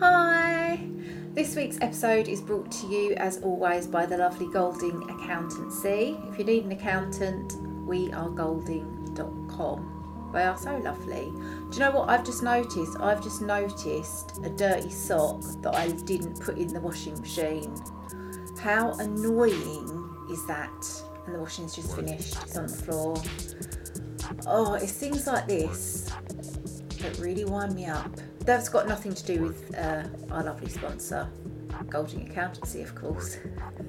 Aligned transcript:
Hi! 0.00 0.88
This 1.34 1.56
week's 1.56 1.78
episode 1.80 2.28
is 2.28 2.40
brought 2.40 2.70
to 2.70 2.86
you, 2.86 3.14
as 3.14 3.42
always, 3.42 3.88
by 3.88 4.06
the 4.06 4.16
lovely 4.16 4.46
Golding 4.46 5.02
Accountancy. 5.10 6.16
If 6.30 6.38
you 6.38 6.44
need 6.44 6.66
an 6.66 6.70
accountant, 6.70 7.56
we 7.84 8.12
are 8.12 8.28
golding.com. 8.28 10.30
They 10.32 10.44
are 10.44 10.56
so 10.56 10.76
lovely. 10.76 11.32
Do 11.32 11.68
you 11.72 11.80
know 11.80 11.90
what 11.90 12.10
I've 12.10 12.24
just 12.24 12.44
noticed? 12.44 13.00
I've 13.00 13.20
just 13.20 13.42
noticed 13.42 14.38
a 14.44 14.50
dirty 14.50 14.90
sock 14.90 15.42
that 15.62 15.74
I 15.74 15.88
didn't 15.88 16.40
put 16.40 16.58
in 16.58 16.68
the 16.68 16.78
washing 16.78 17.20
machine. 17.20 17.74
How 18.60 18.92
annoying 19.00 20.14
is 20.30 20.46
that? 20.46 21.02
And 21.26 21.34
the 21.34 21.40
washing's 21.40 21.74
just 21.74 21.96
finished, 21.96 22.36
it's 22.44 22.56
on 22.56 22.68
the 22.68 22.72
floor. 22.72 23.20
Oh, 24.46 24.74
it's 24.74 24.92
things 24.92 25.26
like 25.26 25.48
this 25.48 26.08
that 27.00 27.18
really 27.18 27.44
wind 27.44 27.74
me 27.74 27.86
up. 27.86 28.12
That's 28.48 28.70
got 28.70 28.88
nothing 28.88 29.12
to 29.12 29.26
do 29.26 29.42
with 29.42 29.76
uh, 29.76 30.04
our 30.30 30.42
lovely 30.42 30.70
sponsor, 30.70 31.28
Golding 31.90 32.30
Accountancy, 32.30 32.80
of 32.80 32.94
course. 32.94 33.36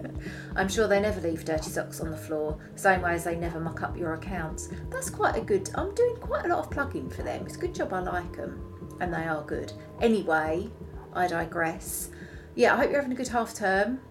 I'm 0.57 0.67
sure 0.67 0.85
they 0.85 0.99
never 0.99 1.21
leave 1.21 1.45
dirty 1.45 1.69
socks 1.69 2.01
on 2.01 2.11
the 2.11 2.17
floor, 2.17 2.59
same 2.75 3.01
way 3.01 3.13
as 3.13 3.23
they 3.23 3.37
never 3.37 3.61
muck 3.61 3.83
up 3.83 3.95
your 3.95 4.15
accounts. 4.15 4.67
That's 4.89 5.09
quite 5.09 5.37
a 5.37 5.39
good. 5.39 5.69
I'm 5.75 5.95
doing 5.95 6.17
quite 6.17 6.43
a 6.43 6.49
lot 6.49 6.59
of 6.59 6.71
plugging 6.71 7.09
for 7.09 7.23
them. 7.23 7.45
It's 7.45 7.55
a 7.55 7.57
good 7.57 7.73
job. 7.73 7.93
I 7.93 8.01
like 8.01 8.35
them, 8.35 8.61
and 8.99 9.13
they 9.13 9.23
are 9.23 9.43
good. 9.43 9.71
Anyway, 10.01 10.69
I 11.13 11.27
digress. 11.27 12.09
Yeah, 12.55 12.73
I 12.73 12.79
hope 12.79 12.91
you're 12.91 12.99
having 12.99 13.13
a 13.13 13.15
good 13.15 13.29
half 13.29 13.53
term. 13.53 14.01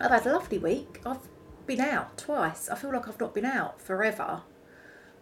I've 0.00 0.12
had 0.12 0.26
a 0.26 0.32
lovely 0.32 0.56
week. 0.56 1.02
I've 1.04 1.28
been 1.66 1.82
out 1.82 2.16
twice. 2.16 2.70
I 2.70 2.74
feel 2.74 2.90
like 2.90 3.06
I've 3.06 3.20
not 3.20 3.34
been 3.34 3.44
out 3.44 3.82
forever 3.82 4.44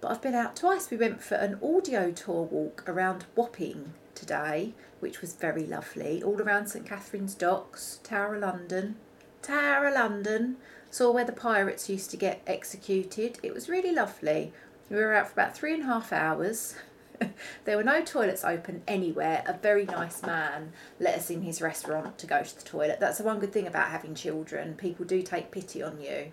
but 0.00 0.10
I've 0.10 0.22
been 0.22 0.34
out 0.34 0.56
twice. 0.56 0.90
We 0.90 0.96
went 0.96 1.22
for 1.22 1.34
an 1.34 1.58
audio 1.62 2.10
tour 2.10 2.44
walk 2.44 2.88
around 2.88 3.26
Wapping 3.36 3.92
today, 4.20 4.74
which 5.00 5.20
was 5.20 5.34
very 5.34 5.66
lovely, 5.66 6.22
all 6.22 6.40
around 6.40 6.68
St 6.68 6.86
Catherine's 6.86 7.34
Docks, 7.34 7.98
Tower 8.04 8.36
of 8.36 8.42
London. 8.42 8.96
Tower 9.42 9.88
of 9.88 9.94
London. 9.94 10.58
Saw 10.90 11.10
where 11.10 11.24
the 11.24 11.32
pirates 11.32 11.88
used 11.88 12.10
to 12.10 12.16
get 12.16 12.42
executed. 12.46 13.38
It 13.42 13.54
was 13.54 13.68
really 13.68 13.92
lovely. 13.92 14.52
We 14.90 14.96
were 14.96 15.14
out 15.14 15.28
for 15.28 15.32
about 15.32 15.56
three 15.56 15.72
and 15.74 15.84
a 15.84 15.86
half 15.86 16.12
hours. 16.12 16.74
there 17.64 17.76
were 17.76 17.84
no 17.84 18.02
toilets 18.02 18.44
open 18.44 18.82
anywhere. 18.86 19.42
A 19.46 19.54
very 19.54 19.86
nice 19.86 20.22
man 20.22 20.72
let 20.98 21.16
us 21.16 21.30
in 21.30 21.42
his 21.42 21.62
restaurant 21.62 22.18
to 22.18 22.26
go 22.26 22.42
to 22.42 22.56
the 22.56 22.64
toilet. 22.64 23.00
That's 23.00 23.18
the 23.18 23.24
one 23.24 23.38
good 23.38 23.52
thing 23.52 23.66
about 23.66 23.88
having 23.88 24.14
children. 24.14 24.74
People 24.74 25.06
do 25.06 25.22
take 25.22 25.50
pity 25.50 25.82
on 25.82 26.00
you. 26.00 26.32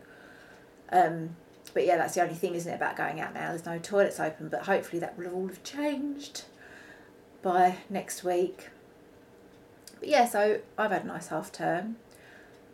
Um, 0.91 1.35
but 1.73 1.85
yeah, 1.85 1.97
that's 1.97 2.15
the 2.15 2.23
only 2.23 2.35
thing, 2.35 2.55
isn't 2.55 2.71
it, 2.71 2.75
about 2.75 2.97
going 2.97 3.21
out 3.21 3.33
now? 3.33 3.49
There's 3.49 3.65
no 3.65 3.77
toilets 3.77 4.19
open, 4.19 4.49
but 4.49 4.63
hopefully 4.63 4.99
that 4.99 5.17
will 5.17 5.27
all 5.27 5.47
have 5.47 5.63
changed 5.63 6.45
by 7.47 7.77
next 7.89 8.25
week. 8.25 8.67
But 10.01 10.09
yeah, 10.09 10.27
so 10.27 10.59
I've 10.77 10.91
had 10.91 11.05
a 11.05 11.07
nice 11.07 11.29
half 11.29 11.49
term. 11.49 11.95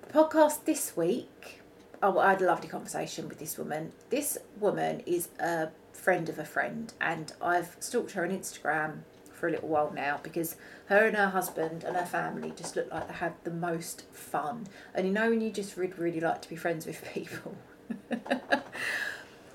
The 0.08 0.14
podcast 0.14 0.66
this 0.66 0.98
week, 0.98 1.62
I 2.02 2.08
had 2.32 2.42
a 2.42 2.46
lovely 2.46 2.68
conversation 2.68 3.30
with 3.30 3.38
this 3.38 3.56
woman. 3.56 3.92
This 4.10 4.36
woman 4.60 5.04
is 5.06 5.28
a 5.40 5.68
friend 5.92 6.28
of 6.28 6.40
a 6.40 6.44
friend, 6.44 6.92
and 7.00 7.34
I've 7.40 7.78
stalked 7.80 8.14
her 8.14 8.24
on 8.24 8.32
Instagram 8.32 9.02
for 9.32 9.48
a 9.48 9.52
little 9.52 9.70
while 9.70 9.92
now 9.94 10.20
because 10.24 10.56
her 10.88 11.06
and 11.06 11.18
her 11.18 11.30
husband 11.30 11.84
and 11.84 11.96
her 11.96 12.06
family 12.06 12.52
just 12.56 12.76
look 12.76 12.92
like 12.92 13.08
they 13.08 13.14
have 13.14 13.34
the 13.44 13.52
most 13.52 14.06
fun. 14.12 14.66
And 14.96 15.06
you 15.06 15.14
know, 15.14 15.30
when 15.30 15.42
you 15.42 15.52
just 15.52 15.78
really 15.78 16.20
like 16.20 16.42
to 16.42 16.50
be 16.50 16.56
friends 16.56 16.88
with 16.88 17.08
people. 17.14 17.56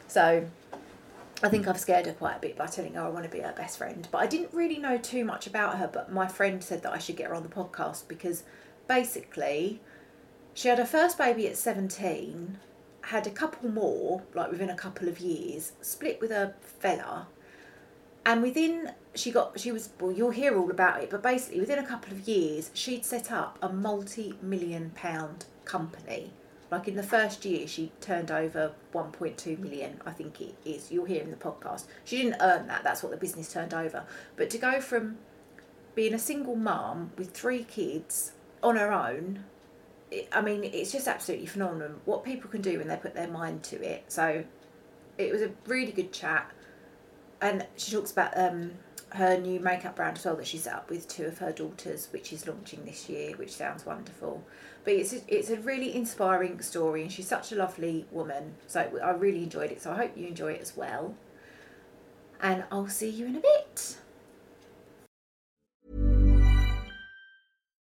so 0.06 0.46
I 1.40 1.48
think 1.48 1.68
I've 1.68 1.78
scared 1.78 2.06
her 2.06 2.12
quite 2.12 2.36
a 2.36 2.40
bit 2.40 2.56
by 2.56 2.66
telling 2.66 2.94
her 2.94 3.02
I 3.02 3.08
want 3.08 3.24
to 3.24 3.30
be 3.30 3.40
her 3.40 3.52
best 3.52 3.78
friend. 3.78 4.08
But 4.10 4.18
I 4.18 4.26
didn't 4.26 4.52
really 4.52 4.78
know 4.78 4.98
too 4.98 5.24
much 5.24 5.46
about 5.46 5.78
her, 5.78 5.88
but 5.92 6.12
my 6.12 6.26
friend 6.26 6.62
said 6.62 6.82
that 6.82 6.92
I 6.92 6.98
should 6.98 7.16
get 7.16 7.28
her 7.28 7.34
on 7.34 7.44
the 7.44 7.48
podcast 7.48 8.08
because 8.08 8.42
basically 8.88 9.80
she 10.52 10.66
had 10.66 10.78
her 10.78 10.84
first 10.84 11.16
baby 11.16 11.46
at 11.46 11.56
17, 11.56 12.58
had 13.02 13.26
a 13.28 13.30
couple 13.30 13.70
more, 13.70 14.22
like 14.34 14.50
within 14.50 14.68
a 14.68 14.74
couple 14.74 15.08
of 15.08 15.20
years, 15.20 15.72
split 15.80 16.20
with 16.20 16.32
a 16.32 16.54
fella. 16.60 17.28
And 18.26 18.42
within, 18.42 18.92
she 19.14 19.30
got, 19.30 19.60
she 19.60 19.70
was, 19.70 19.90
well, 20.00 20.10
you'll 20.10 20.30
hear 20.30 20.58
all 20.58 20.72
about 20.72 21.02
it, 21.04 21.10
but 21.10 21.22
basically 21.22 21.60
within 21.60 21.78
a 21.78 21.86
couple 21.86 22.12
of 22.12 22.26
years, 22.26 22.72
she'd 22.74 23.04
set 23.04 23.30
up 23.30 23.58
a 23.62 23.68
multi 23.68 24.34
million 24.42 24.90
pound 24.96 25.44
company 25.64 26.32
like 26.70 26.86
in 26.86 26.96
the 26.96 27.02
first 27.02 27.44
year, 27.44 27.66
she 27.66 27.92
turned 28.00 28.30
over 28.30 28.72
1.2 28.92 29.58
million, 29.58 30.00
I 30.04 30.10
think 30.10 30.40
it 30.40 30.54
is. 30.64 30.90
You'll 30.92 31.06
hear 31.06 31.22
in 31.22 31.30
the 31.30 31.36
podcast. 31.36 31.86
She 32.04 32.22
didn't 32.22 32.36
earn 32.40 32.66
that, 32.66 32.84
that's 32.84 33.02
what 33.02 33.10
the 33.10 33.16
business 33.16 33.52
turned 33.52 33.72
over. 33.72 34.04
But 34.36 34.50
to 34.50 34.58
go 34.58 34.80
from 34.80 35.18
being 35.94 36.14
a 36.14 36.18
single 36.18 36.56
mom 36.56 37.12
with 37.16 37.30
three 37.32 37.64
kids 37.64 38.32
on 38.62 38.76
her 38.76 38.92
own, 38.92 39.44
it, 40.10 40.28
I 40.32 40.42
mean, 40.42 40.62
it's 40.64 40.92
just 40.92 41.08
absolutely 41.08 41.46
phenomenal 41.46 41.92
what 42.04 42.22
people 42.22 42.50
can 42.50 42.60
do 42.60 42.78
when 42.78 42.88
they 42.88 42.96
put 42.96 43.14
their 43.14 43.28
mind 43.28 43.62
to 43.64 43.82
it. 43.82 44.04
So 44.08 44.44
it 45.16 45.32
was 45.32 45.42
a 45.42 45.50
really 45.66 45.92
good 45.92 46.12
chat. 46.12 46.50
And 47.40 47.66
she 47.76 47.92
talks 47.92 48.12
about 48.12 48.36
um, 48.36 48.72
her 49.10 49.38
new 49.38 49.60
makeup 49.60 49.96
brand 49.96 50.18
as 50.18 50.24
well 50.24 50.36
that 50.36 50.46
she 50.46 50.58
set 50.58 50.74
up 50.74 50.90
with 50.90 51.08
two 51.08 51.24
of 51.24 51.38
her 51.38 51.52
daughters, 51.52 52.08
which 52.12 52.32
is 52.32 52.46
launching 52.46 52.84
this 52.84 53.08
year, 53.08 53.36
which 53.36 53.52
sounds 53.52 53.86
wonderful. 53.86 54.44
But 54.88 54.96
it's 54.96 55.12
a, 55.12 55.20
it's 55.28 55.50
a 55.50 55.58
really 55.58 55.94
inspiring 55.94 56.62
story, 56.62 57.02
and 57.02 57.12
she's 57.12 57.28
such 57.28 57.52
a 57.52 57.56
lovely 57.56 58.06
woman. 58.10 58.54
So 58.68 58.80
I 59.04 59.10
really 59.10 59.42
enjoyed 59.42 59.70
it. 59.70 59.82
So 59.82 59.92
I 59.92 59.96
hope 59.96 60.16
you 60.16 60.26
enjoy 60.26 60.52
it 60.52 60.62
as 60.62 60.74
well. 60.78 61.14
And 62.40 62.64
I'll 62.72 62.88
see 62.88 63.10
you 63.10 63.26
in 63.26 63.36
a 63.36 63.40
bit. 63.40 63.98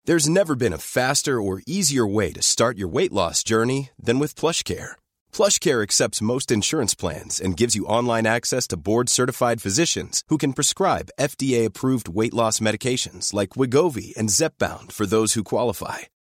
There's 0.04 0.28
never 0.28 0.54
been 0.54 0.74
a 0.74 0.78
faster 0.78 1.42
or 1.42 1.62
easier 1.66 2.06
way 2.06 2.34
to 2.34 2.42
start 2.42 2.78
your 2.78 2.90
weight 2.90 3.14
loss 3.14 3.42
journey 3.42 3.92
than 3.98 4.20
with 4.20 4.36
PlushCare. 4.36 4.96
PlushCare 5.32 5.82
accepts 5.82 6.22
most 6.22 6.52
insurance 6.52 6.94
plans 6.94 7.40
and 7.40 7.56
gives 7.56 7.74
you 7.74 7.86
online 7.86 8.28
access 8.28 8.68
to 8.68 8.76
board-certified 8.76 9.62
physicians 9.62 10.26
who 10.28 10.38
can 10.38 10.52
prescribe 10.52 11.08
FDA-approved 11.18 12.10
weight 12.10 12.34
loss 12.34 12.60
medications 12.60 13.34
like 13.34 13.52
Wegovy 13.52 14.14
and 14.18 14.28
Zepbound 14.28 14.92
for 14.92 15.06
those 15.06 15.36
who 15.36 15.46
qualify. 15.46 16.11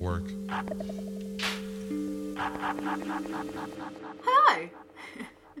Work. 0.00 0.28
Hello. 4.24 4.68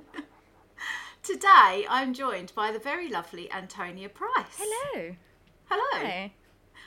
Today 1.22 1.86
I'm 1.88 2.12
joined 2.12 2.52
by 2.54 2.70
the 2.70 2.78
very 2.78 3.08
lovely 3.08 3.50
Antonia 3.50 4.08
Price. 4.08 4.58
Hello. 4.58 5.14
Hello. 5.66 6.06
Hi. 6.06 6.32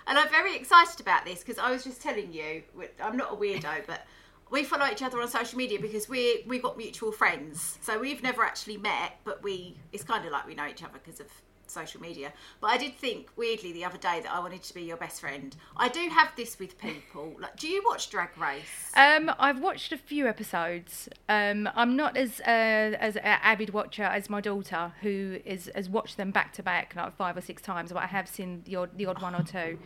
And 0.07 0.17
I'm 0.17 0.29
very 0.29 0.55
excited 0.55 0.99
about 0.99 1.25
this 1.25 1.39
because 1.39 1.57
I 1.57 1.71
was 1.71 1.83
just 1.83 2.01
telling 2.01 2.33
you, 2.33 2.63
I'm 3.01 3.17
not 3.17 3.33
a 3.33 3.35
weirdo, 3.35 3.81
but 3.87 4.05
we 4.51 4.63
follow 4.63 4.87
each 4.91 5.01
other 5.01 5.21
on 5.21 5.27
social 5.27 5.57
media 5.57 5.79
because 5.79 6.07
we 6.09 6.43
we 6.47 6.59
got 6.59 6.77
mutual 6.77 7.11
friends. 7.11 7.77
So 7.81 7.99
we've 7.99 8.23
never 8.23 8.43
actually 8.43 8.77
met, 8.77 9.19
but 9.23 9.43
we 9.43 9.77
it's 9.91 10.03
kind 10.03 10.25
of 10.25 10.31
like 10.31 10.47
we 10.47 10.55
know 10.55 10.67
each 10.67 10.83
other 10.83 10.99
because 11.03 11.19
of 11.19 11.27
social 11.69 12.01
media. 12.01 12.33
But 12.61 12.67
I 12.67 12.77
did 12.77 12.97
think 12.97 13.29
weirdly 13.35 13.71
the 13.71 13.85
other 13.85 13.97
day 13.97 14.21
that 14.21 14.31
I 14.31 14.39
wanted 14.39 14.63
to 14.63 14.73
be 14.73 14.81
your 14.81 14.97
best 14.97 15.21
friend. 15.21 15.55
I 15.77 15.89
do 15.89 16.09
have 16.09 16.35
this 16.35 16.59
with 16.59 16.77
people. 16.77 17.35
Like, 17.39 17.55
do 17.55 17.67
you 17.67 17.81
watch 17.87 18.09
Drag 18.09 18.37
Race? 18.37 18.91
Um, 18.95 19.31
I've 19.39 19.59
watched 19.59 19.91
a 19.91 19.97
few 19.97 20.27
episodes. 20.27 21.07
Um, 21.29 21.69
I'm 21.73 21.95
not 21.95 22.17
as 22.17 22.41
uh, 22.41 22.97
as 22.99 23.15
an 23.15 23.23
avid 23.23 23.69
watcher 23.71 24.03
as 24.03 24.29
my 24.29 24.41
daughter, 24.41 24.93
who 25.01 25.39
is 25.45 25.71
has 25.73 25.89
watched 25.89 26.17
them 26.17 26.31
back 26.31 26.53
to 26.53 26.63
back 26.63 26.95
like 26.95 27.15
five 27.15 27.37
or 27.37 27.41
six 27.41 27.61
times. 27.61 27.91
But 27.93 28.03
I 28.03 28.07
have 28.07 28.27
seen 28.27 28.63
the 28.65 28.75
odd 28.75 28.97
the 28.97 29.05
odd 29.05 29.21
one 29.21 29.35
or 29.35 29.43
two, 29.43 29.79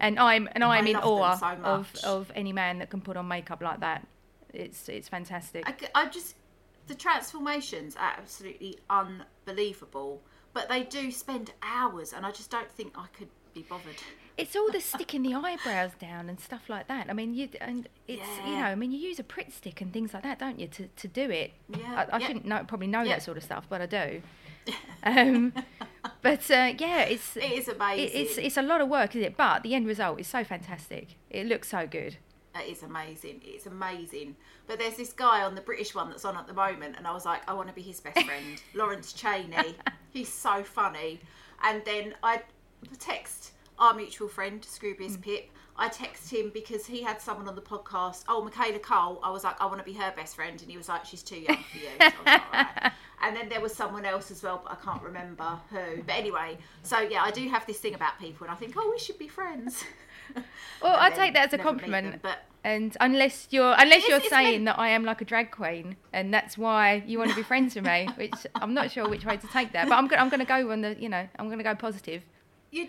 and 0.00 0.18
I'm 0.18 0.48
and 0.52 0.64
I'm 0.64 0.86
I 0.86 0.88
in 0.88 0.96
awe 0.96 1.36
so 1.36 1.46
of 1.62 1.94
of 2.04 2.32
any 2.34 2.52
man 2.52 2.78
that 2.78 2.90
can 2.90 3.00
put 3.00 3.16
on 3.16 3.28
makeup 3.28 3.60
like 3.60 3.80
that. 3.80 4.06
It's 4.52 4.88
it's 4.88 5.08
fantastic. 5.08 5.64
I 5.94 6.08
just 6.08 6.36
the 6.86 6.94
transformations 6.94 7.96
are 7.96 8.14
absolutely 8.18 8.78
unbelievable. 8.90 10.22
But 10.54 10.68
they 10.70 10.84
do 10.84 11.10
spend 11.10 11.52
hours, 11.62 12.12
and 12.14 12.24
I 12.24 12.30
just 12.30 12.50
don't 12.50 12.70
think 12.70 12.94
I 12.96 13.06
could 13.08 13.28
be 13.52 13.62
bothered. 13.62 13.96
It's 14.38 14.56
all 14.56 14.70
the 14.72 14.80
sticking 14.80 15.22
the 15.22 15.34
eyebrows 15.34 15.92
down 16.00 16.28
and 16.28 16.40
stuff 16.40 16.62
like 16.68 16.88
that. 16.88 17.06
I 17.10 17.12
mean, 17.12 17.34
you 17.34 17.48
and 17.60 17.88
it's 18.08 18.26
you 18.46 18.52
know, 18.56 18.62
I 18.62 18.74
mean, 18.74 18.90
you 18.90 18.98
use 18.98 19.18
a 19.18 19.22
Pritt 19.24 19.52
stick 19.52 19.80
and 19.80 19.92
things 19.92 20.14
like 20.14 20.22
that, 20.24 20.38
don't 20.38 20.58
you, 20.58 20.66
to, 20.68 20.88
to 20.88 21.08
do 21.08 21.30
it? 21.30 21.52
Yeah, 21.68 22.06
I, 22.10 22.16
I 22.16 22.18
yeah. 22.18 22.26
shouldn't 22.26 22.46
know, 22.46 22.64
probably 22.66 22.86
know 22.88 23.02
Yeah. 23.02 23.14
that 23.14 23.22
sort 23.22 23.36
of 23.36 23.42
stuff, 23.44 23.66
but 23.68 23.80
I 23.82 23.86
do. 23.86 24.22
um, 25.04 25.52
but 26.22 26.50
uh, 26.50 26.72
yeah, 26.78 27.02
it's 27.02 27.36
It 27.36 27.52
is 27.52 27.68
it- 27.68 27.76
amazing. 27.76 28.10
it's 28.22 28.38
it's 28.38 28.56
a 28.56 28.62
lot 28.62 28.80
of 28.80 28.88
work, 28.88 29.10
isn't 29.14 29.22
it? 29.22 29.36
But 29.36 29.62
the 29.62 29.74
end 29.74 29.86
result 29.86 30.18
is 30.20 30.26
so 30.26 30.42
fantastic. 30.42 31.16
It 31.30 31.46
looks 31.46 31.68
so 31.68 31.86
good. 31.86 32.16
It 32.54 32.70
is 32.70 32.82
amazing. 32.82 33.40
It's 33.44 33.66
amazing. 33.66 34.36
But 34.66 34.78
there's 34.78 34.96
this 34.96 35.12
guy 35.12 35.42
on 35.42 35.54
the 35.54 35.60
British 35.60 35.94
one 35.94 36.10
that's 36.10 36.24
on 36.24 36.36
at 36.36 36.46
the 36.46 36.52
moment, 36.52 36.94
and 36.96 37.06
I 37.06 37.12
was 37.12 37.24
like, 37.24 37.48
I 37.48 37.54
want 37.54 37.68
to 37.68 37.74
be 37.74 37.82
his 37.82 38.00
best 38.00 38.24
friend, 38.24 38.62
Lawrence 38.74 39.12
Chaney. 39.12 39.76
He's 40.10 40.32
so 40.32 40.62
funny. 40.62 41.20
And 41.62 41.84
then 41.84 42.14
I 42.22 42.42
text 42.98 43.52
our 43.78 43.94
mutual 43.94 44.28
friend, 44.28 44.62
Scroobius 44.62 45.16
mm. 45.16 45.22
Pip. 45.22 45.50
I 45.76 45.88
text 45.88 46.32
him 46.32 46.52
because 46.54 46.86
he 46.86 47.02
had 47.02 47.20
someone 47.20 47.48
on 47.48 47.56
the 47.56 47.62
podcast. 47.62 48.24
Oh, 48.28 48.44
Michaela 48.44 48.78
Coel. 48.78 49.18
I 49.24 49.30
was 49.30 49.42
like, 49.42 49.60
I 49.60 49.66
want 49.66 49.78
to 49.78 49.84
be 49.84 49.94
her 49.94 50.12
best 50.14 50.36
friend, 50.36 50.60
and 50.60 50.70
he 50.70 50.76
was 50.76 50.88
like, 50.88 51.04
she's 51.04 51.22
too 51.22 51.40
young 51.40 51.56
for 51.56 51.78
you. 51.78 51.88
So 51.98 52.16
I 52.26 52.36
was 52.36 52.42
like. 52.82 52.92
And 53.22 53.34
then 53.34 53.48
there 53.48 53.60
was 53.60 53.74
someone 53.74 54.04
else 54.04 54.30
as 54.30 54.42
well, 54.42 54.60
but 54.62 54.72
I 54.72 54.84
can't 54.84 55.02
remember 55.02 55.58
who. 55.70 56.02
But 56.02 56.14
anyway, 56.14 56.58
so 56.82 57.00
yeah, 57.00 57.22
I 57.22 57.30
do 57.30 57.48
have 57.48 57.64
this 57.66 57.78
thing 57.78 57.94
about 57.94 58.18
people, 58.18 58.44
and 58.46 58.52
I 58.52 58.56
think, 58.56 58.74
oh, 58.76 58.90
we 58.90 58.98
should 58.98 59.18
be 59.18 59.28
friends. 59.28 59.82
Well, 60.82 60.96
I 60.98 61.10
take 61.10 61.32
that 61.34 61.46
as 61.48 61.52
a 61.54 61.58
compliment. 61.58 62.10
them, 62.12 62.20
but 62.22 62.38
And 62.62 62.96
unless 63.00 63.48
you're 63.50 63.74
unless 63.78 63.98
It's- 64.04 64.08
you're 64.08 64.18
it's 64.18 64.28
saying 64.30 64.64
meant- 64.64 64.76
that 64.76 64.78
I 64.78 64.88
am 64.88 65.04
like 65.04 65.20
a 65.20 65.24
drag 65.24 65.50
queen, 65.50 65.96
and 66.12 66.32
that's 66.32 66.56
why 66.58 67.02
you 67.06 67.18
want 67.18 67.30
to 67.30 67.36
be 67.36 67.42
friends 67.52 67.74
with 67.74 67.84
me, 67.84 68.08
which 68.16 68.34
I'm 68.54 68.72
not 68.74 68.90
sure 68.90 69.08
which 69.08 69.24
way 69.24 69.36
to 69.36 69.46
take 69.48 69.72
that. 69.72 69.88
But 69.88 69.96
I'm 69.96 70.06
go- 70.08 70.16
I'm 70.16 70.28
going 70.30 70.40
to 70.40 70.46
go 70.46 70.70
on 70.72 70.80
the 70.80 70.96
you 70.98 71.08
know 71.08 71.28
I'm 71.38 71.46
going 71.46 71.58
to 71.58 71.64
go 71.64 71.74
positive. 71.74 72.22
you 72.70 72.88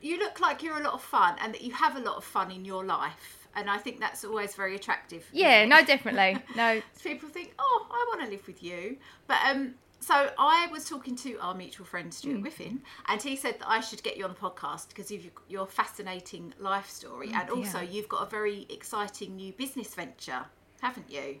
you 0.00 0.18
look 0.18 0.38
like 0.40 0.62
you're 0.62 0.78
a 0.78 0.82
lot 0.82 0.94
of 0.94 1.02
fun 1.02 1.36
and 1.40 1.52
that 1.54 1.62
you 1.62 1.72
have 1.72 1.96
a 1.96 2.00
lot 2.00 2.16
of 2.16 2.24
fun 2.24 2.50
in 2.52 2.64
your 2.64 2.84
life 2.84 3.48
and 3.56 3.68
i 3.68 3.76
think 3.76 3.98
that's 3.98 4.24
always 4.24 4.54
very 4.54 4.76
attractive 4.76 5.24
Yeah, 5.32 5.64
no, 5.64 5.82
definitely, 5.84 6.40
no. 6.54 6.80
people 7.02 7.28
think 7.28 7.52
oh 7.58 7.86
i 7.90 8.04
want 8.08 8.20
to 8.24 8.30
live 8.30 8.46
with 8.46 8.62
you 8.62 8.96
but 9.26 9.38
um 9.44 9.74
so 10.00 10.30
i 10.38 10.66
was 10.70 10.88
talking 10.88 11.16
to 11.16 11.36
our 11.38 11.54
mutual 11.54 11.84
friend 11.86 12.10
Mm. 12.10 12.14
stuart 12.14 12.40
Whiffin 12.40 12.80
and 13.08 13.20
he 13.22 13.36
said 13.36 13.58
that 13.58 13.68
i 13.68 13.80
should 13.80 14.02
get 14.02 14.16
you 14.16 14.24
on 14.24 14.30
the 14.30 14.36
podcast 14.36 14.88
because 14.88 15.10
of 15.10 15.20
your 15.48 15.66
fascinating 15.66 16.54
life 16.58 16.88
story 16.88 17.30
and 17.34 17.50
also 17.50 17.80
dear. 17.80 17.88
you've 17.90 18.08
got 18.08 18.22
a 18.26 18.30
very 18.30 18.66
exciting 18.70 19.36
new 19.36 19.52
business 19.52 19.94
venture 19.94 20.46
haven't 20.80 21.10
you 21.10 21.40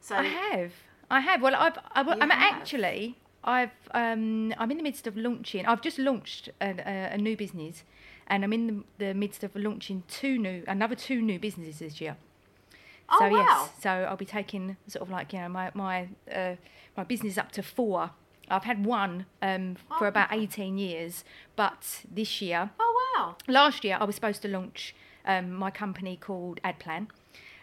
so 0.00 0.16
I 0.16 0.22
have, 0.24 0.72
I 1.10 1.20
have. 1.20 1.42
Well, 1.42 1.54
I've, 1.56 1.76
I'm 1.94 2.30
have. 2.30 2.30
actually 2.30 3.16
I've 3.44 3.72
um 3.92 4.54
I'm 4.58 4.70
in 4.70 4.76
the 4.76 4.82
midst 4.82 5.06
of 5.06 5.16
launching. 5.16 5.66
I've 5.66 5.80
just 5.82 5.98
launched 5.98 6.50
a, 6.60 6.68
a, 6.86 7.14
a 7.14 7.18
new 7.18 7.36
business, 7.36 7.82
and 8.28 8.44
I'm 8.44 8.52
in 8.52 8.66
the, 8.98 9.06
the 9.06 9.14
midst 9.14 9.42
of 9.42 9.54
launching 9.56 10.02
two 10.08 10.38
new 10.38 10.62
another 10.68 10.94
two 10.94 11.20
new 11.20 11.38
businesses 11.38 11.78
this 11.80 12.00
year. 12.00 12.16
Oh, 13.10 13.16
so 13.18 13.28
wow. 13.28 13.38
yes, 13.38 13.70
so 13.82 13.90
I'll 13.90 14.16
be 14.16 14.24
taking 14.26 14.76
sort 14.86 15.02
of 15.02 15.10
like 15.10 15.32
you 15.32 15.40
know 15.40 15.48
my 15.48 15.70
my 15.74 16.08
uh, 16.32 16.54
my 16.98 17.04
business 17.04 17.38
up 17.38 17.52
to 17.52 17.62
four. 17.62 18.10
I've 18.50 18.64
had 18.64 18.84
one 18.84 19.26
um, 19.40 19.76
for 19.98 20.06
Oh, 20.06 20.08
about 20.08 20.28
18 20.32 20.76
years, 20.78 21.24
but 21.54 22.04
this 22.10 22.42
year, 22.42 22.70
oh 22.78 22.92
wow 23.16 23.36
last 23.46 23.84
year 23.84 23.96
I 24.00 24.04
was 24.04 24.14
supposed 24.14 24.42
to 24.42 24.48
launch 24.48 24.94
um, 25.24 25.52
my 25.52 25.70
company 25.70 26.16
called 26.16 26.60
AdPlan. 26.62 27.06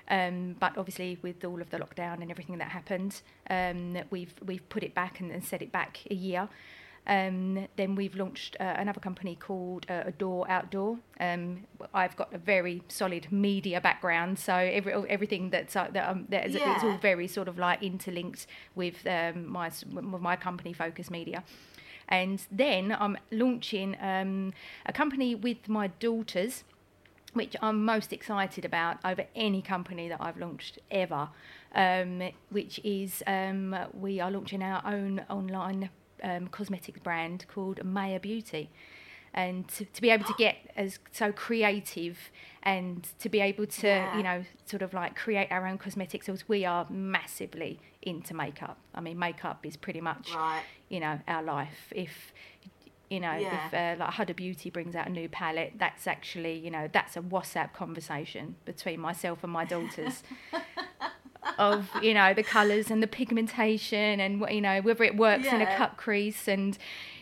Um, 0.07 0.55
but 0.59 0.77
obviously, 0.77 1.17
with 1.23 1.43
all 1.43 1.61
of 1.61 1.71
the 1.71 1.77
lockdown 1.79 2.21
and 2.21 2.29
everything 2.29 2.59
that 2.59 2.69
happened, 2.69 3.21
um, 3.49 3.97
we've 4.11 4.35
we've 4.45 4.67
put 4.69 4.83
it 4.83 4.93
back 4.93 5.19
and, 5.19 5.31
and 5.31 5.43
set 5.43 5.61
it 5.63 5.71
back 5.71 5.99
a 6.11 6.13
year. 6.13 6.47
Um, 7.07 7.67
then 7.75 7.95
we've 7.95 8.15
launched 8.15 8.57
uh, 8.59 8.73
another 8.77 8.99
company 8.99 9.35
called 9.35 9.85
uh, 9.89 10.03
Adore 10.07 10.49
Outdoor. 10.49 10.97
Um, 11.19 11.65
I've 11.93 12.15
got 12.15 12.33
a 12.33 12.37
very 12.37 12.81
solid 12.87 13.31
media 13.31 13.79
background, 13.79 14.39
so 14.39 14.55
every, 14.55 14.93
everything 15.07 15.51
that's 15.51 15.75
uh, 15.75 15.87
that, 15.93 16.09
um, 16.09 16.25
that 16.29 16.47
is, 16.47 16.55
it's 16.55 16.83
all 16.83 16.97
very 16.97 17.27
sort 17.27 17.47
of 17.47 17.59
like 17.59 17.83
interlinked 17.83 18.47
with 18.73 19.05
um, 19.05 19.47
my 19.47 19.71
with 19.93 20.21
my 20.21 20.35
company, 20.35 20.73
Focus 20.73 21.11
Media. 21.11 21.43
And 22.07 22.45
then 22.51 22.95
I'm 22.99 23.17
launching 23.31 23.97
um, 23.99 24.53
a 24.85 24.93
company 24.93 25.33
with 25.33 25.67
my 25.67 25.87
daughters 25.87 26.63
which 27.33 27.55
I'm 27.61 27.83
most 27.83 28.13
excited 28.13 28.63
about 28.63 28.97
over 29.03 29.25
any 29.35 29.61
company 29.61 30.07
that 30.07 30.21
I've 30.21 30.37
launched 30.37 30.79
ever, 30.89 31.27
um, 31.75 32.31
which 32.49 32.79
is 32.83 33.21
um, 33.27 33.75
we 33.93 34.21
are 34.21 34.31
launching 34.31 34.63
our 34.63 34.81
own 34.85 35.25
online 35.29 35.89
um, 36.25 36.47
cosmetics 36.47 36.99
brand 36.99 37.45
called 37.53 37.77
Maya 37.85 38.19
Beauty. 38.19 38.69
And 39.33 39.67
to, 39.75 39.83
to 39.83 40.01
be 40.01 40.09
able 40.11 40.23
to 40.25 40.33
get 40.37 40.55
as 40.77 40.97
so 41.11 41.33
creative 41.33 42.17
and 42.63 43.05
to 43.19 43.27
be 43.27 43.41
able 43.41 43.67
to, 43.67 43.87
Yeah. 43.87 44.17
you 44.17 44.23
know, 44.23 44.45
sort 44.65 44.81
of 44.81 44.93
like 44.93 45.13
create 45.15 45.49
our 45.51 45.67
own 45.67 45.77
cosmetics, 45.77 46.25
because 46.27 46.47
we 46.47 46.63
are 46.63 46.87
massively 46.89 47.79
into 48.01 48.33
makeup. 48.33 48.77
I 48.93 49.01
mean, 49.01 49.19
makeup 49.19 49.65
is 49.65 49.75
pretty 49.75 49.99
much, 49.99 50.33
Right. 50.33 50.63
you 50.87 51.01
know, 51.01 51.19
our 51.27 51.43
life. 51.43 51.91
If 51.95 52.33
you 53.09 53.19
know, 53.19 53.35
Yeah. 53.37 53.67
if 53.67 53.73
uh, 53.73 54.03
like 54.03 54.13
Huda 54.15 54.35
Beauty 54.35 54.69
brings 54.71 54.95
out 54.95 55.05
a 55.07 55.11
new 55.11 55.29
palette, 55.29 55.73
that's 55.77 56.07
actually, 56.07 56.57
you 56.57 56.71
know, 56.71 56.89
that's 56.91 57.15
a 57.15 57.21
WhatsApp 57.21 57.71
conversation 57.73 58.55
between 58.65 58.99
myself 58.99 59.43
and 59.43 59.51
my 59.53 59.63
daughters 59.65 60.23
of, 61.57 61.89
you 62.01 62.13
know, 62.13 62.33
the 62.33 62.43
colours 62.43 62.89
and 62.91 63.01
the 63.01 63.07
pigmentation 63.07 64.19
and, 64.19 64.43
you 64.49 64.61
know, 64.61 64.81
whether 64.81 65.03
it 65.03 65.15
works 65.17 65.47
in 65.47 65.55
a 65.55 65.65
Yeah. 65.65 65.77
cut 65.77 65.97
crease 65.97 66.47
and, 66.47 66.77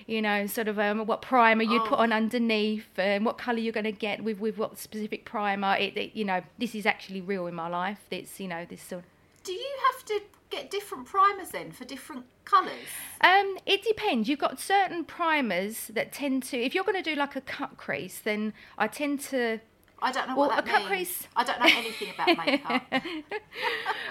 you 0.07 0.21
know, 0.21 0.47
sort 0.47 0.67
of 0.67 0.77
um, 0.79 1.05
what 1.05 1.21
primer 1.21 1.63
you'd 1.63 1.81
Oh. 1.83 1.87
put 1.87 1.99
on 1.99 2.11
underneath 2.11 2.87
and 2.97 3.25
what 3.25 3.37
colour 3.37 3.59
you're 3.59 3.73
going 3.73 3.83
to 3.85 3.91
get 3.91 4.23
with, 4.23 4.39
with 4.39 4.57
what 4.57 4.77
specific 4.77 5.25
primer. 5.25 5.75
It, 5.77 5.97
it, 5.97 6.15
you 6.15 6.25
know, 6.25 6.41
this 6.57 6.75
is 6.75 6.85
actually 6.85 7.21
real 7.21 7.47
in 7.47 7.55
my 7.55 7.67
life. 7.67 7.99
It's, 8.11 8.39
you 8.39 8.47
know, 8.47 8.65
this 8.69 8.81
sort 8.81 9.03
do 9.43 9.51
you 9.51 9.75
have 9.91 10.05
to 10.05 10.21
get 10.49 10.71
different 10.71 11.05
primers 11.05 11.49
then 11.49 11.71
for 11.71 11.83
different 11.83 12.23
colours? 12.45 12.71
Um, 13.19 13.57
it 13.65 13.83
depends. 13.83 14.29
You've 14.29 14.39
got 14.39 14.57
certain 14.59 15.03
primers 15.03 15.87
that 15.87 16.13
tend 16.13 16.43
to. 16.43 16.57
If 16.57 16.73
you're 16.73 16.85
going 16.85 17.01
to 17.03 17.09
do 17.09 17.15
like 17.15 17.35
a 17.35 17.41
cut 17.41 17.75
crease, 17.75 18.19
then 18.19 18.53
I 18.77 18.87
tend 18.87 19.19
to. 19.31 19.59
I 20.03 20.11
don't 20.11 20.27
know 20.27 20.35
Well, 20.35 20.49
what 20.49 20.59
a 20.59 20.61
that 20.61 20.69
cut 20.71 20.79
means. 20.79 20.89
crease- 20.89 21.27
I 21.35 21.43
don't 21.43 21.59
know 21.59 21.65
anything 21.65 22.09
about 22.13 22.37
makeup. 22.45 22.83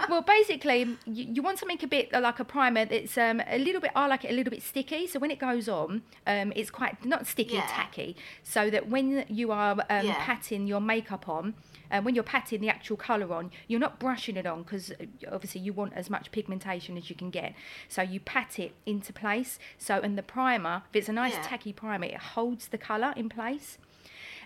Well, 0.08 0.22
basically, 0.22 0.80
you, 1.06 1.24
you 1.34 1.42
want 1.42 1.58
something 1.58 1.78
a 1.82 1.86
bit 1.86 2.12
like 2.12 2.40
a 2.40 2.44
primer 2.44 2.84
that's 2.84 3.16
um, 3.18 3.40
a 3.46 3.58
little 3.58 3.80
bit. 3.80 3.92
I 3.94 4.06
like 4.06 4.24
it 4.24 4.30
a 4.30 4.34
little 4.34 4.50
bit 4.50 4.62
sticky. 4.62 5.06
So 5.06 5.18
when 5.18 5.30
it 5.30 5.38
goes 5.38 5.68
on, 5.68 6.02
um, 6.26 6.52
it's 6.56 6.70
quite 6.70 7.04
not 7.04 7.26
sticky, 7.26 7.54
Yeah. 7.54 7.66
tacky. 7.68 8.16
So 8.42 8.70
that 8.70 8.88
when 8.88 9.24
you 9.28 9.52
are 9.52 9.72
um, 9.72 10.06
Yeah. 10.06 10.16
patting 10.18 10.66
your 10.66 10.80
makeup 10.80 11.28
on. 11.28 11.54
Uh, 11.90 12.00
when 12.00 12.14
you're 12.14 12.24
patting 12.24 12.62
the 12.62 12.70
actual 12.70 12.96
colour 12.96 13.34
on, 13.34 13.50
you're 13.68 13.78
not 13.78 14.00
brushing 14.00 14.38
it 14.38 14.46
on 14.46 14.62
because 14.62 14.92
obviously 15.30 15.60
you 15.60 15.74
want 15.74 15.92
as 15.92 16.08
much 16.08 16.32
pigmentation 16.32 16.96
as 16.96 17.10
you 17.10 17.14
can 17.16 17.28
get. 17.28 17.54
So 17.86 18.00
you 18.00 18.18
pat 18.18 18.58
it 18.58 18.72
into 18.86 19.12
place. 19.12 19.58
So 19.76 20.00
and 20.00 20.16
the 20.16 20.22
primer, 20.22 20.84
if 20.88 20.96
it's 20.96 21.10
a 21.10 21.12
nice 21.12 21.34
Yeah. 21.34 21.42
tacky 21.42 21.70
primer, 21.74 22.06
it 22.06 22.16
holds 22.16 22.68
the 22.68 22.78
colour 22.78 23.12
in 23.14 23.28
place. 23.28 23.76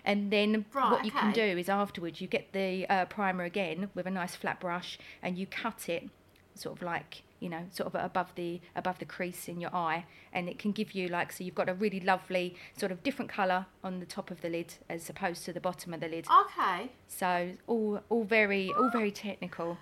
And 0.07 0.31
then 0.31 0.65
Right, 0.73 0.89
what 0.91 1.05
you 1.05 1.11
can 1.11 1.33
do 1.33 1.41
is 1.43 1.67
afterwards 1.67 2.21
you 2.21 2.27
get 2.27 2.53
the 2.53 2.87
uh, 2.89 3.05
primer 3.05 3.43
again 3.43 3.89
with 3.93 4.07
a 4.07 4.09
nice 4.09 4.35
flat 4.35 4.59
brush 4.61 4.97
and 5.21 5.37
you 5.37 5.45
cut 5.45 5.89
it 5.89 6.09
sort 6.55 6.77
of 6.77 6.81
like 6.81 7.21
you 7.39 7.49
know 7.49 7.65
sort 7.71 7.93
of 7.93 8.03
above 8.03 8.33
the 8.35 8.59
above 8.75 8.97
the 8.99 9.05
crease 9.05 9.47
in 9.49 9.59
your 9.59 9.75
eye. 9.75 10.05
And 10.31 10.47
it 10.47 10.57
can 10.59 10.71
give 10.71 10.93
you 10.93 11.09
like 11.09 11.33
so 11.33 11.43
you've 11.43 11.55
got 11.55 11.67
a 11.67 11.73
really 11.73 11.99
lovely 11.99 12.55
sort 12.77 12.91
of 12.93 13.03
different 13.03 13.29
colour 13.29 13.65
on 13.83 13.99
the 13.99 14.05
top 14.05 14.31
of 14.31 14.39
the 14.39 14.49
lid 14.49 14.75
as 14.89 15.09
opposed 15.09 15.43
to 15.45 15.51
the 15.53 15.59
bottom 15.59 15.93
of 15.93 15.99
the 15.99 16.07
lid. 16.07 16.25
Okay. 16.43 16.89
so 17.09 17.51
all 17.67 18.01
all 18.09 18.23
very 18.23 18.71
all 18.73 18.89
very 18.89 19.11
technical. 19.11 19.77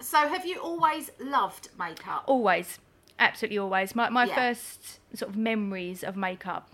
So 0.00 0.16
have 0.26 0.44
you 0.44 0.58
always 0.60 1.10
loved 1.20 1.68
makeup? 1.78 2.24
always. 2.26 2.78
Absolutely 3.18 3.58
always. 3.58 3.94
My, 3.94 4.08
my 4.08 4.24
Yeah. 4.24 4.34
first 4.34 4.98
sort 5.14 5.28
of 5.30 5.36
memories 5.36 6.02
of 6.02 6.16
makeup 6.16 6.70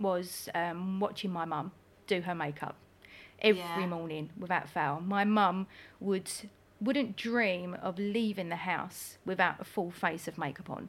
was 0.00 0.48
um, 0.54 0.98
watching 0.98 1.30
my 1.30 1.44
mum 1.44 1.72
do 2.14 2.20
her 2.22 2.34
makeup 2.34 2.76
every 3.40 3.60
Yeah. 3.60 3.86
morning 3.86 4.30
without 4.44 4.68
fail 4.68 5.00
my 5.16 5.24
mum 5.24 5.66
would 6.08 6.30
wouldn't 6.86 7.14
dream 7.16 7.74
of 7.88 7.98
leaving 7.98 8.48
the 8.50 8.62
house 8.72 9.18
without 9.30 9.56
a 9.60 9.64
full 9.64 9.90
face 9.90 10.26
of 10.28 10.36
makeup 10.38 10.68
on 10.76 10.88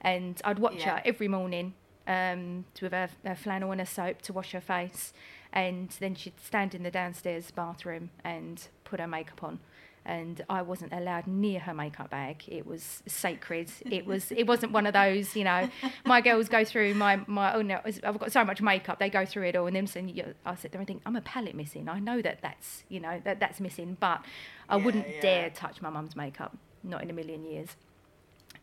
and 0.00 0.40
i'd 0.44 0.58
watch 0.58 0.80
Yeah. 0.80 0.96
her 0.96 1.02
every 1.04 1.28
morning 1.28 1.74
um, 2.08 2.64
with 2.80 2.92
her, 2.92 3.08
her 3.24 3.34
flannel 3.34 3.72
and 3.72 3.80
her 3.80 3.86
soap 3.98 4.22
to 4.22 4.32
wash 4.32 4.52
her 4.52 4.60
face 4.60 5.12
and 5.52 5.90
then 6.02 6.14
she'd 6.14 6.38
stand 6.40 6.72
in 6.76 6.82
the 6.84 6.90
downstairs 6.90 7.50
bathroom 7.50 8.10
and 8.22 8.68
put 8.84 9.00
her 9.00 9.08
makeup 9.08 9.42
on 9.42 9.58
and 10.06 10.42
I 10.48 10.62
wasn't 10.62 10.92
allowed 10.92 11.26
near 11.26 11.58
her 11.60 11.74
makeup 11.74 12.10
bag. 12.10 12.44
It 12.46 12.64
was 12.64 13.02
sacred. 13.06 13.70
It 13.90 14.06
was. 14.06 14.30
It 14.30 14.46
wasn't 14.46 14.72
one 14.72 14.86
of 14.86 14.92
those. 14.94 15.34
You 15.34 15.44
know, 15.44 15.68
my 16.04 16.20
girls 16.20 16.48
go 16.48 16.64
through 16.64 16.94
my 16.94 17.20
my. 17.26 17.54
Oh 17.54 17.62
no, 17.62 17.80
I've 17.84 18.18
got 18.18 18.32
so 18.32 18.44
much 18.44 18.62
makeup. 18.62 18.98
They 19.00 19.10
go 19.10 19.26
through 19.26 19.44
it 19.48 19.56
all, 19.56 19.66
and 19.66 19.74
then 19.74 19.86
saying, 19.86 20.08
you- 20.10 20.34
I 20.46 20.54
sit 20.54 20.70
there 20.72 20.80
and 20.80 20.86
think, 20.86 21.02
I'm 21.04 21.16
a 21.16 21.20
palette 21.20 21.56
missing. 21.56 21.88
I 21.88 21.98
know 21.98 22.22
that 22.22 22.40
that's 22.40 22.84
you 22.88 23.00
know 23.00 23.20
that 23.24 23.40
that's 23.40 23.60
missing, 23.60 23.96
but 23.98 24.24
I 24.68 24.76
wouldn't 24.76 25.08
yeah. 25.08 25.20
dare 25.20 25.50
touch 25.50 25.82
my 25.82 25.90
mum's 25.90 26.14
makeup. 26.16 26.56
Not 26.84 27.02
in 27.02 27.10
a 27.10 27.12
million 27.12 27.44
years. 27.44 27.70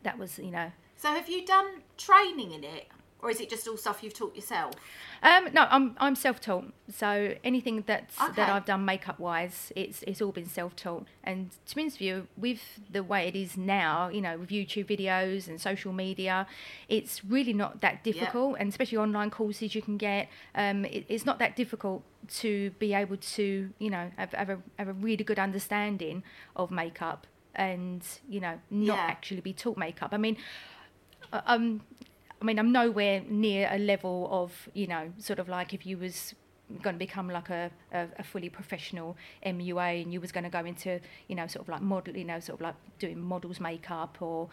That 0.04 0.18
was 0.18 0.40
you 0.40 0.52
know 0.52 0.72
So 0.96 1.10
have 1.10 1.30
you 1.30 1.46
done 1.46 1.82
training 1.98 2.52
in 2.52 2.64
it? 2.64 2.88
Or 3.24 3.30
is 3.32 3.40
it 3.40 3.50
just 3.50 3.68
all 3.70 3.78
stuff 3.78 4.04
you've 4.04 4.14
taught 4.14 4.36
yourself? 4.36 4.74
Um, 5.24 5.48
no, 5.54 5.66
I'm 5.70 5.96
I'm 5.98 6.16
self-taught. 6.16 6.74
So 6.94 7.36
anything 7.44 7.84
that's 7.88 8.20
Okay. 8.22 8.34
that 8.36 8.50
I've 8.50 8.66
done 8.66 8.84
makeup-wise, 8.84 9.72
it's 9.78 10.04
it's 10.04 10.22
all 10.22 10.34
been 10.34 10.46
self-taught. 10.46 11.08
And 11.24 11.52
to 11.68 11.76
be 11.76 11.82
honest 11.84 11.96
with 12.00 12.08
you, 12.10 12.28
with 12.36 12.62
the 12.92 13.02
way 13.02 13.28
it 13.30 13.36
is 13.36 13.56
now, 13.56 14.10
you 14.10 14.20
know, 14.20 14.38
with 14.38 14.50
YouTube 14.50 14.88
videos 14.88 15.48
and 15.48 15.62
social 15.62 15.94
media, 15.94 16.46
it's 16.90 17.24
really 17.24 17.54
not 17.54 17.80
that 17.80 18.04
difficult. 18.04 18.58
And 18.60 18.68
especially 18.70 18.98
online 18.98 19.30
courses 19.30 19.74
you 19.74 19.82
can 19.82 19.96
get, 19.98 20.28
um, 20.54 20.84
it, 20.84 21.06
it's 21.08 21.26
not 21.26 21.40
that 21.40 21.56
difficult 21.56 22.04
to 22.42 22.72
be 22.72 22.94
able 22.94 23.18
to, 23.18 23.70
you 23.80 23.90
know, 23.90 24.12
have, 24.18 24.34
have 24.34 24.50
a 24.50 24.60
have 24.78 24.90
a 24.90 24.94
really 24.94 25.24
good 25.24 25.40
understanding 25.40 26.24
of 26.58 26.72
makeup 26.72 27.26
and 27.56 28.02
you 28.28 28.40
know 28.40 28.60
not 28.70 28.98
Yeah. 28.98 29.06
actually 29.08 29.40
be 29.42 29.54
taught 29.54 29.78
makeup. 29.78 30.10
I 30.12 30.18
mean, 30.18 30.36
uh, 31.32 31.42
um, 31.46 31.82
I 32.44 32.46
mean, 32.46 32.60
I'm 32.60 32.74
nowhere 32.74 33.22
near 33.30 33.70
a 33.72 33.78
level 33.80 34.28
of, 34.30 34.68
you 34.74 34.86
know, 34.86 35.14
sort 35.18 35.40
of 35.40 35.48
like 35.48 35.74
if 35.74 35.86
you 35.86 35.98
was 35.98 36.36
going 36.82 36.96
to 36.96 37.00
become 37.00 37.30
like 37.30 37.50
a, 37.50 37.72
a, 37.94 38.08
a 38.20 38.24
fully 38.24 38.50
professional 38.50 39.16
MUA 39.46 40.02
and 40.04 40.12
you 40.12 40.20
was 40.20 40.34
going 40.34 40.44
to 40.44 40.50
go 40.50 40.60
into, 40.66 41.00
you 41.30 41.36
know, 41.36 41.48
sort 41.48 41.64
of 41.66 41.70
like 41.70 41.82
model, 41.82 42.18
you 42.18 42.26
know, 42.26 42.42
sort 42.42 42.60
of 42.60 42.62
like 42.62 42.76
doing 43.00 43.18
models 43.18 43.62
makeup 43.62 44.18
or, 44.22 44.50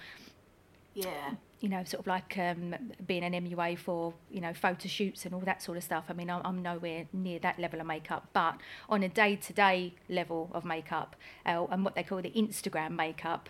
Yeah. 0.95 1.35
you 1.61 1.69
know, 1.69 1.83
sort 1.83 2.03
of 2.03 2.07
like 2.07 2.39
um, 2.39 2.77
being 3.09 3.25
an 3.25 3.33
MUA 3.33 3.77
for, 3.79 4.15
you 4.31 4.41
know, 4.41 4.55
photo 4.55 4.87
shoots 4.87 5.25
and 5.25 5.35
all 5.35 5.41
that 5.41 5.61
sort 5.61 5.77
of 5.77 5.83
stuff. 5.83 6.05
I 6.09 6.13
mean, 6.13 6.31
I'm, 6.31 6.43
I'm 6.45 6.63
nowhere 6.63 7.07
near 7.13 7.41
that 7.41 7.59
level 7.59 7.81
of 7.81 7.87
makeup, 7.89 8.29
but 8.33 8.55
on 8.89 9.03
a 9.03 9.09
day-to-day 9.09 9.95
level 10.09 10.49
of 10.53 10.65
makeup 10.65 11.17
uh, 11.45 11.67
and 11.69 11.85
what 11.85 11.97
they 11.97 12.05
call 12.05 12.23
the 12.23 12.31
Instagram 12.31 12.93
makeup, 12.93 13.49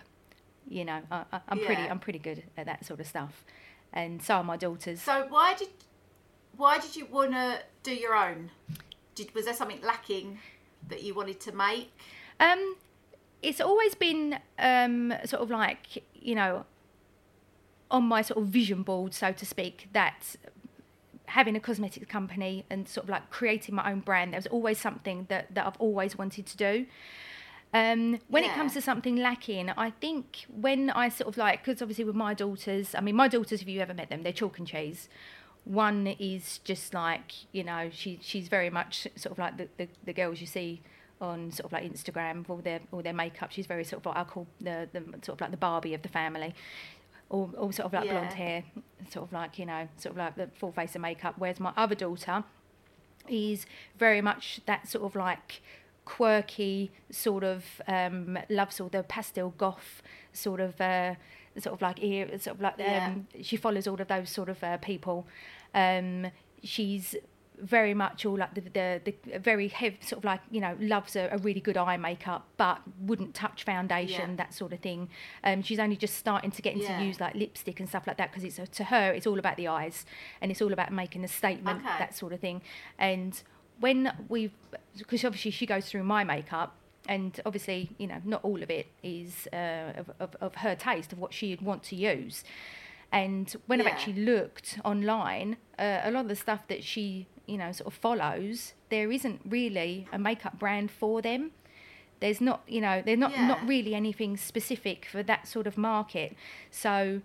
you 0.67 0.83
know, 0.83 1.01
I, 1.11 1.25
I, 1.31 1.41
I'm 1.47 1.59
pretty, 1.59 1.83
I'm 1.83 1.99
pretty 1.99 2.19
good 2.19 2.41
at 2.57 2.65
that 2.65 2.85
sort 2.85 2.99
of 2.99 3.05
stuff, 3.05 3.43
and 3.93 4.21
so 4.21 4.35
are 4.35 4.43
my 4.43 4.57
daughters. 4.57 5.01
So 5.01 5.25
why 5.29 5.53
did 5.53 5.69
why 6.57 6.79
did 6.79 6.95
you 6.95 7.05
want 7.05 7.31
to 7.31 7.59
do 7.83 7.93
your 7.93 8.15
own? 8.15 8.51
Did 9.15 9.33
was 9.33 9.45
there 9.45 9.53
something 9.53 9.81
lacking 9.81 10.39
that 10.89 11.03
you 11.03 11.13
wanted 11.13 11.39
to 11.41 11.51
make? 11.51 11.91
Um, 12.39 12.75
it's 13.41 13.61
always 13.61 13.95
been 13.95 14.39
um, 14.59 15.13
sort 15.25 15.41
of 15.41 15.49
like 15.49 16.03
you 16.13 16.35
know 16.35 16.65
on 17.89 18.05
my 18.05 18.21
sort 18.21 18.41
of 18.41 18.47
vision 18.47 18.83
board, 18.83 19.13
so 19.13 19.33
to 19.33 19.45
speak, 19.45 19.89
that 19.91 20.35
having 21.25 21.55
a 21.55 21.59
cosmetics 21.59 22.05
company 22.07 22.65
and 22.69 22.87
sort 22.87 23.05
of 23.05 23.09
like 23.09 23.29
creating 23.29 23.75
my 23.75 23.91
own 23.91 23.99
brand, 23.99 24.33
there 24.33 24.37
was 24.37 24.47
always 24.47 24.77
something 24.77 25.25
that, 25.29 25.53
that 25.53 25.65
I've 25.65 25.77
always 25.77 26.17
wanted 26.17 26.45
to 26.45 26.57
do. 26.57 26.85
Um, 27.73 28.19
when 28.27 28.43
it 28.43 28.51
comes 28.53 28.73
to 28.73 28.81
something 28.81 29.15
lacking, 29.15 29.69
I 29.69 29.91
think 29.91 30.45
when 30.49 30.89
I 30.89 31.07
sort 31.07 31.29
of 31.29 31.37
like, 31.37 31.63
because 31.63 31.81
obviously 31.81 32.03
with 32.03 32.15
my 32.15 32.33
daughters, 32.33 32.93
I 32.93 32.99
mean, 32.99 33.15
my 33.15 33.29
daughters, 33.29 33.61
if 33.61 33.67
you 33.67 33.79
ever 33.79 33.93
met 33.93 34.09
them, 34.09 34.23
they're 34.23 34.33
chalk 34.33 34.57
and 34.57 34.67
cheese. 34.67 35.07
One 35.63 36.07
is 36.07 36.59
just 36.65 36.93
like, 36.93 37.31
you 37.53 37.63
know, 37.63 37.89
she 37.93 38.19
she's 38.21 38.49
very 38.49 38.69
much 38.69 39.07
sort 39.15 39.31
of 39.31 39.37
like 39.39 39.57
the, 39.57 39.67
the, 39.77 39.87
the 40.03 40.11
girls 40.11 40.41
you 40.41 40.47
see 40.47 40.81
on 41.21 41.51
sort 41.51 41.65
of 41.67 41.71
like 41.71 41.83
Instagram 41.83 42.39
with 42.39 42.49
all 42.49 42.57
their 42.57 42.81
all 42.91 43.01
their 43.01 43.13
makeup. 43.13 43.51
She's 43.51 43.67
very 43.67 43.85
sort 43.85 44.01
of 44.01 44.05
what 44.05 44.17
I 44.17 44.23
call 44.25 44.47
the, 44.59 44.89
the 44.91 45.01
sort 45.21 45.37
of 45.37 45.41
like 45.41 45.51
the 45.51 45.57
Barbie 45.57 45.93
of 45.93 46.01
the 46.01 46.09
family. 46.09 46.53
All, 47.29 47.53
all 47.57 47.71
sort 47.71 47.85
of 47.85 47.93
like 47.93 48.09
blonde 48.09 48.33
hair, 48.33 48.65
sort 49.09 49.27
of 49.27 49.31
like, 49.31 49.57
you 49.57 49.65
know, 49.65 49.87
sort 49.95 50.11
of 50.11 50.17
like 50.17 50.35
the 50.35 50.49
full 50.59 50.73
face 50.73 50.95
of 50.95 51.01
makeup. 51.01 51.35
Whereas 51.37 51.61
my 51.61 51.71
other 51.77 51.95
daughter, 51.95 52.43
is 53.27 53.65
very 53.97 54.21
much 54.21 54.61
that 54.65 54.87
sort 54.87 55.05
of 55.05 55.15
like 55.15 55.61
quirky 56.05 56.91
sort 57.09 57.43
of 57.43 57.63
um, 57.87 58.37
loves 58.49 58.79
all 58.79 58.89
the 58.89 59.03
pastel 59.03 59.53
goth 59.57 60.01
sort 60.33 60.59
of 60.59 60.79
uh, 60.81 61.15
sort 61.57 61.73
of 61.73 61.81
like 61.81 62.01
ear 62.03 62.27
sort 62.39 62.55
of 62.57 62.61
like 62.61 62.75
Yeah. 62.77 63.07
um, 63.07 63.27
she 63.41 63.55
follows 63.57 63.87
all 63.87 63.99
of 64.01 64.07
those 64.07 64.29
sort 64.29 64.49
of 64.49 64.63
uh, 64.63 64.77
people. 64.77 65.27
Um, 65.73 66.27
she's 66.63 67.15
very 67.63 67.93
much 67.93 68.25
all 68.25 68.37
like 68.37 68.55
the 68.55 68.61
the, 68.61 69.13
the 69.25 69.37
very 69.39 69.67
heavy 69.67 69.97
sort 70.01 70.17
of 70.17 70.23
like 70.23 70.41
you 70.49 70.59
know 70.59 70.75
loves 70.79 71.15
a, 71.15 71.29
a 71.31 71.37
really 71.37 71.59
good 71.59 71.77
eye 71.77 71.95
makeup 71.95 72.47
but 72.57 72.81
wouldn't 72.99 73.35
touch 73.35 73.63
foundation 73.63 74.31
Yeah. 74.31 74.35
that 74.37 74.53
sort 74.55 74.73
of 74.73 74.79
thing 74.79 75.09
um 75.43 75.61
she's 75.61 75.77
only 75.77 75.95
just 75.95 76.15
starting 76.15 76.49
to 76.49 76.61
get 76.63 76.73
into 76.73 76.87
Yeah. 76.87 77.01
use 77.03 77.19
like 77.19 77.35
lipstick 77.35 77.79
and 77.79 77.87
stuff 77.87 78.07
like 78.07 78.17
that 78.17 78.31
because 78.31 78.43
it's 78.43 78.59
to 78.77 78.83
her 78.85 79.11
it's 79.13 79.27
all 79.27 79.37
about 79.37 79.57
the 79.57 79.67
eyes 79.67 80.07
and 80.41 80.49
it's 80.51 80.59
all 80.59 80.73
about 80.73 80.91
making 80.91 81.23
a 81.23 81.27
statement 81.27 81.81
Okay. 81.85 81.99
that 81.99 82.15
sort 82.15 82.33
of 82.33 82.39
thing 82.39 82.63
and 82.97 83.43
when 83.81 84.11
we've 84.29 84.53
because 84.97 85.23
obviously 85.25 85.51
she 85.51 85.65
goes 85.65 85.85
through 85.89 86.03
my 86.03 86.23
makeup 86.23 86.75
and 87.09 87.39
obviously 87.45 87.89
you 87.97 88.07
know 88.07 88.21
not 88.23 88.41
all 88.43 88.61
of 88.63 88.69
it 88.69 88.87
is 89.03 89.47
uh, 89.51 89.91
of, 90.01 90.11
of, 90.19 90.35
of 90.39 90.55
her 90.55 90.75
taste 90.75 91.11
of 91.13 91.19
what 91.19 91.33
she'd 91.33 91.61
want 91.61 91.81
to 91.83 91.95
use 91.95 92.43
and 93.13 93.53
when 93.67 93.81
I've 93.81 93.87
actually 93.87 94.23
looked 94.23 94.79
online, 94.85 95.57
uh, 95.77 95.99
a 96.03 96.11
lot 96.11 96.21
of 96.21 96.27
the 96.29 96.35
stuff 96.37 96.65
that 96.69 96.81
she, 96.81 97.27
you 97.45 97.57
know, 97.57 97.73
sort 97.73 97.87
of 97.87 97.93
follows, 97.93 98.71
there 98.87 99.11
isn't 99.11 99.41
really 99.43 100.07
a 100.13 100.17
makeup 100.17 100.57
brand 100.57 100.89
for 100.91 101.21
them. 101.21 101.51
There's 102.21 102.39
not, 102.39 102.61
you 102.69 102.79
know, 102.79 103.01
there's 103.05 103.19
not 103.19 103.31
not 103.37 103.59
Yeah. 103.63 103.67
really 103.67 103.95
anything 103.95 104.37
specific 104.37 105.05
for 105.11 105.21
that 105.23 105.45
sort 105.45 105.67
of 105.67 105.77
market. 105.77 106.37
So 106.69 107.21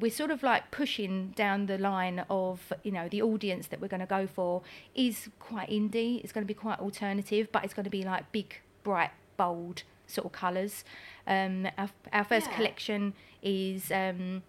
we're 0.00 0.10
sort 0.10 0.30
of 0.30 0.42
like 0.42 0.70
pushing 0.70 1.32
down 1.36 1.66
the 1.66 1.78
line 1.78 2.24
of, 2.30 2.72
you 2.82 2.92
know, 2.92 3.08
the 3.08 3.22
audience 3.22 3.66
that 3.68 3.80
we're 3.80 3.88
going 3.88 4.00
to 4.00 4.06
go 4.06 4.26
for 4.26 4.62
is 4.94 5.28
quite 5.38 5.68
indie. 5.70 6.22
It's 6.22 6.32
going 6.32 6.44
to 6.44 6.48
be 6.48 6.54
quite 6.54 6.78
alternative, 6.80 7.48
but 7.52 7.64
it's 7.64 7.74
going 7.74 7.84
to 7.84 7.90
be 7.90 8.02
like 8.02 8.32
big, 8.32 8.56
bright, 8.82 9.10
bold 9.36 9.82
sort 10.06 10.26
of 10.26 10.32
colours. 10.32 10.84
Um, 11.26 11.68
our, 11.78 11.90
our 12.12 12.24
first 12.24 12.48
Yeah. 12.48 12.56
collection 12.56 13.14
is. 13.42 13.90
Um, 13.92 14.42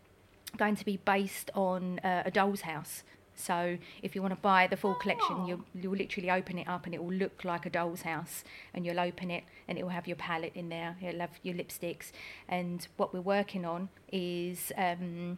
going 0.57 0.75
to 0.75 0.83
be 0.83 0.97
based 0.97 1.49
on 1.55 1.97
uh, 1.99 2.23
a 2.25 2.29
doll's 2.31 2.61
house 2.61 3.03
So 3.35 3.77
if 4.01 4.15
you 4.15 4.21
want 4.21 4.33
to 4.33 4.39
buy 4.39 4.67
the 4.67 4.77
full 4.77 4.95
collection, 4.95 5.45
you'll, 5.45 5.61
you'll 5.73 5.95
literally 5.95 6.29
open 6.29 6.57
it 6.57 6.67
up 6.67 6.85
and 6.85 6.93
it 6.93 7.03
will 7.03 7.13
look 7.13 7.43
like 7.43 7.65
a 7.65 7.69
doll's 7.69 8.01
house. 8.01 8.43
And 8.73 8.85
you'll 8.85 8.99
open 8.99 9.31
it 9.31 9.43
and 9.67 9.77
it 9.77 9.83
will 9.83 9.89
have 9.89 10.07
your 10.07 10.17
palette 10.17 10.53
in 10.55 10.69
there. 10.69 10.95
It'll 11.01 11.21
have 11.21 11.39
your 11.43 11.55
lipsticks. 11.55 12.11
And 12.47 12.87
what 12.97 13.13
we're 13.13 13.21
working 13.21 13.65
on 13.65 13.89
is 14.11 14.71
um, 14.77 15.37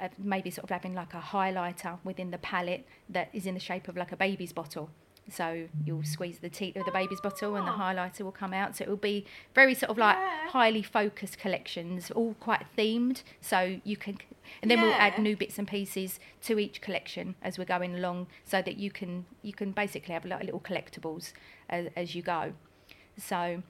uh, 0.00 0.08
maybe 0.18 0.50
sort 0.50 0.64
of 0.64 0.70
having 0.70 0.94
like 0.94 1.14
a 1.14 1.20
highlighter 1.20 1.98
within 2.04 2.30
the 2.30 2.38
palette 2.38 2.86
that 3.08 3.28
is 3.32 3.46
in 3.46 3.54
the 3.54 3.60
shape 3.60 3.88
of 3.88 3.96
like 3.96 4.12
a 4.12 4.16
baby's 4.16 4.52
bottle. 4.52 4.90
So 5.28 5.68
you'll 5.84 6.04
squeeze 6.04 6.38
the 6.38 6.48
teat 6.48 6.76
of 6.76 6.84
the 6.84 6.92
baby's 6.92 7.20
bottle 7.20 7.56
and 7.56 7.66
the 7.66 7.72
oh. 7.72 7.76
highlighter 7.76 8.20
will 8.20 8.32
come 8.32 8.52
out. 8.52 8.76
So 8.76 8.84
it 8.84 8.88
will 8.88 8.96
be 8.96 9.26
very 9.54 9.74
sort 9.74 9.90
of 9.90 9.98
like 9.98 10.16
highly 10.48 10.82
focused 10.82 11.38
collections, 11.38 12.10
all 12.10 12.34
quite 12.40 12.64
themed. 12.76 13.22
So 13.40 13.80
you 13.84 13.96
can, 13.96 14.18
and 14.62 14.70
then 14.70 14.80
we'll 14.80 14.92
add 14.92 15.18
new 15.18 15.36
bits 15.36 15.58
and 15.58 15.66
pieces 15.66 16.20
to 16.42 16.58
each 16.58 16.80
collection 16.80 17.34
as 17.42 17.58
we're 17.58 17.64
going 17.64 17.94
along, 17.94 18.28
so 18.44 18.62
that 18.62 18.76
you 18.76 18.90
can 18.90 19.26
you 19.42 19.52
can 19.52 19.72
basically 19.72 20.14
have 20.14 20.24
like 20.24 20.44
little 20.44 20.60
collectibles 20.60 21.32
as, 21.68 21.88
as 21.96 22.14
you 22.14 22.22
go. 22.22 22.52
So 23.18 23.62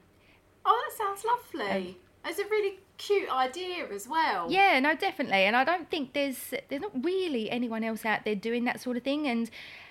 Oh, 0.67 0.89
that 0.89 0.97
sounds 0.97 1.23
lovely. 1.23 1.89
Um, 1.89 1.95
it's 2.25 2.39
a 2.39 2.43
really 2.43 2.79
cute 2.97 3.29
idea 3.31 3.87
as 3.93 4.07
well. 4.07 4.51
Yeah, 4.51 4.79
no, 4.81 4.95
definitely. 4.95 5.43
And 5.45 5.55
I 5.55 5.63
don't 5.63 5.89
think 5.89 6.13
there's 6.13 6.53
there's 6.67 6.81
not 6.81 6.91
really 7.03 7.49
anyone 7.49 7.83
else 7.85 8.05
out 8.05 8.25
there 8.25 8.35
doing 8.35 8.65
that 8.65 8.81
sort 8.81 8.97
of 8.97 9.03
thing. 9.03 9.27
And 9.27 9.49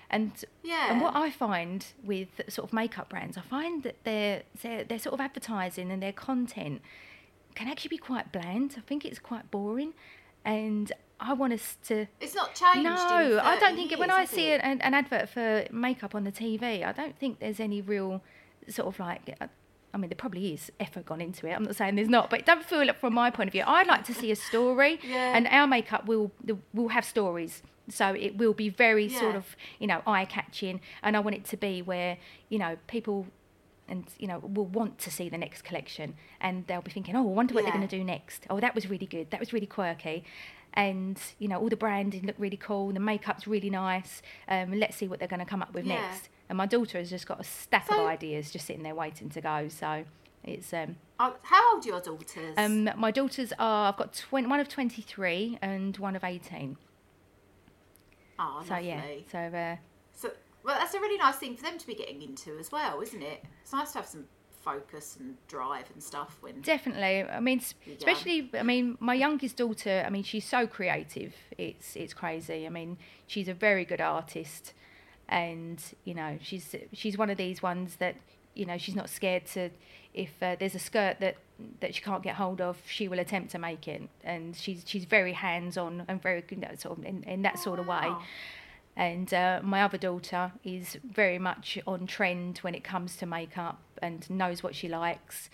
and 0.09 0.31
Yeah. 0.63 0.91
and 0.91 1.01
what 1.01 1.15
I 1.15 1.29
find 1.29 1.85
with 2.03 2.29
sort 2.49 2.67
of 2.69 2.73
makeup 2.73 3.09
brands, 3.09 3.37
I 3.37 3.41
find 3.41 3.83
that 3.83 4.03
their 4.03 4.43
their, 4.61 4.83
their 4.83 4.99
sort 4.99 5.13
of 5.13 5.19
advertising 5.21 5.91
and 5.91 6.01
their 6.01 6.13
content 6.13 6.81
can 7.55 7.67
actually 7.67 7.89
be 7.89 7.97
quite 7.97 8.31
bland. 8.31 8.75
I 8.77 8.81
think 8.81 9.03
it's 9.05 9.19
quite 9.19 9.49
boring, 9.51 9.93
and 10.45 10.91
I 11.19 11.33
want 11.33 11.53
us 11.53 11.77
to. 11.87 12.05
It's 12.21 12.35
not 12.35 12.53
changed. 12.55 12.83
No, 12.83 13.39
I 13.43 13.57
don't 13.59 13.75
think 13.75 13.91
it, 13.91 13.99
when 13.99 14.11
I 14.11 14.25
see 14.25 14.47
it? 14.49 14.61
an, 14.63 14.79
an 14.81 14.93
advert 14.93 15.29
for 15.29 15.65
makeup 15.71 16.13
on 16.15 16.23
the 16.23 16.31
TV, 16.31 16.85
I 16.85 16.91
don't 16.91 17.17
think 17.17 17.39
there's 17.39 17.59
any 17.59 17.81
real 17.81 18.21
sort 18.69 18.87
of 18.87 18.99
like. 18.99 19.35
uh, 19.41 19.47
I 19.93 19.97
mean, 19.97 20.09
there 20.09 20.17
probably 20.17 20.53
is 20.53 20.71
effort 20.79 21.05
gone 21.07 21.21
into 21.21 21.47
it. 21.47 21.53
I'm 21.53 21.63
not 21.63 21.75
saying 21.75 21.95
there's 21.95 22.09
not, 22.09 22.29
but 22.29 22.39
it 22.41 22.45
don't 22.45 22.63
feel 22.63 22.87
it 22.87 22.97
from 22.97 23.13
my 23.13 23.31
point 23.31 23.47
of 23.47 23.53
view. 23.53 23.63
I'd 23.65 23.87
like 23.87 24.03
to 24.05 24.13
see 24.13 24.29
a 24.31 24.35
story, 24.35 24.99
Yeah. 25.03 25.35
and 25.35 25.47
our 25.47 25.65
makeup 25.65 26.05
will 26.05 26.31
will 26.73 26.89
have 26.89 27.03
stories. 27.05 27.63
So 27.89 28.13
it 28.13 28.37
will 28.37 28.53
be 28.53 28.69
very 28.69 29.07
sort 29.09 29.35
of 29.35 29.55
you 29.79 29.87
know 29.87 30.01
eye 30.05 30.25
catching, 30.25 30.81
and 31.03 31.15
I 31.15 31.19
want 31.19 31.35
it 31.35 31.45
to 31.45 31.57
be 31.57 31.81
where 31.81 32.17
you 32.49 32.59
know 32.59 32.77
people. 32.87 33.27
And 33.89 34.05
you 34.19 34.27
know 34.27 34.39
will 34.39 34.65
want 34.65 34.97
to 34.99 35.09
see 35.09 35.29
the 35.29 35.37
next 35.37 35.61
collection, 35.61 36.15
and 36.41 36.67
they'll 36.67 36.81
be 36.81 36.91
thinking, 36.91 37.15
"Oh, 37.15 37.21
I 37.21 37.31
wonder 37.31 37.53
what 37.53 37.63
they're 37.63 37.71
going 37.71 37.87
to 37.87 37.97
do 37.97 38.03
next. 38.03 38.45
Oh, 38.49 38.59
that 38.59 38.75
was 38.75 38.89
really 38.89 39.05
good. 39.05 39.31
That 39.31 39.39
was 39.39 39.53
really 39.53 39.65
quirky." 39.65 40.25
and 40.73 41.17
you 41.39 41.47
know 41.47 41.57
all 41.57 41.69
the 41.69 41.77
branding 41.77 42.23
look 42.25 42.35
really 42.37 42.57
cool 42.57 42.91
the 42.91 42.99
makeup's 42.99 43.47
really 43.47 43.69
nice 43.69 44.21
um, 44.49 44.77
let's 44.77 44.97
see 44.97 45.07
what 45.07 45.17
they're 45.17 45.27
going 45.27 45.39
to 45.39 45.45
come 45.45 45.61
up 45.61 45.73
with 45.73 45.85
Yeah. 45.85 45.95
next 46.01 46.27
and 46.49 46.57
my 46.57 46.65
daughter 46.65 46.97
has 46.97 47.09
just 47.09 47.25
got 47.25 47.39
a 47.39 47.43
stack 47.43 47.89
of 47.89 47.97
ideas 47.97 48.51
just 48.51 48.67
sitting 48.67 48.83
there 48.83 48.93
waiting 48.93 49.29
to 49.29 49.41
go 49.41 49.69
so 49.69 50.03
it's 50.43 50.73
um, 50.73 50.97
how 51.17 51.73
old 51.73 51.85
are 51.85 51.87
your 51.87 52.01
daughters? 52.01 52.53
um 52.57 52.89
my 52.97 53.11
daughters 53.11 53.53
are 53.57 53.89
i've 53.89 53.97
got 53.97 54.13
20, 54.13 54.47
one 54.47 54.59
of 54.59 54.67
23 54.67 55.57
and 55.61 55.97
one 55.97 56.15
of 56.17 56.23
18 56.25 56.75
oh, 58.39 58.63
so 58.65 58.73
lovely. 58.73 58.87
yeah 58.87 59.01
so 59.31 59.37
uh, 59.57 59.75
So, 60.13 60.31
well, 60.63 60.77
that's 60.79 60.93
a 60.93 60.99
really 60.99 61.17
nice 61.17 61.35
thing 61.35 61.55
for 61.55 61.63
them 61.63 61.77
to 61.77 61.87
be 61.87 61.95
getting 61.95 62.21
into 62.21 62.57
as 62.59 62.71
well, 62.71 63.01
isn't 63.01 63.21
it? 63.21 63.43
It's 63.61 63.73
nice 63.73 63.91
to 63.93 63.99
have 63.99 64.07
some 64.07 64.25
focus 64.67 65.15
and 65.19 65.37
drive 65.47 65.85
and 65.93 66.03
stuff 66.03 66.37
when. 66.41 66.61
Definitely. 66.61 67.23
I 67.23 67.39
mean, 67.39 67.61
especially. 67.97 68.49
I 68.53 68.63
mean, 68.63 68.97
my 68.99 69.13
youngest 69.13 69.57
daughter. 69.57 70.03
I 70.05 70.09
mean, 70.09 70.23
she's 70.23 70.45
so 70.45 70.67
creative. 70.67 71.33
It's 71.57 71.95
it's 71.95 72.13
crazy. 72.13 72.65
I 72.65 72.69
mean, 72.69 72.97
she's 73.27 73.47
a 73.47 73.53
very 73.53 73.85
good 73.85 74.01
artist, 74.01 74.73
and 75.29 75.81
you 76.03 76.13
know, 76.13 76.37
she's 76.41 76.75
she's 76.93 77.17
one 77.17 77.29
of 77.29 77.37
these 77.37 77.61
ones 77.61 77.97
that 77.97 78.15
you 78.55 78.65
know 78.65 78.77
she's 78.77 78.95
not 78.95 79.09
scared 79.09 79.45
to. 79.47 79.69
If 80.13 80.31
uh, 80.41 80.55
there's 80.59 80.75
a 80.75 80.79
skirt 80.79 81.19
that 81.19 81.37
that 81.79 81.95
she 81.95 82.01
can't 82.01 82.23
get 82.23 82.35
hold 82.35 82.61
of, 82.61 82.77
she 82.85 83.07
will 83.07 83.19
attempt 83.19 83.51
to 83.51 83.59
make 83.59 83.87
it, 83.87 84.01
and 84.23 84.55
she's 84.55 84.83
she's 84.85 85.05
very 85.05 85.33
hands 85.33 85.77
on 85.77 86.03
and 86.07 86.21
very 86.21 86.41
good 86.41 86.61
that 86.61 86.79
sort 86.79 86.99
of 86.99 87.05
in, 87.05 87.23
in 87.23 87.41
that 87.43 87.59
sort 87.59 87.79
of 87.79 87.87
way. 87.87 88.07
Wow. 88.07 88.23
And 88.95 89.31
uh, 89.31 89.59
my 89.63 89.83
other 89.83 89.97
daughter 89.97 90.51
is 90.63 90.97
very 91.03 91.37
much 91.37 91.77
on 91.85 92.07
trend 92.07 92.57
when 92.59 92.73
it 92.73 92.83
comes 92.83 93.15
to 93.17 93.27
makeup 93.27 93.79
and 94.01 94.27
knows 94.27 94.63
what 94.63 94.73
she 94.73 94.87
likes. 94.87 95.51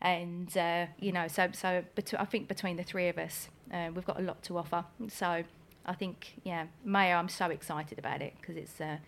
And 0.00 0.56
uh, 0.56 0.86
you 1.00 1.12
know, 1.12 1.26
so 1.28 1.48
so, 1.52 1.84
bet- 1.94 2.14
I 2.18 2.24
think 2.24 2.48
between 2.48 2.76
the 2.76 2.84
three 2.84 3.08
of 3.08 3.18
us, 3.18 3.48
uh, 3.72 3.90
we've 3.94 4.04
got 4.04 4.18
a 4.20 4.22
lot 4.22 4.42
to 4.44 4.58
offer. 4.58 4.84
So 5.08 5.44
I 5.86 5.94
think, 5.94 6.34
yeah, 6.44 6.66
Maya, 6.84 7.14
I'm 7.16 7.28
so 7.28 7.46
excited 7.46 7.98
about 7.98 8.22
it 8.22 8.34
because 8.40 8.56
it's 8.56 8.80
uh, 8.80 8.98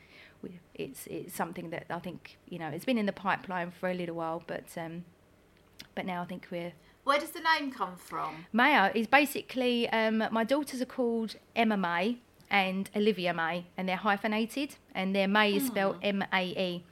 it's 0.74 1.06
it's 1.06 1.34
something 1.34 1.70
that 1.70 1.86
I 1.90 1.98
think 1.98 2.38
you 2.48 2.58
know 2.58 2.68
it's 2.68 2.84
been 2.84 2.98
in 2.98 3.06
the 3.06 3.12
pipeline 3.12 3.70
for 3.70 3.88
a 3.88 3.94
little 3.94 4.16
while, 4.16 4.42
but 4.46 4.66
um, 4.76 5.04
but 5.96 6.06
now 6.06 6.22
I 6.22 6.26
think 6.26 6.46
we're 6.52 6.72
Where 7.02 7.18
does 7.18 7.30
the 7.30 7.40
name 7.40 7.72
come 7.72 7.96
from? 7.96 8.46
Maya 8.52 8.92
is 8.94 9.08
basically 9.08 9.88
um, 9.88 10.22
my 10.30 10.44
daughters 10.44 10.80
are 10.80 10.86
called 10.86 11.34
Emma 11.56 11.76
May 11.76 12.18
and 12.48 12.88
Olivia 12.94 13.34
May, 13.34 13.64
and 13.76 13.88
they're 13.88 13.96
hyphenated, 13.96 14.76
and 14.94 15.16
their 15.16 15.26
May 15.26 15.56
is 15.56 15.66
spelled 15.66 15.96
M 16.02 16.22
A 16.32 16.44
E. 16.44 16.84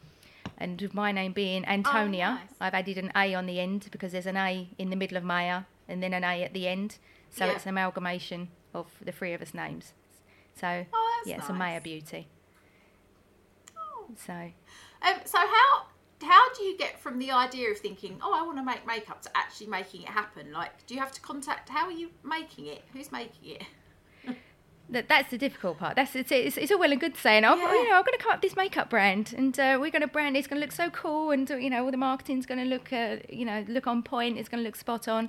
And 0.58 0.80
with 0.80 0.94
my 0.94 1.12
name 1.12 1.32
being 1.32 1.64
Antonia, 1.64 2.40
nice. 2.40 2.56
I've 2.60 2.74
added 2.74 2.96
an 2.98 3.12
A 3.16 3.34
on 3.34 3.46
the 3.46 3.60
end 3.60 3.88
because 3.92 4.12
there's 4.12 4.26
an 4.26 4.36
A 4.36 4.68
in 4.78 4.90
the 4.90 4.96
middle 4.96 5.16
of 5.16 5.24
Maya 5.24 5.62
and 5.88 6.02
then 6.02 6.12
an 6.14 6.24
A 6.24 6.42
at 6.42 6.52
the 6.54 6.66
end. 6.68 6.98
So 7.30 7.44
Yeah. 7.44 7.52
it's 7.52 7.64
an 7.64 7.70
amalgamation 7.70 8.48
of 8.72 8.86
the 9.04 9.10
three 9.12 9.32
of 9.32 9.42
us 9.42 9.52
names. 9.52 9.92
So 10.54 10.86
Oh, 10.92 11.12
that's 11.18 11.28
yeah, 11.30 11.38
it's 11.38 11.48
a 11.48 11.52
Maya 11.52 11.80
beauty. 11.80 12.28
So 14.16 14.32
Um, 15.02 15.20
so 15.24 15.38
how 15.38 15.86
how 16.24 16.52
do 16.54 16.62
you 16.64 16.76
get 16.76 17.00
from 17.00 17.18
the 17.18 17.30
idea 17.30 17.70
of 17.70 17.78
thinking, 17.78 18.18
oh, 18.22 18.32
I 18.34 18.42
want 18.42 18.56
to 18.58 18.64
make 18.64 18.87
makeup 18.87 19.22
to 19.22 19.30
actually 19.37 19.68
making 19.68 20.02
it 20.02 20.08
happen? 20.08 20.52
Like, 20.52 20.87
do 20.87 20.94
you 20.94 21.00
have 21.00 21.12
to 21.12 21.20
contact? 21.20 21.68
How 21.68 21.87
are 21.87 21.92
you 21.92 22.10
making 22.24 22.66
it? 22.66 22.82
Who's 22.92 23.12
making 23.12 23.56
it? 23.56 23.62
that, 24.90 25.08
that's 25.08 25.30
the 25.30 25.38
difficult 25.38 25.78
part. 25.78 25.96
That's 25.96 26.14
it's, 26.16 26.32
it's, 26.32 26.56
it's 26.56 26.72
all 26.72 26.78
well 26.78 26.90
and 26.92 27.00
good 27.00 27.16
saying, 27.16 27.44
oh, 27.44 27.54
Yeah. 27.56 27.72
you 27.72 27.90
know, 27.90 27.96
I'm 27.96 28.04
going 28.04 28.16
to 28.18 28.22
come 28.22 28.32
up 28.32 28.38
with 28.42 28.50
this 28.50 28.56
makeup 28.56 28.90
brand, 28.90 29.34
and 29.37 29.58
uh, 29.58 29.78
we're 29.80 29.90
going 29.90 30.02
to 30.02 30.08
brand. 30.08 30.37
It's 30.37 30.46
going 30.46 30.60
to 30.60 30.64
look 30.64 30.72
so 30.72 30.90
cool, 30.90 31.30
and 31.30 31.48
you 31.50 31.70
know, 31.70 31.84
all 31.84 31.90
the 31.90 31.96
marketing's 31.96 32.46
going 32.46 32.60
to 32.60 32.66
look, 32.66 32.92
uh, 32.92 33.16
you 33.28 33.44
know, 33.44 33.64
look 33.68 33.87
on 33.87 34.02
point. 34.02 34.38
It's 34.38 34.48
going 34.48 34.62
to 34.62 34.66
look 34.66 34.76
spot 34.76 35.08
on. 35.08 35.28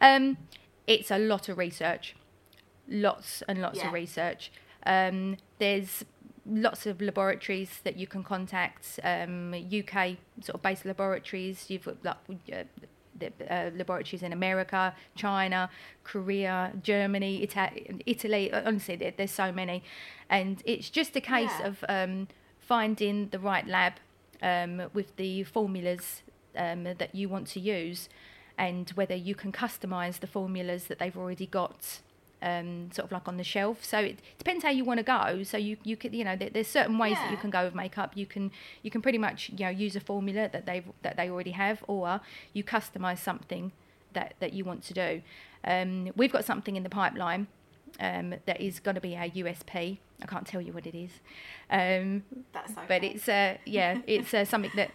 Um, 0.00 0.36
it's 0.86 1.10
a 1.10 1.18
lot 1.18 1.48
of 1.48 1.58
research, 1.58 2.14
lots 2.88 3.42
and 3.48 3.60
lots 3.60 3.78
Yeah. 3.78 3.88
of 3.88 3.92
research. 3.92 4.52
Um, 4.84 5.36
there's 5.58 6.04
lots 6.48 6.86
of 6.86 7.00
laboratories 7.00 7.80
that 7.84 7.96
you 7.96 8.06
can 8.06 8.22
contact. 8.22 9.00
Um, 9.02 9.54
UK 9.54 10.16
sort 10.40 10.54
of 10.54 10.62
based 10.62 10.84
laboratories. 10.84 11.66
You've 11.68 11.84
got 11.84 11.96
like. 12.04 12.16
Uh, 12.52 12.64
the 13.18 13.32
uh, 13.50 13.70
laboratories 13.74 14.22
in 14.22 14.30
America, 14.32 14.94
China, 15.14 15.70
Korea, 16.04 16.72
Germany, 16.82 17.42
Ita- 17.42 18.02
Italy. 18.04 18.52
Honestly, 18.52 18.94
there, 18.96 19.14
there's 19.16 19.30
so 19.30 19.50
many, 19.50 19.82
and 20.28 20.62
it's 20.66 20.90
just 20.90 21.16
a 21.16 21.20
case 21.22 21.50
Yeah. 21.60 21.66
of 21.68 21.84
um, 21.88 22.28
finding 22.58 23.28
the 23.30 23.38
right 23.38 23.66
lab 23.66 23.94
um, 24.42 24.90
with 24.92 25.16
the 25.16 25.44
formulas 25.44 26.22
um, 26.56 26.84
that 26.84 27.14
you 27.14 27.30
want 27.30 27.46
to 27.48 27.60
use, 27.60 28.10
and 28.58 28.90
whether 28.90 29.14
you 29.14 29.34
can 29.34 29.50
customize 29.50 30.20
the 30.20 30.26
formulas 30.26 30.84
that 30.88 30.98
they've 30.98 31.16
already 31.16 31.46
got. 31.46 32.00
Um, 32.46 32.90
sort 32.92 33.06
of 33.06 33.12
like 33.12 33.26
on 33.26 33.38
the 33.38 33.42
shelf, 33.44 33.84
so 33.84 33.98
it 33.98 34.18
depends 34.38 34.62
how 34.62 34.70
you 34.70 34.84
want 34.84 34.98
to 34.98 35.02
go. 35.18 35.42
So 35.42 35.56
you 35.56 35.78
you 35.82 35.96
could 35.96 36.14
you 36.14 36.22
know 36.22 36.36
there, 36.36 36.50
there's 36.50 36.68
certain 36.68 36.96
ways 36.96 37.14
that 37.14 37.30
you 37.32 37.36
can 37.36 37.50
go 37.50 37.64
with 37.64 37.74
makeup. 37.74 38.12
You 38.14 38.26
can 38.26 38.52
you 38.84 38.90
can 38.90 39.02
pretty 39.02 39.18
much 39.18 39.50
you 39.50 39.64
know 39.64 39.70
use 39.70 39.96
a 39.96 40.00
formula 40.00 40.48
that 40.52 40.64
they've 40.64 40.84
that 41.02 41.16
they 41.16 41.28
already 41.28 41.50
have, 41.52 41.82
or 41.88 42.20
you 42.52 42.62
customize 42.62 43.18
something 43.18 43.72
that 44.12 44.34
that 44.38 44.52
you 44.52 44.64
want 44.64 44.84
to 44.84 44.94
do. 44.94 45.22
Um, 45.64 46.12
we've 46.14 46.30
got 46.32 46.44
something 46.44 46.76
in 46.76 46.84
the 46.84 46.88
pipeline 47.02 47.48
um, 47.98 48.34
that 48.46 48.60
is 48.60 48.78
going 48.78 48.94
to 48.94 49.00
be 49.00 49.16
our 49.16 49.28
USP. 49.28 49.98
I 50.22 50.26
can't 50.26 50.46
tell 50.46 50.60
you 50.60 50.72
what 50.72 50.86
it 50.86 50.94
is, 50.94 51.10
um, 51.68 52.22
That's 52.52 52.70
okay. 52.72 52.82
but 52.86 53.02
it's 53.02 53.28
uh, 53.28 53.56
yeah, 53.64 53.98
it's 54.06 54.32
uh, 54.32 54.44
something 54.44 54.70
that 54.76 54.92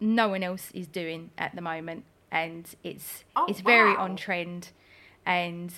no 0.00 0.28
one 0.30 0.42
else 0.42 0.72
is 0.74 0.88
doing 0.88 1.30
at 1.38 1.54
the 1.54 1.62
moment, 1.62 2.04
and 2.32 2.64
it's 2.82 3.24
Oh, 3.36 3.46
it's 3.48 3.60
very 3.60 3.94
on 3.94 4.16
trend, 4.16 4.70
and 5.24 5.72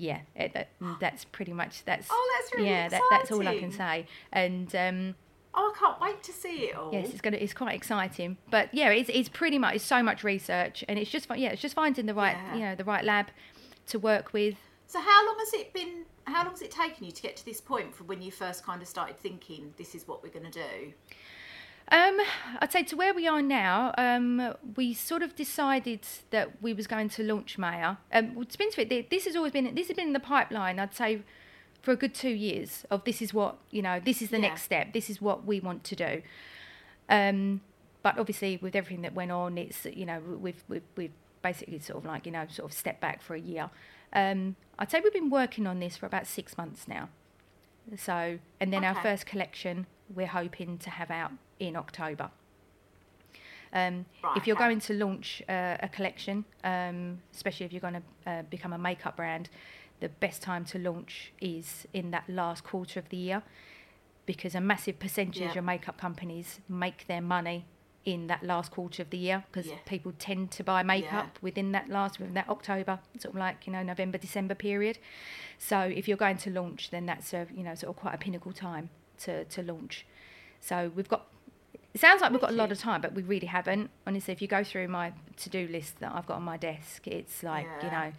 yeah, 0.00 0.20
it, 0.34 0.52
that, 0.54 0.68
that's 1.00 1.24
pretty 1.24 1.52
much 1.52 1.84
that's 1.84 2.08
Oh, 2.10 2.38
that's 2.38 2.54
really 2.54 2.68
yeah, 2.68 2.88
that, 2.88 3.02
that's 3.10 3.30
all 3.30 3.46
I 3.46 3.58
can 3.58 3.72
say, 3.72 4.06
and. 4.32 4.74
Um, 4.74 5.14
oh, 5.54 5.72
I 5.74 5.78
can't 5.78 6.00
wait 6.00 6.22
to 6.22 6.32
see 6.32 6.68
it 6.68 6.76
all. 6.76 6.90
Yes, 6.92 7.10
it's 7.10 7.20
gonna. 7.20 7.36
It's 7.36 7.54
quite 7.54 7.74
exciting, 7.74 8.36
but 8.50 8.72
yeah, 8.72 8.90
it's 8.90 9.10
it's 9.12 9.28
pretty 9.28 9.58
much 9.58 9.74
it's 9.76 9.84
so 9.84 10.02
much 10.02 10.24
research, 10.24 10.84
and 10.88 10.98
it's 10.98 11.10
just 11.10 11.28
yeah, 11.36 11.50
it's 11.50 11.62
just 11.62 11.74
finding 11.74 12.06
the 12.06 12.14
right 12.14 12.36
Yeah. 12.36 12.54
you 12.54 12.60
know 12.60 12.74
the 12.74 12.84
right 12.84 13.04
lab 13.04 13.26
to 13.88 13.98
work 13.98 14.32
with. 14.32 14.56
So 14.86 15.00
how 15.00 15.26
long 15.26 15.36
has 15.38 15.52
it 15.54 15.72
been? 15.72 16.04
How 16.24 16.44
long 16.44 16.52
has 16.52 16.62
it 16.62 16.70
taken 16.70 17.04
you 17.04 17.12
to 17.12 17.22
get 17.22 17.36
to 17.36 17.44
this 17.44 17.60
point 17.60 17.94
from 17.94 18.06
when 18.06 18.22
you 18.22 18.30
first 18.30 18.64
kind 18.64 18.80
of 18.82 18.88
started 18.88 19.18
thinking 19.18 19.74
this 19.76 19.94
is 19.94 20.06
what 20.08 20.22
we're 20.22 20.30
going 20.30 20.50
to 20.50 20.58
do? 20.58 20.92
Um, 21.92 22.18
I'd 22.60 22.70
say 22.70 22.84
to 22.84 22.96
where 22.96 23.12
we 23.12 23.26
are 23.26 23.42
now, 23.42 23.92
um, 23.98 24.54
we 24.76 24.94
sort 24.94 25.22
of 25.22 25.34
decided 25.34 26.00
that 26.30 26.62
we 26.62 26.72
was 26.72 26.86
going 26.86 27.08
to 27.10 27.24
launch 27.24 27.58
Maya. 27.58 27.96
Um, 28.12 28.36
well, 28.36 28.44
to 28.44 28.58
be 28.58 28.64
you, 28.94 29.04
this 29.10 29.24
has 29.24 29.34
always 29.34 29.52
been 29.52 29.74
this 29.74 29.88
has 29.88 29.96
been 29.96 30.08
in 30.08 30.12
the 30.12 30.20
pipeline. 30.20 30.78
I'd 30.78 30.94
say 30.94 31.22
for 31.82 31.92
a 31.92 31.96
good 31.96 32.14
two 32.14 32.30
years 32.30 32.84
of 32.90 33.04
this 33.04 33.22
is 33.22 33.32
what 33.34 33.56
you 33.70 33.82
know 33.82 34.00
this 34.00 34.22
is 34.22 34.30
the 34.30 34.36
Yeah. 34.36 34.48
next 34.48 34.62
step 34.62 34.92
this 34.92 35.08
is 35.10 35.20
what 35.20 35.44
we 35.46 35.60
want 35.60 35.84
to 35.84 35.96
do 35.96 36.22
um, 37.08 37.60
but 38.02 38.18
obviously 38.18 38.58
with 38.60 38.76
everything 38.76 39.02
that 39.02 39.14
went 39.14 39.30
on 39.32 39.56
it's 39.58 39.84
you 39.86 40.04
know 40.06 40.20
we've 40.20 40.62
we've, 40.68 40.82
we've 40.96 41.12
basically 41.42 41.78
sort 41.78 41.98
of 41.98 42.04
like 42.04 42.26
you 42.26 42.32
know 42.32 42.46
sort 42.50 42.70
of 42.70 42.76
stepped 42.76 43.00
back 43.00 43.22
for 43.22 43.34
a 43.34 43.40
year 43.40 43.70
um, 44.12 44.56
i'd 44.78 44.90
say 44.90 45.00
we've 45.00 45.12
been 45.12 45.30
working 45.30 45.66
on 45.66 45.80
this 45.80 45.96
for 45.96 46.04
about 46.06 46.26
six 46.26 46.58
months 46.58 46.86
now 46.86 47.08
so 47.96 48.38
and 48.60 48.72
then 48.72 48.84
our 48.84 48.94
first 48.94 49.24
collection 49.24 49.86
we're 50.14 50.26
hoping 50.26 50.76
to 50.76 50.90
have 50.90 51.10
out 51.10 51.32
in 51.60 51.76
october. 51.76 52.30
Um, 53.72 54.06
Right, 54.24 54.36
if 54.36 54.46
you're 54.46 54.56
going 54.56 54.80
to 54.80 54.94
launch 54.94 55.42
uh, 55.48 55.76
a 55.80 55.88
collection, 55.88 56.44
um, 56.64 57.20
especially 57.32 57.66
if 57.66 57.72
you're 57.72 57.80
going 57.80 58.02
to 58.02 58.30
uh, 58.30 58.42
become 58.42 58.72
a 58.72 58.78
makeup 58.78 59.16
brand, 59.16 59.48
the 60.00 60.08
best 60.08 60.42
time 60.42 60.64
to 60.66 60.78
launch 60.78 61.32
is 61.40 61.86
in 61.92 62.10
that 62.10 62.28
last 62.28 62.64
quarter 62.64 62.98
of 62.98 63.08
the 63.10 63.16
year 63.16 63.42
because 64.26 64.54
a 64.56 64.60
massive 64.60 64.98
percentage 64.98 65.40
Yeah. 65.54 65.58
of 65.58 65.64
makeup 65.64 65.98
companies 65.98 66.60
make 66.68 67.06
their 67.06 67.20
money 67.20 67.64
in 68.04 68.26
that 68.28 68.42
last 68.42 68.70
quarter 68.72 69.02
of 69.02 69.10
the 69.10 69.18
year 69.18 69.44
because 69.52 69.66
Yeah. 69.68 69.76
people 69.84 70.12
tend 70.18 70.50
to 70.52 70.64
buy 70.64 70.82
makeup 70.82 71.38
within 71.42 71.72
that 71.72 71.88
last 71.88 72.18
within 72.18 72.34
that 72.34 72.48
October 72.48 72.98
sort 73.18 73.34
of 73.34 73.38
like 73.38 73.66
you 73.66 73.72
know 73.72 73.82
November 73.82 74.18
December 74.18 74.54
period. 74.54 74.98
So 75.58 75.80
if 75.80 76.08
you're 76.08 76.16
going 76.16 76.38
to 76.38 76.50
launch 76.50 76.90
then 76.90 77.06
that's 77.06 77.32
a 77.34 77.46
you 77.54 77.62
know 77.62 77.74
sort 77.74 77.90
of 77.94 78.00
quite 78.02 78.14
a 78.14 78.18
pinnacle 78.18 78.52
time 78.52 78.88
to 79.18 79.44
to 79.44 79.62
launch. 79.62 80.06
So 80.60 80.90
we've 80.96 81.08
got 81.08 81.26
it 81.92 82.00
sounds 82.00 82.20
like 82.20 82.30
we've 82.30 82.40
got 82.40 82.50
a 82.50 82.54
lot 82.54 82.70
of 82.70 82.78
time, 82.78 83.00
but 83.00 83.14
we 83.14 83.22
really 83.22 83.46
haven't. 83.48 83.90
Honestly, 84.06 84.32
if 84.32 84.40
you 84.40 84.48
go 84.48 84.62
through 84.62 84.88
my 84.88 85.12
to-do 85.36 85.66
list 85.68 85.98
that 86.00 86.12
I've 86.14 86.26
got 86.26 86.36
on 86.36 86.42
my 86.42 86.56
desk, 86.56 87.06
it's 87.06 87.42
like 87.42 87.66
you 87.82 87.90
know, 87.90 88.12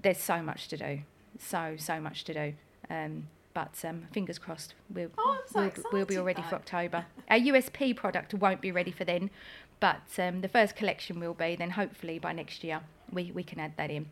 there's 0.00 0.18
so 0.18 0.42
much 0.42 0.68
to 0.68 0.76
do, 0.76 1.00
so 1.38 1.76
so 1.78 2.00
much 2.00 2.24
to 2.24 2.34
do. 2.34 2.54
Um, 2.90 3.28
but 3.54 3.84
um, 3.84 4.04
fingers 4.12 4.38
crossed, 4.38 4.74
we'll 4.92 5.10
Oh, 5.18 5.38
so 5.46 5.60
we'll, 5.60 5.84
we'll 5.92 6.06
be 6.06 6.16
all 6.16 6.24
ready 6.24 6.42
for. 6.42 6.54
October. 6.56 7.04
Our 7.28 7.38
USP 7.38 7.94
product 7.94 8.32
won't 8.34 8.60
be 8.60 8.72
ready 8.72 8.90
for 8.90 9.04
then, 9.04 9.30
but 9.78 10.02
um, 10.18 10.40
the 10.40 10.48
first 10.48 10.74
collection 10.74 11.20
will 11.20 11.34
be. 11.34 11.54
Then 11.54 11.70
hopefully 11.70 12.18
by 12.18 12.32
next 12.32 12.64
year 12.64 12.80
we 13.12 13.30
we 13.30 13.42
can 13.42 13.60
add 13.60 13.74
that 13.76 13.90
in. 13.90 14.06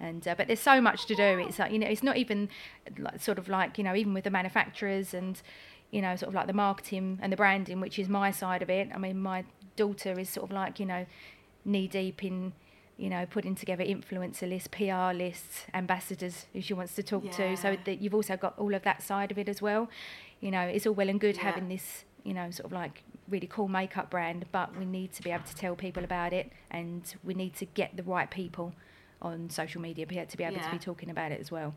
And 0.00 0.26
uh, 0.26 0.34
but 0.36 0.46
there's 0.46 0.60
so 0.60 0.80
much 0.80 1.06
to 1.06 1.14
do. 1.14 1.38
It's 1.38 1.58
like 1.58 1.72
you 1.72 1.78
know, 1.78 1.86
it's 1.86 2.02
not 2.02 2.16
even 2.16 2.48
like, 2.98 3.20
sort 3.20 3.38
of 3.38 3.48
like 3.48 3.78
you 3.78 3.84
know, 3.84 3.94
even 3.94 4.12
with 4.12 4.24
the 4.24 4.30
manufacturers 4.30 5.14
and 5.14 5.40
you 5.96 6.02
know, 6.02 6.14
sort 6.14 6.28
of 6.28 6.34
like 6.34 6.46
the 6.46 6.52
marketing 6.66 7.18
and 7.22 7.32
the 7.32 7.36
branding, 7.36 7.80
which 7.80 7.98
is 7.98 8.06
my 8.06 8.30
side 8.30 8.60
of 8.62 8.68
it. 8.68 8.86
I 8.94 8.98
mean, 8.98 9.18
my 9.32 9.44
daughter 9.76 10.12
is 10.20 10.28
sort 10.28 10.44
of 10.50 10.52
like 10.54 10.78
you 10.78 10.84
know, 10.92 11.06
knee 11.64 11.88
deep 11.88 12.22
in 12.22 12.52
you 12.98 13.10
know, 13.10 13.24
putting 13.36 13.54
together 13.54 13.84
influencer 13.84 14.48
lists, 14.48 14.68
PR 14.68 15.14
lists, 15.16 15.66
ambassadors 15.74 16.46
who 16.52 16.60
she 16.62 16.72
wants 16.74 16.94
to 16.94 17.02
talk 17.02 17.24
to. 17.30 17.56
So 17.56 17.70
Yeah. 17.70 17.76
that 17.84 18.00
you've 18.02 18.14
also 18.14 18.36
got 18.38 18.58
all 18.58 18.74
of 18.74 18.82
that 18.84 19.02
side 19.02 19.30
of 19.30 19.38
it 19.38 19.48
as 19.50 19.60
well. 19.60 19.82
You 20.40 20.50
know, 20.50 20.62
it's 20.74 20.86
all 20.86 20.94
well 20.94 21.10
and 21.10 21.20
good 21.20 21.36
Yeah. 21.36 21.42
having 21.42 21.68
this, 21.68 22.04
you 22.24 22.32
know, 22.34 22.50
sort 22.50 22.66
of 22.66 22.72
like 22.72 23.02
really 23.28 23.46
cool 23.46 23.68
makeup 23.68 24.08
brand, 24.10 24.46
but 24.50 24.68
we 24.78 24.84
need 24.86 25.12
to 25.12 25.22
be 25.22 25.30
able 25.30 25.44
to 25.44 25.54
tell 25.54 25.74
people 25.76 26.04
about 26.04 26.32
it, 26.32 26.46
and 26.70 27.02
we 27.22 27.34
need 27.34 27.54
to 27.56 27.66
get 27.80 27.96
the 27.98 28.02
right 28.02 28.30
people 28.30 28.72
on 29.20 29.50
social 29.50 29.80
media 29.80 30.04
to 30.06 30.36
be 30.36 30.44
able 30.44 30.60
to 30.60 30.70
be 30.70 30.78
talking 30.78 31.10
about 31.10 31.32
it 31.32 31.40
as 31.40 31.50
well. 31.50 31.74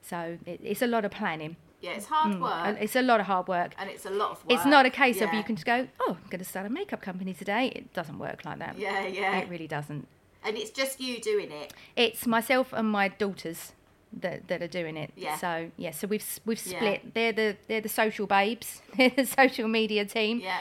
So 0.00 0.38
it, 0.46 0.60
it's 0.62 0.82
a 0.82 0.86
lot 0.86 1.04
of 1.04 1.10
planning. 1.10 1.56
Yeah, 1.82 1.90
it's 1.90 2.06
hard 2.06 2.32
Mm, 2.36 2.40
work. 2.40 2.52
and 2.66 2.78
It's 2.78 2.96
a 2.96 3.02
lot 3.02 3.20
of 3.20 3.26
hard 3.26 3.48
work. 3.48 3.72
and 3.78 3.90
it's 3.90 4.06
a 4.06 4.10
lot 4.10 4.30
of 4.30 4.44
work. 4.44 4.52
It's 4.54 4.64
not 4.64 4.86
a 4.86 4.90
case 4.90 5.20
of 5.20 5.34
you 5.34 5.42
can 5.42 5.56
just 5.56 5.66
go, 5.66 5.88
oh, 6.00 6.16
I'm 6.22 6.30
going 6.30 6.38
to 6.38 6.44
start 6.44 6.64
a 6.64 6.70
makeup 6.70 7.02
company 7.02 7.34
today. 7.34 7.66
It 7.74 7.92
doesn't 7.92 8.18
work 8.18 8.44
like 8.44 8.58
that. 8.60 8.78
Yeah, 8.78 9.06
yeah. 9.06 9.36
It 9.38 9.48
really 9.48 9.66
doesn't. 9.66 10.06
And 10.44 10.56
it's 10.56 10.70
just 10.70 11.00
you 11.00 11.20
doing 11.20 11.50
it. 11.52 11.72
It's 11.96 12.26
myself 12.26 12.72
and 12.72 12.88
my 12.88 13.08
daughters 13.08 13.72
that, 14.12 14.46
that 14.48 14.62
are 14.62 14.68
doing 14.68 14.96
it. 14.96 15.10
Yeah. 15.16 15.36
So 15.36 15.70
yeah, 15.76 15.90
so 15.90 16.06
we've 16.06 16.24
we've 16.46 16.64
Yeah. 16.66 16.76
split. 16.78 17.14
They're 17.14 17.32
the 17.32 17.56
they're 17.68 17.80
the 17.80 17.88
social 17.88 18.26
babes, 18.26 18.82
they're 18.96 19.10
the 19.10 19.26
social 19.26 19.68
media 19.68 20.04
team. 20.04 20.40
Yeah. 20.40 20.58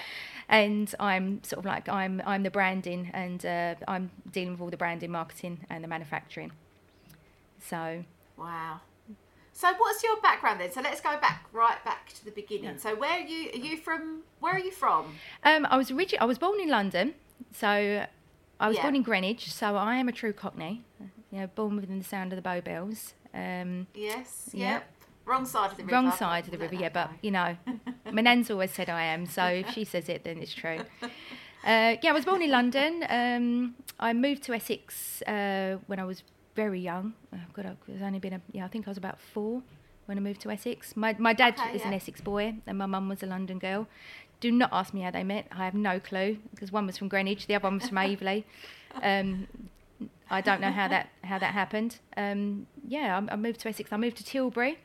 And 0.50 0.94
I'm 1.00 1.44
sort 1.44 1.60
of 1.60 1.66
like 1.66 1.88
I'm 1.90 2.22
I'm 2.26 2.44
the 2.44 2.52
branding 2.52 3.10
and 3.14 3.46
uh, 3.46 3.76
I'm 3.88 4.10
dealing 4.32 4.52
with 4.54 4.62
all 4.62 4.70
the 4.70 4.78
branding, 4.78 5.12
marketing, 5.12 5.66
and 5.70 5.84
the 5.84 5.88
manufacturing. 5.88 6.52
So 7.60 8.04
Wow. 8.38 8.82
So 9.62 9.68
what's 9.78 10.02
your 10.04 10.20
background 10.22 10.60
then? 10.60 10.72
So 10.72 10.82
let's 10.82 11.02
go 11.02 11.12
back 11.20 11.46
right 11.54 11.78
back 11.86 12.10
to 12.14 12.26
the 12.26 12.32
beginning. 12.32 12.80
So 12.80 12.96
where 12.96 13.12
are 13.20 13.28
you 13.34 13.52
are 13.54 13.64
you 13.68 13.78
from 13.78 14.22
where 14.40 14.54
are 14.56 14.60
you 14.60 14.72
from? 14.72 15.14
um, 15.44 15.68
I 15.70 15.78
was 15.78 15.92
origi- 15.92 16.18
I 16.20 16.26
was 16.26 16.40
born 16.40 16.60
in 16.60 16.68
London, 16.70 17.14
so 17.54 17.68
I 18.60 18.68
was 18.68 18.78
Yeah. 18.78 18.82
born 18.82 18.96
in 18.96 19.04
Greenwich. 19.04 19.54
So 19.54 19.76
I 19.76 19.98
am 19.98 20.08
a 20.10 20.12
true 20.12 20.34
Cockney. 20.34 20.84
You 21.32 21.42
know, 21.42 21.48
born 21.48 21.76
within 21.76 22.00
the 22.00 22.04
sound 22.04 22.34
of 22.34 22.38
the 22.38 22.42
bow 22.42 22.60
bells. 22.60 23.14
Um, 23.36 23.86
Yes. 23.94 24.50
Yeah. 24.52 24.72
Yep. 24.72 24.84
Wrong 25.26 25.46
side 25.46 25.72
of 25.72 25.78
the 25.78 25.84
river. 25.84 25.94
Wrong 25.96 26.12
side 26.12 26.46
of 26.46 26.52
the 26.52 26.58
river, 26.58 26.74
yeah, 26.74 26.90
but 26.90 27.12
you 27.22 27.30
know, 27.30 27.56
my 28.12 28.22
nan's 28.24 28.50
always 28.50 28.72
said 28.72 28.90
I 28.90 29.04
am, 29.04 29.28
so 29.28 29.44
if 29.46 29.70
she 29.70 29.84
says 29.84 30.10
it, 30.10 30.24
then 30.24 30.40
it's 30.40 30.54
true. 30.56 30.80
Uh, 31.64 31.96
yeah, 32.02 32.10
I 32.10 32.14
was 32.14 32.26
born 32.26 32.42
in 32.42 32.50
London. 32.50 33.06
Um, 33.08 33.76
I 34.00 34.14
moved 34.14 34.42
to 34.46 34.54
Essex 34.56 35.22
uh, 35.28 35.78
when 35.86 36.00
I 36.00 36.06
was 36.06 36.24
very 36.56 36.80
young. 36.80 37.14
Oh, 37.34 37.38
God, 37.54 37.66
I 37.66 37.92
was 37.92 38.02
only 38.02 38.20
been, 38.20 38.34
a, 38.34 38.42
yeah, 38.52 38.66
I 38.66 38.68
think 38.68 38.88
I 38.88 38.92
was 38.92 38.98
about 38.98 39.20
four 39.20 39.62
when 40.06 40.18
I 40.18 40.22
moved 40.22 40.42
to 40.42 40.52
Essex. 40.52 40.96
My, 40.98 41.16
my 41.18 41.34
dad 41.34 41.56
Okay, 41.60 41.76
is 41.76 41.84
an. 41.84 41.94
Essex 41.94 42.22
boy, 42.22 42.56
and 42.68 42.78
my 42.78 42.86
mum 42.86 43.08
was 43.10 43.24
a 43.24 43.26
London 43.26 43.60
girl. 43.60 43.88
Do 44.40 44.52
not 44.52 44.70
ask 44.74 44.94
me 44.94 45.02
how 45.02 45.12
they 45.12 45.24
met. 45.24 45.46
I 45.52 45.66
have 45.66 45.76
no 45.76 46.00
clue 46.00 46.40
because 46.52 46.72
one 46.72 46.88
was 46.88 46.98
from 46.98 47.08
Greenwich, 47.08 47.46
the 47.48 47.56
other 47.56 47.64
one 47.64 47.76
was 47.80 47.88
from 47.90 47.98
Aveley. 47.98 48.44
Um, 49.02 49.48
I 50.30 50.42
don't 50.42 50.60
know 50.60 50.72
how 50.72 50.90
that 50.90 51.08
how 51.24 51.40
that 51.40 51.54
happened. 51.54 52.00
Um, 52.18 52.68
yeah, 52.86 53.18
I, 53.30 53.34
I 53.34 53.36
moved 53.38 53.62
to 53.62 53.70
Essex. 53.70 53.94
I 53.94 53.98
moved 53.98 54.18
to 54.18 54.24
Tilbury. 54.26 54.80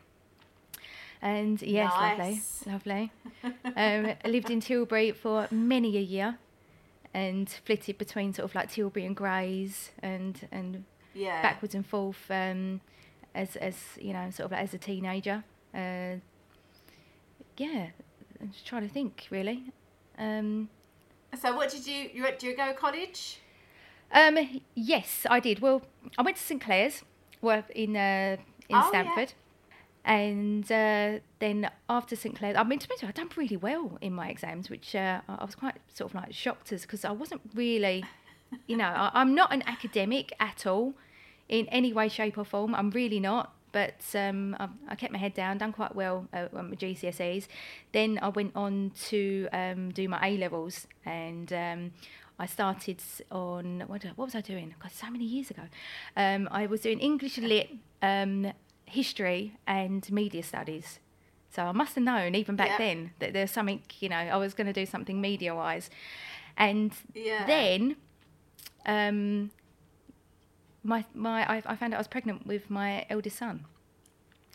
And 1.23 1.61
yes, 1.63 1.93
Nice. 1.99 2.65
lovely, 2.67 3.11
lovely. 3.43 3.53
um, 3.77 4.15
I 4.25 4.29
lived 4.29 4.49
in 4.51 4.61
Tilbury 4.61 5.11
for 5.13 5.49
many 5.51 5.97
a 5.97 6.01
year, 6.01 6.39
and 7.15 7.49
flitted 7.49 7.99
between 7.99 8.33
sort 8.35 8.45
of 8.51 8.55
like 8.55 8.71
Tilbury 8.71 9.05
and 9.07 9.17
Grays, 9.17 9.91
and 10.03 10.47
and 10.53 10.85
Yeah. 11.17 11.43
backwards 11.43 11.75
and 11.75 11.85
forth 11.87 12.31
um, 12.31 12.81
as 13.35 13.57
as 13.57 13.75
you 14.01 14.13
know, 14.13 14.31
sort 14.31 14.47
of 14.47 14.53
like 14.53 14.63
as 14.63 14.75
a 14.75 14.79
teenager. 14.79 15.43
Uh, 15.75 16.17
yeah, 17.57 17.89
I'm 18.41 18.51
just 18.53 18.67
trying 18.67 18.83
to 18.87 18.93
think 18.93 19.27
really. 19.31 19.65
Um, 20.19 20.69
So 21.41 21.55
what 21.57 21.71
did 21.71 21.87
you 21.87 22.11
you 22.15 22.23
went, 22.23 22.39
did 22.39 22.47
you 22.51 22.57
go 22.57 22.67
to 22.69 22.75
college? 22.75 23.41
um, 24.13 24.39
yes, 24.75 25.27
I 25.29 25.41
did. 25.41 25.61
Well, 25.61 25.83
I 26.19 26.23
went 26.23 26.37
to 26.37 26.43
St 26.43 26.61
Clere's, 26.61 27.03
well, 27.43 27.65
in 27.75 27.97
uh, 27.97 28.37
in 28.69 28.77
Oh, 28.77 28.81
yeah. 28.83 28.89
Stanford. 28.89 29.33
And 30.05 30.71
uh, 30.71 31.19
then 31.41 31.69
after 31.89 32.15
St 32.15 32.37
Clere's, 32.37 32.57
I 32.57 32.63
mean, 32.63 32.79
to 32.79 32.87
be 32.89 32.93
honest, 32.95 33.05
I'd 33.05 33.15
done 33.15 33.31
really 33.37 33.57
well 33.57 33.99
in 34.01 34.13
my 34.13 34.29
exams, 34.29 34.71
which 34.71 34.95
uh, 34.95 35.21
I 35.29 35.35
I 35.41 35.45
was 35.45 35.57
quite 35.57 35.75
sort 35.93 36.11
of 36.11 36.15
like 36.15 36.33
shocked 36.33 36.73
as 36.73 36.83
because 36.83 37.05
I 37.05 37.11
wasn't 37.11 37.41
really, 37.55 38.05
you 38.69 38.77
know, 38.77 38.87
I, 38.87 39.11
I'm 39.15 39.35
not 39.35 39.53
an 39.53 39.63
academic 39.67 40.33
at 40.39 40.65
all 40.67 40.95
in 41.49 41.67
any 41.69 41.93
way, 41.93 42.09
shape, 42.09 42.39
or 42.39 42.45
form. 42.45 42.75
I'm 42.75 42.91
really 42.91 43.21
not. 43.21 43.53
But 43.73 44.01
um, 44.15 44.57
I, 44.59 44.69
I 44.89 44.95
kept 44.95 45.13
my 45.13 45.19
head 45.19 45.35
down, 45.35 45.59
done 45.59 45.73
quite 45.73 45.95
well 45.95 46.27
uh, 46.33 46.47
on 46.55 46.71
my 46.71 46.77
GCSEs. 46.77 47.47
Then 47.93 48.19
I 48.23 48.29
went 48.31 48.53
on 48.57 48.93
to 49.09 49.49
um, 49.53 49.91
do 49.91 50.09
my 50.09 50.19
A 50.27 50.39
levels, 50.39 50.87
and 51.05 51.53
um, 51.53 51.93
I 52.39 52.47
started 52.47 53.03
on 53.31 53.83
what, 53.87 54.03
what 54.17 54.25
was 54.25 54.35
I 54.35 54.41
doing? 54.41 54.75
God, 54.81 54.93
so 54.93 55.11
many 55.11 55.25
years 55.25 55.51
ago. 55.51 55.63
Um, 56.17 56.49
I 56.51 56.67
was 56.67 56.81
doing 56.81 57.01
English 57.01 57.37
lit, 57.37 57.71
um, 58.01 58.51
history, 58.87 59.59
and 59.67 60.11
media 60.11 60.43
studies. 60.43 60.99
So 61.51 61.63
I 61.65 61.73
must 61.73 61.95
have 61.97 62.05
known 62.05 62.35
even 62.35 62.57
back 62.57 62.79
then 62.79 63.13
that 63.19 63.33
there's 63.35 63.51
something, 63.51 63.83
you 64.01 64.09
know, 64.09 64.17
I 64.17 64.37
was 64.37 64.55
going 64.55 64.67
to 64.69 64.73
do 64.73 64.87
something 64.87 65.21
media 65.21 65.55
wise. 65.55 65.91
And 66.57 66.93
Yeah. 67.15 67.45
then 67.47 67.97
um, 68.87 69.51
my 70.87 71.05
my 71.15 71.43
I, 71.51 71.63
I 71.67 71.77
found 71.77 71.93
out 71.93 71.99
I 71.99 72.01
was 72.01 72.09
pregnant 72.09 72.47
with 72.47 72.71
my 72.71 73.07
eldest 73.11 73.37
son 73.39 73.65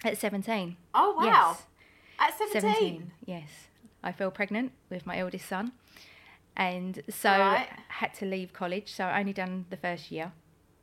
at 0.04 0.18
17. 0.18 0.78
Oh 0.94 1.14
wow. 1.18 1.24
Yes. 1.26 1.64
At 2.20 2.38
17. 2.38 2.62
17. 2.62 3.12
Yes. 3.26 3.50
I 4.04 4.12
fell 4.12 4.32
pregnant 4.32 4.72
with 4.90 5.06
my 5.06 5.18
eldest 5.18 5.48
son. 5.48 5.74
And 6.56 7.02
so 7.10 7.30
Right. 7.30 7.68
had 7.90 8.14
to 8.16 8.26
leave 8.26 8.54
college. 8.54 8.92
So 8.94 9.06
I 9.06 9.20
only 9.20 9.34
done 9.34 9.66
the 9.70 9.78
first 9.78 10.12
year 10.12 10.32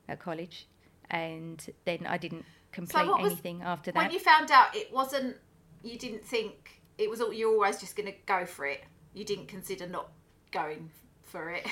at 0.09 0.19
college. 0.21 0.67
And 1.11 1.65
then 1.85 2.07
I 2.07 2.19
didn't 2.19 2.45
complete 2.73 3.07
was- 3.07 3.33
anything 3.33 3.63
after 3.63 3.91
that. 3.93 3.99
When 4.03 4.11
you 4.11 4.19
found 4.21 4.51
out 4.51 4.75
it 4.77 4.93
wasn't 4.93 5.37
you 5.83 5.97
didn't 5.99 6.25
think 6.25 6.81
it 6.99 7.09
was 7.09 7.21
all 7.21 7.33
you're 7.33 7.53
always 7.53 7.79
just 7.79 7.97
going 7.97 8.11
to 8.13 8.19
go 8.27 8.45
for 8.47 8.67
it. 8.67 8.83
You 9.15 9.25
didn't 9.25 9.47
consider 9.49 9.87
not 9.87 10.11
going 10.53 10.91
for 11.23 11.51
it. 11.51 11.67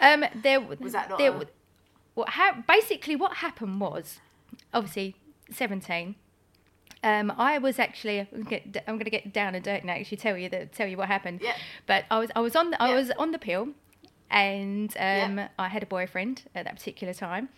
um, 0.00 0.24
there 0.42 0.60
Was 0.80 0.92
that 0.92 1.08
not 1.10 1.18
there, 1.18 1.32
a- 1.32 1.46
what 2.18 2.28
ha- 2.30 2.56
basically 2.76 3.16
what 3.22 3.32
happened 3.46 3.80
was 3.80 4.06
obviously 4.74 5.14
17 5.50 6.14
um, 7.04 7.26
I 7.50 7.58
was 7.58 7.78
actually 7.78 8.18
I'm 8.20 8.26
gonna 8.42 8.50
get- 8.72 8.84
I'm 8.88 8.94
going 8.96 9.04
to 9.04 9.16
get 9.18 9.32
down 9.32 9.54
and 9.54 9.62
dirty 9.64 9.82
and 9.82 9.90
actually 9.90 10.16
tell 10.26 10.36
you 10.36 10.48
that 10.48 10.72
tell 10.72 10.88
you 10.88 10.96
what 10.96 11.06
happened. 11.16 11.38
Yeah. 11.40 11.54
But 11.86 12.00
I 12.10 12.18
was 12.18 12.30
I 12.34 12.40
was 12.40 12.56
on 12.56 12.66
the, 12.72 12.82
I 12.82 12.88
Yeah. 12.88 12.94
was 13.00 13.08
on 13.22 13.30
the 13.30 13.38
pill, 13.38 13.68
and 14.30 14.90
um, 14.98 15.38
Yeah. 15.38 15.48
I 15.64 15.68
had 15.68 15.82
a 15.84 15.86
boyfriend 15.86 16.42
at 16.56 16.64
that 16.64 16.74
particular 16.76 17.14
time, 17.14 17.50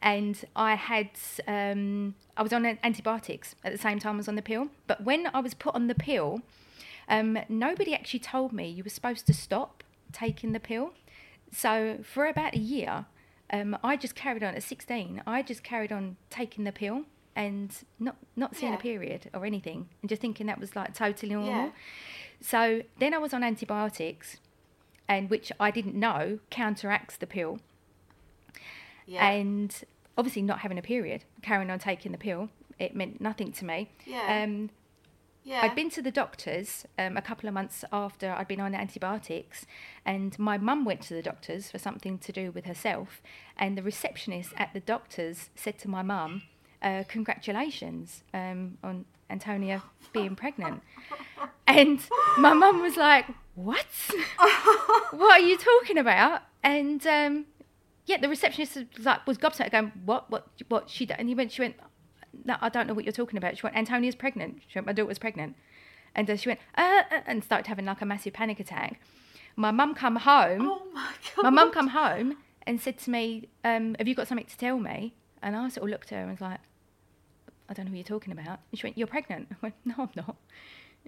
and 0.00 0.42
I 0.56 0.74
had 0.76 1.10
um, 1.46 2.14
I 2.38 2.42
was 2.42 2.52
on 2.54 2.64
antibiotics 2.82 3.54
at 3.62 3.72
the 3.72 3.78
same 3.86 3.98
time 3.98 4.14
I 4.14 4.18
was 4.24 4.28
on 4.28 4.36
the 4.36 4.42
pill. 4.52 4.68
But 4.86 5.04
when 5.04 5.28
I 5.34 5.40
was 5.40 5.52
put 5.52 5.74
on 5.74 5.88
the 5.88 5.94
pill, 5.94 6.40
um, 7.10 7.38
nobody 7.50 7.92
actually 7.94 8.20
told 8.20 8.54
me 8.54 8.68
you 8.70 8.82
were 8.84 8.90
supposed 8.98 9.26
to 9.26 9.34
stop 9.34 9.84
taking 10.12 10.52
the 10.52 10.60
pill. 10.60 10.92
So 11.52 11.98
for 12.02 12.26
about 12.26 12.54
a 12.54 12.58
year, 12.58 13.04
um, 13.52 13.76
I 13.84 13.96
just 13.96 14.14
carried 14.14 14.42
on 14.42 14.54
at 14.54 14.62
16. 14.62 15.22
I 15.26 15.42
just 15.42 15.62
carried 15.62 15.92
on 15.92 16.16
taking 16.30 16.64
the 16.64 16.72
pill 16.72 17.04
and 17.36 17.74
not 17.98 18.16
not 18.36 18.54
seeing 18.56 18.72
Yeah. 18.72 18.78
a 18.78 18.82
period 18.82 19.30
or 19.34 19.44
anything, 19.46 19.88
and 20.02 20.08
just 20.08 20.20
thinking 20.22 20.46
that 20.46 20.58
was 20.60 20.74
like 20.76 20.94
totally 20.94 21.32
normal. 21.32 21.50
Yeah. 21.66 21.70
So 22.40 22.82
then 22.98 23.14
I 23.14 23.18
was 23.18 23.32
on 23.32 23.42
antibiotics, 23.42 24.38
and 25.08 25.30
which 25.30 25.50
I 25.60 25.70
didn't 25.70 25.94
know 25.94 26.38
counteracts 26.50 27.16
the 27.16 27.26
pill 27.26 27.58
Yeah. 29.06 29.26
and 29.28 29.74
obviously 30.16 30.42
not 30.42 30.60
having 30.60 30.78
a 30.78 30.82
period, 30.82 31.24
carrying 31.42 31.70
on 31.70 31.78
taking 31.78 32.12
the 32.12 32.18
pill, 32.18 32.50
it 32.78 32.94
meant 32.94 33.20
nothing 33.20 33.52
to 33.52 33.64
me. 33.64 33.90
Yeah. 34.06 34.42
Um, 34.44 34.70
yeah. 35.44 35.60
I'd 35.62 35.74
been 35.74 35.90
to 35.90 36.02
the 36.02 36.10
doctors 36.10 36.86
um, 36.98 37.16
a 37.16 37.22
couple 37.22 37.48
of 37.48 37.54
months 37.54 37.84
after 37.92 38.30
I'd 38.30 38.48
been 38.48 38.60
on 38.60 38.74
antibiotics, 38.74 39.66
and 40.04 40.38
my 40.38 40.56
mum 40.56 40.84
went 40.84 41.02
to 41.02 41.14
the 41.14 41.22
doctors 41.22 41.70
for 41.70 41.78
something 41.78 42.18
to 42.18 42.32
do 42.32 42.52
with 42.52 42.66
herself, 42.66 43.22
and 43.56 43.76
the 43.76 43.82
receptionist 43.82 44.52
at 44.56 44.72
the 44.72 44.80
doctors 44.80 45.50
said 45.56 45.78
to 45.80 45.88
my 45.88 46.02
mum, 46.02 46.42
uh, 46.80 47.04
"Congratulations 47.08 48.22
um, 48.32 48.78
on 48.84 49.04
Antonia 49.28 49.82
being 50.12 50.36
pregnant," 50.36 50.82
and 51.66 52.00
my 52.38 52.52
mum 52.52 52.80
was 52.80 52.96
like, 52.96 53.26
"What? 53.54 53.86
what 55.10 55.40
are 55.40 55.44
you 55.44 55.58
talking 55.58 55.98
about?" 55.98 56.42
And 56.62 57.04
um, 57.06 57.46
yeah, 58.06 58.18
the 58.18 58.28
receptionist 58.28 58.76
was 58.96 59.06
like 59.06 59.26
was 59.26 59.38
gobsmacked, 59.38 59.72
going, 59.72 59.92
"What? 60.04 60.30
What? 60.30 60.46
What?" 60.68 60.88
She 60.88 61.04
d-" 61.04 61.14
and 61.18 61.28
he 61.28 61.34
went. 61.34 61.50
She 61.50 61.62
went, 61.62 61.76
"No, 62.44 62.56
I 62.60 62.68
don't 62.68 62.86
know 62.86 62.94
what 62.94 63.04
you're 63.04 63.12
talking 63.12 63.36
about." 63.36 63.56
She 63.56 63.62
went, 63.62 63.76
"Antonia's 63.76 64.14
pregnant." 64.14 64.62
She 64.68 64.78
went, 64.78 64.86
"My 64.86 64.92
daughter's 64.92 65.18
pregnant," 65.18 65.56
and 66.14 66.28
uh, 66.28 66.36
she 66.36 66.48
went, 66.48 66.60
uh, 66.76 67.02
uh, 67.10 67.20
and 67.26 67.42
started 67.44 67.66
having 67.66 67.84
like 67.84 68.00
a 68.02 68.06
massive 68.06 68.32
panic 68.32 68.60
attack. 68.60 69.00
My 69.56 69.70
mum 69.70 69.94
come 69.94 70.16
home. 70.16 70.62
oh 70.62 70.82
my 70.92 71.12
god. 71.36 71.42
My 71.42 71.50
mum 71.50 71.72
come 71.72 71.88
home 71.88 72.38
and 72.66 72.80
said 72.80 72.98
to 72.98 73.10
me, 73.10 73.48
um, 73.64 73.94
"Have 73.98 74.08
you 74.08 74.14
got 74.14 74.28
something 74.28 74.46
to 74.46 74.56
tell 74.56 74.78
me?" 74.78 75.14
And 75.42 75.56
I 75.56 75.68
sort 75.68 75.84
of 75.84 75.90
looked 75.90 76.12
at 76.12 76.16
her 76.16 76.22
and 76.22 76.30
was 76.30 76.40
like, 76.40 76.60
"I 77.68 77.74
don't 77.74 77.86
know 77.86 77.90
who 77.90 77.96
you're 77.96 78.04
talking 78.04 78.32
about." 78.32 78.60
And 78.70 78.78
she 78.78 78.86
went, 78.86 78.96
"You're 78.96 79.06
pregnant." 79.06 79.48
I 79.50 79.56
went, 79.60 79.74
"No, 79.84 79.94
I'm 79.98 80.10
not." 80.14 80.36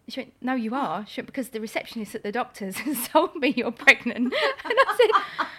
She 0.08 0.20
went, 0.20 0.32
"No, 0.42 0.54
you 0.54 0.74
are." 0.74 1.06
She 1.06 1.20
went, 1.20 1.26
"Because 1.26 1.50
the 1.50 1.60
receptionist 1.60 2.14
at 2.14 2.22
the 2.22 2.32
doctor's 2.32 2.78
has 2.88 3.08
told 3.08 3.34
me 3.36 3.54
you're 3.56 3.70
pregnant." 3.72 4.34
And 4.64 4.74
I 4.78 4.96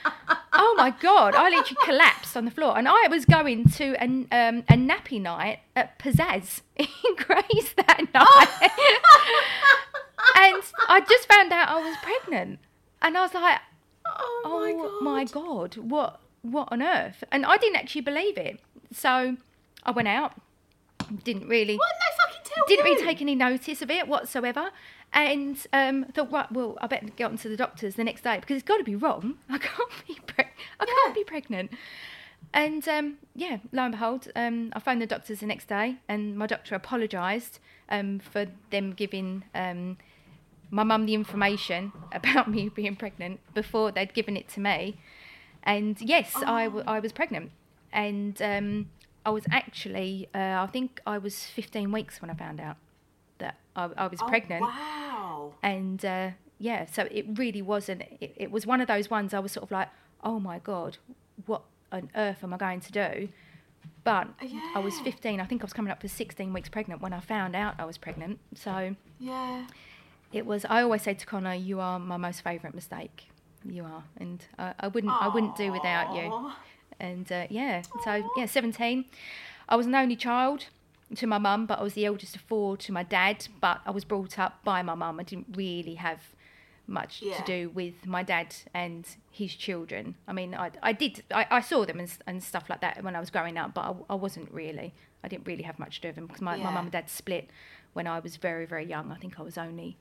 said, 0.03 0.11
"Oh 0.57 0.73
my 0.77 0.91
god!" 0.91 1.35
I 1.35 1.49
literally 1.49 1.77
collapsed 1.83 2.35
on 2.35 2.45
the 2.45 2.51
floor, 2.51 2.77
and 2.77 2.87
I 2.87 3.07
was 3.09 3.25
going 3.25 3.69
to 3.69 3.95
an, 4.01 4.27
um, 4.31 4.63
a 4.69 4.73
nappy 4.73 5.21
night 5.21 5.59
at 5.75 5.99
Pizzazz 5.99 6.61
in 6.75 6.87
Grays 7.17 7.73
that 7.77 8.07
night, 8.13 8.71
and 10.35 10.63
I 10.87 11.01
just 11.07 11.27
found 11.27 11.51
out 11.51 11.69
I 11.69 11.81
was 11.83 11.95
pregnant, 12.01 12.59
and 13.01 13.17
I 13.17 13.21
was 13.21 13.33
like, 13.33 13.59
oh 14.05 14.41
my 14.43 14.73
oh 14.75 14.91
god. 14.91 15.03
my 15.03 15.23
god 15.25 15.77
what 15.77 16.19
what 16.41 16.67
on 16.71 16.81
earth 16.81 17.23
and 17.31 17.45
i 17.45 17.57
didn't 17.57 17.75
actually 17.75 18.01
believe 18.01 18.37
it 18.37 18.59
so 18.91 19.35
i 19.83 19.91
went 19.91 20.07
out 20.07 20.33
didn't 21.23 21.47
really 21.47 21.75
What? 21.75 21.91
No 21.99 22.25
fucking 22.25 22.41
tell 22.43 22.65
didn't 22.67 22.85
really 22.85 23.03
take 23.05 23.21
any 23.21 23.35
notice 23.35 23.81
of 23.81 23.89
it 23.89 24.07
whatsoever 24.07 24.71
and 25.15 25.65
um 25.73 26.05
thought 26.13 26.31
right 26.31 26.51
well 26.51 26.77
i 26.81 26.87
better 26.87 27.07
get 27.15 27.25
on 27.31 27.37
to 27.37 27.49
the 27.49 27.57
doctors 27.57 27.95
the 27.95 28.03
next 28.03 28.23
day 28.23 28.37
because 28.39 28.57
it's 28.57 28.67
got 28.67 28.77
to 28.77 28.83
be 28.83 28.95
wrong 28.95 29.35
i 29.49 29.57
can't 29.57 29.91
be 30.07 30.15
pre- 30.27 30.45
i 30.79 30.85
can't 30.85 31.15
be 31.15 31.23
pregnant 31.23 31.71
and 32.53 32.87
um, 32.87 33.17
yeah, 33.35 33.57
lo 33.73 33.83
and 33.83 33.91
behold, 33.93 34.29
um, 34.35 34.71
I 34.73 34.79
phoned 34.79 35.01
the 35.01 35.07
doctors 35.07 35.39
the 35.41 35.45
next 35.45 35.67
day, 35.67 35.95
and 36.07 36.37
my 36.37 36.45
doctor 36.45 36.75
apologised 36.75 37.59
um, 37.89 38.19
for 38.19 38.45
them 38.69 38.93
giving 38.93 39.43
um, 39.53 39.97
my 40.69 40.83
mum 40.83 41.05
the 41.05 41.15
information 41.15 41.91
about 42.13 42.49
me 42.49 42.69
being 42.69 42.95
pregnant 42.95 43.39
before 43.53 43.91
they'd 43.91 44.13
given 44.13 44.37
it 44.37 44.47
to 44.49 44.59
me. 44.61 44.97
And 45.63 45.99
yes, 45.99 46.33
I, 46.45 46.65
w- 46.65 46.83
I 46.87 46.99
was 46.99 47.11
pregnant. 47.11 47.51
And 47.91 48.39
um, 48.41 48.89
I 49.25 49.31
was 49.31 49.43
actually, 49.49 50.29
uh, 50.33 50.37
I 50.63 50.69
think 50.71 51.01
I 51.05 51.17
was 51.17 51.43
15 51.45 51.91
weeks 51.91 52.21
when 52.21 52.29
I 52.29 52.35
found 52.35 52.61
out 52.61 52.77
that 53.39 53.57
I, 53.75 53.89
I 53.97 54.07
was 54.07 54.21
Oh, 54.21 54.27
pregnant. 54.27 54.61
Wow. 54.61 55.04
And 55.63 56.03
uh, 56.05 56.29
yeah, 56.59 56.85
so 56.85 57.07
it 57.11 57.25
really 57.35 57.61
wasn't, 57.61 58.03
it, 58.21 58.33
it 58.35 58.51
was 58.51 58.65
one 58.65 58.81
of 58.81 58.87
those 58.87 59.09
ones 59.09 59.33
I 59.33 59.39
was 59.39 59.51
sort 59.51 59.63
of 59.63 59.71
like, 59.71 59.89
oh 60.23 60.39
my 60.39 60.59
God, 60.59 60.97
what 61.45 61.63
on 61.91 62.09
earth 62.15 62.43
am 62.43 62.53
I 62.53 62.57
going 62.57 62.79
to 62.81 62.91
do? 62.91 63.29
But 64.03 64.27
I 64.75 64.79
was 64.79 64.99
15, 64.99 65.39
I 65.39 65.45
think 65.45 65.61
I 65.61 65.65
was 65.65 65.73
coming 65.73 65.91
up 65.91 65.99
to 66.01 66.09
16 66.09 66.53
weeks 66.53 66.69
pregnant 66.69 67.01
when 67.01 67.13
I 67.13 67.19
found 67.19 67.55
out 67.55 67.75
I 67.79 67.85
was 67.85 67.97
pregnant. 67.97 68.39
So 68.53 68.95
Yeah. 69.19 69.65
it 70.33 70.45
was 70.45 70.65
i 70.65 70.81
always 70.81 71.01
say 71.03 71.13
to 71.13 71.25
connor 71.25 71.53
you 71.53 71.79
are 71.79 71.97
my 71.99 72.17
most 72.17 72.41
favourite 72.41 72.75
mistake. 72.75 73.27
You 73.67 73.83
are. 73.83 74.03
And 74.17 74.45
I, 74.59 74.73
I 74.79 74.87
wouldn't 74.89 75.13
i 75.13 75.27
wouldn't 75.27 75.55
do 75.55 75.71
without 75.71 76.15
you. 76.15 76.51
And 76.99 77.31
uh, 77.31 77.47
yeah 77.49 77.81
so 78.03 78.23
yeah 78.37 78.45
17 78.45 79.05
i 79.69 79.75
was 79.75 79.85
an 79.87 79.95
only 79.95 80.15
child 80.15 80.65
to 81.15 81.27
my 81.27 81.37
mum 81.37 81.65
but 81.65 81.79
i 81.79 81.83
was 81.83 81.93
the 81.93 82.05
eldest 82.05 82.35
of 82.35 82.41
four 82.41 82.77
to 82.77 82.91
my 82.91 83.03
dad 83.03 83.47
but 83.61 83.81
i 83.85 83.91
was 83.91 84.03
brought 84.05 84.37
up 84.39 84.63
by 84.63 84.81
my 84.81 84.95
mum 84.95 85.19
i 85.19 85.23
didn't 85.23 85.47
really 85.55 85.95
have 85.95 86.19
much 86.87 87.21
Yeah. 87.23 87.37
to 87.37 87.43
do 87.43 87.69
with 87.69 88.05
my 88.05 88.21
dad 88.21 88.55
and 88.73 89.07
his 89.31 89.55
children 89.55 90.15
i 90.27 90.33
mean 90.33 90.53
i, 90.53 90.69
I 90.83 90.93
did 90.93 91.23
I, 91.33 91.47
I 91.49 91.61
saw 91.61 91.83
them 91.85 91.99
and, 91.99 92.11
and 92.27 92.43
stuff 92.43 92.69
like 92.69 92.81
that 92.81 93.03
when 93.03 93.15
i 93.15 93.19
was 93.19 93.29
growing 93.31 93.57
up 93.57 93.73
but 93.73 93.81
i, 93.81 94.13
I 94.13 94.15
wasn't 94.15 94.51
really 94.51 94.93
i 95.23 95.27
didn't 95.27 95.47
really 95.47 95.63
have 95.63 95.79
much 95.79 95.95
to 95.95 96.01
do 96.01 96.07
with 96.09 96.15
them 96.15 96.27
because 96.27 96.41
my, 96.41 96.57
my 96.57 96.69
mum 96.71 96.85
and 96.85 96.91
dad 96.91 97.09
split 97.09 97.49
when 97.93 98.05
i 98.07 98.19
was 98.19 98.35
very 98.37 98.65
very 98.65 98.85
young 98.85 99.11
i 99.11 99.15
think 99.15 99.39
i 99.39 99.41
was 99.43 99.57
only 99.57 99.97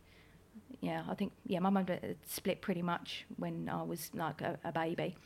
yeah, 0.80 1.02
I 1.08 1.14
think 1.14 1.32
yeah, 1.46 1.60
my 1.60 1.70
mum 1.70 1.86
split 2.26 2.60
pretty 2.60 2.82
much 2.82 3.24
when 3.36 3.68
I 3.68 3.82
was 3.82 4.10
like 4.14 4.40
a, 4.42 4.58
a 4.64 4.70
baby. 4.70 5.16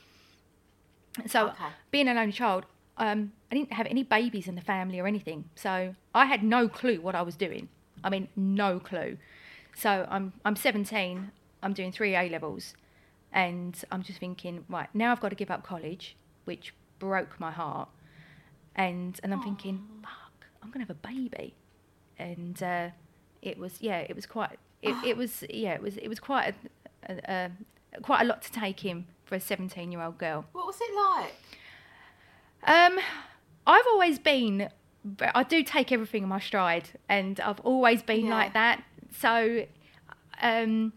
So 1.27 1.49
Okay. 1.49 1.65
being 1.91 2.07
an 2.09 2.17
only 2.17 2.33
child, 2.33 2.65
um, 2.99 3.33
I 3.51 3.55
didn't 3.55 3.73
have 3.73 3.87
any 3.87 4.03
babies 4.03 4.49
in 4.49 4.55
the 4.55 4.61
family 4.61 4.99
or 4.99 5.07
anything. 5.07 5.45
So 5.55 5.95
I 6.15 6.27
had 6.27 6.43
no 6.43 6.69
clue 6.69 7.01
what 7.01 7.15
I 7.15 7.23
was 7.23 7.37
doing. 7.37 7.69
I 8.05 8.11
mean, 8.11 8.29
no 8.37 8.79
clue. 8.79 9.17
So 9.75 10.07
I'm 10.11 10.33
I'm 10.45 10.57
17. 10.57 11.31
I'm 11.63 11.73
doing 11.73 11.91
three 11.93 12.15
A 12.15 12.29
levels, 12.29 12.75
and 13.33 13.81
I'm 13.91 14.03
just 14.03 14.21
thinking, 14.21 14.65
right 14.69 14.89
now 14.95 15.13
I've 15.13 15.21
got 15.21 15.31
to 15.31 15.35
give 15.35 15.51
up 15.51 15.65
college, 15.65 16.17
which 16.45 16.75
broke 16.99 17.39
my 17.41 17.51
heart. 17.51 17.89
And 18.75 19.19
and 19.23 19.33
I'm 19.33 19.43
thinking, 19.43 19.85
fuck, 20.03 20.47
I'm 20.63 20.71
gonna 20.71 20.85
have 20.85 20.91
a 20.91 20.95
baby, 20.95 21.55
and 22.19 22.63
uh, 22.63 22.89
it 23.43 23.59
was 23.59 23.81
yeah, 23.81 23.99
it 23.99 24.15
was 24.15 24.27
quite 24.27 24.59
it, 24.83 24.95
it 25.05 25.17
was 25.17 25.45
yeah, 25.51 25.75
it 25.75 25.83
was 25.83 25.97
it 25.97 26.09
was 26.09 26.21
quite 26.21 26.55
a, 27.09 27.13
a, 27.13 27.51
a 27.97 28.01
quite 28.03 28.23
a 28.23 28.25
lot 28.25 28.43
to 28.43 28.53
take 28.53 28.85
in 28.85 29.07
for 29.25 29.35
a 29.35 29.41
17 29.41 29.93
year 29.93 30.03
old 30.03 30.19
girl. 30.19 30.47
What 30.53 30.67
was 30.67 30.79
it 30.81 30.95
like? 30.95 31.35
Um, 32.65 32.99
I've 33.67 33.87
always 33.87 34.19
been. 34.19 34.69
I 35.35 35.43
do 35.43 35.63
take 35.63 35.91
everything 35.93 36.25
in 36.25 36.29
my 36.29 36.41
stride, 36.41 36.91
and 37.09 37.39
I've 37.41 37.61
always 37.61 38.03
been 38.03 38.27
Yeah. 38.27 38.35
like 38.35 38.53
that. 38.53 38.83
So, 39.11 39.65
um, 40.43 40.93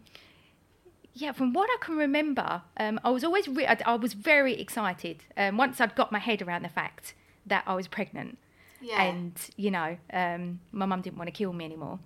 yeah, 1.13 1.31
from 1.31 1.53
what 1.53 1.69
I 1.69 1.77
can 1.85 1.95
remember, 1.97 2.61
um, 2.77 2.99
I 3.03 3.09
was 3.09 3.23
always 3.23 3.47
re- 3.47 3.67
I, 3.67 3.77
I 3.85 3.95
was 3.95 4.13
very 4.13 4.59
excited. 4.59 5.23
Um, 5.37 5.57
once 5.57 5.79
I'd 5.79 5.95
got 5.95 6.11
my 6.11 6.19
head 6.19 6.41
around 6.41 6.63
the 6.63 6.69
fact 6.69 7.13
that 7.45 7.63
I 7.67 7.73
was 7.75 7.87
pregnant, 7.87 8.37
Yeah. 8.81 9.01
and 9.01 9.33
you 9.55 9.71
know, 9.71 9.97
um, 10.11 10.59
my 10.71 10.85
mum 10.85 11.01
didn't 11.01 11.17
want 11.17 11.27
to 11.27 11.31
kill 11.31 11.53
me 11.53 11.65
anymore. 11.65 11.99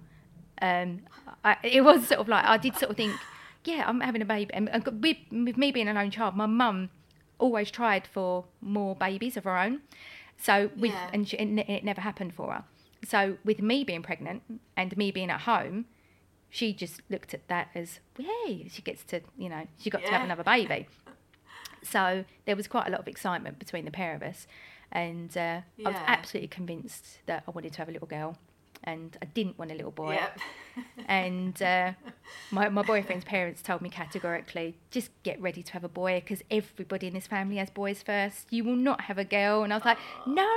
Um, 0.61 1.01
I, 1.43 1.57
it 1.63 1.81
was 1.83 2.07
sort 2.07 2.19
of 2.19 2.27
like 2.27 2.45
I 2.45 2.57
did 2.57 2.75
sort 2.77 2.91
of 2.91 2.97
think, 2.97 3.13
yeah, 3.63 3.83
I'm 3.87 3.99
having 4.01 4.21
a 4.21 4.25
baby, 4.25 4.53
and, 4.53 4.69
and 4.69 4.85
with, 5.01 5.17
with 5.31 5.57
me 5.57 5.71
being 5.71 5.87
an 5.87 5.97
only 5.97 6.11
child, 6.11 6.35
my 6.35 6.45
mum 6.45 6.89
always 7.39 7.71
tried 7.71 8.07
for 8.07 8.45
more 8.61 8.95
babies 8.95 9.37
of 9.37 9.43
her 9.43 9.57
own. 9.57 9.81
So 10.37 10.69
with 10.75 10.91
Yeah. 10.91 11.09
and 11.13 11.27
she, 11.27 11.37
it, 11.37 11.69
it 11.69 11.83
never 11.83 12.01
happened 12.01 12.33
for 12.33 12.51
her. 12.53 12.63
So 13.05 13.37
with 13.43 13.61
me 13.61 13.83
being 13.83 14.01
pregnant 14.01 14.43
and 14.75 14.95
me 14.97 15.11
being 15.11 15.29
at 15.29 15.41
home, 15.41 15.85
she 16.49 16.73
just 16.73 17.01
looked 17.09 17.33
at 17.33 17.47
that 17.47 17.69
as, 17.75 17.99
hey, 18.17 18.67
she 18.69 18.81
gets 18.81 19.03
to, 19.05 19.21
you 19.37 19.49
know, 19.49 19.67
she 19.79 19.89
got 19.89 20.05
to 20.05 20.11
have 20.11 20.23
another 20.23 20.43
baby. 20.43 20.87
So 21.83 22.25
there 22.45 22.55
was 22.55 22.67
quite 22.67 22.87
a 22.87 22.89
lot 22.89 22.99
of 22.99 23.07
excitement 23.07 23.59
between 23.59 23.85
the 23.85 23.91
pair 23.91 24.15
of 24.15 24.23
us, 24.23 24.47
and 24.91 25.35
uh, 25.37 25.61
I 25.85 25.89
was 25.89 25.97
absolutely 26.07 26.47
convinced 26.47 27.19
that 27.27 27.43
I 27.47 27.51
wanted 27.51 27.73
to 27.73 27.77
have 27.79 27.89
a 27.89 27.91
little 27.91 28.07
girl, 28.07 28.37
and 28.85 29.17
I 29.21 29.25
didn't 29.25 29.57
want 29.57 29.71
a 29.71 29.75
little 29.75 29.91
boy. 29.91 30.13
Yep. 30.13 30.39
And 31.07 31.61
uh, 31.61 31.93
my, 32.51 32.69
my 32.69 32.81
boyfriend's 32.81 33.25
parents 33.25 33.61
told 33.61 33.81
me 33.81 33.89
categorically, 33.89 34.75
just 34.91 35.09
get 35.23 35.41
ready 35.41 35.63
to 35.63 35.73
have 35.73 35.83
a 35.83 35.89
boy 35.89 36.21
because 36.21 36.43
everybody 36.51 37.07
in 37.07 37.13
this 37.13 37.27
family 37.27 37.57
has 37.57 37.69
boys 37.69 38.01
first. 38.01 38.47
You 38.51 38.63
will 38.63 38.75
not 38.75 39.01
have 39.01 39.17
a 39.17 39.23
girl. 39.23 39.63
And 39.63 39.73
I 39.73 39.77
was 39.77 39.85
like, 39.85 39.97
no, 40.27 40.47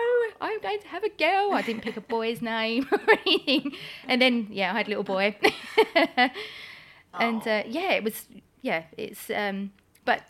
I'm 0.40 0.60
going 0.60 0.80
to 0.80 0.88
have 0.88 1.04
a 1.04 1.10
girl. 1.10 1.52
I 1.52 1.62
didn't 1.62 1.82
pick 1.82 1.96
a 1.96 2.00
boy's 2.00 2.42
name 2.42 2.86
or 2.92 3.00
anything. 3.26 3.72
And 4.06 4.20
then, 4.20 4.48
yeah, 4.50 4.72
I 4.72 4.76
had 4.78 4.86
a 4.86 4.90
little 4.90 5.04
boy. 5.04 5.36
and 7.14 7.42
uh, 7.46 7.62
yeah, 7.66 7.92
it 7.92 8.04
was, 8.04 8.26
yeah, 8.62 8.84
it's, 8.96 9.30
um, 9.30 9.72
but 10.04 10.22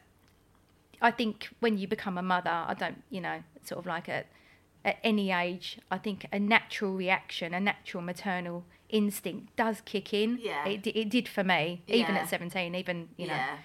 I 1.00 1.10
think 1.10 1.48
when 1.60 1.78
you 1.78 1.88
become 1.88 2.18
a 2.18 2.22
mother, 2.22 2.50
I 2.50 2.74
don't, 2.74 3.02
you 3.10 3.20
know, 3.20 3.42
sort 3.64 3.80
of 3.80 3.86
like 3.86 4.08
at 4.08 4.26
at 4.84 4.98
any 5.04 5.30
age, 5.32 5.78
I 5.90 5.98
think 5.98 6.26
a 6.32 6.38
natural 6.38 6.94
reaction, 6.94 7.52
a 7.54 7.60
natural 7.60 8.02
maternal 8.02 8.64
instinct 8.88 9.54
does 9.56 9.80
kick 9.82 10.14
in. 10.14 10.38
Yeah. 10.40 10.66
It, 10.66 10.86
it 10.86 11.10
did 11.10 11.28
for 11.28 11.44
me, 11.44 11.82
even 11.88 12.14
Yeah. 12.14 12.22
at 12.22 12.28
17, 12.28 12.74
even, 12.74 13.08
you 13.16 13.26
know, 13.26 13.34
yeah. 13.34 13.58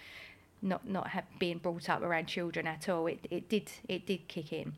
not 0.62 0.88
not 0.88 1.08
have, 1.10 1.26
being 1.39 1.60
brought 1.60 1.89
up 1.89 2.02
around 2.02 2.28
children 2.28 2.67
at 2.67 2.89
all. 2.89 3.08
It 3.08 3.26
it 3.30 3.47
did 3.49 3.71
it 3.88 4.06
did 4.06 4.28
kick 4.28 4.52
in. 4.54 4.73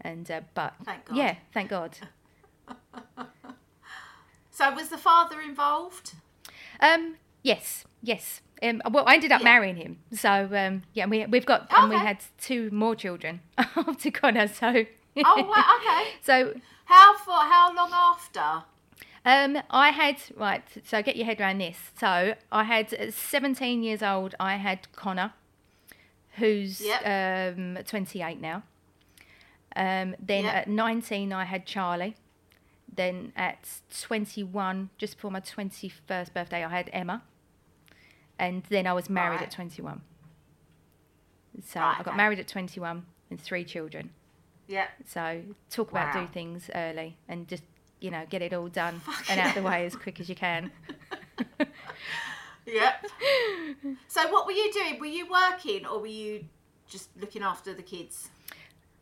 And 0.00 0.30
uh, 0.30 0.40
but 0.54 0.74
Thank 0.84 1.04
God. 1.06 1.16
yeah, 1.16 1.34
thank 1.52 1.70
God. 1.70 1.98
So 4.50 4.72
was 4.74 4.88
the 4.88 4.98
father 4.98 5.40
involved? 5.40 6.14
Um, 6.80 7.16
yes, 7.42 7.84
yes. 8.02 8.40
Um, 8.60 8.82
well, 8.90 9.04
I 9.06 9.14
ended 9.14 9.30
up 9.30 9.40
Yeah. 9.40 9.44
marrying 9.44 9.76
him, 9.76 9.98
so 10.12 10.48
um, 10.52 10.82
yeah, 10.94 11.06
we 11.06 11.24
we've 11.26 11.46
got 11.46 11.68
and 11.70 11.88
we 11.90 11.96
had 11.96 12.18
two 12.40 12.68
more 12.72 12.96
children 12.96 13.40
after 13.58 14.10
Connor. 14.10 14.48
So 14.48 14.84
Oh, 15.24 15.42
wow, 15.44 15.76
okay. 15.80 16.10
so 16.22 16.54
How 16.86 17.16
for 17.18 17.32
how 17.32 17.72
long 17.74 17.90
after? 17.92 18.64
Um, 19.24 19.62
I 19.70 19.90
had 19.90 20.16
right. 20.36 20.62
So 20.84 21.02
get 21.02 21.16
your 21.16 21.26
head 21.26 21.40
around 21.40 21.58
this. 21.58 21.76
So 21.98 22.34
I 22.50 22.64
had 22.64 22.92
at 22.94 23.12
17 23.12 23.82
years 23.82 24.02
old. 24.02 24.34
I 24.40 24.56
had 24.56 24.90
Connor, 24.92 25.32
who's 26.36 26.80
Yep. 26.80 27.56
um 27.58 27.78
28 27.84 28.40
now. 28.40 28.62
Um, 29.76 30.16
then 30.18 30.44
Yep. 30.44 30.54
at 30.54 30.68
19 30.68 31.32
I 31.32 31.44
had 31.44 31.66
Charlie. 31.66 32.16
Then 32.90 33.32
at 33.36 33.68
21, 34.00 34.90
just 34.98 35.16
before 35.16 35.30
my 35.30 35.40
21st 35.40 36.32
birthday, 36.32 36.64
I 36.64 36.68
had 36.70 36.88
Emma. 36.92 37.22
And 38.38 38.62
then 38.70 38.86
I 38.86 38.92
was 38.92 39.08
married 39.10 39.36
Right. 39.36 39.42
at 39.42 39.50
21. 39.50 40.00
So 41.64 41.80
Right, 41.80 41.94
I 41.94 42.02
got 42.02 42.08
okay. 42.08 42.16
married 42.16 42.38
at 42.40 42.48
21 42.48 43.04
and 43.30 43.40
three 43.40 43.64
children. 43.64 44.10
Yeah. 44.68 44.86
So 45.06 45.42
talk 45.70 45.90
about 45.90 46.14
Wow. 46.14 46.20
do 46.22 46.26
things 46.32 46.70
early 46.74 47.16
and 47.28 47.48
just 47.48 47.64
you 48.00 48.10
know 48.10 48.24
get 48.30 48.42
it 48.42 48.52
all 48.52 48.68
done 48.68 49.00
and 49.30 49.40
out 49.40 49.54
the 49.54 49.62
way 49.62 49.84
as 49.86 49.96
quick 49.96 50.20
as 50.20 50.28
you 50.28 50.34
can. 50.36 50.70
Yep. 52.66 53.06
so 54.08 54.30
what 54.30 54.44
were 54.44 54.52
you 54.52 54.70
doing? 54.72 55.00
Were 55.00 55.06
you 55.06 55.26
working 55.26 55.86
or 55.86 56.00
were 56.00 56.06
you 56.06 56.44
just 56.86 57.08
looking 57.18 57.42
after 57.42 57.72
the 57.72 57.82
kids? 57.82 58.28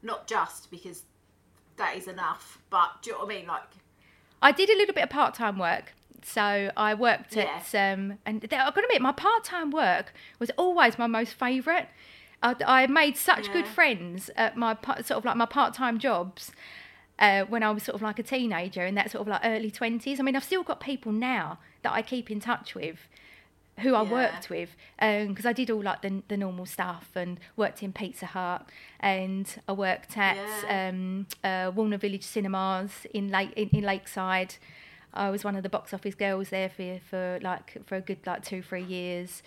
Not 0.02 0.28
just 0.28 0.70
because 0.70 1.02
that 1.76 1.96
is 1.96 2.06
enough, 2.06 2.58
but 2.70 3.02
do 3.02 3.10
you 3.10 3.16
know 3.16 3.24
what 3.24 3.34
I 3.34 3.38
mean? 3.38 3.46
Like, 3.48 3.62
I 4.40 4.52
did 4.52 4.70
a 4.70 4.76
little 4.76 4.94
bit 4.94 5.02
of 5.02 5.10
part 5.10 5.34
time 5.34 5.58
work. 5.58 5.94
So 6.22 6.70
I 6.76 6.94
worked 6.94 7.36
at 7.36 7.74
um, 7.74 8.18
and 8.24 8.42
I've 8.44 8.50
got 8.50 8.74
to 8.74 8.82
admit 8.84 9.02
my 9.02 9.12
part 9.12 9.44
time 9.44 9.70
work 9.70 10.12
was 10.38 10.50
always 10.56 10.98
my 10.98 11.06
most 11.06 11.34
favourite. 11.34 11.88
I, 12.46 12.82
I 12.82 12.86
made 12.86 13.16
such 13.16 13.52
good 13.52 13.66
friends 13.66 14.30
at 14.36 14.56
my 14.56 14.76
sort 14.84 15.10
of 15.12 15.24
like 15.24 15.36
my 15.36 15.46
part 15.46 15.74
time 15.74 15.98
jobs. 15.98 16.52
Uh, 17.18 17.44
when 17.44 17.62
I 17.62 17.70
was 17.70 17.82
sort 17.82 17.94
of 17.94 18.02
like 18.02 18.18
a 18.18 18.22
teenager 18.22 18.84
in 18.84 18.94
that 18.96 19.10
sort 19.10 19.22
of 19.22 19.28
like 19.28 19.40
early 19.42 19.70
20s. 19.70 20.20
I 20.20 20.22
mean, 20.22 20.36
I've 20.36 20.44
still 20.44 20.62
got 20.62 20.80
people 20.80 21.12
now 21.12 21.58
that 21.82 21.92
I 21.92 22.02
keep 22.02 22.30
in 22.30 22.40
touch 22.40 22.74
with 22.74 22.98
who 23.80 23.94
I 23.94 24.02
Yeah. 24.02 24.10
worked 24.10 24.50
with 24.50 24.70
because 24.98 25.46
I 25.46 25.54
did 25.54 25.70
all 25.70 25.82
like 25.82 26.02
the, 26.02 26.22
the 26.28 26.36
normal 26.36 26.66
stuff 26.66 27.08
and 27.14 27.40
worked 27.56 27.82
in 27.82 27.94
Pizza 27.94 28.26
Hut 28.26 28.68
and 29.00 29.46
I 29.66 29.72
worked 29.72 30.18
at 30.18 30.36
Yeah. 30.62 30.88
um, 30.90 31.26
uh, 31.42 31.70
Warner 31.74 31.96
Village 31.96 32.24
Cinemas 32.24 33.06
in 33.14 33.30
Lake 33.30 33.52
in, 33.56 33.70
in 33.70 33.84
Lakeside. 33.84 34.56
I 35.14 35.30
was 35.30 35.42
one 35.42 35.56
of 35.56 35.62
the 35.62 35.70
box 35.70 35.94
office 35.94 36.14
girls 36.14 36.50
there 36.50 36.68
for 36.68 37.00
for 37.10 37.38
like 37.40 37.78
for 37.86 37.94
a 37.96 38.02
good 38.02 38.18
like 38.26 38.44
two 38.44 38.60
three 38.60 38.84
years. 38.84 39.42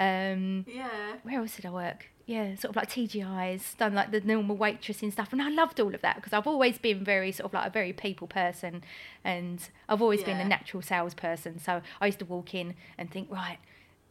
Um, 0.00 0.64
yeah. 0.66 1.12
where 1.22 1.38
else 1.38 1.54
did 1.54 1.66
I 1.66 1.70
work? 1.70 2.10
Yeah, 2.26 2.54
sort 2.54 2.70
of 2.70 2.76
like 2.76 2.88
TGI's, 2.88 3.74
done 3.74 3.94
like 3.94 4.10
the 4.10 4.20
normal 4.20 4.56
waitressing 4.56 5.12
stuff, 5.12 5.32
and 5.32 5.42
I 5.42 5.50
loved 5.50 5.78
all 5.78 5.94
of 5.94 6.00
that 6.00 6.16
because 6.16 6.32
I've 6.32 6.46
always 6.46 6.78
been 6.78 7.04
very 7.04 7.30
sort 7.32 7.50
of 7.50 7.52
like 7.52 7.66
a 7.66 7.70
very 7.70 7.92
people 7.92 8.26
person, 8.26 8.82
and 9.22 9.60
I've 9.90 10.00
always 10.00 10.24
been 10.24 10.38
a 10.38 10.44
natural 10.44 10.82
salesperson. 10.82 11.58
So 11.58 11.82
I 12.00 12.06
used 12.06 12.20
to 12.20 12.24
walk 12.24 12.54
in 12.54 12.76
and 12.96 13.10
think, 13.10 13.30
right, 13.30 13.58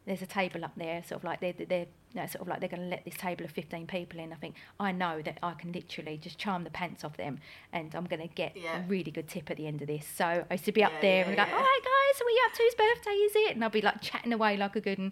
there's 0.05 0.21
a 0.21 0.27
table 0.27 0.63
up 0.63 0.73
there, 0.75 1.03
sort 1.03 1.21
of 1.21 1.23
like 1.23 1.39
they're 1.39 1.53
they're 1.53 1.87
you 2.13 2.21
know, 2.21 2.27
sort 2.27 2.41
of 2.43 2.47
like 2.47 2.59
they're 2.59 2.69
going 2.69 2.83
to 2.83 2.87
let 2.89 3.05
this 3.05 3.15
table 3.15 3.43
of 3.43 3.51
15 3.51 3.87
people 3.87 4.19
in. 4.19 4.31
I 4.31 4.35
think 4.35 4.55
I 4.79 4.91
know 4.91 5.21
that 5.23 5.39
I 5.41 5.53
can 5.53 5.71
literally 5.71 6.17
just 6.17 6.37
charm 6.37 6.63
the 6.63 6.69
pants 6.69 7.03
off 7.03 7.17
them, 7.17 7.39
and 7.71 7.93
I'm 7.95 8.05
going 8.05 8.21
to 8.21 8.33
get 8.33 8.55
Yeah. 8.55 8.79
a 8.83 8.87
really 8.87 9.11
good 9.11 9.27
tip 9.27 9.49
at 9.49 9.57
the 9.57 9.65
end 9.67 9.81
of 9.81 9.87
this. 9.87 10.05
So 10.05 10.25
I 10.25 10.45
used 10.53 10.65
to 10.65 10.71
be 10.71 10.83
up 10.83 10.91
Yeah, 10.95 11.01
there 11.01 11.19
yeah, 11.21 11.27
and 11.27 11.35
go, 11.35 11.41
all 11.43 11.47
right, 11.63 11.79
guys, 11.83 12.21
are 12.21 12.25
we 12.25 12.41
up 12.45 12.53
to 12.53 12.63
whose 12.63 12.75
birthday 12.75 13.11
is 13.11 13.31
it? 13.35 13.55
And 13.55 13.63
I'll 13.63 13.69
be 13.69 13.81
like 13.81 14.01
chatting 14.01 14.31
away 14.33 14.57
like 14.57 14.75
a 14.75 14.81
good 14.81 14.99
one. 14.99 15.11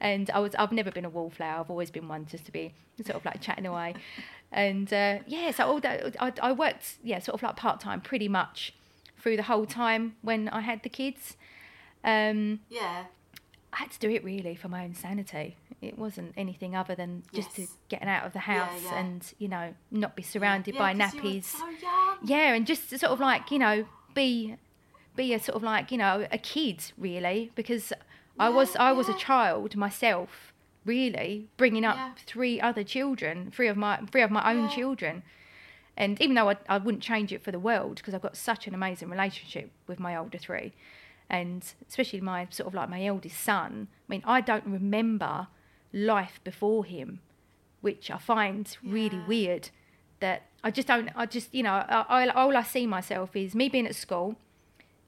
And 0.00 0.28
I 0.30 0.40
was, 0.40 0.54
I've 0.56 0.72
never 0.72 0.90
been 0.90 1.04
a 1.04 1.10
wallflower. 1.10 1.60
I've 1.60 1.70
always 1.70 1.90
been 1.90 2.08
one 2.08 2.26
just 2.26 2.44
to 2.46 2.52
be 2.52 2.74
sort 3.04 3.16
of 3.16 3.24
like 3.24 3.40
chatting 3.40 3.66
away. 3.66 3.94
And 4.52 4.92
uh, 4.92 5.20
yeah, 5.28 5.52
so 5.52 5.64
all 5.64 5.78
that, 5.78 6.16
I, 6.18 6.32
I 6.42 6.50
worked, 6.50 6.96
yeah, 7.04 7.20
sort 7.20 7.34
of 7.36 7.42
like 7.44 7.54
part 7.54 7.78
time 7.78 8.00
pretty 8.00 8.26
much 8.26 8.74
through 9.16 9.36
the 9.36 9.44
whole 9.44 9.64
time 9.64 10.16
when 10.22 10.48
I 10.48 10.60
had 10.62 10.82
the 10.82 10.88
kids. 10.88 11.36
Um, 12.02 12.58
Yeah. 12.68 13.04
I 13.72 13.76
had 13.78 13.90
to 13.92 13.98
do 14.00 14.10
it 14.10 14.24
really 14.24 14.54
for 14.56 14.68
my 14.68 14.84
own 14.84 14.94
sanity. 14.94 15.56
It 15.80 15.96
wasn't 15.98 16.34
anything 16.36 16.74
other 16.76 16.94
than 16.94 17.22
just 17.32 17.56
Yes. 17.56 17.68
to 17.68 17.74
get 17.88 18.02
out 18.02 18.26
of 18.26 18.32
the 18.32 18.40
house 18.40 18.82
yeah. 18.84 18.98
and, 18.98 19.32
you 19.38 19.48
know, 19.48 19.74
not 19.90 20.16
be 20.16 20.22
surrounded 20.22 20.74
Yeah, 20.74 20.78
by 20.80 20.94
'cause 20.94 21.14
you 21.14 21.22
were 21.22 21.28
nappies 21.28 21.44
so 21.44 21.68
yeah 22.22 22.52
and 22.52 22.66
just 22.66 22.90
sort 22.90 23.04
of 23.12 23.20
like 23.20 23.50
you 23.50 23.58
know 23.58 23.86
be 24.14 24.56
be 25.16 25.32
a 25.32 25.38
sort 25.38 25.56
of 25.56 25.62
like 25.62 25.90
you 25.90 25.96
know 25.98 26.26
a 26.30 26.36
kid 26.38 26.92
really 26.98 27.50
because 27.54 27.92
i 28.38 28.48
was 28.50 28.74
Yeah, 28.74 28.82
i 28.88 28.92
was 28.92 29.08
a 29.08 29.14
child 29.14 29.74
myself 29.76 30.52
really 30.84 31.48
bringing 31.56 31.84
up 31.84 31.96
Yeah. 31.96 32.12
three 32.26 32.60
other 32.60 32.84
children 32.84 33.50
three 33.50 33.68
of 33.68 33.76
my 33.76 33.96
three 34.10 34.22
of 34.22 34.30
my 34.30 34.50
own 34.52 34.64
Yeah. 34.64 34.70
children 34.74 35.22
and 35.96 36.20
even 36.20 36.34
though 36.34 36.50
I, 36.50 36.56
I 36.68 36.78
wouldn't 36.78 37.02
change 37.02 37.32
it 37.32 37.42
for 37.42 37.50
the 37.52 37.58
world 37.58 37.96
because 37.96 38.12
i've 38.14 38.22
got 38.22 38.36
such 38.36 38.66
an 38.66 38.74
amazing 38.74 39.08
relationship 39.08 39.70
with 39.86 39.98
my 40.00 40.14
older 40.16 40.38
three 40.38 40.72
and 41.30 41.72
especially 41.88 42.20
my 42.20 42.46
sort 42.50 42.66
of 42.66 42.74
like 42.74 42.88
my 42.90 43.04
eldest 43.06 43.38
son 43.40 43.88
i 44.06 44.06
mean 44.12 44.22
i 44.26 44.40
don't 44.40 44.66
remember 44.66 45.46
life 45.92 46.40
before 46.44 46.84
him 46.84 47.20
which 47.82 48.10
I 48.10 48.18
find 48.18 48.76
really 48.84 49.20
weird. 49.26 49.70
That 50.20 50.42
I 50.62 50.70
just 50.70 50.86
don't. 50.86 51.08
I 51.16 51.24
just 51.24 51.54
you 51.54 51.62
know, 51.62 51.72
I, 51.72 52.04
I, 52.10 52.28
all 52.28 52.54
I 52.54 52.62
see 52.62 52.86
myself 52.86 53.34
is 53.34 53.54
me 53.54 53.70
being 53.70 53.86
at 53.86 53.94
school, 53.94 54.36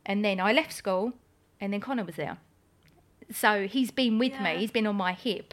and 0.07 0.25
then 0.25 0.41
I 0.41 0.53
left 0.55 0.73
school, 0.73 1.13
and 1.61 1.71
then 1.75 1.81
Connor 1.83 2.05
was 2.05 2.17
there. 2.17 2.39
So 3.31 3.67
he's 3.67 3.91
been 3.91 4.19
with 4.19 4.33
Yeah. 4.33 4.43
me. 4.43 4.57
He's 4.61 4.71
been 4.71 4.87
on 4.87 4.97
my 4.97 5.13
hip 5.13 5.53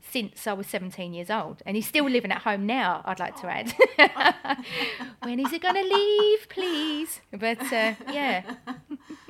since 0.00 0.46
I 0.46 0.52
was 0.52 0.68
17 0.68 1.12
years 1.14 1.30
old, 1.30 1.64
and 1.66 1.74
he's 1.74 1.88
still 1.88 2.08
living 2.08 2.30
at 2.30 2.42
home 2.42 2.64
now. 2.64 3.02
I'd 3.04 3.18
like 3.18 3.34
to 3.40 3.48
add. 3.48 3.74
when 5.22 5.40
is 5.40 5.50
he 5.50 5.58
gonna 5.58 5.82
leave, 5.82 6.48
please? 6.48 7.20
But 7.32 7.60
uh, 7.72 7.94
yeah. 8.12 8.42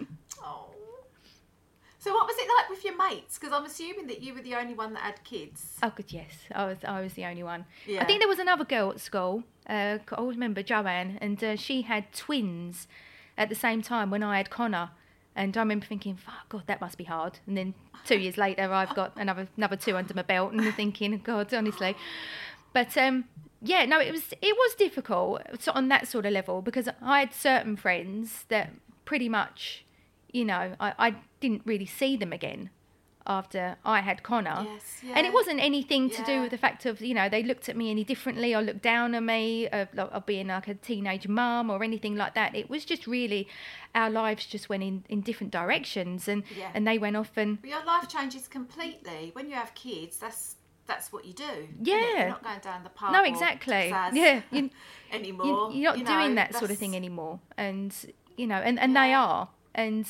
So 2.07 2.15
what 2.15 2.29
was 2.29 2.37
it 2.39 2.47
like 2.57 2.71
with 2.71 2.85
your 2.85 2.97
mates? 2.97 3.37
Because 3.37 3.53
I'm 3.53 3.65
assuming 3.65 4.07
that 4.07 4.23
you 4.23 4.33
were 4.33 4.41
the 4.41 4.55
only 4.55 4.75
one 4.75 4.93
that 4.93 5.03
had 5.03 5.25
kids. 5.25 5.73
Oh, 5.83 5.91
good, 5.93 6.13
yes. 6.13 6.31
I 6.55 6.67
was, 6.67 6.79
I 6.87 7.01
was 7.01 7.15
the 7.15 7.25
only 7.25 7.43
one. 7.43 7.65
Yeah. 7.85 8.01
I 8.01 8.05
think 8.05 8.21
there 8.21 8.29
was 8.29 8.39
another 8.39 8.65
girl 8.65 8.93
at 8.93 9.01
school. 9.01 9.43
Uh, 9.69 9.99
I 10.13 10.23
remember 10.23 10.63
Joanne, 10.63 11.19
and 11.21 11.43
uh, 11.43 11.57
she 11.57 11.83
had 11.83 12.13
twins 12.13 12.87
at 13.37 13.49
the 13.49 13.57
same 13.57 13.83
time 13.83 14.11
when 14.11 14.23
I 14.23 14.37
had 14.37 14.51
Connor. 14.51 14.91
And 15.35 15.57
I 15.57 15.61
remember 15.61 15.85
thinking, 15.85 16.15
"Fuck, 16.15 16.49
God, 16.49 16.63
that 16.69 16.81
must 16.81 16.97
be 16.97 17.03
hard." 17.03 17.41
And 17.45 17.57
then 17.57 17.75
two 18.05 18.19
years 18.19 18.39
later, 18.39 18.73
I've 18.73 18.95
got 18.95 19.11
another 19.17 19.49
another 19.57 19.75
two 19.75 19.97
under 19.97 20.15
my 20.15 20.23
belt, 20.23 20.53
and 20.53 20.61
I'm 20.61 20.73
thinking, 20.75 21.21
"God, 21.25 21.53
honestly." 21.53 21.97
But 22.73 22.97
um, 22.97 23.25
yeah, 23.61 23.85
no, 23.85 23.99
it 24.01 24.13
was 24.13 24.33
it 24.41 24.57
was 24.57 24.77
difficult 24.77 25.43
on 25.75 25.89
that 25.89 26.07
sort 26.07 26.25
of 26.25 26.33
level 26.33 26.63
because 26.63 26.89
I 27.03 27.19
had 27.19 27.35
certain 27.35 27.77
friends 27.77 28.45
that 28.49 28.71
pretty 29.05 29.29
much, 29.29 29.85
you 30.33 30.45
know, 30.45 30.77
I, 30.79 30.93
I 30.99 31.15
didn't 31.41 31.63
really 31.65 31.87
see 31.87 32.17
them 32.17 32.33
again 32.33 32.71
after 33.29 33.77
I 33.85 34.01
had 34.03 34.23
Connor. 34.23 34.65
Yes, 34.73 35.01
And 35.13 35.27
it 35.27 35.33
wasn't 35.33 35.59
anything 35.61 36.11
to 36.11 36.23
do 36.23 36.43
with 36.43 36.53
the 36.53 36.59
fact 36.59 36.87
of, 36.87 37.01
you 37.01 37.13
know, 37.13 37.29
they 37.29 37.43
looked 37.43 37.69
at 37.69 37.77
me 37.77 37.91
any 37.91 38.05
differently 38.05 38.55
or 38.55 38.63
looked 38.63 38.83
down 38.83 39.17
on 39.17 39.27
me 39.27 39.67
of, 39.69 39.89
of 39.99 40.27
being 40.27 40.47
like 40.47 40.69
a 40.69 40.75
teenage 40.75 41.27
mum 41.27 41.69
or 41.69 41.83
anything 41.83 42.15
like 42.15 42.35
that. 42.35 42.55
It 42.55 42.71
was 42.71 42.85
just 42.85 43.07
really 43.09 43.49
our 43.97 44.11
lives 44.11 44.47
just 44.47 44.69
went 44.69 44.85
in, 44.85 45.05
in 45.09 45.23
different 45.23 45.53
directions 45.53 46.29
and, 46.29 46.45
Yeah. 46.57 46.71
and 46.73 46.87
they 46.87 46.99
went 46.99 47.17
off 47.17 47.33
and 47.37 47.61
But 47.61 47.71
your 47.71 47.85
life 47.85 48.09
changes 48.09 48.47
completely 48.47 49.31
when 49.33 49.49
you 49.49 49.57
have 49.57 49.75
kids. 49.75 50.19
That's 50.19 50.55
that's 50.87 51.13
what 51.13 51.25
you 51.25 51.33
do. 51.33 51.67
Yeah. 51.83 51.97
You're 52.19 52.29
not 52.29 52.45
going 52.45 52.61
down 52.61 52.85
the 52.85 52.91
path. 52.91 53.11
no, 53.13 53.25
exactly. 53.25 53.89
Yeah. 53.89 54.43
You, 54.53 54.71
anymore. 55.13 55.73
you, 55.73 55.81
you're 55.81 55.91
not 55.91 55.99
you 55.99 56.05
doing 56.05 56.29
know, 56.37 56.43
that 56.43 56.55
sort 56.55 56.71
of 56.71 56.79
thing 56.79 56.95
anymore 56.95 57.41
and 57.57 57.93
you 58.37 58.47
know 58.47 58.55
and, 58.57 58.79
and 58.79 58.95
they 58.95 59.13
are 59.13 59.49
and 59.75 60.07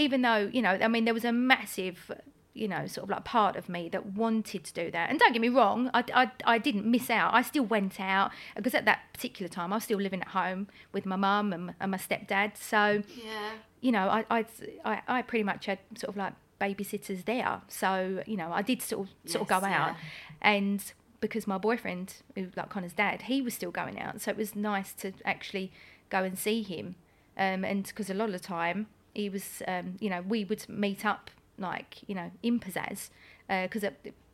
even 0.00 0.22
though 0.22 0.50
you 0.52 0.62
know 0.62 0.70
i 0.82 0.88
mean 0.88 1.04
there 1.04 1.14
was 1.14 1.24
a 1.24 1.32
massive 1.32 2.10
you 2.54 2.66
know 2.66 2.86
sort 2.86 3.04
of 3.04 3.10
like 3.10 3.24
part 3.24 3.54
of 3.56 3.68
me 3.68 3.88
that 3.88 4.04
wanted 4.06 4.64
to 4.64 4.72
do 4.74 4.90
that 4.90 5.08
and 5.10 5.18
don't 5.20 5.32
get 5.32 5.40
me 5.40 5.48
wrong 5.48 5.88
i, 5.94 6.02
I, 6.22 6.30
I 6.54 6.58
didn't 6.58 6.84
miss 6.84 7.08
out 7.10 7.32
i 7.32 7.42
still 7.42 7.64
went 7.64 8.00
out 8.00 8.32
because 8.56 8.74
at 8.74 8.84
that 8.86 9.00
particular 9.12 9.48
time 9.48 9.72
i 9.72 9.76
was 9.76 9.84
still 9.84 9.98
living 10.00 10.20
at 10.22 10.28
home 10.28 10.66
with 10.92 11.06
my 11.06 11.16
mum 11.16 11.52
and, 11.52 11.74
and 11.80 11.90
my 11.92 11.96
stepdad 11.96 12.56
so 12.56 13.02
Yeah. 13.24 13.50
you 13.80 13.92
know 13.92 14.08
I, 14.08 14.24
I 14.30 14.44
i 14.84 15.02
i 15.16 15.22
pretty 15.22 15.44
much 15.44 15.66
had 15.66 15.78
sort 15.96 16.08
of 16.10 16.16
like 16.16 16.32
babysitters 16.60 17.24
there 17.24 17.62
so 17.68 18.22
you 18.26 18.36
know 18.36 18.50
i 18.52 18.62
did 18.62 18.82
sort 18.82 19.06
of 19.08 19.30
sort 19.30 19.42
of 19.42 19.50
Yes, 19.50 19.60
go 19.62 19.66
yeah. 19.68 19.84
out 19.90 19.96
and 20.42 20.92
because 21.20 21.46
my 21.46 21.58
boyfriend, 21.58 22.14
who 22.34 22.46
like 22.56 22.70
Connor's 22.70 22.94
dad, 22.94 23.22
he 23.22 23.42
was 23.42 23.52
still 23.52 23.70
going 23.70 24.00
out, 24.00 24.22
so 24.22 24.30
it 24.30 24.38
was 24.38 24.56
nice 24.56 24.94
to 24.94 25.12
actually 25.26 25.70
go 26.08 26.22
and 26.24 26.38
see 26.38 26.62
him. 26.62 26.94
Um, 27.36 27.62
and 27.62 27.84
because 27.84 28.08
a 28.08 28.14
lot 28.14 28.30
of 28.30 28.32
the 28.32 28.38
time 28.38 28.86
he 29.14 29.28
was, 29.28 29.62
um, 29.66 29.96
you 30.00 30.10
know, 30.10 30.22
we 30.22 30.44
would 30.44 30.68
meet 30.68 31.04
up 31.04 31.30
like 31.58 31.98
you 32.06 32.14
know 32.14 32.30
in 32.42 32.58
Pizzazz 32.58 33.10
because 33.48 33.84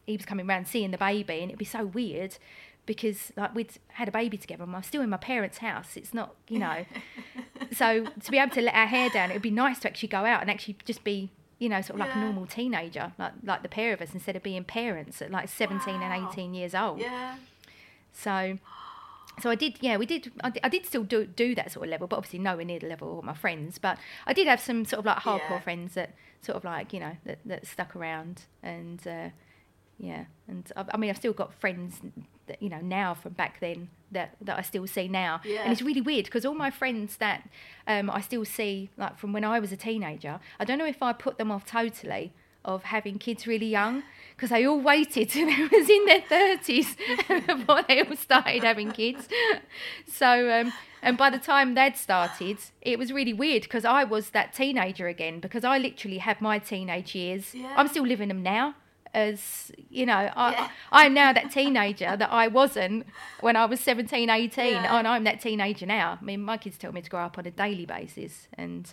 he 0.06 0.16
was 0.16 0.24
coming 0.26 0.48
around 0.48 0.66
seeing 0.66 0.90
the 0.90 0.98
baby, 0.98 1.40
and 1.40 1.50
it'd 1.50 1.58
be 1.58 1.64
so 1.64 1.84
weird 1.84 2.36
because 2.86 3.32
like 3.36 3.54
we'd 3.54 3.72
had 3.88 4.08
a 4.08 4.12
baby 4.12 4.38
together 4.38 4.62
and 4.62 4.74
I'm 4.74 4.82
still 4.82 5.02
in 5.02 5.10
my 5.10 5.16
parents' 5.16 5.58
house. 5.58 5.96
It's 5.96 6.14
not, 6.14 6.36
you 6.48 6.60
know. 6.60 6.86
so 7.72 8.06
to 8.22 8.30
be 8.30 8.38
able 8.38 8.54
to 8.54 8.62
let 8.62 8.74
our 8.74 8.86
hair 8.86 9.10
down, 9.10 9.30
it 9.30 9.34
would 9.34 9.42
be 9.42 9.50
nice 9.50 9.80
to 9.80 9.88
actually 9.88 10.08
go 10.08 10.24
out 10.24 10.40
and 10.40 10.50
actually 10.50 10.76
just 10.84 11.04
be, 11.04 11.30
you 11.58 11.68
know, 11.68 11.80
sort 11.80 12.00
of 12.00 12.06
like 12.06 12.14
a 12.16 12.20
normal 12.20 12.46
teenager, 12.46 13.12
like 13.18 13.32
like 13.42 13.62
the 13.62 13.68
pair 13.68 13.92
of 13.92 14.00
us, 14.00 14.14
instead 14.14 14.36
of 14.36 14.42
being 14.42 14.64
parents 14.64 15.20
at 15.20 15.30
like 15.30 15.48
17 15.48 15.94
and 16.00 16.30
18 16.30 16.54
years 16.54 16.74
old. 16.74 17.00
Yeah. 17.00 17.36
So, 18.12 18.58
so 19.40 19.50
I 19.50 19.54
did, 19.54 19.78
yeah, 19.80 19.96
we 19.96 20.06
did. 20.06 20.32
I 20.42 20.50
did, 20.50 20.60
I 20.64 20.68
did 20.68 20.86
still 20.86 21.04
do 21.04 21.26
do 21.26 21.54
that 21.54 21.70
sort 21.72 21.86
of 21.86 21.90
level, 21.90 22.06
but 22.06 22.16
obviously 22.16 22.38
nowhere 22.38 22.64
near 22.64 22.78
the 22.78 22.86
level 22.88 23.18
of 23.18 23.24
my 23.24 23.34
friends. 23.34 23.78
But 23.78 23.98
I 24.26 24.32
did 24.32 24.46
have 24.46 24.60
some 24.60 24.84
sort 24.84 25.00
of 25.00 25.04
like 25.06 25.18
hardcore 25.18 25.50
Yeah. 25.50 25.58
friends 25.60 25.94
that 25.94 26.14
sort 26.42 26.56
of 26.56 26.64
like 26.64 26.92
you 26.92 27.00
know 27.00 27.12
that, 27.24 27.38
that 27.44 27.66
stuck 27.66 27.94
around, 27.96 28.42
and 28.62 29.00
uh, 29.06 29.28
yeah, 29.98 30.24
and 30.48 30.70
I, 30.76 30.84
I 30.92 30.96
mean 30.96 31.10
I've 31.10 31.16
still 31.16 31.32
got 31.32 31.52
friends 31.54 32.00
that 32.46 32.62
you 32.62 32.68
know 32.68 32.80
now 32.80 33.14
from 33.14 33.32
back 33.32 33.60
then 33.60 33.88
that 34.12 34.36
that 34.40 34.58
I 34.58 34.62
still 34.62 34.86
see 34.86 35.08
now, 35.08 35.40
Yeah. 35.44 35.62
and 35.64 35.72
it's 35.72 35.82
really 35.82 36.00
weird 36.00 36.24
because 36.26 36.44
all 36.46 36.54
my 36.54 36.70
friends 36.70 37.16
that 37.18 37.48
um, 37.86 38.08
I 38.10 38.20
still 38.20 38.44
see 38.44 38.90
like 38.96 39.18
from 39.18 39.32
when 39.32 39.44
I 39.44 39.58
was 39.60 39.72
a 39.72 39.76
teenager, 39.76 40.40
I 40.60 40.64
don't 40.64 40.78
know 40.78 40.86
if 40.86 41.02
I 41.02 41.12
put 41.12 41.38
them 41.38 41.50
off 41.50 41.64
totally 41.66 42.32
of 42.66 42.82
having 42.84 43.18
kids 43.18 43.46
really 43.46 43.66
young 43.66 44.02
because 44.36 44.50
they 44.50 44.66
all 44.66 44.80
waited 44.80 45.30
till 45.30 45.46
they 45.46 45.62
was 45.78 45.88
in 45.88 46.04
their 46.04 46.20
30s 46.20 46.96
before 47.46 47.82
they 47.88 48.02
all 48.02 48.16
started 48.16 48.62
having 48.64 48.90
kids 48.92 49.28
so 50.06 50.50
um, 50.60 50.72
and 51.02 51.16
by 51.16 51.30
the 51.30 51.38
time 51.38 51.74
they'd 51.74 51.96
started 51.96 52.58
it 52.82 52.98
was 52.98 53.12
really 53.12 53.32
weird 53.32 53.62
because 53.62 53.84
i 53.84 54.04
was 54.04 54.30
that 54.30 54.52
teenager 54.52 55.06
again 55.08 55.40
because 55.40 55.64
i 55.64 55.78
literally 55.78 56.18
had 56.18 56.40
my 56.40 56.58
teenage 56.58 57.14
years 57.14 57.54
Yeah. 57.54 57.72
i'm 57.76 57.88
still 57.88 58.04
living 58.06 58.28
them 58.28 58.42
now 58.42 58.74
as 59.14 59.72
you 59.88 60.04
know 60.04 60.30
I, 60.36 60.52
Yeah. 60.52 60.68
i'm 60.92 61.14
now 61.14 61.32
that 61.32 61.50
teenager 61.50 62.16
that 62.16 62.30
i 62.30 62.48
wasn't 62.48 63.06
when 63.40 63.56
i 63.56 63.64
was 63.64 63.80
17 63.80 64.28
18 64.28 64.64
Yeah. 64.72 64.98
and 64.98 65.08
i'm 65.08 65.24
that 65.24 65.40
teenager 65.40 65.86
now 65.86 66.18
i 66.20 66.24
mean 66.24 66.42
my 66.42 66.58
kids 66.58 66.76
tell 66.76 66.92
me 66.92 67.00
to 67.00 67.08
grow 67.10 67.20
up 67.20 67.38
on 67.38 67.46
a 67.46 67.50
daily 67.50 67.86
basis 67.86 68.48
and 68.54 68.92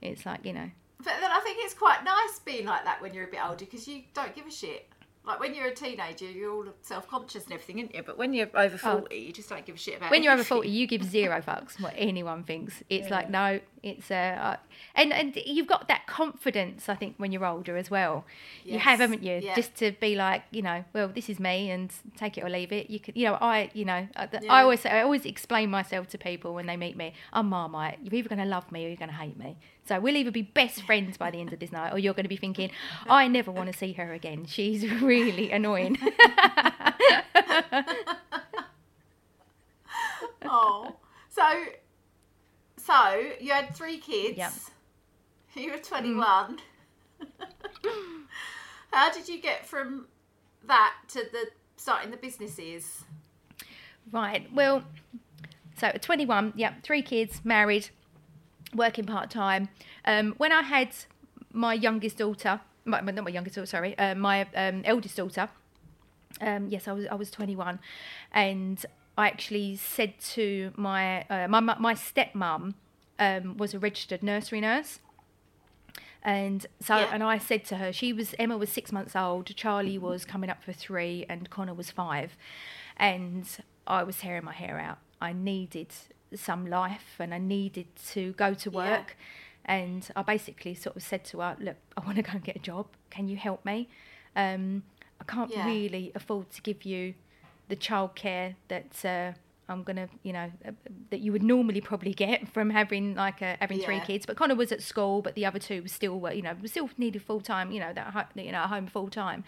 it's 0.00 0.24
like 0.26 0.44
you 0.44 0.52
know 0.52 0.70
But 1.04 1.14
then 1.20 1.30
I 1.30 1.40
think 1.40 1.58
it's 1.60 1.74
quite 1.74 2.02
nice 2.04 2.38
being 2.44 2.66
like 2.66 2.84
that 2.84 3.00
when 3.02 3.12
you're 3.14 3.24
a 3.24 3.30
bit 3.30 3.40
older 3.44 3.64
because 3.64 3.86
you 3.86 4.02
don't 4.14 4.34
give 4.34 4.46
a 4.46 4.50
shit. 4.50 4.88
Like 5.26 5.40
when 5.40 5.54
you're 5.54 5.68
a 5.68 5.74
teenager, 5.74 6.26
you're 6.26 6.52
all 6.52 6.66
self-conscious 6.82 7.44
and 7.44 7.54
everything, 7.54 7.78
aren't 7.80 7.94
you? 7.94 8.02
But 8.02 8.18
when 8.18 8.34
you're 8.34 8.50
over 8.54 8.76
forty, 8.76 9.16
you 9.16 9.32
just 9.32 9.48
don't 9.48 9.64
give 9.64 9.76
a 9.76 9.78
shit 9.78 9.96
about. 9.96 10.08
Oh. 10.08 10.10
when 10.10 10.22
you're 10.22 10.34
over 10.34 10.44
40 10.44 10.68
you 10.68 10.86
give 10.86 11.02
zero 11.02 11.40
fucks 11.40 11.80
what 11.80 11.94
anyone 11.96 12.44
thinks 12.44 12.82
it's 12.90 13.08
like 13.08 13.30
no 13.30 13.58
it's 13.82 14.10
uh, 14.10 14.14
uh 14.14 14.56
and 14.94 15.14
and 15.14 15.34
you've 15.46 15.66
got 15.66 15.88
that 15.88 16.06
confidence 16.06 16.88
i 16.90 16.94
think 16.94 17.14
when 17.16 17.32
you're 17.32 17.44
older 17.46 17.76
as 17.78 17.90
well 17.90 18.24
you 18.64 18.78
have 18.78 19.00
haven't 19.00 19.22
you 19.22 19.40
yeah. 19.42 19.54
just 19.54 19.74
to 19.76 19.92
be 19.92 20.14
like 20.14 20.42
you 20.50 20.60
know 20.60 20.84
well 20.92 21.08
this 21.08 21.30
is 21.30 21.40
me 21.40 21.70
and 21.70 21.90
take 22.16 22.36
it 22.36 22.44
or 22.44 22.50
leave 22.50 22.70
it 22.72 22.90
you 22.90 23.00
could 23.00 23.16
you 23.16 23.26
know 23.26 23.38
i 23.40 23.70
you 23.72 23.84
know 23.86 24.06
i, 24.16 24.28
Yeah. 24.30 24.52
I 24.52 24.62
always 24.62 24.80
say 24.80 24.90
i 24.90 25.00
always 25.02 25.24
explain 25.24 25.70
myself 25.70 26.06
to 26.08 26.18
people 26.18 26.52
when 26.54 26.66
they 26.66 26.76
meet 26.76 26.96
me 26.98 27.14
i'm 27.32 27.48
marmite 27.48 27.98
you're 28.02 28.14
either 28.14 28.28
going 28.28 28.40
to 28.40 28.44
love 28.44 28.70
me 28.70 28.84
or 28.84 28.88
you're 28.88 28.96
going 28.96 29.10
to 29.10 29.16
hate 29.16 29.38
me 29.38 29.56
so 29.86 30.00
we'll 30.00 30.16
either 30.16 30.30
be 30.30 30.42
best 30.42 30.82
friends 30.82 31.16
by 31.16 31.30
the 31.30 31.40
end 31.40 31.52
of 31.52 31.58
this 31.58 31.72
night 31.72 31.92
or 31.92 31.98
you're 31.98 32.14
going 32.14 32.24
to 32.24 32.28
be 32.28 32.36
thinking 32.36 32.70
i 33.08 33.28
never 33.28 33.50
want 33.50 33.70
to 33.70 33.78
see 33.78 33.92
her 33.92 34.12
again 34.12 34.44
she's 34.46 34.90
really 35.02 35.50
annoying 35.50 35.98
Oh, 40.44 40.94
so 41.30 41.42
so 42.76 43.22
you 43.40 43.52
had 43.52 43.74
three 43.74 43.98
kids. 43.98 44.38
Yep. 44.38 44.52
You 45.54 45.70
were 45.70 45.78
mm. 45.78 45.88
21. 45.88 46.58
How 48.92 49.12
did 49.12 49.28
you 49.28 49.40
get 49.40 49.66
from 49.66 50.06
that 50.66 50.94
to 51.08 51.24
the 51.32 51.46
starting 51.76 52.10
the 52.10 52.16
businesses? 52.16 53.04
Right. 54.12 54.52
Well, 54.52 54.84
so 55.76 55.88
at 55.88 56.02
21, 56.02 56.52
yeah, 56.56 56.74
three 56.82 57.02
kids, 57.02 57.40
married, 57.42 57.88
working 58.74 59.04
part 59.04 59.30
time. 59.30 59.68
Um, 60.04 60.34
when 60.38 60.52
I 60.52 60.62
had 60.62 60.90
my 61.52 61.74
youngest 61.74 62.18
daughter, 62.18 62.60
my, 62.84 63.00
not 63.00 63.24
my 63.24 63.30
youngest 63.30 63.56
daughter, 63.56 63.66
sorry, 63.66 63.96
uh, 63.98 64.14
my 64.14 64.46
um, 64.54 64.82
eldest 64.84 65.16
daughter. 65.16 65.48
Um, 66.40 66.68
yes, 66.68 66.88
I 66.88 66.92
was 66.92 67.06
I 67.06 67.14
was 67.14 67.30
21, 67.30 67.78
and 68.32 68.84
I 69.16 69.28
actually 69.28 69.76
said 69.76 70.18
to 70.34 70.72
my 70.76 71.22
uh, 71.30 71.46
my 71.48 71.60
my 71.60 71.94
stepmom 71.94 72.74
um, 73.18 73.56
was 73.56 73.72
a 73.74 73.78
registered 73.78 74.22
nursery 74.22 74.60
nurse. 74.60 74.98
And 76.26 76.66
so, 76.80 76.96
Yeah. 76.96 77.10
and 77.12 77.22
I 77.22 77.36
said 77.38 77.64
to 77.66 77.76
her, 77.76 77.92
she 77.92 78.12
was 78.12 78.34
Emma 78.38 78.56
was 78.56 78.70
six 78.70 78.90
months 78.90 79.14
old, 79.14 79.54
Charlie 79.54 79.98
was 79.98 80.24
coming 80.24 80.48
up 80.50 80.62
for 80.64 80.72
three, 80.72 81.26
and 81.28 81.50
Connor 81.50 81.74
was 81.74 81.90
five, 81.90 82.36
and 82.96 83.46
I 83.86 84.02
was 84.02 84.16
tearing 84.18 84.44
my 84.44 84.54
hair 84.54 84.78
out. 84.80 84.98
I 85.20 85.32
needed 85.34 85.88
some 86.34 86.66
life, 86.66 87.16
and 87.18 87.32
I 87.34 87.38
needed 87.38 87.86
to 88.12 88.32
go 88.32 88.54
to 88.54 88.70
Yeah. 88.70 88.76
work, 88.98 89.16
and 89.64 90.08
I 90.16 90.22
basically 90.22 90.74
sort 90.74 90.96
of 90.96 91.02
said 91.02 91.24
to 91.26 91.40
her, 91.40 91.56
"Look, 91.60 91.76
I 91.96 92.00
want 92.00 92.16
to 92.16 92.22
go 92.22 92.32
and 92.32 92.44
get 92.44 92.56
a 92.56 92.60
job. 92.60 92.86
Can 93.10 93.28
you 93.28 93.36
help 93.36 93.64
me? 93.64 93.88
Um, 94.36 94.82
I 95.20 95.24
can't 95.24 95.50
Yeah. 95.54 95.64
really 95.64 96.12
afford 96.14 96.50
to 96.50 96.62
give 96.62 96.84
you 96.84 97.14
the 97.68 97.76
childcare 97.76 98.54
that." 98.68 99.04
Uh, 99.04 99.32
I'm 99.66 99.82
gonna, 99.82 100.10
you 100.22 100.34
know, 100.34 100.52
uh, 100.68 100.72
that 101.08 101.20
you 101.20 101.32
would 101.32 101.42
normally 101.42 101.80
probably 101.80 102.12
get 102.12 102.46
from 102.48 102.68
having 102.68 103.14
like 103.14 103.40
a, 103.40 103.56
having 103.60 103.80
three 103.80 103.98
kids. 104.00 104.26
But 104.26 104.36
Connor 104.36 104.54
was 104.54 104.70
at 104.72 104.82
school, 104.82 105.22
but 105.22 105.34
the 105.34 105.46
other 105.46 105.58
two 105.58 105.80
were 105.80 105.88
still, 105.88 106.20
were, 106.20 106.32
you 106.34 106.42
know, 106.42 106.54
still 106.66 106.90
needed 106.98 107.22
full 107.22 107.40
time, 107.40 107.72
you 107.72 107.80
know, 107.80 107.90
that 107.94 108.30
you 108.36 108.52
know, 108.52 108.58
at 108.58 108.68
home 108.68 108.86
full 108.86 109.08
time. 109.08 109.42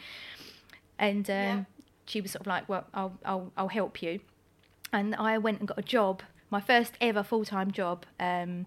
And 0.98 1.28
um, 1.28 1.34
Yeah. 1.34 1.64
she 2.06 2.22
was 2.22 2.30
sort 2.30 2.40
of 2.40 2.46
like, 2.46 2.66
well, 2.66 2.86
I'll, 2.94 3.18
I'll, 3.26 3.52
I'll 3.58 3.68
help 3.68 4.02
you. 4.02 4.20
And 4.90 5.14
I 5.16 5.36
went 5.36 5.58
and 5.58 5.68
got 5.68 5.78
a 5.78 5.82
job, 5.82 6.22
my 6.50 6.60
first 6.60 6.94
ever 7.00 7.22
full 7.22 7.44
time 7.44 7.70
job. 7.70 8.04
Um, 8.18 8.66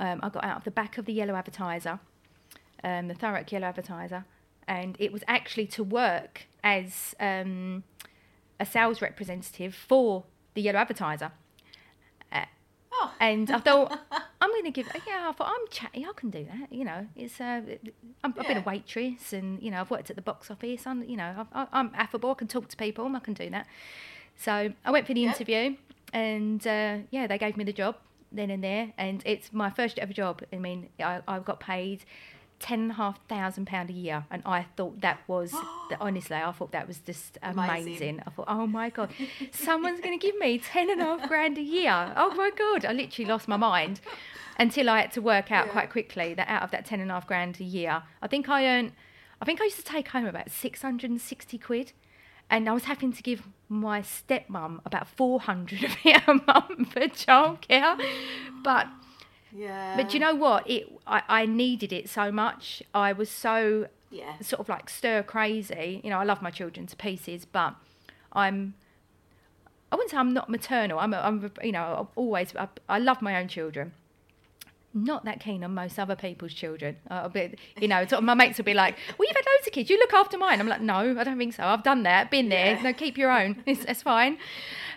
um, 0.00 0.20
I 0.22 0.28
got 0.28 0.44
out 0.44 0.56
of 0.58 0.64
the 0.64 0.70
back 0.70 0.98
of 0.98 1.04
the 1.04 1.12
Yellow 1.12 1.34
Advertiser, 1.34 2.00
um, 2.82 3.08
the 3.08 3.14
Thurrock 3.14 3.50
Yellow 3.52 3.68
Advertiser, 3.68 4.24
and 4.66 4.96
it 4.98 5.12
was 5.12 5.22
actually 5.28 5.66
to 5.68 5.84
work 5.84 6.46
as 6.62 7.14
um, 7.20 7.84
a 8.58 8.66
sales 8.66 9.00
representative 9.00 9.74
for 9.74 10.24
the 10.54 10.62
Yellow 10.62 10.80
Advertiser. 10.80 11.32
Uh, 12.32 12.44
Oh. 12.96 13.12
And 13.20 13.50
I 13.50 13.58
thought, 13.58 14.00
I'm 14.40 14.50
going 14.50 14.64
to 14.64 14.70
give, 14.70 14.86
yeah, 15.06 15.28
I 15.28 15.32
thought, 15.32 15.48
I'm 15.48 15.66
chatty, 15.70 16.06
I 16.08 16.12
can 16.14 16.30
do 16.30 16.44
that. 16.44 16.72
You 16.72 16.84
know, 16.84 17.06
it's, 17.16 17.40
uh, 17.40 17.60
I'm, 18.22 18.34
I've 18.38 18.46
been 18.46 18.58
a 18.58 18.62
waitress 18.62 19.32
and, 19.32 19.60
you 19.60 19.70
know, 19.70 19.80
I've 19.80 19.90
worked 19.90 20.10
at 20.10 20.16
the 20.16 20.22
box 20.22 20.50
office. 20.50 20.86
I'm, 20.86 21.02
you 21.02 21.16
know, 21.16 21.46
I've, 21.52 21.68
I'm 21.72 21.90
affable, 21.94 22.30
I 22.30 22.34
can 22.34 22.48
talk 22.48 22.68
to 22.68 22.76
people, 22.76 23.10
I 23.14 23.18
can 23.18 23.34
do 23.34 23.50
that. 23.50 23.66
So 24.36 24.72
I 24.84 24.90
went 24.90 25.06
for 25.06 25.14
the 25.14 25.24
interview 25.24 25.76
and, 26.14 26.66
uh, 26.66 26.98
yeah, 27.10 27.26
they 27.26 27.36
gave 27.36 27.56
me 27.58 27.64
the 27.64 27.72
job 27.74 27.96
then 28.32 28.50
and 28.50 28.64
there. 28.64 28.92
And 28.96 29.22
it's 29.26 29.52
my 29.52 29.68
first 29.70 29.98
ever 29.98 30.12
job. 30.12 30.42
I 30.52 30.56
mean, 30.56 30.88
I, 30.98 31.20
I 31.28 31.38
got 31.40 31.60
paid 31.60 32.04
ten 32.60 32.80
and 32.80 32.90
a 32.92 32.94
half 32.94 33.18
thousand 33.28 33.66
pound 33.66 33.90
a 33.90 33.92
year, 33.92 34.24
and 34.30 34.42
I 34.46 34.66
thought 34.76 35.00
that 35.02 35.18
was 35.28 35.50
that, 35.90 35.98
honestly, 36.00 36.36
I 36.36 36.50
thought 36.52 36.72
that 36.72 36.86
was 36.88 36.98
just 36.98 37.36
amazing. 37.42 37.82
Amazing. 37.86 38.22
I 38.26 38.30
thought, 38.30 38.46
oh 38.48 38.66
my 38.66 38.88
god, 38.90 39.10
someone's 39.52 40.00
going 40.00 40.18
to 40.18 40.24
give 40.26 40.38
me 40.38 40.58
ten 40.58 40.88
and 40.90 41.00
a 41.00 41.04
half 41.04 41.28
grand 41.28 41.58
a 41.58 41.62
year. 41.62 42.12
Oh 42.16 42.32
my 42.34 42.50
god, 42.56 42.84
I 42.84 42.92
literally 42.92 43.28
lost 43.28 43.48
my 43.48 43.56
mind 43.56 44.00
until 44.58 44.88
I 44.88 45.00
had 45.02 45.12
to 45.12 45.20
work 45.20 45.50
out 45.50 45.66
Yeah. 45.66 45.72
quite 45.72 45.90
quickly 45.90 46.32
that 46.34 46.48
out 46.48 46.62
of 46.62 46.70
that 46.70 46.86
ten 46.86 47.00
and 47.00 47.10
a 47.10 47.14
half 47.14 47.26
grand 47.26 47.60
a 47.60 47.64
year, 47.64 48.02
I 48.22 48.28
think 48.28 48.48
I 48.48 48.64
earned, 48.66 48.92
I 49.42 49.44
think 49.44 49.60
I 49.60 49.64
used 49.64 49.76
to 49.78 49.84
take 49.84 50.08
home 50.08 50.26
about 50.26 50.50
six 50.50 50.80
hundred 50.80 51.10
and 51.10 51.20
sixty 51.20 51.58
quid. 51.58 51.92
And 52.50 52.68
I 52.68 52.72
was 52.72 52.84
having 52.84 53.12
to 53.12 53.22
give 53.22 53.48
my 53.68 54.02
stepmom 54.02 54.80
about 54.84 55.08
400 55.08 55.84
of 55.84 55.96
it 56.04 56.22
a 56.26 56.34
month 56.34 56.92
for 56.92 57.00
childcare. 57.00 58.00
But 58.62 58.86
Yeah. 59.52 59.96
but 59.96 60.12
you 60.14 60.20
know 60.20 60.34
what? 60.34 60.68
It 60.68 60.90
I, 61.06 61.22
I 61.28 61.46
needed 61.46 61.92
it 61.92 62.08
so 62.08 62.30
much. 62.32 62.82
I 62.94 63.12
was 63.12 63.30
so 63.30 63.88
Yeah. 64.10 64.38
sort 64.40 64.60
of 64.60 64.68
like 64.68 64.88
stir 64.90 65.22
crazy. 65.22 66.00
You 66.04 66.10
know, 66.10 66.18
I 66.18 66.24
love 66.24 66.42
my 66.42 66.50
children 66.50 66.86
to 66.86 66.96
pieces, 66.96 67.44
but 67.44 67.74
I'm 68.32 68.74
I 69.92 69.96
wouldn't 69.96 70.10
say 70.10 70.16
I'm 70.16 70.32
not 70.34 70.48
maternal. 70.50 70.98
I'm, 70.98 71.14
a, 71.14 71.18
I'm 71.18 71.44
a- 71.58 71.64
you 71.66 71.72
know, 71.72 71.96
I've 72.00 72.16
always 72.16 72.54
I, 72.56 72.68
I 72.88 72.98
love 72.98 73.22
my 73.22 73.36
own 73.40 73.48
children. 73.48 73.92
Not 74.94 75.24
that 75.24 75.40
keen 75.40 75.64
on 75.64 75.74
most 75.74 75.98
other 75.98 76.14
people's 76.14 76.54
children. 76.54 76.96
Uh, 77.10 77.22
a 77.24 77.28
bit, 77.28 77.58
you 77.80 77.88
know, 77.88 78.06
sort 78.06 78.18
of 78.18 78.24
my 78.24 78.34
mates 78.34 78.58
will 78.58 78.64
be 78.64 78.74
like, 78.74 78.96
"Well, 79.18 79.26
you've 79.28 79.36
had 79.36 79.44
loads 79.44 79.66
of 79.66 79.72
kids. 79.72 79.90
You 79.90 79.98
look 79.98 80.14
after 80.14 80.38
mine." 80.38 80.60
I'm 80.60 80.68
like, 80.68 80.80
"No, 80.80 81.18
I 81.18 81.24
don't 81.24 81.36
think 81.36 81.54
so. 81.54 81.64
I've 81.64 81.82
done 81.82 82.04
that. 82.04 82.30
Been 82.30 82.48
there. 82.48 82.76
Yeah. 82.76 82.82
No, 82.82 82.92
keep 82.92 83.18
your 83.18 83.30
own. 83.30 83.62
It's, 83.66 83.84
it's 83.84 84.02
fine." 84.02 84.38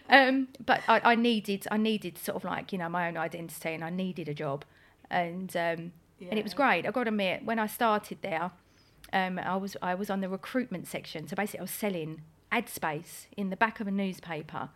Um, 0.10 0.50
but 0.66 0.82
I, 0.88 1.02
I 1.04 1.16
needed, 1.16 1.68
I 1.70 1.78
needed 1.78 2.18
sort 2.18 2.38
of 2.38 2.43
like 2.43 2.72
you 2.72 2.78
know 2.78 2.89
my 2.89 3.08
own 3.08 3.18
identity, 3.18 3.74
and 3.74 3.84
I 3.84 3.89
needed 3.89 4.30
a 4.30 4.34
job, 4.34 4.64
and 5.10 5.56
um, 5.58 5.91
and 6.22 6.39
it 6.39 6.43
was 6.43 6.54
great. 6.54 6.86
I 6.86 6.91
got 6.91 7.06
to 7.06 7.10
admit, 7.10 7.43
when 7.43 7.60
I 7.60 7.68
started 7.68 8.20
there, 8.22 8.52
um, 9.14 9.39
I 9.39 9.56
was 9.56 9.76
I 9.82 9.95
was 9.95 10.10
on 10.10 10.22
the 10.22 10.30
recruitment 10.30 10.88
section. 10.88 11.28
So 11.28 11.36
basically, 11.36 11.60
I 11.60 11.64
was 11.64 11.72
selling 11.72 12.22
ad 12.52 12.70
space 12.70 13.28
in 13.36 13.50
the 13.50 13.58
back 13.58 13.80
of 13.80 13.88
a 13.88 13.91
newspaper 13.91 14.70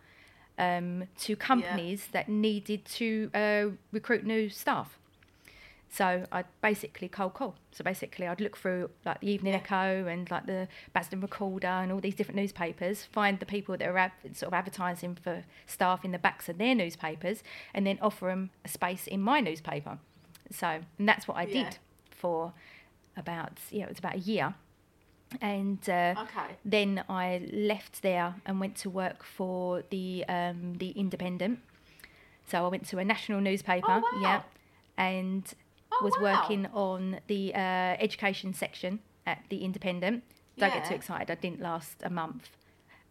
um, 0.58 1.04
to 1.20 1.36
companies 1.36 2.08
that 2.12 2.28
needed 2.28 2.84
to 2.84 3.30
uh, 3.34 3.64
recruit 3.92 4.24
new 4.24 4.48
staff. 4.48 4.98
So 5.94 6.24
I'd 6.32 6.46
basically 6.62 7.06
cold 7.08 7.34
call. 7.34 7.54
So 7.70 7.84
basically, 7.84 8.26
I'd 8.26 8.40
look 8.40 8.56
through 8.56 8.88
like 9.04 9.20
the 9.20 9.28
Evening 9.28 9.52
Echo 9.54 10.06
and 10.06 10.30
like 10.30 10.46
the 10.46 10.66
Basildon 10.94 11.20
Recorder 11.20 11.66
and 11.66 11.92
all 11.92 12.00
these 12.00 12.14
different 12.14 12.36
newspapers, 12.36 13.04
find 13.04 13.38
the 13.38 13.44
people 13.44 13.76
that 13.76 13.86
are 13.86 13.98
ad- 13.98 14.12
sort 14.32 14.48
of 14.48 14.54
advertising 14.54 15.16
for 15.22 15.44
staff 15.66 16.02
in 16.02 16.12
the 16.12 16.18
backs 16.18 16.48
of 16.48 16.56
their 16.56 16.74
newspapers, 16.74 17.42
and 17.74 17.86
then 17.86 17.98
offer 18.00 18.28
them 18.28 18.48
a 18.64 18.68
space 18.68 19.06
in 19.06 19.20
my 19.20 19.40
newspaper. 19.40 19.98
So, 20.50 20.80
and 20.98 21.06
that's 21.06 21.28
what 21.28 21.36
I 21.36 21.42
Yeah. 21.42 21.64
did 21.64 21.78
for 22.10 22.54
about 23.14 23.58
yeah, 23.70 23.84
it 23.84 23.90
was 23.90 23.98
about 23.98 24.14
a 24.14 24.20
year. 24.20 24.54
And 25.42 25.86
uh, 25.90 26.14
Okay. 26.22 26.56
then 26.64 27.04
I 27.08 27.46
left 27.52 28.00
there 28.00 28.36
and 28.46 28.60
went 28.60 28.76
to 28.76 28.88
work 28.90 29.24
for 29.24 29.82
the 29.90 30.24
um, 30.26 30.74
the 30.78 30.90
Independent. 30.92 31.60
So 32.48 32.64
I 32.64 32.68
went 32.68 32.86
to 32.88 32.98
a 32.98 33.04
national 33.04 33.40
newspaper, 33.42 34.02
Oh, 34.04 34.10
wow. 34.14 34.20
yeah, 34.22 34.42
and 34.96 35.44
was 36.02 36.14
wow. 36.20 36.34
working 36.40 36.66
on 36.72 37.20
the 37.26 37.54
uh, 37.54 37.58
education 37.58 38.54
section 38.54 39.00
at 39.26 39.42
the 39.48 39.64
Independent. 39.64 40.24
Don't 40.58 40.72
get 40.72 40.84
too 40.84 40.94
excited. 40.94 41.30
I 41.30 41.34
didn't 41.34 41.60
last 41.60 41.96
a 42.02 42.10
month. 42.10 42.50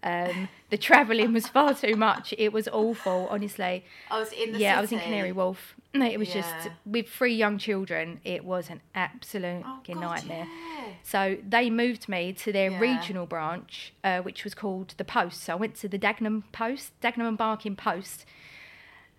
Um, 0.03 0.49
the 0.71 0.77
travelling 0.77 1.33
was 1.33 1.47
far 1.47 1.73
too 1.75 1.95
much. 1.95 2.33
It 2.37 2.51
was 2.51 2.67
awful, 2.67 3.27
honestly. 3.29 3.85
I 4.09 4.19
was 4.19 4.31
in 4.31 4.53
the 4.53 4.59
yeah, 4.59 4.77
I 4.77 4.81
was 4.81 4.91
in 4.91 4.97
city. 4.97 5.09
Canary 5.11 5.31
Wharf. 5.31 5.75
It 5.93 6.17
was 6.17 6.31
just 6.31 6.69
with 6.85 7.07
three 7.09 7.35
young 7.35 7.57
children. 7.57 8.19
It 8.23 8.43
was 8.45 8.69
an 8.69 8.81
absolute 8.95 9.63
Oh, 9.65 9.79
God, 9.85 9.99
nightmare. 9.99 10.47
yeah. 10.47 10.85
So 11.03 11.37
they 11.47 11.69
moved 11.69 12.07
me 12.09 12.33
to 12.33 12.51
their 12.51 12.71
Yeah. 12.71 12.79
regional 12.79 13.25
branch, 13.25 13.93
uh, 14.03 14.21
which 14.21 14.43
was 14.43 14.55
called 14.55 14.95
the 14.97 15.03
Post. 15.05 15.43
So 15.43 15.53
I 15.53 15.55
went 15.57 15.75
to 15.75 15.87
the 15.87 15.99
Dagenham 15.99 16.43
Post, 16.51 16.99
Dagenham 17.01 17.27
and 17.27 17.37
Barking 17.37 17.75
Post, 17.75 18.25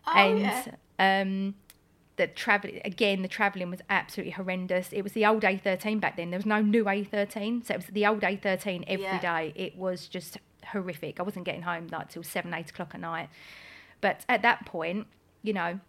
Oh, 0.06 0.12
and 0.18 0.40
yeah. 0.40 1.20
um, 1.20 1.54
the 2.16 2.26
travel 2.26 2.70
again. 2.84 3.22
The 3.22 3.28
travelling 3.28 3.70
was 3.70 3.80
absolutely 3.88 4.32
horrendous. 4.32 4.92
It 4.92 5.02
was 5.02 5.12
the 5.12 5.24
old 5.26 5.42
A13 5.42 6.00
back 6.00 6.16
then. 6.16 6.30
There 6.30 6.38
was 6.38 6.46
no 6.46 6.60
new 6.60 6.84
A13, 6.84 7.66
so 7.66 7.74
it 7.74 7.76
was 7.78 7.86
the 7.86 8.06
old 8.06 8.20
A13 8.20 8.84
every 8.86 9.18
day. 9.18 9.52
Yeah. 9.56 9.64
It 9.64 9.76
was 9.76 10.08
just 10.08 10.38
horrific. 10.66 11.18
I 11.18 11.22
wasn't 11.22 11.44
getting 11.44 11.62
home 11.62 11.88
like 11.90 12.10
till 12.10 12.22
seven, 12.22 12.52
eight 12.54 12.70
o'clock 12.70 12.90
at 12.94 13.00
night. 13.00 13.28
But 14.00 14.24
at 14.28 14.42
that 14.42 14.66
point, 14.66 15.06
you 15.42 15.52
know, 15.52 15.80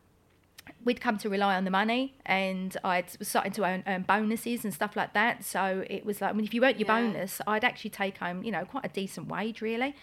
we'd 0.85 1.01
come 1.01 1.17
to 1.17 1.29
rely 1.29 1.55
on 1.55 1.65
the 1.65 1.71
money 1.71 2.15
and 2.25 2.77
I'd 2.83 3.05
was 3.19 3.27
starting 3.27 3.51
to 3.53 3.65
earn, 3.65 3.83
earn 3.85 4.03
bonuses 4.03 4.63
and 4.63 4.73
stuff 4.73 4.95
like 4.95 5.13
that. 5.13 5.43
So 5.43 5.83
it 5.89 6.05
was 6.05 6.21
like, 6.21 6.29
I 6.29 6.33
mean, 6.33 6.45
if 6.45 6.53
you 6.53 6.63
earned 6.63 6.79
your 6.79 6.87
Yeah. 6.87 7.01
bonus, 7.01 7.41
I'd 7.45 7.63
actually 7.65 7.89
take 7.89 8.17
home, 8.17 8.43
you 8.43 8.51
know, 8.51 8.63
quite 8.65 8.85
a 8.85 8.89
decent 8.89 9.27
wage 9.27 9.61
really. 9.61 9.95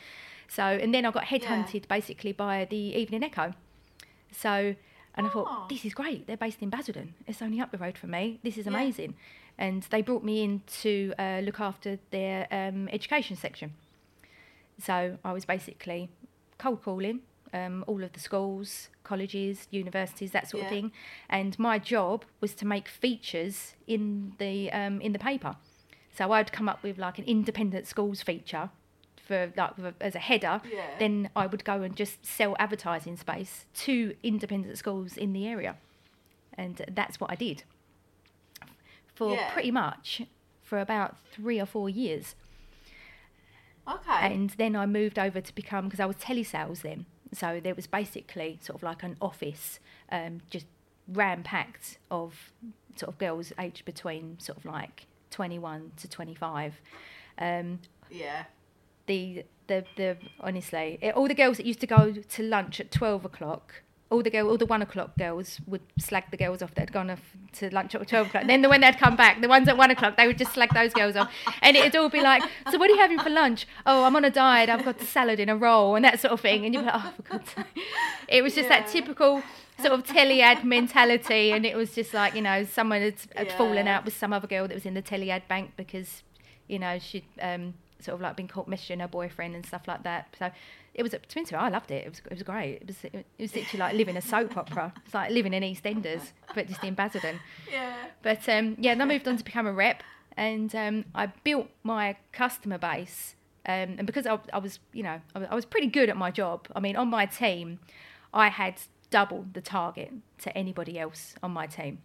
So, 0.49 0.65
and 0.65 0.93
then 0.95 1.07
I 1.07 1.13
got 1.13 1.25
headhunted 1.25 1.89
basically 1.89 2.33
by 2.33 2.67
the 2.69 2.77
Evening 2.77 3.23
Echo. 3.23 3.55
So, 4.33 4.75
and 5.17 5.27
I 5.27 5.31
thought, 5.31 5.69
this 5.69 5.85
is 5.85 5.93
great. 5.95 6.27
They're 6.27 6.37
based 6.37 6.63
in 6.63 6.71
Basildon. 6.71 7.15
It's 7.27 7.43
only 7.43 7.61
up 7.61 7.71
the 7.73 7.79
road 7.79 7.99
from 7.99 8.11
me. 8.11 8.39
This 8.43 8.57
is 8.57 8.67
Yeah. 8.67 8.73
amazing. 8.73 9.15
And 9.59 9.83
they 9.91 10.03
brought 10.03 10.25
me 10.25 10.43
in 10.43 10.63
to 10.83 11.13
uh, 11.19 11.41
look 11.43 11.61
after 11.61 11.99
their 12.11 12.47
um, 12.51 12.89
education 12.89 13.37
section. 13.37 13.75
So 14.79 15.19
I 15.25 15.33
was 15.33 15.45
basically 15.45 16.09
cold 16.59 16.83
calling 16.83 17.21
um, 17.53 17.85
all 17.87 18.03
of 18.03 18.13
the 18.13 18.21
schools, 18.21 18.89
colleges, 19.05 19.67
universities, 19.71 20.31
that 20.33 20.49
sort 20.49 20.63
of 20.63 20.69
thing. 20.69 20.93
And 21.29 21.59
my 21.59 21.79
job 21.79 22.25
was 22.41 22.55
to 22.55 22.67
make 22.67 22.89
features 22.89 23.75
in 23.87 24.35
the 24.39 24.71
um, 24.73 25.01
in 25.01 25.13
the 25.13 25.19
paper. 25.19 25.57
So 26.17 26.33
I'd 26.33 26.53
come 26.53 26.69
up 26.69 26.83
with 26.83 26.99
like 26.99 27.19
an 27.19 27.25
independent 27.25 27.87
schools 27.87 28.23
feature 28.23 28.71
for 29.31 29.53
like 29.57 29.79
a- 29.79 29.95
as 30.01 30.17
a 30.17 30.19
header. 30.19 30.61
Yeah. 30.69 30.99
Then 30.99 31.31
I 31.37 31.47
would 31.47 31.65
go 31.65 31.83
and 31.83 31.95
just 31.95 32.27
sell 32.27 32.57
advertising 32.59 33.17
space 33.17 33.67
to 33.85 34.17
independent 34.25 34.77
schools 34.77 35.17
in 35.17 35.33
the 35.33 35.47
area, 35.47 35.77
and 36.55 36.85
that's 36.91 37.21
what 37.21 37.31
I 37.31 37.37
did 37.37 37.63
for 39.15 39.35
Yeah. 39.35 39.53
pretty 39.53 39.71
much 39.71 40.23
for 40.63 40.81
about 40.81 41.17
three 41.31 41.61
or 41.61 41.67
four 41.67 41.89
years. 41.89 42.35
Okay. 43.89 44.33
And 44.35 44.51
then 44.51 44.75
I 44.77 44.87
moved 44.87 45.19
over 45.19 45.41
to 45.41 45.55
become 45.55 45.85
because 45.87 46.01
I 46.01 46.07
was 46.07 46.17
telesales 46.17 46.83
then. 46.83 47.07
So 47.33 47.61
there 47.61 47.75
was 47.75 47.87
basically 47.87 48.59
sort 48.61 48.77
of 48.79 48.83
like 48.83 49.03
an 49.03 49.17
office, 49.21 49.79
um, 50.11 50.41
just 50.51 50.67
ram 51.09 51.43
packed 51.43 51.99
of 52.11 52.53
sort 52.97 53.09
of 53.13 53.19
girls 53.19 53.53
aged 53.59 53.85
between 53.85 54.39
sort 54.41 54.59
of 54.59 54.65
like 54.65 55.07
21 55.31 55.93
to 55.99 56.09
25. 56.09 56.81
Um, 57.39 57.81
yeah. 58.11 58.45
The 59.11 59.45
the 59.67 59.85
the 59.97 60.17
honestly, 60.41 60.99
it, 61.01 61.15
all 61.17 61.29
the 61.29 61.35
girls 61.43 61.57
that 61.59 61.67
used 61.67 61.81
to 61.81 61.87
go 61.87 62.13
to 62.37 62.43
lunch 62.43 62.81
at 62.81 62.91
12 62.91 63.25
o'clock. 63.25 63.83
All 64.13 64.25
the 64.25 64.31
girl, 64.31 64.49
all 64.49 64.59
the 64.59 64.67
one 64.67 64.83
o'clock 64.83 65.17
girls 65.17 65.61
would 65.69 65.83
slag 65.97 66.25
the 66.33 66.37
girls 66.37 66.63
off 66.63 66.75
that 66.75 66.81
had 66.81 66.93
gone 66.93 67.11
off 67.11 67.37
to 67.53 67.73
lunch 67.73 67.95
at 67.95 68.09
twelve 68.09 68.27
o'clock. 68.27 68.45
then 68.49 68.61
the 68.61 68.69
when 68.69 68.81
they'd 68.81 68.99
come 68.99 69.15
back, 69.15 69.41
the 69.41 69.47
ones 69.47 69.69
at 69.69 69.77
one 69.77 69.93
o'clock, 69.93 70.17
they 70.17 70.27
would 70.27 70.37
just 70.37 70.53
slag 70.53 70.75
those 70.75 70.93
girls 70.93 71.15
off, 71.15 71.31
and 71.63 71.77
it'd 71.77 71.95
all 71.95 72.09
be 72.09 72.21
like, 72.21 72.43
"So 72.73 72.77
what 72.77 72.91
are 72.91 72.95
you 72.95 72.99
having 72.99 73.21
for 73.21 73.31
lunch? 73.31 73.69
Oh, 73.87 74.03
I'm 74.03 74.17
on 74.17 74.25
a 74.25 74.31
diet. 74.31 74.69
I've 74.69 74.85
got 74.85 75.01
a 75.01 75.05
salad 75.05 75.39
in 75.39 75.49
a 75.49 75.57
roll 75.57 75.95
and 75.95 76.05
that 76.05 76.19
sort 76.19 76.33
of 76.33 76.41
thing." 76.41 76.65
And 76.65 76.75
you'd 76.75 76.81
be 76.81 76.87
like, 76.87 77.01
"Oh, 77.05 77.13
for 77.15 77.23
God's 77.23 77.51
sake!" 77.51 77.67
It 78.27 78.43
was 78.43 78.57
just 78.57 78.69
that 78.69 78.89
typical 78.89 79.45
sort 79.79 79.93
of 79.93 80.05
telead 80.05 80.65
mentality, 80.65 81.53
and 81.53 81.65
it 81.65 81.77
was 81.77 81.95
just 81.95 82.13
like 82.13 82.35
you 82.35 82.43
know 82.43 82.65
someone 82.65 83.03
had, 83.03 83.15
had 83.37 83.53
fallen 83.53 83.87
out 83.87 84.05
with 84.05 84.17
some 84.17 84.33
other 84.33 84.49
girl 84.49 84.67
that 84.67 84.75
was 84.75 84.87
in 84.87 84.95
the 84.95 85.03
telead 85.03 85.47
bank 85.47 85.75
because 85.77 86.25
you 86.67 86.81
know 86.81 86.99
she'd 86.99 87.31
um, 87.41 87.75
sort 88.03 88.15
of 88.15 88.21
like 88.21 88.37
been 88.37 88.49
caught 88.49 88.69
messaging 88.69 89.01
her 89.01 89.09
boyfriend 89.09 89.55
and 89.55 89.65
stuff 89.65 89.87
like 89.87 90.03
that. 90.05 90.35
So 90.39 90.51
it 90.95 91.03
was 91.03 91.13
to 91.13 91.19
be 91.19 91.27
honest 91.37 91.53
I 91.55 91.69
loved 91.69 91.91
it. 91.91 92.07
It 92.07 92.11
was 92.11 92.19
it 92.19 92.33
was 92.33 92.43
great. 92.43 92.79
It 92.83 92.87
was 92.87 93.05
it 93.05 93.27
was 93.39 93.55
literally 93.55 93.79
like 93.81 93.95
living 93.95 94.17
a 94.17 94.21
soap 94.23 94.57
opera. 94.57 94.93
It's 95.05 95.15
like 95.15 95.31
living 95.31 95.55
in 95.55 95.63
EastEnders, 95.63 96.33
but 96.55 96.67
just 96.69 96.83
in 96.85 96.95
Basildon. 96.95 97.41
Yeah. 97.71 97.95
But 98.23 98.49
um, 98.49 98.77
yeah, 98.79 98.95
then 98.95 99.03
I 99.03 99.05
moved 99.07 99.27
on 99.29 99.37
to 99.37 99.45
become 99.45 99.67
a 99.67 99.73
rep, 99.73 100.03
and 100.37 100.75
um, 100.75 101.05
I 101.15 101.27
built 101.45 101.69
my 101.83 102.17
customer 102.33 102.79
base. 102.79 103.37
Um, 103.67 103.97
and 103.99 104.07
because 104.07 104.27
I, 104.27 104.39
I 104.53 104.59
was, 104.59 104.79
you 104.93 105.03
know, 105.03 105.21
I 105.35 105.39
was, 105.39 105.49
I 105.51 105.55
was 105.55 105.65
pretty 105.67 105.87
good 105.87 106.09
at 106.09 106.17
my 106.17 106.31
job. 106.31 106.67
I 106.75 106.81
mean, 106.81 106.97
on 106.97 107.09
my 107.09 107.27
team, 107.27 107.79
I 108.33 108.49
had 108.49 108.77
double 109.11 109.45
the 109.53 109.61
target 109.61 110.13
to 110.39 110.57
anybody 110.57 110.99
else 110.99 111.35
on 111.43 111.51
my 111.51 111.67
team. 111.67 111.99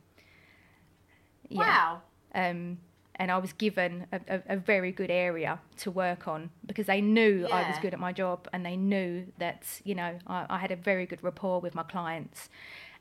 Yeah 1.50 1.60
Wow. 1.60 2.02
um, 2.34 2.80
and 3.18 3.32
I 3.32 3.38
was 3.38 3.53
given 3.53 4.07
a, 4.11 4.20
a, 4.28 4.41
a 4.49 4.57
very 4.57 4.91
good 4.91 5.09
area 5.11 5.59
to 5.78 5.91
work 5.91 6.28
on 6.28 6.49
because 6.66 6.86
they 6.88 7.01
knew 7.01 7.47
I 7.51 7.68
was 7.70 7.78
good 7.80 7.93
at 7.93 7.99
my 7.99 8.11
job 8.11 8.47
and 8.53 8.66
they 8.66 8.76
knew 8.76 9.26
that 9.38 9.63
you 9.84 9.95
know 9.95 10.18
I, 10.28 10.45
I 10.49 10.57
had 10.57 10.72
a 10.72 10.76
very 10.76 11.05
good 11.05 11.24
rapport 11.24 11.61
with 11.61 11.74
my 11.76 11.84
clients 11.84 12.49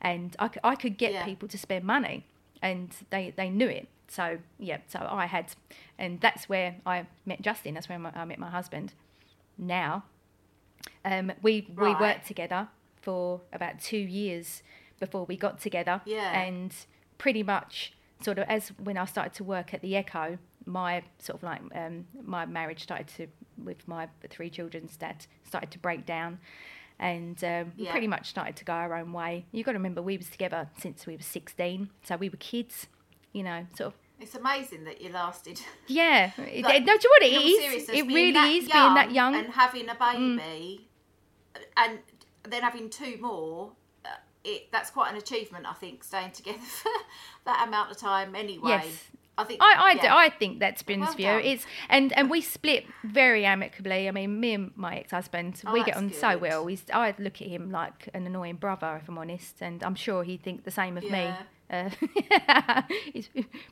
and 0.01 0.37
I 0.41 0.75
could 0.77 0.97
get 0.99 1.12
Yeah. 1.12 1.25
people 1.25 1.49
to 1.49 1.59
spend 1.59 1.85
money 1.85 2.25
and 2.62 2.95
they, 3.11 3.33
they 3.37 3.49
knew 3.51 3.69
it 3.69 3.89
so 4.09 4.39
yeah 4.59 4.79
so 4.87 4.99
I 5.11 5.27
had 5.27 5.47
and 5.99 6.21
that's 6.21 6.49
where 6.49 6.77
I 6.87 7.07
met 7.27 7.43
Justin 7.43 7.75
that's 7.75 7.89
where 7.89 7.99
my, 7.99 8.12
I 8.15 8.25
met 8.25 8.39
my 8.39 8.51
husband 8.51 8.93
now 9.59 10.05
um, 11.05 11.33
we 11.43 11.67
we 11.77 11.95
worked 11.95 12.27
together 12.27 12.69
for 13.01 13.41
about 13.53 13.81
two 13.81 13.99
years 13.99 14.62
before 15.01 15.25
we 15.25 15.37
got 15.37 15.61
together 15.61 16.01
Yeah. 16.07 16.41
and 16.41 16.73
pretty 17.19 17.43
much 17.43 17.93
sort 18.25 18.39
of 18.39 18.45
as 18.49 18.68
when 18.83 18.97
I 18.97 19.05
started 19.05 19.35
to 19.35 19.45
work 19.45 19.75
at 19.75 19.81
the 19.83 19.95
Echo, 19.97 20.39
my 20.66 21.03
sort 21.18 21.37
of 21.39 21.43
like 21.43 21.61
um, 21.75 22.07
my 22.25 22.47
marriage 22.47 22.83
started 22.83 23.09
to 23.16 23.27
with 23.62 23.87
my 23.87 24.09
three 24.31 24.51
children's 24.51 24.97
dad 24.97 25.27
started 25.45 25.70
to 25.72 25.79
break 25.79 26.07
down, 26.07 26.39
and 26.99 27.43
um, 27.45 27.72
we 27.77 27.85
Yeah. 27.85 27.91
pretty 27.93 28.09
much 28.09 28.27
started 28.31 28.57
to 28.57 28.64
go 28.64 28.72
our 28.72 28.95
own 28.95 29.12
way. 29.12 29.45
You 29.53 29.62
got 29.62 29.72
to 29.72 29.79
remember 29.79 30.01
we 30.03 30.16
was 30.16 30.29
together 30.31 30.70
since 30.79 31.07
we 31.07 31.14
were 31.16 31.22
sixteen, 31.22 31.91
so 32.03 32.16
we 32.16 32.29
were 32.31 32.39
kids, 32.39 32.87
you 33.33 33.43
know, 33.43 33.66
sort 33.77 33.89
of. 33.89 33.95
It's 34.20 34.35
amazing 34.37 34.85
that 34.85 35.01
you 35.03 35.11
lasted. 35.11 35.61
Yeah, 35.87 36.31
Like, 36.39 36.62
no, 36.62 36.68
do 36.70 36.75
you 36.81 36.85
know 36.87 36.95
what 37.11 37.22
it 37.22 37.33
is? 37.83 37.89
It 37.91 38.07
really 38.07 38.59
is 38.59 38.68
being 38.70 38.95
that 38.95 39.11
young. 39.12 39.35
Mm. 39.35 39.45
and 39.45 39.53
having 39.53 39.89
a 39.89 39.95
baby, 39.95 40.89
and 41.77 41.99
then 42.45 42.62
having 42.62 42.89
two 42.91 43.18
more. 43.20 43.72
It, 44.45 44.71
that's 44.71 44.91
quite 44.91 45.11
an 45.11 45.17
achievement, 45.17 45.67
I 45.67 45.73
think, 45.73 46.05
staying 46.05 46.33
together 46.33 46.59
for 46.83 46.91
that 47.47 47.67
amount 47.67 47.91
of 47.91 47.97
time. 47.97 48.35
Anyway, 48.35 48.69
Yes. 48.69 49.05
I 49.37 49.43
think 49.45 49.61
I, 49.61 49.75
I, 49.77 49.95
do, 49.95 50.01
yeah. 50.05 50.17
I 50.17 50.29
think 50.29 50.61
that's 50.61 50.83
been 50.85 51.01
Well 51.01 51.13
view. 51.15 51.27
It's 51.29 51.67
and 51.89 52.13
and 52.13 52.31
we 52.31 52.41
split 52.41 52.85
very 53.03 53.45
amicably. 53.45 54.07
I 54.07 54.13
mean, 54.13 54.39
me 54.39 54.55
and 54.55 54.71
my 54.77 54.99
ex-husband, 54.99 55.61
Oh, 55.67 55.73
we 55.73 55.83
get 55.83 55.97
on 55.97 56.13
so 56.13 56.39
well. 56.39 56.65
He's, 56.67 56.85
I 56.93 57.15
look 57.19 57.43
at 57.43 57.49
him 57.49 57.73
like 57.73 58.09
an 58.15 58.27
annoying 58.27 58.57
brother, 58.57 59.01
if 59.03 59.09
I'm 59.09 59.19
honest, 59.19 59.57
and 59.61 59.83
I'm 59.83 59.97
sure 59.97 60.23
he'd 60.23 60.43
think 60.43 60.65
the 60.65 60.71
same 60.71 60.97
of 60.97 61.03
me. 61.05 61.33
Uh, 61.71 61.91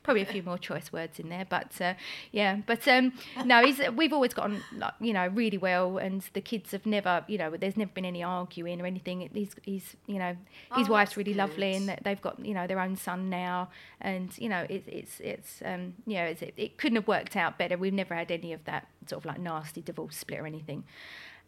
probably 0.03 0.23
a 0.23 0.27
few 0.27 0.43
more 0.43 0.59
choice 0.59 0.93
words 0.93 1.19
in 1.19 1.29
there, 1.29 1.47
but 1.49 1.81
uh, 1.81 1.95
yeah. 2.31 2.57
But 2.67 2.87
um, 2.89 3.13
no, 3.45 3.63
he's, 3.65 3.81
we've 3.97 4.13
always 4.13 4.35
gotten 4.35 4.63
like, 4.77 4.95
you 5.01 5.13
know 5.13 5.27
really 5.29 5.59
well, 5.59 5.99
and 5.99 6.23
the 6.33 6.41
kids 6.41 6.73
have 6.73 6.87
never 6.87 7.25
you 7.29 7.39
know 7.39 7.51
there's 7.51 7.77
never 7.77 7.91
been 7.93 8.05
any 8.05 8.23
arguing 8.23 8.81
or 8.81 8.87
anything. 8.87 9.29
He's 9.33 9.55
he's 9.63 9.97
you 10.07 10.19
know 10.19 10.37
his 10.75 10.89
Oh, 10.89 10.93
wife's 10.93 11.17
really 11.17 11.35
lovely, 11.35 11.75
and 11.75 11.97
they've 12.03 12.21
got 12.21 12.45
you 12.45 12.55
know 12.55 12.67
their 12.67 12.81
own 12.81 12.97
son 12.97 13.29
now, 13.31 13.69
and 14.01 14.37
you 14.39 14.49
know 14.49 14.67
it, 14.69 14.85
it's 14.87 15.21
it's 15.21 15.63
um, 15.65 15.95
you 16.07 16.15
know 16.17 16.25
it's, 16.25 16.43
it, 16.43 16.55
it 16.57 16.79
couldn't 16.79 16.97
have 16.97 17.09
worked 17.09 17.37
out 17.37 17.59
better. 17.59 17.77
We've 17.77 17.93
never 17.93 18.15
had 18.15 18.31
any 18.31 18.53
of 18.53 18.65
that 18.65 18.89
sort 19.07 19.23
of 19.23 19.27
like 19.27 19.39
nasty 19.39 19.83
divorce 19.83 20.17
split 20.17 20.41
or 20.41 20.47
anything, 20.47 20.85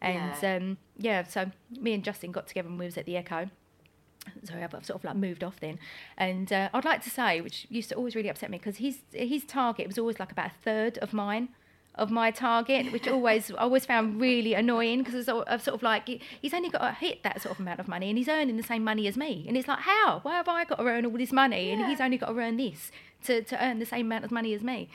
and 0.01 0.34
Yeah. 0.42 0.57
um, 0.57 0.78
yeah. 0.99 1.22
So 1.24 1.51
me 1.80 1.95
and 1.95 2.05
Justin 2.05 2.32
got 2.32 2.47
together 2.47 2.68
and 2.68 2.78
we 2.78 2.84
was 2.84 2.99
at 2.99 3.07
the 3.07 3.16
Echo 3.16 3.49
sorry, 4.45 4.62
I've 4.62 4.72
sort 4.72 4.91
of 4.91 5.05
like 5.05 5.16
moved 5.16 5.43
off 5.45 5.61
then. 5.61 5.79
And 6.16 6.53
uh, 6.53 6.68
I'd 6.72 6.85
like 6.85 7.03
to 7.05 7.11
say, 7.11 7.41
which 7.41 7.66
used 7.70 7.89
to 7.91 7.95
always 7.95 8.14
really 8.14 8.29
upset 8.29 8.51
me, 8.51 8.59
because 8.59 8.79
his 8.79 8.99
his 9.12 9.45
target 9.45 9.87
was 9.87 9.99
always 9.99 10.18
like 10.18 10.33
about 10.33 10.47
a 10.47 10.55
third 10.62 10.99
of 10.99 11.12
mine, 11.12 11.49
of 11.95 12.11
my 12.11 12.31
target, 12.31 12.93
which 12.93 13.07
always 13.07 13.51
I 13.53 13.55
always 13.57 13.87
found 13.87 14.20
really 14.20 14.55
annoying 14.55 15.03
because 15.03 15.29
I've 15.29 15.62
sort 15.62 15.75
of 15.75 15.83
like 15.83 16.09
he's 16.41 16.55
only 16.55 16.70
got 16.70 16.81
to 16.81 16.93
hit 16.93 17.22
that 17.22 17.41
sort 17.43 17.55
of 17.55 17.61
amount 17.61 17.81
of 17.81 17.89
money, 17.89 18.09
and 18.09 18.18
he's 18.18 18.29
earning 18.29 18.57
the 18.57 18.62
same 18.62 18.85
money 18.85 19.07
as 19.07 19.16
me, 19.16 19.45
and 19.47 19.57
it's 19.57 19.68
like 19.68 19.81
how? 19.81 20.20
Why 20.22 20.37
have 20.37 20.49
I 20.49 20.64
got 20.64 20.77
to 20.77 20.85
earn 20.85 21.07
all 21.07 21.16
this 21.16 21.33
money, 21.33 21.70
and 21.70 21.87
he's 21.87 22.01
only 22.01 22.18
got 22.18 22.29
to 22.29 22.39
earn 22.39 22.57
this 22.57 22.91
to 23.25 23.43
to 23.43 23.64
earn 23.64 23.79
the 23.79 23.87
same 23.87 24.07
amount 24.07 24.25
of 24.25 24.31
money 24.31 24.55
as 24.55 24.62
me? 24.62 24.89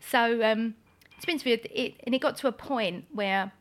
So 0.00 0.42
um, 0.42 0.74
it's 1.16 1.24
been 1.24 1.40
it, 1.44 1.94
and 2.04 2.14
it 2.14 2.20
got 2.20 2.36
to 2.38 2.48
a 2.48 2.52
point 2.52 3.04
where 3.12 3.52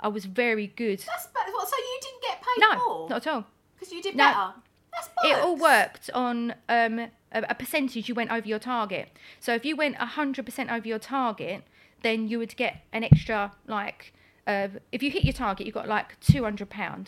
I 0.00 0.08
was 0.08 0.24
very 0.24 0.68
good. 0.68 1.00
That's 1.00 1.28
what? 1.32 1.68
So 1.68 1.76
you 1.76 1.98
didn't 2.00 2.22
get 2.22 2.42
paid 2.42 2.60
No, 2.60 2.86
more 2.86 3.08
not 3.10 3.26
at 3.26 3.32
all. 3.32 3.46
Because 3.84 3.94
you 3.94 4.02
did 4.02 4.16
No. 4.16 4.24
better. 4.24 4.54
That's 4.92 5.08
it 5.24 5.38
all 5.42 5.56
worked 5.56 6.08
on 6.14 6.54
um, 6.68 6.98
a, 7.00 7.10
a 7.32 7.54
percentage 7.54 8.08
you 8.08 8.14
went 8.14 8.30
over 8.30 8.46
your 8.46 8.60
target. 8.60 9.08
So 9.40 9.54
if 9.54 9.64
you 9.64 9.74
went 9.76 9.96
100% 9.96 10.72
over 10.72 10.86
your 10.86 11.00
target, 11.00 11.64
then 12.02 12.28
you 12.28 12.38
would 12.38 12.54
get 12.56 12.82
an 12.92 13.02
extra, 13.02 13.52
like, 13.66 14.12
uh, 14.46 14.68
if 14.92 15.02
you 15.02 15.10
hit 15.10 15.24
your 15.24 15.32
target, 15.32 15.66
you 15.66 15.72
got 15.72 15.88
like 15.88 16.20
£200. 16.20 17.06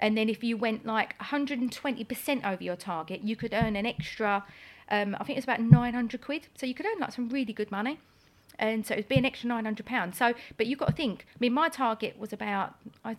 And 0.00 0.16
then 0.16 0.28
if 0.28 0.42
you 0.42 0.56
went 0.56 0.86
like 0.86 1.18
120% 1.18 2.44
over 2.50 2.62
your 2.62 2.76
target, 2.76 3.22
you 3.22 3.36
could 3.36 3.52
earn 3.52 3.76
an 3.76 3.84
extra, 3.84 4.44
um, 4.90 5.14
I 5.20 5.24
think 5.24 5.36
it 5.36 5.38
was 5.38 5.44
about 5.44 5.60
900 5.60 6.20
quid. 6.22 6.46
So 6.56 6.64
you 6.64 6.74
could 6.74 6.86
earn 6.86 7.00
like 7.00 7.12
some 7.12 7.28
really 7.28 7.52
good 7.52 7.70
money. 7.70 7.98
And 8.58 8.86
so 8.86 8.94
it'd 8.94 9.08
be 9.08 9.16
an 9.16 9.26
extra 9.26 9.50
£900. 9.50 10.14
So, 10.14 10.34
but 10.56 10.66
you've 10.66 10.78
got 10.78 10.86
to 10.86 10.92
think, 10.94 11.26
I 11.28 11.36
mean, 11.40 11.52
my 11.52 11.68
target 11.68 12.18
was 12.18 12.32
about, 12.32 12.74
I, 13.04 13.16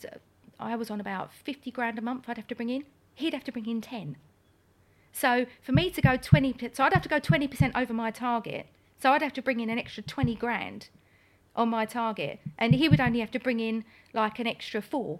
I 0.60 0.76
was 0.76 0.90
on 0.92 1.00
about 1.00 1.32
50 1.34 1.72
grand 1.72 1.98
a 1.98 2.02
month 2.02 2.26
I'd 2.28 2.38
have 2.38 2.48
to 2.48 2.56
bring 2.56 2.70
in. 2.70 2.84
He'd 3.16 3.34
have 3.34 3.44
to 3.46 3.52
bring 3.52 3.68
in 3.68 3.82
10. 3.82 4.18
So 5.12 5.46
for 5.62 5.72
me 5.72 5.90
to 5.90 6.02
go 6.02 6.18
20, 6.18 6.56
so 6.74 6.84
I'd 6.84 6.94
have 6.94 7.02
to 7.04 7.10
go 7.10 7.20
20% 7.20 7.72
over 7.76 7.94
my 7.94 8.12
target. 8.12 8.68
So 9.02 9.12
I'd 9.12 9.22
have 9.22 9.34
to 9.34 9.42
bring 9.42 9.60
in 9.60 9.70
an 9.70 9.80
extra 9.80 10.04
20 10.04 10.36
grand 10.36 10.90
on 11.56 11.70
my 11.70 11.86
target. 11.86 12.40
And 12.58 12.76
he 12.76 12.88
would 12.90 13.00
only 13.00 13.20
have 13.20 13.32
to 13.32 13.40
bring 13.40 13.60
in 13.60 13.86
like 14.14 14.40
an 14.40 14.48
extra 14.48 14.82
four. 14.82 15.20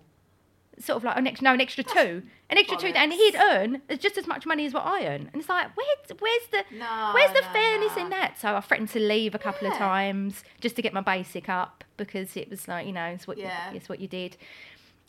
Sort 0.80 0.98
of 0.98 1.04
like 1.04 1.18
an 1.18 1.28
extra, 1.28 1.44
no, 1.44 1.54
an 1.54 1.60
extra 1.62 1.84
two. 1.84 2.24
An 2.50 2.58
extra 2.58 2.78
two. 2.78 2.88
And 2.88 3.12
he'd 3.12 3.36
earn 3.36 3.82
just 3.98 4.18
as 4.18 4.28
much 4.28 4.46
money 4.46 4.66
as 4.66 4.74
what 4.74 4.86
I 4.86 5.08
earn. 5.08 5.30
And 5.34 5.42
it's 5.42 5.50
like, 5.50 5.76
where, 5.76 5.86
where's 6.20 6.48
the, 6.52 6.64
No, 6.78 7.12
where's 7.14 7.34
the 7.34 7.42
no, 7.42 7.48
fairness 7.52 7.96
no. 7.98 8.04
in 8.04 8.10
that? 8.12 8.40
So 8.40 8.56
I 8.56 8.62
threatened 8.62 8.90
to 8.92 9.00
leave 9.00 9.36
a 9.36 9.40
couple 9.40 9.68
of 9.68 9.74
times 9.78 10.44
just 10.62 10.78
to 10.78 10.82
get 10.82 10.94
my 10.94 11.02
basic 11.02 11.50
up 11.50 11.84
because 11.98 12.38
it 12.38 12.50
was 12.50 12.68
like, 12.70 12.88
you 12.88 12.94
know, 12.94 13.06
it's 13.08 13.28
what, 13.28 13.38
Yeah. 13.38 13.72
you, 13.72 13.78
it's 13.78 13.90
what 13.90 14.00
you 14.00 14.08
did. 14.08 14.38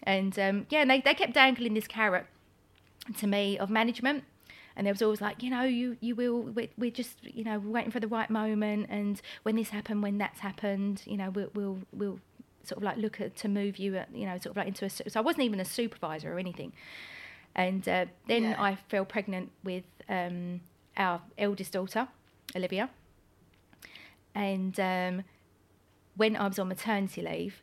And 0.02 0.38
um, 0.38 0.66
yeah, 0.70 0.80
and 0.80 0.90
they, 0.90 1.00
they 1.00 1.14
kept 1.14 1.34
dangling 1.34 1.74
this 1.74 1.86
carrot 1.86 2.26
to 3.18 3.26
me 3.26 3.58
of 3.58 3.70
management. 3.70 4.24
And 4.76 4.86
there 4.86 4.94
was 4.94 5.02
always 5.02 5.20
like 5.20 5.42
you 5.42 5.50
know 5.50 5.62
you 5.64 5.96
you 6.00 6.14
will 6.14 6.40
we're, 6.40 6.68
we're 6.78 6.90
just 6.90 7.22
you 7.22 7.44
know 7.44 7.58
waiting 7.58 7.90
for 7.90 8.00
the 8.00 8.08
right 8.08 8.30
moment. 8.30 8.86
And 8.88 9.20
when 9.42 9.56
this 9.56 9.70
happened 9.70 10.02
when 10.02 10.16
that's 10.18 10.40
happened 10.40 11.02
you 11.04 11.16
know 11.16 11.30
we'll 11.30 11.50
we'll, 11.54 11.78
we'll 11.92 12.20
sort 12.62 12.78
of 12.78 12.82
like 12.82 12.96
look 12.96 13.20
at 13.20 13.36
to 13.36 13.48
move 13.48 13.78
you 13.78 13.96
at, 13.96 14.14
you 14.14 14.24
know 14.26 14.38
sort 14.38 14.52
of 14.52 14.56
like 14.56 14.68
into 14.68 14.84
a 14.84 14.90
so 14.90 15.02
I 15.16 15.20
wasn't 15.20 15.44
even 15.44 15.60
a 15.60 15.64
supervisor 15.64 16.32
or 16.32 16.38
anything. 16.38 16.72
And 17.54 17.86
uh, 17.88 18.06
then 18.28 18.42
Yeah. 18.44 18.62
I 18.62 18.76
fell 18.88 19.04
pregnant 19.04 19.50
with 19.64 19.84
um, 20.08 20.60
our 20.96 21.20
eldest 21.36 21.72
daughter 21.72 22.08
Olivia. 22.54 22.88
And 24.34 24.78
um, 24.78 25.24
when 26.16 26.36
I 26.36 26.46
was 26.46 26.58
on 26.58 26.68
maternity 26.68 27.22
leave 27.22 27.62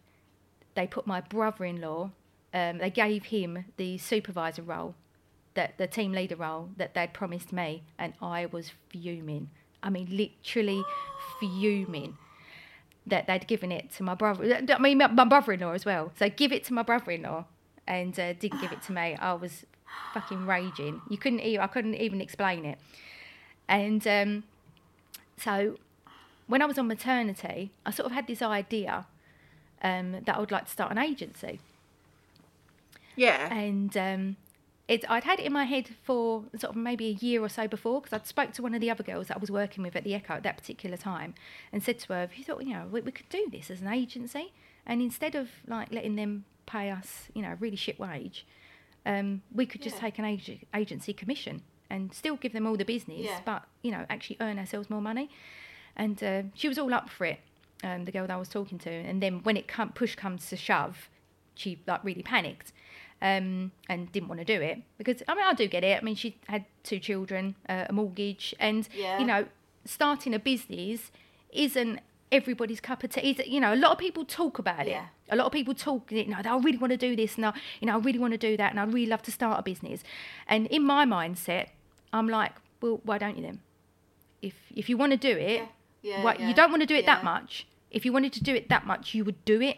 they 0.75 0.85
put 0.85 1.07
my 1.07 1.21
brother-in-law 1.21 2.11
um, 2.57 2.77
they 2.79 2.89
gave 2.89 3.25
him 3.25 3.65
the 3.77 3.97
supervisor 3.97 4.61
role 4.61 4.95
that 5.53 5.77
the 5.77 5.87
team 5.87 6.11
leader 6.11 6.35
role 6.35 6.69
that 6.77 6.93
they'd 6.93 7.13
promised 7.13 7.51
me 7.51 7.83
and 7.97 8.13
i 8.21 8.45
was 8.45 8.71
fuming. 8.89 9.49
I 9.81 9.89
mean 9.89 10.07
literally 10.11 10.83
fuming 11.39 12.17
that 13.05 13.27
they'd 13.27 13.47
given 13.47 13.71
it 13.71 13.91
to 13.91 14.03
my 14.03 14.15
brother 14.15 14.43
i 14.69 14.77
mean 14.79 14.97
my, 14.97 15.07
brother-in-law 15.07 15.71
as 15.71 15.85
well. 15.85 16.11
So 16.19 16.29
give 16.29 16.51
it 16.51 16.63
to 16.65 16.73
my 16.73 16.83
brother-in-law 16.83 17.45
and 17.87 18.19
uh, 18.19 18.33
didn't 18.33 18.59
give 18.59 18.71
it 18.71 18.81
to 18.83 18.91
me. 18.91 19.15
I 19.15 19.33
was 19.33 19.65
fucking 20.13 20.45
raging. 20.45 21.01
You 21.09 21.17
couldn't 21.17 21.41
even 21.41 21.61
i 21.61 21.67
couldn't 21.67 21.95
even 21.95 22.21
explain 22.21 22.65
it. 22.65 22.77
And 23.69 24.05
um, 24.07 24.43
so 25.37 25.77
when 26.47 26.61
i 26.61 26.65
was 26.65 26.77
on 26.77 26.87
maternity 26.87 27.71
i 27.85 27.91
sort 27.91 28.05
of 28.07 28.11
had 28.13 28.25
this 28.25 28.41
idea 28.41 29.05
um, 29.83 30.13
that 30.25 30.35
i 30.35 30.39
would 30.39 30.51
like 30.51 30.65
to 30.65 30.71
start 30.71 30.91
an 30.91 30.97
agency 30.97 31.59
Yeah. 33.17 33.53
and 33.53 33.95
um, 33.97 34.37
it, 34.87 35.03
I'd 35.09 35.25
had 35.25 35.39
it 35.41 35.45
in 35.45 35.51
my 35.51 35.65
head 35.65 35.89
for 36.03 36.45
sort 36.57 36.71
of 36.71 36.75
maybe 36.77 37.07
a 37.07 37.25
year 37.25 37.43
or 37.43 37.49
so 37.49 37.67
before 37.67 37.99
because 37.99 38.13
I'd 38.13 38.25
spoke 38.27 38.53
to 38.53 38.61
one 38.61 38.73
of 38.73 38.79
the 38.79 38.89
other 38.89 39.03
girls 39.03 39.27
that 39.27 39.35
I 39.35 39.39
was 39.39 39.51
working 39.51 39.83
with 39.83 39.95
at 39.97 40.05
the 40.05 40.13
Echo 40.15 40.35
at 40.35 40.43
that 40.43 40.55
particular 40.57 40.95
time 40.95 41.35
and 41.73 41.83
said 41.83 41.99
to 41.99 42.13
her, 42.13 42.19
"Have 42.21 42.35
you 42.35 42.43
thought, 42.45 42.63
you 42.63 42.73
know, 42.73 42.87
we, 42.89 43.01
we 43.01 43.11
could 43.11 43.27
do 43.29 43.47
this 43.51 43.69
as 43.69 43.81
an 43.81 43.89
agency, 43.89 44.53
and 44.85 45.01
instead 45.01 45.35
of 45.35 45.49
like 45.67 45.91
letting 45.91 46.15
them 46.15 46.45
pay 46.65 46.89
us, 46.89 47.27
you 47.33 47.41
know, 47.41 47.51
a 47.51 47.55
really 47.55 47.75
shit 47.75 47.99
wage, 47.99 48.45
um, 49.05 49.41
we 49.53 49.65
could 49.65 49.81
just 49.81 49.97
take 49.97 50.19
an 50.19 50.25
ag- 50.25 50.65
agency 50.73 51.11
commission 51.13 51.61
and 51.89 52.13
still 52.13 52.35
give 52.35 52.53
them 52.53 52.65
all 52.67 52.75
the 52.77 52.85
business, 52.85 53.25
Yeah. 53.25 53.39
but 53.45 53.63
you 53.81 53.91
know, 53.91 54.05
actually 54.09 54.37
earn 54.39 54.57
ourselves 54.59 54.89
more 54.89 55.01
money." 55.01 55.29
And 55.95 56.23
uh, 56.23 56.43
she 56.53 56.67
was 56.69 56.77
all 56.77 56.93
up 56.93 57.09
for 57.09 57.25
it, 57.25 57.39
um, 57.83 58.05
the 58.05 58.11
girl 58.11 58.27
that 58.27 58.33
I 58.33 58.37
was 58.37 58.49
talking 58.49 58.77
to. 58.79 58.89
And 58.91 59.21
then 59.21 59.39
when 59.43 59.57
it 59.57 59.67
come, 59.67 59.89
push 59.89 60.13
comes 60.15 60.47
to 60.49 60.55
shove, 60.55 61.09
she 61.55 61.79
like 61.87 62.03
really 62.03 62.21
panicked 62.21 62.71
um, 63.21 63.71
and 63.89 64.11
didn't 64.11 64.29
want 64.29 64.39
to 64.39 64.45
do 64.45 64.61
it 64.61 64.81
because 64.97 65.23
I 65.27 65.35
mean 65.35 65.43
I 65.45 65.53
do 65.53 65.67
get 65.67 65.83
it. 65.83 66.01
I 66.01 66.03
mean 66.05 66.15
she 66.15 66.37
had 66.47 66.65
two 66.83 66.99
children, 66.99 67.55
uh, 67.67 67.85
a 67.89 67.93
mortgage, 67.93 68.53
and 68.59 68.87
Yeah. 68.93 69.17
you 69.19 69.25
know 69.25 69.45
starting 69.85 70.33
a 70.33 70.39
business 70.39 71.11
isn't 71.51 71.99
everybody's 72.31 72.81
cup 72.81 73.03
of 73.03 73.09
tea. 73.11 73.41
You 73.47 73.59
know, 73.61 73.73
a 73.73 73.75
lot 73.85 73.91
of 73.93 73.97
people 73.97 74.25
talk 74.25 74.59
about 74.59 74.85
Yeah. 74.87 75.03
it. 75.03 75.33
A 75.33 75.35
lot 75.35 75.45
of 75.45 75.51
people 75.53 75.73
talk. 75.73 76.11
You 76.11 76.25
know, 76.25 76.37
I 76.43 76.57
really 76.57 76.77
want 76.77 76.91
to 76.91 76.97
do 76.97 77.15
this, 77.15 77.35
and 77.37 77.45
I, 77.45 77.53
you 77.79 77.87
know, 77.87 77.95
I 77.95 77.99
really 77.99 78.19
want 78.19 78.33
to 78.33 78.37
do 78.37 78.57
that, 78.57 78.71
and 78.71 78.79
I 78.79 78.83
really 78.83 79.05
love 79.05 79.21
to 79.23 79.31
start 79.31 79.59
a 79.59 79.63
business. 79.63 80.03
And 80.47 80.67
in 80.67 80.83
my 80.83 81.05
mindset, 81.05 81.67
I'm 82.11 82.27
like, 82.27 82.53
well, 82.81 82.99
why 83.03 83.17
don't 83.17 83.37
you 83.37 83.43
then? 83.43 83.59
If 84.41 84.55
if 84.75 84.89
you 84.89 84.97
want 84.97 85.11
to 85.13 85.17
do 85.17 85.37
it, 85.37 85.63
Yeah, 86.01 86.21
why, 86.21 86.35
yeah, 86.35 86.47
you 86.49 86.53
don't 86.53 86.69
want 86.69 86.81
to 86.81 86.85
do 86.85 86.95
it 86.95 87.05
that 87.05 87.23
much. 87.23 87.65
If 87.89 88.05
you 88.05 88.11
wanted 88.13 88.33
to 88.33 88.43
do 88.43 88.53
it 88.53 88.67
that 88.69 88.85
much, 88.85 89.15
you 89.15 89.23
would 89.25 89.43
do 89.45 89.61
it 89.61 89.77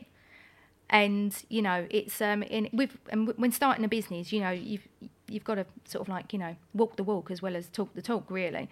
and 0.89 1.43
you 1.49 1.61
know 1.61 1.85
it's 1.89 2.19
um 2.21 2.41
in 2.43 2.69
with 2.73 2.97
and 3.09 3.27
w- 3.27 3.39
when 3.41 3.51
starting 3.51 3.85
a 3.85 3.87
business 3.87 4.31
you 4.33 4.39
know 4.39 4.49
you've 4.49 4.87
you've 5.27 5.43
got 5.43 5.55
to 5.55 5.65
sort 5.85 6.01
of 6.01 6.09
like 6.09 6.33
you 6.33 6.39
know 6.39 6.55
walk 6.73 6.95
the 6.95 7.03
walk 7.03 7.29
as 7.29 7.41
well 7.41 7.55
as 7.55 7.67
talk 7.69 7.93
the 7.93 8.01
talk 8.01 8.25
really 8.29 8.67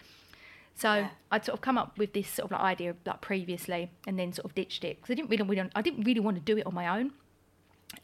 so 0.76 0.94
Yeah. 0.94 1.10
I'd 1.32 1.46
sort 1.46 1.56
of 1.58 1.62
come 1.62 1.78
up 1.78 1.98
with 1.98 2.14
this 2.14 2.28
sort 2.30 2.46
of 2.46 2.52
like 2.52 2.62
idea 2.62 2.96
like 3.06 3.22
previously 3.22 3.92
and 4.08 4.18
then 4.18 4.34
sort 4.34 4.46
of 4.46 4.56
ditched 4.56 4.84
it 4.84 4.98
because 4.98 5.12
I 5.12 5.16
didn't 5.16 5.30
really, 5.30 5.44
really 5.44 5.70
I 5.76 5.82
didn't 5.82 6.04
really 6.04 6.20
want 6.20 6.38
to 6.38 6.42
do 6.42 6.58
it 6.58 6.66
on 6.66 6.74
my 6.74 6.88
own 7.00 7.12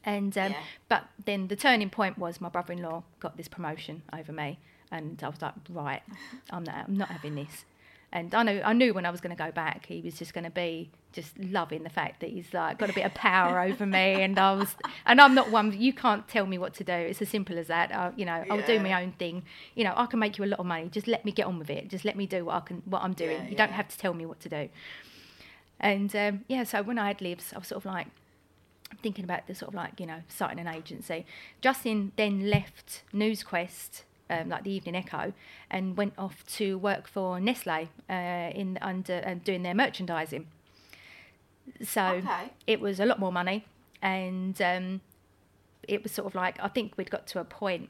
and 0.06 0.38
um, 0.38 0.52
Yeah. 0.52 0.58
but 0.90 1.06
then 1.26 1.48
the 1.48 1.56
turning 1.56 1.90
point 1.90 2.18
was 2.18 2.40
my 2.42 2.50
brother-in-law 2.50 3.04
got 3.20 3.38
this 3.38 3.48
promotion 3.48 4.04
over 4.14 4.32
me 4.32 4.60
and 4.92 5.22
I 5.24 5.30
was 5.30 5.42
like 5.42 5.54
right 5.70 6.04
I'm 6.52 6.64
not 6.64 6.86
I'm 6.88 6.98
not 6.98 7.10
having 7.10 7.36
this 7.36 7.66
and 8.14 8.34
I 8.36 8.44
know 8.44 8.62
I 8.64 8.74
knew 8.74 8.94
when 8.94 9.06
I 9.06 9.10
was 9.10 9.20
going 9.20 9.36
to 9.36 9.44
go 9.44 9.52
back 9.52 9.88
he 9.88 10.00
was 10.00 10.14
just 10.14 10.34
going 10.34 10.44
to 10.44 10.52
be 10.52 10.92
just 11.12 11.38
loving 11.38 11.84
the 11.84 11.90
fact 11.90 12.22
that 12.22 12.30
he's 12.30 12.54
like 12.54 12.78
got 12.78 12.90
a 12.90 12.94
bit 12.94 13.06
of 13.06 13.14
power 13.14 13.60
over 13.60 13.86
me. 13.86 14.22
And 14.22 14.38
I 14.38 14.54
was 14.54 14.76
and 15.06 15.20
I'm 15.20 15.34
not 15.34 15.50
one 15.52 15.74
you 15.80 15.94
can't 15.94 16.28
tell 16.28 16.46
me 16.46 16.58
what 16.58 16.74
to 16.76 16.84
do. 16.84 16.94
It's 16.94 17.22
as 17.22 17.30
simple 17.30 17.58
as 17.58 17.68
that. 17.68 17.94
I, 17.94 18.12
you 18.16 18.26
know 18.26 18.46
I'll 18.50 18.66
do 18.66 18.80
my 18.80 19.02
own 19.02 19.14
thing. 19.14 19.44
You 19.76 19.84
know 19.84 19.94
I 19.98 20.06
can 20.06 20.20
make 20.20 20.38
you 20.38 20.44
a 20.44 20.48
lot 20.48 20.60
of 20.60 20.66
money. 20.66 20.90
Just 20.90 21.08
let 21.08 21.26
me 21.26 21.32
get 21.32 21.48
on 21.48 21.58
with 21.58 21.72
it. 21.72 21.90
Just 21.90 22.06
let 22.06 22.16
me 22.16 22.28
do 22.28 22.46
what 22.46 22.56
I 22.56 22.60
can 22.62 22.84
what 22.86 23.02
I'm 23.02 23.14
doing. 23.14 23.42
Yeah, 23.42 23.50
you 23.50 23.56
don't 23.56 23.72
have 23.72 23.88
to 23.90 23.98
tell 23.98 24.14
me 24.14 24.26
what 24.26 24.40
to 24.42 24.50
do. 24.50 24.70
And 25.80 26.16
um, 26.16 26.46
yeah 26.48 26.64
so 26.64 26.84
when 26.84 27.00
I 27.00 27.08
had 27.08 27.22
lives 27.22 27.52
I 27.54 27.58
was 27.58 27.68
sort 27.68 27.84
of 27.84 27.86
like 27.86 28.08
thinking 29.02 29.26
about 29.26 29.48
the 29.48 29.56
sort 29.56 29.70
of 29.70 29.76
like 29.76 30.00
you 30.00 30.06
know 30.06 30.22
starting 30.28 30.60
an 30.60 30.68
agency. 30.68 31.26
Justin 31.62 32.12
then 32.16 32.50
left 32.50 33.02
NewsQuest, 33.14 34.04
um, 34.42 34.50
like 34.50 34.64
the 34.64 34.72
Evening 34.72 34.96
Echo, 34.96 35.34
and 35.70 35.98
went 35.98 36.14
off 36.18 36.46
to 36.58 36.78
work 36.78 37.08
for 37.08 37.40
Nestle 37.40 37.90
uh, 38.10 38.14
in 38.54 38.78
under 38.82 39.14
and 39.14 39.44
doing 39.44 39.64
their 39.64 39.74
merchandising. 39.76 40.48
So 41.82 42.02
Okay. 42.26 42.50
it 42.68 42.80
was 42.82 43.00
a 43.00 43.06
lot 43.06 43.20
more 43.20 43.32
money, 43.32 43.66
and 44.02 44.60
um, 44.62 45.02
it 45.88 46.04
was 46.04 46.12
sort 46.12 46.28
of 46.28 46.36
like 46.36 46.58
I 46.62 46.68
think 46.68 46.94
we'd 46.98 47.12
got 47.12 47.28
to 47.28 47.40
a 47.40 47.46
point 47.46 47.90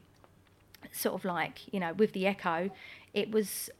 sort 0.92 1.14
of 1.14 1.24
like 1.24 1.72
you 1.72 1.80
know 1.80 1.92
with 1.94 2.12
the 2.12 2.26
Echo, 2.26 2.70
it 3.12 3.30
was 3.30 3.70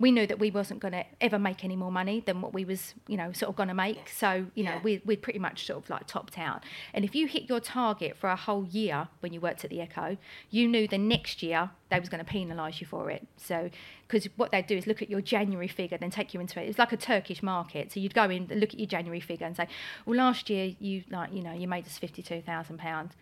we 0.00 0.10
knew 0.10 0.26
that 0.26 0.40
we 0.40 0.50
wasn't 0.50 0.80
going 0.80 0.90
to 0.92 1.04
ever 1.20 1.38
make 1.38 1.62
any 1.64 1.76
more 1.76 1.92
money 1.92 2.18
than 2.26 2.40
what 2.40 2.52
we 2.52 2.64
was 2.64 2.94
you 3.06 3.16
know 3.16 3.30
sort 3.32 3.48
of 3.48 3.54
going 3.56 3.68
to 3.68 3.74
make 3.74 4.08
so 4.08 4.46
you 4.54 4.64
know 4.64 4.72
Yeah. 4.72 4.80
we 4.82 5.02
we'd 5.04 5.22
pretty 5.22 5.38
much 5.38 5.66
sort 5.66 5.84
of 5.84 5.88
like 5.90 6.06
topped 6.08 6.36
out. 6.38 6.64
And 6.92 7.04
if 7.04 7.14
you 7.14 7.26
hit 7.28 7.48
your 7.48 7.60
target 7.60 8.16
for 8.16 8.28
a 8.28 8.36
whole 8.36 8.64
year 8.66 9.08
when 9.20 9.32
you 9.32 9.40
worked 9.40 9.64
at 9.64 9.70
the 9.70 9.80
echo 9.80 10.16
you 10.50 10.66
knew 10.68 10.88
the 10.88 10.98
next 10.98 11.42
year 11.42 11.70
they 11.90 12.00
was 12.00 12.08
going 12.08 12.24
to 12.24 12.30
penalise 12.30 12.80
you 12.80 12.86
for 12.88 13.08
it. 13.10 13.26
So 13.36 13.70
because 14.08 14.26
what 14.36 14.50
they'd 14.50 14.66
do 14.66 14.76
is 14.76 14.86
look 14.86 15.00
at 15.00 15.08
your 15.08 15.20
january 15.20 15.68
figure 15.68 15.96
then 15.96 16.10
take 16.10 16.34
you 16.34 16.40
into 16.40 16.60
it. 16.60 16.68
It's 16.68 16.78
like 16.78 16.92
a 16.92 16.96
turkish 16.96 17.42
market. 17.42 17.92
So 17.92 18.00
you'd 18.00 18.14
go 18.14 18.24
in 18.24 18.48
look 18.48 18.70
at 18.74 18.78
your 18.80 18.88
january 18.88 19.20
figure 19.20 19.46
and 19.46 19.56
say 19.56 19.68
well 20.06 20.16
last 20.18 20.50
year 20.50 20.74
you 20.80 21.04
like 21.10 21.32
you 21.32 21.42
know 21.42 21.52
you 21.52 21.68
made 21.68 21.86
us 21.86 21.98
52000 21.98 22.78
pounds. 22.78 23.12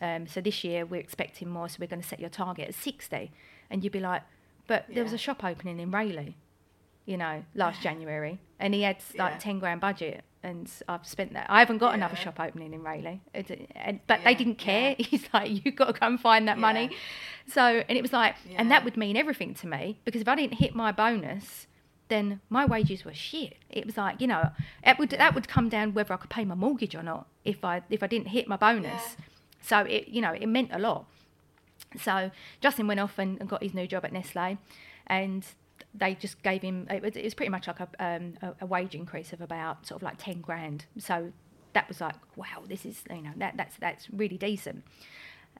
Um, 0.00 0.26
so 0.26 0.40
this 0.40 0.62
year 0.64 0.86
we're 0.86 1.00
expecting 1.00 1.48
more, 1.48 1.68
so 1.68 1.76
we're 1.80 1.86
going 1.88 2.02
to 2.02 2.06
set 2.08 2.20
your 2.20 2.28
target 2.30 2.68
at 2.68 2.74
60. 2.74 3.32
And 3.70 3.82
you'd 3.82 3.92
be 3.92 4.00
like, 4.00 4.22
but 4.68 4.84
there 4.94 5.02
was 5.02 5.12
a 5.12 5.18
shop 5.18 5.42
opening 5.42 5.80
in 5.80 5.90
Rayleigh, 5.90 6.34
you 7.06 7.16
know, 7.16 7.42
last 7.56 7.82
January, 7.82 8.38
and 8.60 8.72
he 8.74 8.82
had 8.82 8.98
like 9.16 9.32
Yeah. 9.34 9.38
10 9.38 9.58
grand 9.58 9.80
budget. 9.80 10.22
And 10.40 10.70
I've 10.88 11.04
spent 11.04 11.32
that. 11.32 11.46
I 11.50 11.58
haven't 11.58 11.78
got 11.78 11.94
another 11.94 12.14
shop 12.14 12.38
opening 12.38 12.72
in 12.72 12.84
Rayleigh, 12.84 13.18
and, 13.74 13.98
but 14.06 14.20
they 14.24 14.36
didn't 14.36 14.54
care. 14.58 14.94
yeah. 14.96 15.06
He's 15.10 15.28
like, 15.34 15.50
you've 15.64 15.74
got 15.74 15.86
to 15.86 15.92
come 15.92 16.12
and 16.12 16.20
find 16.20 16.46
that 16.46 16.58
money. 16.58 16.90
So, 17.48 17.82
and 17.88 17.98
it 17.98 18.02
was 18.02 18.12
like, 18.12 18.36
and 18.54 18.70
that 18.70 18.84
would 18.84 18.96
mean 18.96 19.16
everything 19.16 19.54
to 19.54 19.66
me 19.66 19.98
because 20.04 20.20
if 20.20 20.28
I 20.28 20.36
didn't 20.36 20.54
hit 20.54 20.76
my 20.76 20.92
bonus, 20.92 21.66
then 22.06 22.40
my 22.50 22.64
wages 22.64 23.04
were 23.04 23.12
shit. 23.14 23.56
It 23.68 23.84
was 23.84 23.96
like, 23.96 24.20
you 24.20 24.28
know, 24.28 24.50
it 24.86 24.96
would 24.98 25.10
that 25.10 25.34
would 25.34 25.48
come 25.48 25.68
down 25.68 25.92
whether 25.92 26.14
I 26.14 26.18
could 26.18 26.30
pay 26.30 26.44
my 26.44 26.54
mortgage 26.54 26.94
or 26.94 27.02
not 27.02 27.26
if 27.44 27.64
I 27.64 27.82
if 27.90 28.02
I 28.02 28.06
didn't 28.06 28.28
hit 28.28 28.46
my 28.48 28.56
bonus. 28.56 29.16
So 29.60 29.80
it 29.80 30.06
you 30.08 30.20
know 30.22 30.32
it 30.32 30.46
meant 30.46 30.70
a 30.72 30.78
lot. 30.78 31.06
So 31.96 32.30
Justin 32.60 32.86
went 32.86 33.00
off 33.00 33.18
and, 33.18 33.38
and 33.40 33.48
got 33.48 33.62
his 33.62 33.74
new 33.74 33.86
job 33.86 34.04
at 34.04 34.12
Nestle, 34.12 34.58
and 35.06 35.44
they 35.94 36.14
just 36.14 36.42
gave 36.42 36.62
him 36.62 36.86
it 36.90 37.02
was, 37.02 37.16
it 37.16 37.24
was 37.24 37.34
pretty 37.34 37.50
much 37.50 37.66
like 37.66 37.80
a, 37.80 37.88
um, 37.98 38.34
a 38.42 38.52
a 38.60 38.66
wage 38.66 38.94
increase 38.94 39.32
of 39.32 39.40
about 39.40 39.86
sort 39.86 40.00
of 40.00 40.02
like 40.02 40.16
ten 40.18 40.40
grand. 40.40 40.84
So 40.98 41.32
that 41.72 41.88
was 41.88 42.00
like 42.00 42.16
wow, 42.36 42.62
this 42.66 42.84
is 42.84 43.02
you 43.10 43.22
know 43.22 43.32
that 43.36 43.56
that's 43.56 43.76
that's 43.76 44.08
really 44.10 44.36
decent. 44.38 44.84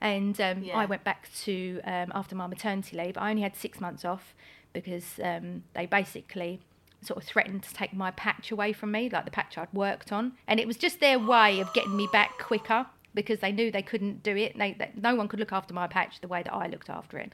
And 0.01 0.41
um, 0.41 0.63
Yeah. 0.63 0.77
I 0.77 0.85
went 0.87 1.03
back 1.03 1.29
to 1.45 1.81
um, 1.85 2.13
after 2.15 2.37
my 2.37 2.47
maternity 2.47 2.97
leave. 2.97 3.17
I 3.19 3.31
only 3.31 3.43
had 3.43 3.57
six 3.57 3.81
months 3.81 4.05
off 4.05 4.35
because 4.73 5.19
um, 5.23 5.65
they 5.75 5.87
basically 5.87 6.61
sort 7.01 7.17
of 7.17 7.25
threatened 7.25 7.63
to 7.65 7.75
take 7.75 7.93
my 7.93 8.11
patch 8.13 8.51
away 8.51 8.73
from 8.73 8.91
me, 8.93 9.09
like 9.09 9.25
the 9.25 9.31
patch 9.31 9.57
I'd 9.59 9.73
worked 9.73 10.13
on, 10.13 10.33
and 10.47 10.61
it 10.61 10.67
was 10.67 10.77
just 10.77 11.01
their 11.01 11.19
way 11.19 11.61
of 11.61 11.73
getting 11.73 11.97
me 11.97 12.09
back 12.13 12.39
quicker 12.39 12.87
because 13.23 13.41
they 13.41 13.53
knew 13.53 13.71
they 13.71 13.83
couldn't 13.83 14.23
do 14.23 14.37
it. 14.37 14.57
They, 14.57 14.75
they, 14.79 14.91
no 14.95 15.15
one 15.17 15.27
could 15.29 15.41
look 15.41 15.53
after 15.53 15.75
my 15.75 15.87
patch 15.89 16.21
the 16.21 16.29
way 16.29 16.43
that 16.43 16.55
I 16.55 16.69
looked 16.69 16.89
after 16.89 17.19
it, 17.19 17.33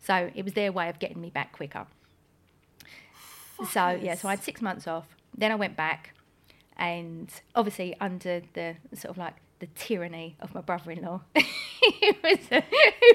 so 0.00 0.30
it 0.34 0.44
was 0.44 0.54
their 0.54 0.70
way 0.70 0.88
of 0.88 0.98
getting 0.98 1.20
me 1.20 1.30
back 1.30 1.52
quicker. 1.52 1.86
So 3.70 3.98
yeah, 4.00 4.14
so 4.14 4.28
I 4.28 4.32
had 4.32 4.42
six 4.42 4.62
months 4.62 4.86
off. 4.86 5.06
Then 5.36 5.50
I 5.50 5.56
went 5.56 5.76
back, 5.76 6.14
and 6.76 7.28
obviously 7.54 7.96
under 8.00 8.42
the 8.52 8.76
sort 8.94 9.10
of 9.10 9.18
like 9.18 9.34
the 9.58 9.66
tyranny 9.74 10.36
of 10.40 10.54
my 10.54 10.60
brother-in-law, 10.60 11.20
who 11.34 12.12
was 12.22 12.38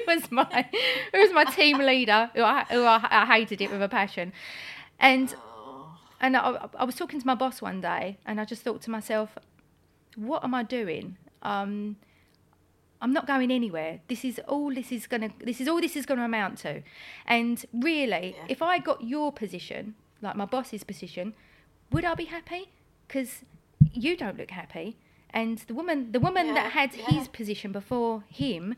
was 0.06 0.30
my 0.30 0.68
who 1.12 1.20
was 1.20 1.32
my 1.32 1.44
team 1.44 1.78
leader, 1.78 2.30
who 2.34 2.42
I, 2.42 2.64
who 2.64 2.84
I, 2.84 3.06
I 3.10 3.26
hated 3.26 3.60
it 3.60 3.70
with 3.70 3.82
a 3.82 3.88
passion, 3.88 4.32
and 4.98 5.34
and 6.20 6.36
I, 6.36 6.68
I 6.78 6.84
was 6.84 6.96
talking 6.96 7.18
to 7.18 7.26
my 7.26 7.34
boss 7.34 7.62
one 7.62 7.80
day, 7.80 8.18
and 8.26 8.40
I 8.40 8.44
just 8.44 8.62
thought 8.62 8.82
to 8.82 8.90
myself, 8.90 9.38
what 10.16 10.44
am 10.44 10.54
I 10.54 10.62
doing? 10.62 11.16
Um, 11.42 11.96
I'm 13.02 13.12
not 13.12 13.26
going 13.26 13.50
anywhere. 13.50 14.00
This 14.08 14.24
is 14.24 14.40
all 14.46 14.74
this 14.74 14.92
is 14.92 15.06
gonna. 15.06 15.30
This 15.42 15.60
is 15.60 15.68
all 15.68 15.80
this 15.80 15.96
is 15.96 16.06
gonna 16.06 16.24
amount 16.24 16.58
to. 16.58 16.82
And 17.26 17.64
really, 17.72 18.36
if 18.48 18.62
I 18.62 18.78
got 18.78 19.02
your 19.02 19.32
position, 19.32 19.94
like 20.20 20.36
my 20.36 20.44
boss's 20.44 20.84
position, 20.84 21.34
would 21.90 22.04
I 22.04 22.14
be 22.14 22.26
happy? 22.26 22.70
Because 23.06 23.42
you 23.92 24.16
don't 24.16 24.38
look 24.38 24.50
happy. 24.50 24.98
And 25.30 25.58
the 25.58 25.74
woman, 25.74 26.12
the 26.12 26.20
woman 26.20 26.54
that 26.54 26.72
had 26.72 26.92
his 26.94 27.28
position 27.28 27.72
before 27.72 28.24
him, 28.28 28.74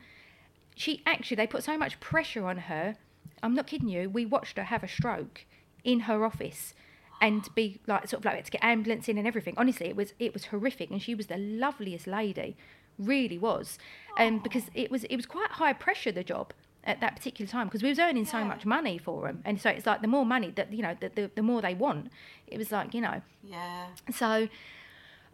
she 0.74 1.02
actually 1.06 1.36
they 1.36 1.46
put 1.46 1.64
so 1.64 1.76
much 1.76 1.98
pressure 1.98 2.46
on 2.46 2.58
her. 2.58 2.96
I'm 3.42 3.54
not 3.54 3.66
kidding 3.66 3.88
you. 3.88 4.08
We 4.08 4.26
watched 4.26 4.56
her 4.56 4.64
have 4.64 4.84
a 4.84 4.88
stroke 4.88 5.46
in 5.82 6.00
her 6.00 6.24
office 6.24 6.74
and 7.20 7.48
be 7.54 7.80
like 7.86 8.08
sort 8.08 8.20
of 8.20 8.24
like 8.24 8.34
had 8.34 8.44
to 8.44 8.50
get 8.50 8.64
ambulance 8.64 9.08
in 9.08 9.16
and 9.16 9.26
everything. 9.26 9.54
Honestly, 9.56 9.88
it 9.88 9.96
was 9.96 10.12
it 10.18 10.32
was 10.32 10.46
horrific, 10.46 10.90
and 10.90 11.00
she 11.00 11.14
was 11.14 11.26
the 11.26 11.38
loveliest 11.38 12.06
lady, 12.06 12.56
really 12.98 13.38
was, 13.38 13.78
um, 14.18 14.38
because 14.38 14.64
it 14.74 14.90
was 14.90 15.04
it 15.04 15.16
was 15.16 15.26
quite 15.26 15.50
high 15.52 15.72
pressure 15.72 16.12
the 16.12 16.24
job 16.24 16.52
at 16.84 17.00
that 17.00 17.14
particular 17.14 17.48
time 17.48 17.68
because 17.68 17.82
we 17.82 17.88
was 17.88 17.98
earning 18.00 18.24
so 18.24 18.44
much 18.44 18.66
money 18.66 18.98
for 18.98 19.26
them, 19.26 19.40
and 19.44 19.60
so 19.60 19.70
it's 19.70 19.86
like 19.86 20.02
the 20.02 20.08
more 20.08 20.26
money 20.26 20.50
that 20.56 20.72
you 20.72 20.82
know 20.82 20.96
the, 21.00 21.08
the 21.14 21.30
the 21.34 21.42
more 21.42 21.62
they 21.62 21.74
want. 21.74 22.10
It 22.46 22.58
was 22.58 22.72
like 22.72 22.94
you 22.94 23.00
know 23.00 23.22
Yeah. 23.44 23.86
so 24.12 24.48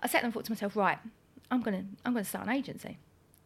I 0.01 0.07
sat 0.07 0.23
and 0.25 0.33
thought 0.33 0.45
to 0.45 0.53
myself, 0.53 0.77
right, 0.77 0.99
I'm 1.51 1.63
gonna 1.63 1.85
I'm 2.05 2.13
gonna 2.13 2.25
start 2.25 2.47
an 2.47 2.53
agency, 2.53 2.99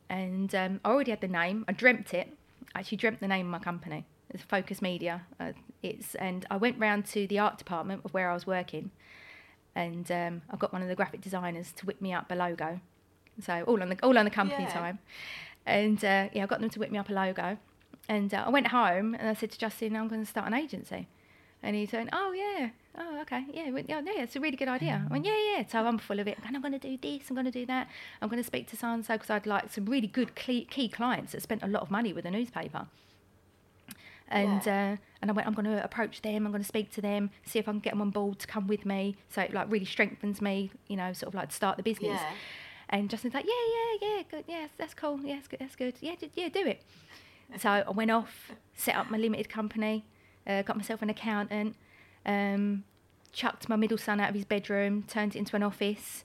and 0.09 0.55
um, 0.55 0.81
I 0.85 0.91
already 0.91 1.11
had 1.13 1.21
the 1.21 1.29
name. 1.29 1.65
I 1.69 1.73
dreamt 1.73 2.13
it. 2.15 2.29
I 2.75 2.81
actually 2.81 2.99
dreamt 2.99 3.21
the 3.21 3.29
name 3.29 3.47
of 3.47 3.53
my 3.53 3.59
company. 3.59 4.05
It's 4.31 4.43
Focus 4.45 4.81
Media. 4.83 5.23
Uh, 5.39 5.53
it's 5.83 6.15
and 6.17 6.45
I 6.51 6.57
went 6.57 6.79
round 6.79 7.05
to 7.07 7.27
the 7.27 7.39
art 7.39 7.59
department 7.59 8.03
of 8.05 8.13
where 8.15 8.31
I 8.31 8.35
was 8.35 8.47
working, 8.47 8.91
and 9.75 10.11
um, 10.11 10.43
I 10.51 10.57
got 10.57 10.73
one 10.73 10.83
of 10.83 10.89
the 10.89 10.95
graphic 10.95 11.21
designers 11.21 11.73
to 11.73 11.87
whip 11.87 12.01
me 12.01 12.13
up 12.13 12.31
a 12.31 12.35
logo. 12.35 12.81
So 13.41 13.63
all 13.67 13.83
on 13.83 13.89
the 13.89 13.97
all 14.03 14.17
on 14.19 14.25
the 14.25 14.31
company 14.31 14.65
Yeah. 14.65 14.73
time, 14.73 14.99
and 15.67 15.99
uh, 16.05 16.29
yeah, 16.33 16.43
I 16.43 16.47
got 16.47 16.61
them 16.61 16.71
to 16.71 16.79
whip 16.79 16.91
me 16.91 16.99
up 16.99 17.09
a 17.09 17.13
logo, 17.13 17.57
and 18.09 18.33
uh, 18.35 18.45
I 18.47 18.51
went 18.51 18.69
home 18.69 19.15
and 19.15 19.29
I 19.29 19.35
said 19.35 19.51
to 19.53 19.59
Justin, 19.59 19.97
I'm 19.97 20.09
going 20.09 20.21
to 20.23 20.27
start 20.31 20.47
an 20.47 20.55
agency. 20.55 21.09
And 21.65 21.77
he 21.77 21.87
said, 21.87 22.09
"Oh 22.13 22.33
yeah, 22.33 22.71
oh 22.99 23.21
okay, 23.23 23.45
yeah, 23.53 23.71
we- 23.71 23.85
yeah, 23.89 24.01
yeah, 24.05 24.23
it's 24.23 24.35
a 24.35 24.41
really 24.41 24.57
good 24.57 24.67
idea." 24.69 25.07
I 25.09 25.13
went, 25.13 25.25
"Yeah, 25.25 25.39
yeah." 25.57 25.65
So 25.67 25.79
I'm 25.87 25.97
full 25.99 26.19
of 26.19 26.27
it, 26.27 26.37
and 26.45 26.57
I'm 26.57 26.61
going 26.63 26.73
to 26.73 26.79
do 26.91 26.99
this. 27.01 27.31
I'm 27.31 27.37
going 27.37 27.45
to 27.47 27.53
do 27.53 27.65
that. 27.67 27.89
I'm 28.21 28.29
going 28.29 28.43
to 28.43 28.47
speak 28.47 28.69
to 28.71 28.77
so 28.77 28.89
and 28.89 29.07
so 29.07 29.15
because 29.15 29.31
I'd 29.31 29.47
like 29.47 29.73
some 29.73 29.87
really 29.87 30.09
good 30.09 30.35
key, 30.35 30.89
clients 30.89 31.33
that 31.33 31.41
spent 31.43 31.63
a 31.63 31.69
lot 31.69 31.83
of 31.83 31.91
money 31.91 32.13
with 32.13 32.25
the 32.25 32.31
newspaper. 32.33 32.87
And 34.29 34.67
uh, 34.67 34.97
and 35.21 35.31
I 35.31 35.33
went, 35.33 35.47
I'm 35.47 35.55
going 35.55 35.67
to 35.67 35.85
approach 35.85 36.23
them. 36.23 36.47
I'm 36.47 36.53
going 36.53 36.63
to 36.63 36.69
speak 36.69 36.91
to 36.93 37.01
them, 37.01 37.31
see 37.45 37.59
if 37.59 37.69
I 37.69 37.73
can 37.73 37.81
get 37.81 37.91
them 37.93 38.01
on 38.01 38.11
board 38.11 38.39
to 38.41 38.47
come 38.47 38.67
with 38.67 38.85
me. 38.87 39.17
So 39.29 39.43
it 39.43 39.53
like 39.53 39.71
really 39.71 39.85
strengthens 39.85 40.41
me, 40.41 40.71
you 40.89 40.97
know, 40.97 41.13
sort 41.13 41.29
of 41.29 41.35
like 41.35 41.51
to 41.51 41.55
start 41.55 41.77
the 41.77 41.83
business. 41.83 42.21
Yeah. 42.21 42.33
And 42.93 43.09
Justin's 43.09 43.33
like, 43.33 43.47
yeah, 43.47 43.99
yeah, 44.03 44.09
yeah, 44.17 44.23
good, 44.31 44.45
yeah, 44.47 44.67
that's 44.77 44.93
cool, 44.93 45.19
yeah, 45.25 45.37
that's 45.37 45.49
good, 45.49 45.61
that's 45.61 45.77
good, 45.77 45.95
yeah, 46.01 46.15
d- 46.21 46.31
yeah, 46.35 46.49
do 46.49 46.67
it. 46.67 46.83
So 47.59 47.69
I 47.69 47.91
went 47.91 48.11
off, 48.11 48.53
set 48.75 48.95
up 48.95 49.11
my 49.11 49.19
limited 49.19 49.51
company, 49.51 50.07
uh, 50.47 50.63
got 50.63 50.75
myself 50.75 51.03
an 51.03 51.11
accountant, 51.11 51.77
um, 52.25 52.85
chucked 53.31 53.69
my 53.69 53.77
middle 53.77 53.99
son 53.99 54.21
out 54.21 54.31
of 54.31 54.35
his 54.35 54.47
bedroom, 54.47 55.03
turned 55.07 55.37
it 55.37 55.39
into 55.39 55.55
an 55.57 55.63
office, 55.63 56.25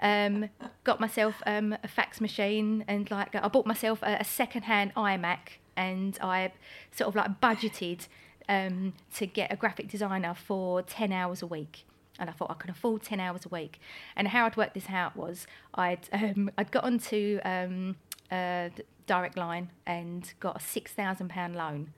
um, 0.00 0.48
got 0.82 0.98
myself 0.98 1.42
um, 1.44 1.76
a 1.82 1.88
fax 1.88 2.22
machine, 2.22 2.86
and 2.88 3.10
like 3.10 3.34
I 3.34 3.48
bought 3.48 3.66
myself 3.66 4.02
a, 4.02 4.16
a 4.20 4.24
second-hand 4.24 4.94
iMac, 4.94 5.58
and 5.76 6.18
I 6.22 6.52
sort 6.90 7.08
of 7.08 7.16
like 7.16 7.38
budgeted 7.38 8.06
um, 8.48 8.94
to 9.16 9.26
get 9.26 9.52
a 9.52 9.56
graphic 9.56 9.88
designer 9.88 10.32
for 10.34 10.80
ten 10.80 11.12
hours 11.12 11.42
a 11.42 11.46
week. 11.46 11.84
And 12.20 12.30
I 12.30 12.32
thought 12.32 12.50
I 12.50 12.54
can 12.54 12.70
afford 12.70 13.02
ten 13.02 13.18
hours 13.18 13.44
a 13.44 13.48
week. 13.48 13.80
And 14.14 14.28
how 14.28 14.46
I'd 14.46 14.56
worked 14.56 14.74
this 14.74 14.88
out 14.88 15.16
was 15.16 15.46
I'd 15.74 16.08
um, 16.12 16.50
I'd 16.56 16.70
got 16.70 16.84
onto 16.84 17.40
um, 17.44 17.96
uh, 18.30 18.68
Direct 19.06 19.36
Line 19.36 19.70
and 19.86 20.32
got 20.38 20.56
a 20.56 20.60
six 20.60 20.92
thousand 20.92 21.30
pound 21.30 21.56
loan 21.56 21.92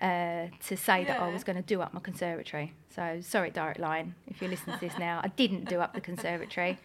uh, 0.00 0.48
to 0.66 0.76
say 0.76 1.04
that 1.04 1.20
I 1.20 1.32
was 1.32 1.44
going 1.44 1.56
to 1.56 1.62
do 1.62 1.80
up 1.80 1.94
my 1.94 2.00
conservatory. 2.00 2.72
So 2.94 3.20
sorry, 3.22 3.50
Direct 3.50 3.78
Line, 3.78 4.14
if 4.26 4.40
you're 4.40 4.50
listening 4.50 4.78
to 4.78 4.80
this 4.80 4.98
now, 4.98 5.20
I 5.22 5.28
didn't 5.28 5.68
do 5.68 5.80
up 5.80 5.94
the 5.94 6.00
conservatory, 6.00 6.78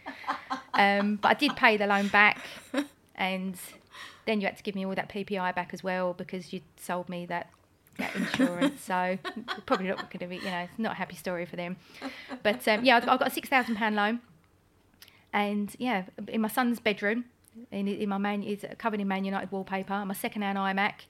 um, 0.74 1.18
but 1.18 1.30
I 1.30 1.34
did 1.34 1.55
pay 1.55 1.78
the 1.78 1.88
loan 1.88 2.07
back, 2.07 2.39
and 3.16 3.57
then 4.26 4.41
you 4.41 4.47
had 4.47 4.57
to 4.57 4.64
give 4.64 4.76
me 4.76 4.86
all 4.86 4.95
that 4.95 5.10
PPI 5.10 5.53
back 5.55 5.74
as 5.74 5.84
well 5.84 6.14
because 6.14 6.53
you 6.53 6.62
sold 6.78 7.10
me 7.10 7.26
that. 7.26 7.49
That 8.00 8.16
insurance, 8.16 8.82
so 8.82 9.18
probably 9.66 9.88
not 9.88 10.10
going 10.10 10.20
to 10.20 10.28
be, 10.28 10.38
you 10.38 10.52
know, 10.52 10.62
it's 10.62 10.80
not 10.80 10.93
a 10.93 10.95
happy 10.95 11.16
story 11.16 11.45
for 11.45 11.56
them. 11.56 11.78
But 12.43 12.68
um, 12.68 12.84
yeah, 12.84 12.97
I've 12.97 13.06
got 13.06 13.28
a 13.28 13.32
six 13.32 13.50
thousand 13.50 13.76
pound 13.76 13.95
loan, 13.95 14.22
and 15.32 15.76
yeah, 15.78 16.06
in 16.28 16.41
my 16.41 16.47
son's 16.47 16.80
bedroom, 16.80 17.26
in, 17.72 17.88
in 17.88 18.10
my 18.10 18.18
man, 18.18 18.41
is 18.41 18.66
covered 18.78 19.00
in 19.00 19.08
Man 19.08 19.26
United 19.26 19.52
wallpaper. 19.52 20.06
My 20.06 20.14
second-hand 20.14 20.58
iMac, 20.58 21.06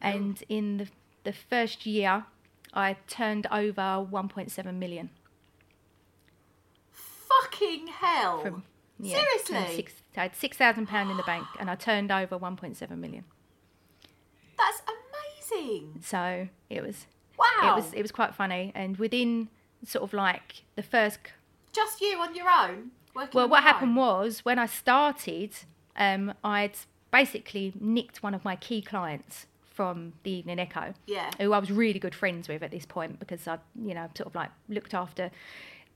and 0.00 0.42
in 0.48 0.76
the 0.78 0.86
the 1.24 1.32
first 1.32 1.86
year, 1.86 2.24
I 2.72 2.96
turned 3.08 3.46
over 3.50 4.06
1.7 4.10 4.74
million. 4.74 5.10
Fucking 6.92 7.88
hell. 7.88 8.40
From, 8.40 8.62
from 8.96 9.06
Seriously? 9.06 9.76
six, 9.76 9.92
I 10.16 10.22
had 10.22 10.36
six 10.36 10.56
thousand 10.56 10.86
pound 10.88 11.10
in 11.10 11.16
the 11.16 11.22
bank, 11.22 11.46
and 11.58 11.70
I 11.70 11.74
turned 11.74 12.10
over 12.10 12.38
1.7 12.38 12.90
million. 12.98 13.24
That's 14.58 14.82
amazing. 15.52 16.00
So 16.04 16.48
it 16.68 16.82
was 16.82 17.06
Wow. 17.38 17.46
it 17.72 17.74
was 17.76 17.92
it 17.94 18.02
was 18.02 18.12
quite 18.12 18.34
funny, 18.34 18.72
and 18.74 18.96
within 18.96 19.48
sort 19.84 20.04
of 20.04 20.12
like 20.12 20.64
the 20.76 20.82
first 20.82 21.18
Just 21.72 22.00
you 22.00 22.18
on 22.20 22.34
your 22.34 22.48
own? 22.48 22.90
Working 23.14 23.30
Well, 23.38 23.48
what 23.48 23.62
happened 23.62 23.92
own? 23.92 23.96
was 23.96 24.44
when 24.44 24.58
I 24.58 24.66
started, 24.66 25.50
um, 25.96 26.34
I'd 26.44 26.76
basically 27.10 27.72
nicked 27.80 28.22
one 28.22 28.34
of 28.34 28.44
my 28.44 28.56
key 28.56 28.82
clients 28.82 29.46
from 29.64 30.12
the 30.22 30.30
Evening 30.32 30.58
Echo. 30.60 30.94
Yeah. 31.06 31.30
Who 31.38 31.52
I 31.52 31.58
was 31.58 31.70
really 31.72 31.98
good 31.98 32.14
friends 32.14 32.48
with 32.48 32.62
at 32.62 32.70
this 32.70 32.84
point 32.86 33.18
because 33.18 33.48
I, 33.48 33.58
you 33.80 33.94
know, 33.94 34.08
sort 34.16 34.26
of 34.28 34.34
like 34.34 34.50
looked 34.68 34.94
after 34.94 35.30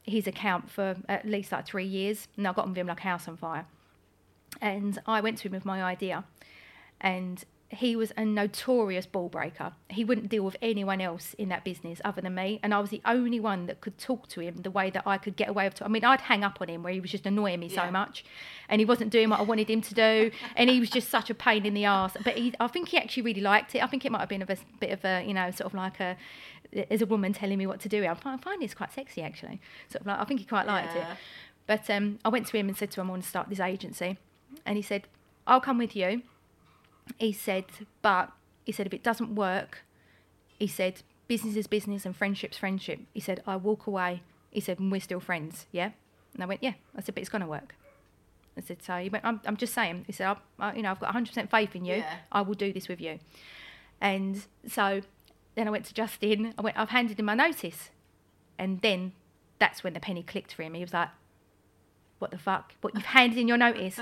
his 0.03 0.27
account 0.27 0.71
for 0.71 0.97
at 1.09 1.25
least 1.27 1.53
like 1.53 1.67
three 1.67 1.85
years, 1.87 2.27
and 2.37 2.49
I 2.49 2.53
got 2.53 2.63
on 2.63 2.71
with 2.71 2.79
him 2.79 2.87
like 2.87 3.01
house 3.01 3.29
on 3.29 3.37
fire. 3.37 3.67
And 4.61 4.99
I 5.07 5.21
went 5.21 5.39
to 5.39 5.49
him 5.49 5.53
with 5.53 5.65
my 5.65 5.83
idea, 5.83 6.25
and 7.01 7.45
he 7.71 7.97
was 7.97 8.13
a 8.17 8.25
notorious 8.25 9.05
ball 9.07 9.29
breaker. 9.29 9.73
He 9.89 10.05
wouldn't 10.05 10.29
deal 10.29 10.45
with 10.45 10.57
anyone 10.63 11.01
else 11.01 11.35
in 11.35 11.49
that 11.49 11.65
business 11.65 12.01
other 12.05 12.21
than 12.21 12.35
me, 12.35 12.61
and 12.63 12.73
I 12.73 12.79
was 12.79 12.91
the 12.91 13.01
only 13.05 13.41
one 13.41 13.67
that 13.67 13.81
could 13.81 13.99
talk 13.99 14.29
to 14.29 14.41
him 14.41 14.57
the 14.63 14.71
way 14.71 14.91
that 14.91 15.03
I 15.07 15.19
could 15.19 15.35
get 15.35 15.49
away 15.49 15.67
with. 15.69 15.83
I 15.83 15.89
mean, 15.89 16.05
I'd 16.05 16.21
hang 16.21 16.45
up 16.45 16.59
on 16.61 16.69
him 16.69 16.83
where 16.83 16.93
he 16.93 17.01
was 17.01 17.11
just 17.11 17.27
annoying 17.27 17.61
me 17.61 17.67
Yeah. 17.67 17.87
so 17.87 17.91
much, 17.91 18.25
and 18.69 18.81
he 18.81 18.85
wasn't 18.85 19.11
doing 19.11 19.29
what 19.31 19.41
I 19.41 19.43
wanted 19.43 19.69
him 19.69 19.81
to 19.81 19.95
do, 19.95 20.31
and 20.57 20.71
he 20.71 20.79
was 20.79 20.91
just 20.91 21.09
such 21.09 21.31
a 21.31 21.35
pain 21.35 21.67
in 21.67 21.75
the 21.75 21.85
ass. 21.85 22.17
But 22.23 22.37
he, 22.37 22.55
I 22.61 22.69
think 22.69 22.89
he 22.91 22.99
actually 22.99 23.25
really 23.25 23.41
liked 23.41 23.75
it. 23.75 23.83
I 23.83 23.87
think 23.87 24.05
it 24.05 24.13
might 24.13 24.21
have 24.21 24.29
been 24.29 24.43
a 24.43 24.47
bit- 24.47 24.91
of 24.93 25.05
a, 25.05 25.25
you 25.27 25.35
know, 25.35 25.51
sort 25.51 25.67
of 25.67 25.75
like 25.75 25.99
a, 26.01 26.17
as 26.91 27.03
a 27.03 27.07
woman 27.07 27.33
telling 27.33 27.59
me 27.59 27.67
what 27.67 27.81
to 27.81 27.89
do. 27.89 28.05
I 28.05 28.15
find, 28.15 28.39
I 28.39 28.43
find 28.43 28.63
this 28.63 28.75
quite 28.75 28.93
sexy 28.93 29.23
actually. 29.23 29.61
Sort 29.89 30.03
of 30.03 30.07
like 30.07 30.21
I 30.21 30.25
think 30.25 30.41
he 30.41 30.47
quite 30.47 30.67
liked 30.67 30.95
it. 30.95 31.05
But 31.67 31.89
um, 31.89 32.19
I 32.25 32.29
went 32.29 32.47
to 32.49 32.57
him 32.59 32.69
and 32.69 32.77
said 32.77 32.91
to 32.93 33.01
him, 33.01 33.09
I 33.09 33.11
want 33.13 33.23
to 33.23 33.29
start 33.29 33.49
this 33.49 33.59
agency. 33.61 34.19
And 34.67 34.77
he 34.77 34.83
said, 34.83 35.07
I'll 35.47 35.61
come 35.63 35.79
with 35.79 35.97
you. 35.97 36.23
He 37.19 37.33
said, 37.33 37.65
but 38.03 38.33
he 38.65 38.73
said, 38.73 38.87
if 38.87 38.95
it 38.95 39.03
doesn't 39.03 39.35
work, 39.35 39.85
he 40.59 40.67
said, 40.67 41.03
business 41.29 41.57
is 41.57 41.67
business 41.67 42.07
and 42.07 42.17
friendship's 42.17 42.59
friendship. 42.59 43.01
He 43.13 43.21
said, 43.21 43.43
I 43.47 43.57
walk 43.57 43.87
away. 43.87 44.23
He 44.51 44.61
said, 44.61 44.79
and 44.79 44.91
we're 44.91 45.01
still 45.01 45.21
friends, 45.21 45.67
yeah? 45.73 45.91
And 46.33 46.43
I 46.43 46.47
went, 46.47 46.63
yeah. 46.63 46.75
I 46.97 47.01
said, 47.01 47.15
but 47.15 47.23
it's 47.23 47.31
going 47.31 47.43
to 47.43 47.49
work. 47.49 47.75
I 48.57 48.61
said, 48.61 48.83
so 48.83 48.97
he 48.99 49.09
went, 49.09 49.25
I'm, 49.25 49.41
I'm 49.47 49.57
just 49.57 49.75
saying. 49.75 50.05
He 50.07 50.13
said, 50.13 50.29
I, 50.29 50.69
I, 50.69 50.75
you 50.75 50.83
know, 50.83 50.91
I've 50.91 51.01
got 51.01 51.13
100% 51.13 51.51
faith 51.51 51.75
in 51.75 51.85
you. 51.85 51.97
Yeah. 51.97 52.17
I 52.31 52.41
will 52.43 52.55
do 52.55 52.73
this 52.73 52.89
with 52.89 53.01
you. 53.01 53.19
And 54.01 54.47
so 54.67 55.01
then 55.55 55.67
I 55.67 55.71
went 55.71 55.85
to 55.87 55.95
Justin. 55.95 56.55
I 56.57 56.63
went, 56.63 56.79
I've 56.79 56.91
handed 56.91 57.19
him 57.19 57.27
my 57.27 57.35
notice. 57.35 57.91
And 58.59 58.81
then 58.81 59.13
that's 59.59 59.83
when 59.83 59.93
the 59.93 60.01
penny 60.01 60.23
clicked 60.23 60.55
for 60.55 60.63
him. 60.63 60.75
He 60.75 60.83
was 60.83 60.93
like, 60.93 61.09
what 62.19 62.31
the 62.31 62.39
fuck? 62.39 62.75
What 62.81 62.95
you've 62.95 63.05
handed 63.07 63.39
in 63.39 63.49
your 63.49 63.57
notice? 63.57 63.99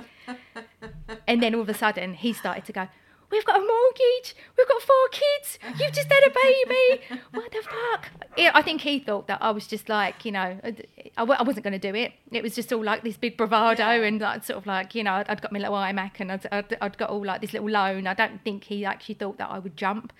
and 1.26 1.42
then 1.42 1.54
all 1.54 1.62
of 1.62 1.68
a 1.68 1.74
sudden 1.74 2.14
he 2.14 2.32
started 2.32 2.64
to 2.66 2.72
go, 2.72 2.88
We've 3.30 3.46
got 3.46 3.56
a 3.56 3.60
mortgage, 3.64 4.36
we've 4.58 4.68
got 4.68 4.82
four 4.82 5.08
kids, 5.10 5.58
you've 5.80 5.92
just 5.94 6.12
had 6.12 6.22
a 6.26 6.30
baby. 6.30 7.02
What 7.32 7.50
the 7.50 7.62
fuck? 7.62 8.10
Yeah, 8.36 8.50
I 8.52 8.60
think 8.60 8.82
he 8.82 8.98
thought 8.98 9.26
that 9.28 9.38
I 9.40 9.50
was 9.52 9.66
just 9.66 9.88
like, 9.88 10.26
you 10.26 10.32
know, 10.32 10.60
I, 10.62 10.72
w- 11.16 11.38
I 11.38 11.42
wasn't 11.42 11.64
going 11.64 11.72
to 11.72 11.78
do 11.78 11.94
it. 11.96 12.12
It 12.30 12.42
was 12.42 12.54
just 12.54 12.70
all 12.74 12.84
like 12.84 13.04
this 13.04 13.16
big 13.16 13.38
bravado 13.38 14.02
and 14.02 14.20
like, 14.20 14.44
sort 14.44 14.58
of 14.58 14.66
like, 14.66 14.94
you 14.94 15.02
know, 15.02 15.12
I'd, 15.12 15.30
I'd 15.30 15.40
got 15.40 15.50
my 15.50 15.60
little 15.60 15.74
iMac 15.74 16.20
and 16.20 16.30
I'd, 16.32 16.46
I'd, 16.52 16.76
I'd 16.82 16.98
got 16.98 17.08
all 17.08 17.24
like 17.24 17.40
this 17.40 17.54
little 17.54 17.70
loan. 17.70 18.06
I 18.06 18.12
don't 18.12 18.44
think 18.44 18.64
he 18.64 18.84
actually 18.84 19.14
thought 19.14 19.38
that 19.38 19.50
I 19.50 19.58
would 19.58 19.78
jump. 19.78 20.12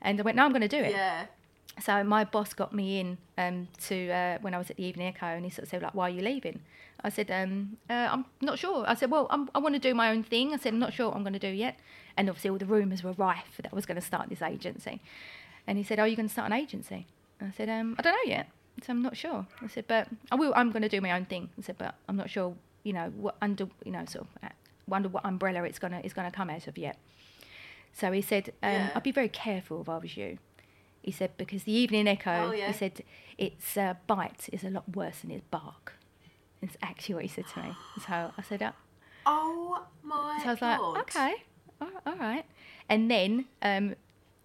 And 0.00 0.20
I 0.20 0.22
went, 0.22 0.36
no, 0.36 0.44
I'm 0.44 0.50
going 0.52 0.62
to 0.62 0.68
do 0.68 0.78
it. 0.78 0.92
Yeah. 0.92 1.26
So 1.80 2.04
my 2.04 2.24
boss 2.24 2.54
got 2.54 2.72
me 2.72 3.00
in 3.00 3.18
um, 3.36 3.68
to 3.88 4.10
uh, 4.10 4.38
when 4.40 4.54
I 4.54 4.58
was 4.58 4.70
at 4.70 4.76
the 4.76 4.84
Evening 4.84 5.08
Echo, 5.08 5.26
and 5.26 5.44
he 5.44 5.50
sort 5.50 5.64
of 5.64 5.68
said, 5.70 5.82
like, 5.82 5.94
why 5.94 6.08
are 6.08 6.10
you 6.10 6.22
leaving? 6.22 6.60
I 7.02 7.10
said, 7.10 7.30
um, 7.30 7.76
uh, 7.90 8.08
I'm 8.10 8.24
not 8.40 8.58
sure. 8.58 8.84
I 8.86 8.94
said, 8.94 9.10
well, 9.10 9.26
I'm, 9.28 9.50
I 9.54 9.58
want 9.58 9.74
to 9.74 9.78
do 9.78 9.94
my 9.94 10.10
own 10.10 10.22
thing. 10.22 10.54
I 10.54 10.56
said, 10.56 10.72
I'm 10.72 10.78
not 10.78 10.94
sure 10.94 11.08
what 11.08 11.16
I'm 11.16 11.22
going 11.22 11.34
to 11.34 11.38
do 11.38 11.48
yet. 11.48 11.78
And 12.16 12.30
obviously, 12.30 12.50
all 12.50 12.58
the 12.58 12.66
rumours 12.66 13.02
were 13.02 13.12
rife 13.12 13.56
that 13.60 13.72
I 13.72 13.74
was 13.74 13.86
going 13.86 13.96
to 13.96 14.06
start 14.06 14.28
this 14.30 14.40
agency. 14.40 15.02
And 15.66 15.76
he 15.76 15.84
said, 15.84 15.98
oh, 15.98 16.04
you're 16.04 16.16
going 16.16 16.28
to 16.28 16.32
start 16.32 16.50
an 16.50 16.56
agency? 16.56 17.06
I 17.40 17.50
said, 17.56 17.68
um, 17.68 17.96
I 17.98 18.02
don't 18.02 18.12
know 18.12 18.30
yet. 18.30 18.48
Said, 18.80 18.90
I'm 18.92 19.02
not 19.02 19.16
sure. 19.16 19.46
I 19.60 19.66
said, 19.68 19.84
but 19.86 20.08
I 20.32 20.36
will. 20.36 20.52
I'm 20.56 20.70
going 20.70 20.82
to 20.82 20.88
do 20.88 21.00
my 21.00 21.12
own 21.12 21.24
thing. 21.26 21.50
I 21.58 21.62
said, 21.62 21.76
but 21.78 21.94
I'm 22.08 22.16
not 22.16 22.30
sure. 22.30 22.54
You 22.84 22.92
know, 22.92 23.12
what 23.16 23.36
under 23.40 23.66
you 23.84 23.92
know 23.92 24.04
sort 24.04 24.26
of 24.26 24.28
uh, 24.44 24.94
under 24.94 25.08
what 25.08 25.24
umbrella 25.24 25.62
it's 25.62 25.78
gonna 25.78 26.00
it's 26.04 26.12
gonna 26.12 26.30
come 26.30 26.50
out 26.50 26.66
of 26.66 26.76
yet. 26.76 26.98
So 27.92 28.12
he 28.12 28.20
said, 28.20 28.50
um, 28.62 28.72
Yeah. 28.72 28.90
I'd 28.94 29.02
be 29.02 29.12
very 29.12 29.28
careful 29.28 29.80
if 29.80 29.88
I 29.88 29.96
was 29.98 30.16
you. 30.16 30.38
He 31.04 31.12
said, 31.12 31.30
because 31.36 31.64
the 31.64 31.72
Evening 31.72 32.08
Echo, 32.08 32.48
Oh, 32.48 32.52
yeah. 32.52 32.68
he 32.68 32.72
said, 32.72 33.02
its 33.36 33.76
uh, 33.76 33.94
bite 34.06 34.48
is 34.52 34.64
a 34.64 34.70
lot 34.70 34.96
worse 34.96 35.20
than 35.20 35.30
its 35.30 35.44
bark. 35.50 35.92
It's 36.62 36.76
actually 36.82 37.14
what 37.16 37.24
he 37.24 37.28
said 37.28 37.44
to 37.54 37.62
me. 37.62 37.72
So 38.06 38.32
I 38.38 38.42
said, 38.42 38.62
uh, 38.62 38.72
Oh 39.26 39.84
my 40.02 40.38
so 40.42 40.48
I 40.48 40.50
was 40.52 40.60
god. 40.60 40.80
like, 40.80 41.00
okay, 41.02 41.34
all 41.80 41.88
right, 41.88 42.02
all 42.06 42.16
right. 42.16 42.44
And 42.88 43.10
then 43.10 43.44
um, 43.62 43.94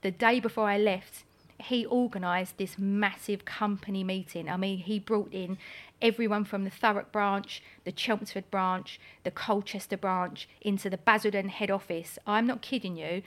the 0.01 0.11
day 0.11 0.39
before 0.39 0.65
I 0.67 0.77
left, 0.77 1.23
he 1.61 1.85
organised 1.87 2.57
this 2.57 2.77
massive 2.77 3.43
company 3.45 4.03
meeting. 4.03 4.49
I 4.49 4.55
mean, 4.57 4.79
he 4.79 4.99
brought 4.99 5.33
in 5.33 5.57
everyone 6.01 6.45
from 6.45 6.63
the 6.63 6.69
Thurrock 6.71 7.11
branch, 7.11 7.61
the 7.83 7.91
Chelmsford 7.91 8.49
branch, 8.51 8.99
the 9.23 9.31
Colchester 9.31 9.97
branch 9.97 10.47
into 10.61 10.89
the 10.89 10.97
Basildon 10.97 11.49
head 11.49 11.69
office. 11.71 12.17
I'm 12.25 12.47
not 12.47 12.61
kidding 12.61 12.95
you. 12.97 13.21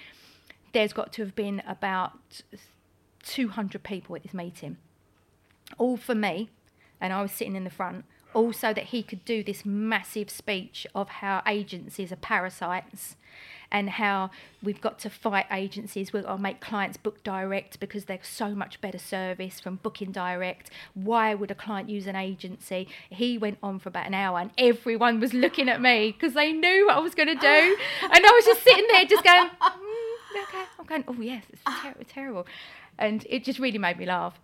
There's 0.73 0.95
got 0.95 1.13
to 1.15 1.23
have 1.25 1.35
been 1.35 1.63
about 1.67 2.41
200 3.23 3.83
people 3.83 4.17
at 4.17 4.23
this 4.23 4.35
meeting 4.35 4.77
all 5.79 5.97
for 5.97 6.15
me, 6.15 6.51
and 7.01 7.13
I 7.13 7.23
was 7.23 7.33
sitting 7.33 7.57
in 7.57 7.65
the 7.65 7.71
front, 7.71 8.05
all 8.35 8.53
so 8.53 8.73
that 8.73 8.85
he 8.85 9.03
could 9.03 9.25
do 9.25 9.43
this 9.43 9.65
massive 9.65 10.31
speech 10.31 10.87
of 10.95 11.09
how 11.09 11.43
agencies 11.47 12.13
are 12.13 12.17
parasites 12.17 13.17
and 13.71 13.89
how 13.89 14.31
we've 14.63 14.81
got 14.81 14.99
to 14.99 15.11
fight 15.11 15.47
agencies. 15.51 16.13
We've 16.13 16.25
got 16.25 16.37
to 16.37 16.43
make 16.43 16.61
clients 16.61 16.97
book 16.99 17.23
direct 17.23 17.81
because 17.81 18.05
they're 18.05 18.19
so 18.23 18.55
much 18.55 18.81
better 18.81 18.99
service 18.99 19.61
from 19.61 19.77
booking 19.77 20.13
direct. 20.13 20.71
Why 20.95 21.35
would 21.35 21.51
a 21.51 21.55
client 21.55 21.89
use 21.89 22.07
an 22.07 22.17
agency? 22.17 22.89
He 23.11 23.39
went 23.39 23.59
on 23.63 23.79
for 23.79 23.89
about 23.89 24.07
an 24.07 24.15
hour, 24.15 24.39
and 24.39 24.51
everyone 24.59 25.21
was 25.21 25.33
looking 25.35 25.69
at 25.69 25.81
me 25.81 26.13
because 26.13 26.35
they 26.35 26.53
knew 26.53 26.87
what 26.87 26.97
I 26.97 27.01
was 27.01 27.15
going 27.15 27.29
to 27.29 27.35
do. 27.35 27.77
and 28.03 28.27
I 28.27 28.31
was 28.31 28.45
just 28.45 28.63
sitting 28.63 28.87
there, 28.91 29.05
just 29.07 29.25
going, 29.25 29.49
mm, 29.49 30.43
okay. 30.43 30.65
I'm 30.79 30.87
going, 30.87 31.05
oh, 31.09 31.21
yes, 31.21 31.45
it's 31.51 31.63
ter- 31.65 31.95
terrible. 32.09 32.47
And 33.03 33.27
it 33.29 33.45
just 33.45 33.59
really 33.59 33.79
made 33.79 33.99
me 33.99 34.07
laugh. 34.07 34.39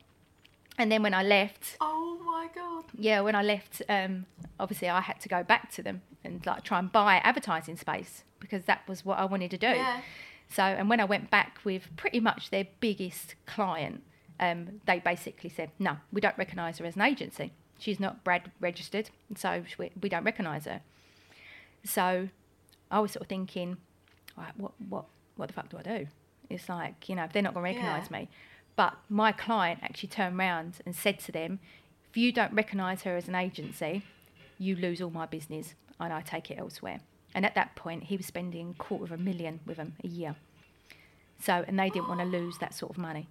And 0.76 0.90
then 0.92 1.02
when 1.02 1.14
I 1.14 1.22
left, 1.22 1.76
Oh 1.80 2.18
my 2.24 2.48
god. 2.54 2.84
yeah, 2.96 3.20
when 3.20 3.34
I 3.34 3.42
left, 3.42 3.82
um, 3.88 4.26
obviously 4.60 4.88
I 4.88 5.00
had 5.00 5.20
to 5.20 5.28
go 5.28 5.42
back 5.42 5.72
to 5.72 5.82
them 5.82 6.02
and 6.24 6.44
like 6.46 6.62
try 6.64 6.78
and 6.78 6.90
buy 6.92 7.16
advertising 7.24 7.76
space 7.76 8.24
because 8.40 8.64
that 8.66 8.86
was 8.88 9.04
what 9.04 9.18
I 9.18 9.24
wanted 9.24 9.50
to 9.52 9.58
do. 9.58 9.66
Yeah. 9.68 10.00
So, 10.50 10.62
and 10.62 10.88
when 10.88 11.00
I 11.00 11.04
went 11.04 11.30
back 11.30 11.58
with 11.64 11.88
pretty 11.96 12.20
much 12.20 12.50
their 12.50 12.66
biggest 12.80 13.34
client, 13.46 14.02
um, 14.40 14.80
they 14.86 14.98
basically 15.00 15.50
said, 15.50 15.70
"No, 15.78 15.96
we 16.12 16.20
don't 16.20 16.38
recognise 16.38 16.78
her 16.78 16.86
as 16.86 16.96
an 16.96 17.02
agency. 17.02 17.52
She's 17.78 18.00
not 18.00 18.24
Brad 18.24 18.50
registered, 18.60 19.10
so 19.36 19.64
we, 19.78 19.90
we 20.00 20.08
don't 20.08 20.24
recognise 20.24 20.64
her." 20.64 20.80
So, 21.84 22.28
I 22.90 23.00
was 23.00 23.12
sort 23.12 23.22
of 23.22 23.28
thinking, 23.28 23.76
right, 24.36 24.56
what, 24.56 24.72
what, 24.88 25.04
what 25.36 25.48
the 25.48 25.52
fuck 25.54 25.68
do 25.68 25.76
I 25.78 25.82
do? 25.82 26.06
It's 26.50 26.68
like 26.68 27.08
you 27.08 27.14
know, 27.14 27.24
if 27.24 27.32
they're 27.32 27.42
not 27.42 27.54
going 27.54 27.64
to 27.74 27.78
recognise 27.80 28.08
Yeah. 28.10 28.18
me. 28.20 28.28
But 28.76 28.96
my 29.08 29.32
client 29.32 29.80
actually 29.82 30.08
turned 30.10 30.38
around 30.38 30.78
and 30.86 30.94
said 30.94 31.18
to 31.20 31.32
them, 31.32 31.58
if 32.10 32.16
you 32.16 32.30
don't 32.32 32.52
recognise 32.52 33.02
her 33.02 33.16
as 33.16 33.26
an 33.26 33.34
agency, 33.34 34.02
you 34.58 34.76
lose 34.76 35.02
all 35.02 35.10
my 35.10 35.26
business 35.26 35.74
and 35.98 36.12
I 36.12 36.20
take 36.20 36.50
it 36.50 36.58
elsewhere. 36.58 37.00
And 37.34 37.44
at 37.44 37.56
that 37.56 37.74
point, 37.74 38.04
he 38.04 38.16
was 38.16 38.26
spending 38.26 38.70
a 38.70 38.82
quarter 38.82 39.04
of 39.04 39.12
a 39.12 39.16
million 39.22 39.60
with 39.66 39.78
them 39.78 39.94
a 40.04 40.06
year. 40.06 40.36
So, 41.40 41.64
and 41.66 41.78
they 41.78 41.90
didn't 41.90 42.08
want 42.08 42.20
to 42.20 42.26
lose 42.38 42.58
that 42.58 42.72
sort 42.72 42.92
of 42.92 42.98
money. 42.98 43.28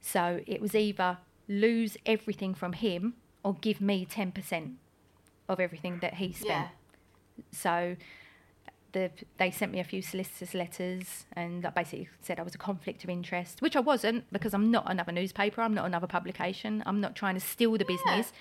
So 0.00 0.40
it 0.46 0.60
was 0.60 0.74
either 0.74 1.18
lose 1.48 1.96
everything 2.04 2.54
from 2.54 2.74
him 2.74 3.14
or 3.42 3.54
give 3.54 3.80
me 3.80 4.04
10% 4.06 4.74
of 5.48 5.58
everything 5.58 6.00
that 6.00 6.14
he 6.14 6.32
spent. 6.32 6.48
Yeah. 6.48 6.68
So 7.50 7.96
the, 8.96 9.10
they 9.36 9.50
sent 9.50 9.72
me 9.72 9.78
a 9.78 9.84
few 9.84 10.00
solicitors' 10.00 10.54
letters 10.54 11.26
and 11.34 11.62
that 11.62 11.74
basically 11.74 12.08
said 12.22 12.40
I 12.40 12.42
was 12.42 12.54
a 12.54 12.58
conflict 12.58 13.04
of 13.04 13.10
interest, 13.10 13.60
which 13.60 13.76
I 13.76 13.80
wasn't 13.80 14.24
because 14.32 14.54
I'm 14.54 14.70
not 14.70 14.90
another 14.90 15.12
newspaper, 15.12 15.60
I'm 15.60 15.74
not 15.74 15.84
another 15.84 16.06
publication, 16.06 16.82
I'm 16.86 16.98
not 16.98 17.14
trying 17.14 17.34
to 17.34 17.40
steal 17.40 17.76
the 17.76 17.84
business. 17.84 18.32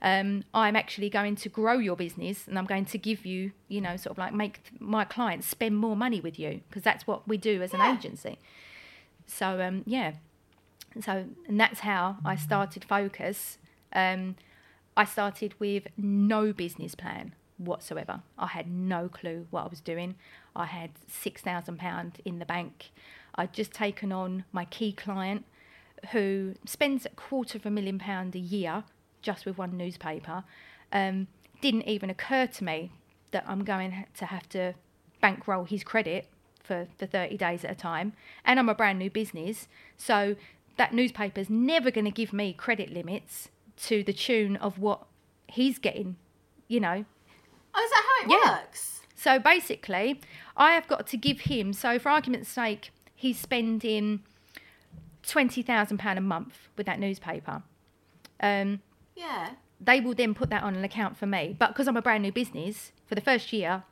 Um, 0.00 0.44
I'm 0.54 0.76
actually 0.76 1.10
going 1.10 1.34
to 1.36 1.48
grow 1.48 1.78
your 1.78 1.96
business 1.96 2.46
and 2.46 2.56
I'm 2.56 2.66
going 2.66 2.84
to 2.84 2.98
give 2.98 3.26
you, 3.26 3.50
you 3.66 3.80
know, 3.80 3.96
sort 3.96 4.12
of 4.12 4.18
like 4.18 4.32
make 4.32 4.60
my 4.78 5.04
clients 5.04 5.48
spend 5.48 5.76
more 5.76 5.96
money 5.96 6.20
with 6.20 6.38
you 6.38 6.60
because 6.68 6.84
that's 6.84 7.04
what 7.04 7.26
we 7.26 7.36
do 7.36 7.60
as 7.60 7.74
an 7.74 7.80
agency. 7.80 8.38
So, 9.26 9.60
um, 9.60 9.82
yeah. 9.86 10.12
So, 11.00 11.24
and 11.48 11.58
that's 11.58 11.80
how 11.80 12.18
I 12.24 12.36
started 12.36 12.84
Focus. 12.84 13.58
Um, 13.92 14.36
I 14.96 15.04
started 15.04 15.54
with 15.58 15.88
no 15.96 16.52
business 16.52 16.94
plan 16.94 17.34
whatsoever. 17.58 18.22
I 18.38 18.48
had 18.48 18.70
no 18.70 19.08
clue 19.08 19.46
what 19.50 19.64
I 19.64 19.68
was 19.68 19.80
doing. 19.80 20.16
I 20.54 20.66
had 20.66 20.90
£6,000 21.10 22.12
in 22.24 22.38
the 22.38 22.46
bank. 22.46 22.90
I'd 23.34 23.52
just 23.52 23.72
taken 23.72 24.12
on 24.12 24.44
my 24.52 24.64
key 24.64 24.92
client 24.92 25.44
who 26.12 26.54
spends 26.64 27.06
a 27.06 27.10
quarter 27.10 27.58
of 27.58 27.66
a 27.66 27.70
million 27.70 27.98
pound 27.98 28.34
a 28.34 28.38
year 28.38 28.84
just 29.22 29.46
with 29.46 29.58
one 29.58 29.76
newspaper. 29.76 30.44
Um, 30.92 31.26
didn't 31.60 31.88
even 31.88 32.10
occur 32.10 32.46
to 32.46 32.64
me 32.64 32.92
that 33.30 33.44
I'm 33.46 33.64
going 33.64 34.06
to 34.16 34.26
have 34.26 34.48
to 34.50 34.74
bankroll 35.20 35.64
his 35.64 35.82
credit 35.82 36.28
for, 36.62 36.86
for 36.98 37.06
30 37.06 37.36
days 37.36 37.64
at 37.64 37.70
a 37.70 37.74
time. 37.74 38.12
And 38.44 38.58
I'm 38.58 38.68
a 38.68 38.74
brand 38.74 38.98
new 38.98 39.10
business. 39.10 39.68
So 39.96 40.36
that 40.76 40.94
newspaper's 40.94 41.50
never 41.50 41.90
going 41.90 42.04
to 42.04 42.10
give 42.10 42.32
me 42.32 42.52
credit 42.52 42.92
limits 42.92 43.48
to 43.84 44.02
the 44.02 44.12
tune 44.12 44.56
of 44.56 44.78
what 44.78 45.06
he's 45.48 45.78
getting, 45.78 46.16
you 46.68 46.80
know, 46.80 47.04
Oh, 47.76 47.84
is 47.84 47.90
that 47.90 48.04
how 48.08 48.26
it 48.26 48.44
Yeah. 48.44 48.52
works? 48.62 49.02
so 49.14 49.38
basically, 49.38 50.20
I 50.56 50.72
have 50.72 50.86
got 50.88 51.06
to 51.08 51.16
give 51.16 51.40
him, 51.40 51.72
so 51.72 51.98
for 51.98 52.08
argument's 52.08 52.48
sake, 52.48 52.90
he's 53.14 53.38
spending 53.38 54.22
twenty 55.22 55.62
thousand 55.62 55.98
pound 55.98 56.18
a 56.18 56.22
month 56.22 56.68
with 56.76 56.86
that 56.86 56.98
newspaper. 56.98 57.62
Um, 58.40 58.80
Yeah. 59.14 59.50
they 59.80 60.00
will 60.00 60.14
then 60.14 60.34
put 60.34 60.50
that 60.50 60.62
on 60.62 60.74
an 60.76 60.84
account 60.84 61.16
for 61.16 61.26
me. 61.26 61.54
But 61.58 61.68
because 61.68 61.88
I'm 61.88 61.96
a 61.96 62.02
brand 62.02 62.22
new 62.22 62.32
business, 62.32 62.92
for 63.06 63.14
the 63.14 63.20
first 63.20 63.52
year, 63.52 63.82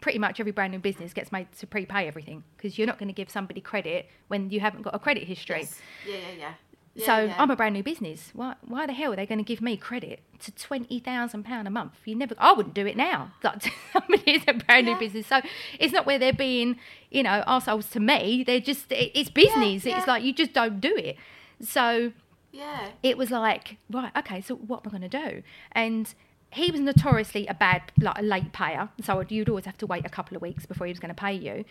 pretty 0.00 0.18
much 0.18 0.38
every 0.40 0.52
brand 0.52 0.72
new 0.72 0.78
business 0.78 1.12
gets 1.12 1.32
made 1.32 1.50
to 1.52 1.66
prepay 1.66 2.06
everything 2.06 2.44
because 2.56 2.76
you're 2.78 2.86
not 2.86 2.98
going 2.98 3.08
to 3.08 3.14
give 3.14 3.30
somebody 3.30 3.60
credit 3.60 4.08
when 4.28 4.50
you 4.50 4.60
haven't 4.60 4.82
got 4.82 4.94
a 4.94 4.98
credit 4.98 5.24
history. 5.24 5.60
Yes. 5.60 5.80
Yeah, 6.06 6.16
yeah, 6.16 6.32
yeah. 6.38 6.54
Yeah, 6.96 7.06
so 7.06 7.18
yeah. 7.24 7.34
I'm 7.38 7.50
a 7.50 7.56
brand 7.56 7.74
new 7.74 7.82
business. 7.82 8.30
Why, 8.32 8.54
why 8.66 8.86
the 8.86 8.92
hell 8.94 9.12
are 9.12 9.16
they 9.16 9.26
going 9.26 9.38
to 9.38 9.44
give 9.44 9.60
me 9.60 9.76
credit 9.76 10.20
to 10.40 10.52
twenty 10.52 10.98
thousand 10.98 11.44
pound 11.44 11.68
a 11.68 11.70
month? 11.70 11.92
You 12.04 12.14
never. 12.14 12.34
I 12.38 12.52
wouldn't 12.52 12.74
do 12.74 12.86
it 12.86 12.96
now. 12.96 13.32
Like 13.44 13.62
somebody 13.92 14.30
is 14.32 14.42
a 14.48 14.54
brand 14.54 14.86
Yeah. 14.86 14.94
new 14.94 14.98
business, 14.98 15.26
so 15.26 15.40
it's 15.78 15.92
not 15.92 16.06
where 16.06 16.18
they're 16.18 16.32
being, 16.32 16.78
you 17.10 17.22
know, 17.22 17.44
assholes 17.46 17.88
to 17.90 18.00
me. 18.00 18.44
They're 18.44 18.60
just 18.60 18.86
it's 18.90 19.30
business. 19.30 19.84
It's 19.86 20.06
like 20.06 20.22
you 20.24 20.32
just 20.32 20.52
don't 20.52 20.80
do 20.80 20.94
it. 20.96 21.16
So 21.60 22.12
Yeah. 22.52 22.88
it 23.02 23.18
was 23.18 23.30
like, 23.30 23.76
right, 23.90 24.12
okay, 24.16 24.40
so 24.40 24.54
what 24.56 24.80
am 24.86 24.94
I 24.94 24.98
going 24.98 25.10
to 25.10 25.30
do? 25.30 25.42
And 25.72 26.12
he 26.50 26.70
was 26.70 26.80
notoriously 26.80 27.46
a 27.48 27.54
bad, 27.54 27.82
like 28.00 28.18
a 28.18 28.22
late 28.22 28.52
payer. 28.52 28.88
So 29.02 29.22
you'd 29.28 29.48
always 29.50 29.66
have 29.66 29.76
to 29.78 29.86
wait 29.86 30.06
a 30.06 30.08
couple 30.08 30.36
of 30.36 30.40
weeks 30.42 30.64
before 30.64 30.86
he 30.86 30.92
was 30.92 31.00
going 31.00 31.14
to 31.14 31.20
pay 31.20 31.34
you. 31.34 31.64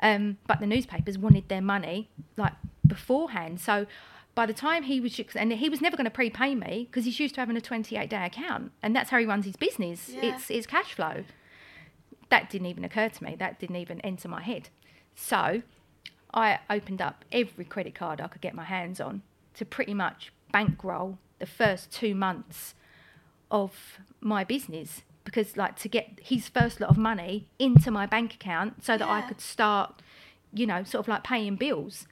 Um, 0.00 0.38
but 0.48 0.58
the 0.58 0.66
newspapers 0.66 1.16
wanted 1.16 1.48
their 1.48 1.60
money 1.62 2.08
like 2.36 2.54
beforehand. 2.86 3.60
So 3.60 3.86
by 4.34 4.46
the 4.46 4.52
time 4.52 4.84
he 4.84 5.00
was, 5.00 5.18
and 5.36 5.52
he 5.52 5.68
was 5.68 5.80
never 5.80 5.96
going 5.96 6.06
to 6.06 6.10
prepay 6.10 6.54
me 6.54 6.88
because 6.90 7.04
he's 7.04 7.20
used 7.20 7.34
to 7.36 7.40
having 7.40 7.56
a 7.56 7.60
28 7.60 8.10
day 8.10 8.26
account. 8.26 8.72
And 8.82 8.94
that's 8.94 9.10
how 9.10 9.18
he 9.18 9.26
runs 9.26 9.44
his 9.44 9.56
business. 9.56 10.10
Yeah. 10.10 10.34
It's, 10.34 10.50
it's 10.50 10.66
cash 10.66 10.94
flow. 10.94 11.24
That 12.30 12.50
didn't 12.50 12.66
even 12.66 12.84
occur 12.84 13.08
to 13.08 13.24
me. 13.24 13.36
That 13.38 13.60
didn't 13.60 13.76
even 13.76 14.00
enter 14.00 14.28
my 14.28 14.42
head. 14.42 14.70
So 15.14 15.62
I 16.32 16.58
opened 16.68 17.00
up 17.00 17.24
every 17.30 17.64
credit 17.64 17.94
card 17.94 18.20
I 18.20 18.26
could 18.26 18.40
get 18.40 18.54
my 18.54 18.64
hands 18.64 19.00
on 19.00 19.22
to 19.54 19.64
pretty 19.64 19.94
much 19.94 20.32
bankroll 20.52 21.18
the 21.38 21.46
first 21.46 21.92
two 21.92 22.14
months 22.14 22.74
of 23.50 24.00
my 24.20 24.42
business 24.42 25.02
because 25.24 25.56
like 25.56 25.76
to 25.76 25.88
get 25.88 26.18
his 26.20 26.48
first 26.48 26.80
lot 26.80 26.90
of 26.90 26.98
money 26.98 27.46
into 27.58 27.90
my 27.90 28.06
bank 28.06 28.34
account 28.34 28.84
so 28.84 28.98
that 28.98 29.08
I 29.08 29.22
could 29.22 29.40
start 29.40 30.02
you 30.52 30.66
know 30.66 30.82
sort 30.84 31.04
of 31.04 31.08
like 31.08 31.24
paying 31.24 31.56
bills 31.56 32.06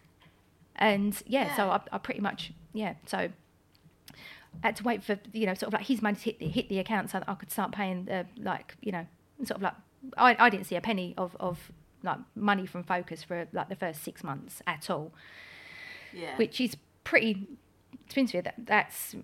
and 0.76 1.22
yeah, 1.26 1.54
so 1.56 1.70
I, 1.70 1.80
I 1.92 1.98
pretty 1.98 2.20
much 2.20 2.52
yeah 2.72 2.94
so 3.06 3.18
I 3.18 4.66
had 4.66 4.76
to 4.76 4.84
wait 4.84 5.02
for 5.04 5.18
you 5.32 5.46
know 5.46 5.54
sort 5.54 5.68
of 5.68 5.72
like 5.74 5.86
his 5.86 6.02
money 6.02 6.16
to 6.16 6.22
hit 6.22 6.38
the, 6.38 6.48
hit 6.48 6.68
the 6.68 6.78
account 6.78 7.10
so 7.10 7.18
that 7.18 7.28
I 7.28 7.34
could 7.34 7.50
start 7.50 7.72
paying 7.72 8.04
the 8.06 8.26
like 8.38 8.76
you 8.80 8.92
know 8.92 9.06
sort 9.44 9.56
of 9.56 9.62
like 9.62 9.74
I, 10.16 10.36
I 10.38 10.50
didn't 10.50 10.66
see 10.66 10.76
a 10.76 10.80
penny 10.80 11.14
of, 11.16 11.36
of 11.38 11.70
like 12.02 12.18
money 12.34 12.66
from 12.66 12.82
Focus 12.82 13.22
for 13.22 13.46
like 13.52 13.68
the 13.68 13.76
first 13.76 14.02
six 14.02 14.24
months 14.24 14.60
at 14.66 14.90
all 14.90 15.12
Yeah. 16.12 16.36
which 16.36 16.60
is 16.60 16.76
pretty 17.04 17.34
to 18.08 18.14
be 18.14 18.20
honest 18.22 18.34
with 18.34 18.34
you, 18.34 18.42
that, 18.42 18.54
that's 18.66 19.14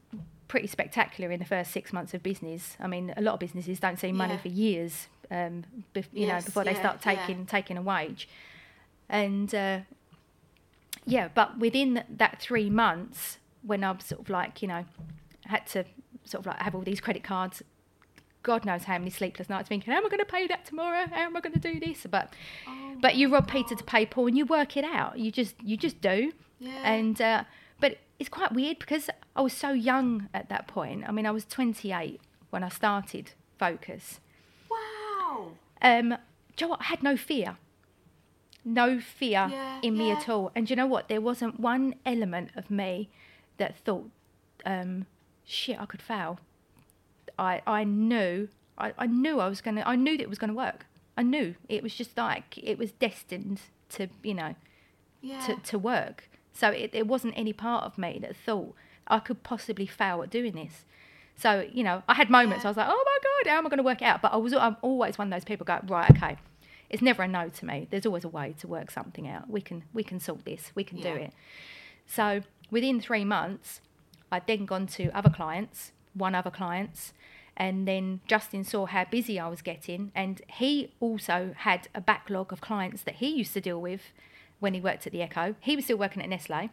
pretty 0.47 0.67
spectacular 0.67 1.31
in 1.31 1.39
the 1.41 1.45
first 1.45 1.73
six 1.73 1.93
months 1.93 2.15
of 2.15 2.23
business. 2.23 2.77
I 2.81 2.87
mean, 2.87 3.13
a 3.19 3.21
lot 3.21 3.35
of 3.35 3.41
businesses 3.41 3.79
don't 3.81 3.99
see 3.99 4.13
money 4.13 4.35
Yeah. 4.35 4.41
for 4.41 4.49
years, 4.49 5.09
um, 5.31 5.65
bef- 5.95 6.07
you 6.15 6.27
know, 6.27 6.35
Yes, 6.35 6.47
before 6.47 6.65
they 6.65 6.73
yeah, 6.73 6.79
start 6.81 7.01
yeah. 7.05 7.15
taking 7.17 7.45
taking 7.45 7.77
a 7.77 7.83
wage. 7.83 8.29
And 9.11 9.55
uh, 9.55 9.81
yeah, 11.09 11.29
but 11.35 11.59
within 11.59 12.05
that 12.09 12.41
three 12.41 12.71
months, 12.71 13.39
when 13.63 13.83
I'm 13.83 14.01
sort 14.01 14.21
of 14.21 14.31
like, 14.31 14.63
you 14.63 14.69
know, 14.69 14.85
had 15.47 15.67
to 15.69 15.85
sort 16.25 16.41
of 16.41 16.47
like 16.47 16.61
have 16.61 16.75
all 16.75 16.83
these 16.83 17.01
credit 17.01 17.25
cards. 17.25 17.63
God 18.43 18.65
knows 18.65 18.85
how 18.85 18.99
many 18.99 19.11
sleepless 19.11 19.49
nights 19.49 19.69
thinking, 19.69 19.93
how 19.93 19.99
am 19.99 20.07
I 20.07 20.09
going 20.09 20.21
to 20.21 20.25
pay 20.25 20.47
that 20.47 20.65
tomorrow? 20.65 21.07
How 21.11 21.23
am 21.23 21.37
I 21.37 21.41
going 21.41 21.55
to 21.55 21.59
do 21.59 21.81
this? 21.81 22.07
But, 22.09 22.33
Oh 22.67 22.95
but 23.01 23.17
you 23.17 23.29
rob 23.29 23.49
Peter 23.49 23.75
to 23.75 23.85
pay 23.85 24.07
Paul, 24.07 24.29
and 24.29 24.39
you 24.39 24.47
work 24.47 24.77
it 24.77 24.85
out. 24.85 25.19
You 25.19 25.31
just, 25.31 25.55
you 25.63 25.77
just 25.77 26.01
do. 26.01 26.33
Yeah. 26.61 26.93
And 26.93 27.21
uh, 27.21 27.45
but 27.81 27.99
it's 28.19 28.29
quite 28.29 28.53
weird 28.53 28.79
because 28.79 29.11
I 29.35 29.41
was 29.41 29.53
so 29.53 29.71
young 29.71 30.29
at 30.35 30.49
that 30.49 30.67
point. 30.69 31.05
I 31.09 31.13
mean, 31.13 31.27
I 31.27 31.31
was 31.31 31.45
28 31.45 32.21
when 32.51 32.63
I 32.63 32.69
started 32.69 33.33
Focus. 33.59 34.21
wow. 34.71 35.51
Um, 35.83 36.11
do 36.57 36.65
you 36.65 36.67
know 36.67 36.69
what? 36.71 36.81
I 36.81 36.85
had 36.85 37.03
no 37.03 37.17
fear. 37.17 37.57
No 38.75 39.01
fear 39.01 39.49
Yeah, 39.51 39.79
in 39.83 39.97
me 39.97 40.09
yeah. 40.09 40.19
at 40.19 40.29
all. 40.29 40.51
And 40.55 40.69
you 40.69 40.77
know 40.77 40.87
what? 40.87 41.09
There 41.09 41.21
wasn't 41.21 41.59
one 41.61 41.95
element 42.05 42.51
of 42.57 42.71
me 42.71 43.09
that 43.57 43.77
thought, 43.77 44.09
um, 44.67 45.07
shit, 45.45 45.81
I 45.81 45.87
could 45.87 46.03
fail. 46.03 46.39
I, 47.39 47.63
I 47.67 47.85
knew, 47.85 48.49
I, 48.77 48.93
I 48.99 49.07
knew 49.07 49.41
I 49.41 49.49
was 49.49 49.61
going 49.61 49.77
to, 49.77 49.89
I 49.89 49.97
knew 49.97 50.17
that 50.17 50.23
it 50.23 50.29
was 50.29 50.39
going 50.39 50.49
to 50.51 50.57
work. 50.57 50.87
I 51.17 51.23
knew 51.23 51.55
it 51.69 51.83
was 51.83 51.95
just 51.95 52.17
like, 52.17 52.59
it 52.59 52.79
was 52.79 52.93
destined 52.93 53.61
to, 53.91 54.09
you 54.23 54.35
know, 54.35 54.55
Yeah. 55.21 55.41
to, 55.47 55.57
to 55.57 55.79
work. 55.79 56.29
So 56.53 56.69
it, 56.71 56.93
there 56.93 57.05
wasn't 57.05 57.35
any 57.37 57.53
part 57.53 57.85
of 57.85 57.97
me 57.99 58.19
that 58.23 58.37
thought 58.37 58.75
I 59.07 59.19
could 59.21 59.43
possibly 59.43 59.87
fail 59.87 60.23
at 60.23 60.31
doing 60.31 60.53
this. 60.55 60.85
So, 61.37 61.69
you 61.73 61.85
know, 61.85 62.03
I 62.09 62.15
had 62.15 62.31
moments 62.31 62.65
I 62.65 62.69
was 62.69 62.77
like, 62.77 62.89
oh 62.91 63.05
my 63.07 63.19
God, 63.45 63.51
how 63.51 63.59
am 63.59 63.67
I 63.67 63.69
going 63.71 63.79
to 63.79 63.85
work 63.85 64.03
it 64.03 64.07
out? 64.07 64.21
But 64.21 64.33
I 64.33 64.37
was, 64.37 64.53
I'm 64.53 64.77
always 64.83 65.17
one 65.17 65.33
of 65.33 65.37
those 65.37 65.45
people 65.45 65.65
go, 65.65 65.79
right, 65.87 66.11
okay, 66.11 66.37
it's 66.91 67.03
never 67.03 67.23
a 67.23 67.29
no 67.29 67.49
to 67.49 67.67
me. 67.67 67.87
There's 67.91 68.07
always 68.07 68.25
a 68.25 68.29
way 68.29 68.55
to 68.61 68.69
work 68.69 68.91
something 68.91 69.29
out. 69.29 69.49
We 69.51 69.61
can, 69.61 69.85
we 69.93 70.03
can 70.03 70.21
sort 70.21 70.45
this, 70.45 70.73
we 70.75 70.85
can 70.85 71.01
do 71.01 71.15
it. 71.15 71.33
So 72.07 72.43
within 72.71 73.01
three 73.01 73.25
months, 73.25 73.81
I'd 74.33 74.47
then 74.47 74.67
gone 74.67 74.87
to 74.89 75.11
other 75.11 75.31
clients, 75.31 75.93
one 76.15 76.35
other 76.35 76.51
clients, 76.51 77.13
and 77.57 77.89
then 77.89 78.21
Justin 78.27 78.63
saw 78.65 78.87
how 78.87 79.05
busy 79.05 79.39
I 79.39 79.49
was 79.49 79.63
getting, 79.63 80.13
and 80.15 80.41
he 80.49 80.93
also 81.01 81.55
had 81.57 81.89
a 81.95 82.01
backlog 82.01 82.53
of 82.53 82.61
clients 82.61 83.03
that 83.03 83.17
he 83.17 83.29
used 83.29 83.53
to 83.55 83.61
deal 83.61 83.81
with 83.81 84.13
when 84.61 84.75
he 84.75 84.81
worked 84.81 85.07
at 85.07 85.13
the 85.13 85.23
Echo. 85.23 85.55
He 85.61 85.75
was 85.77 85.85
still 85.87 85.97
working 85.99 86.23
at 86.23 86.29
Nestle, 86.29 86.71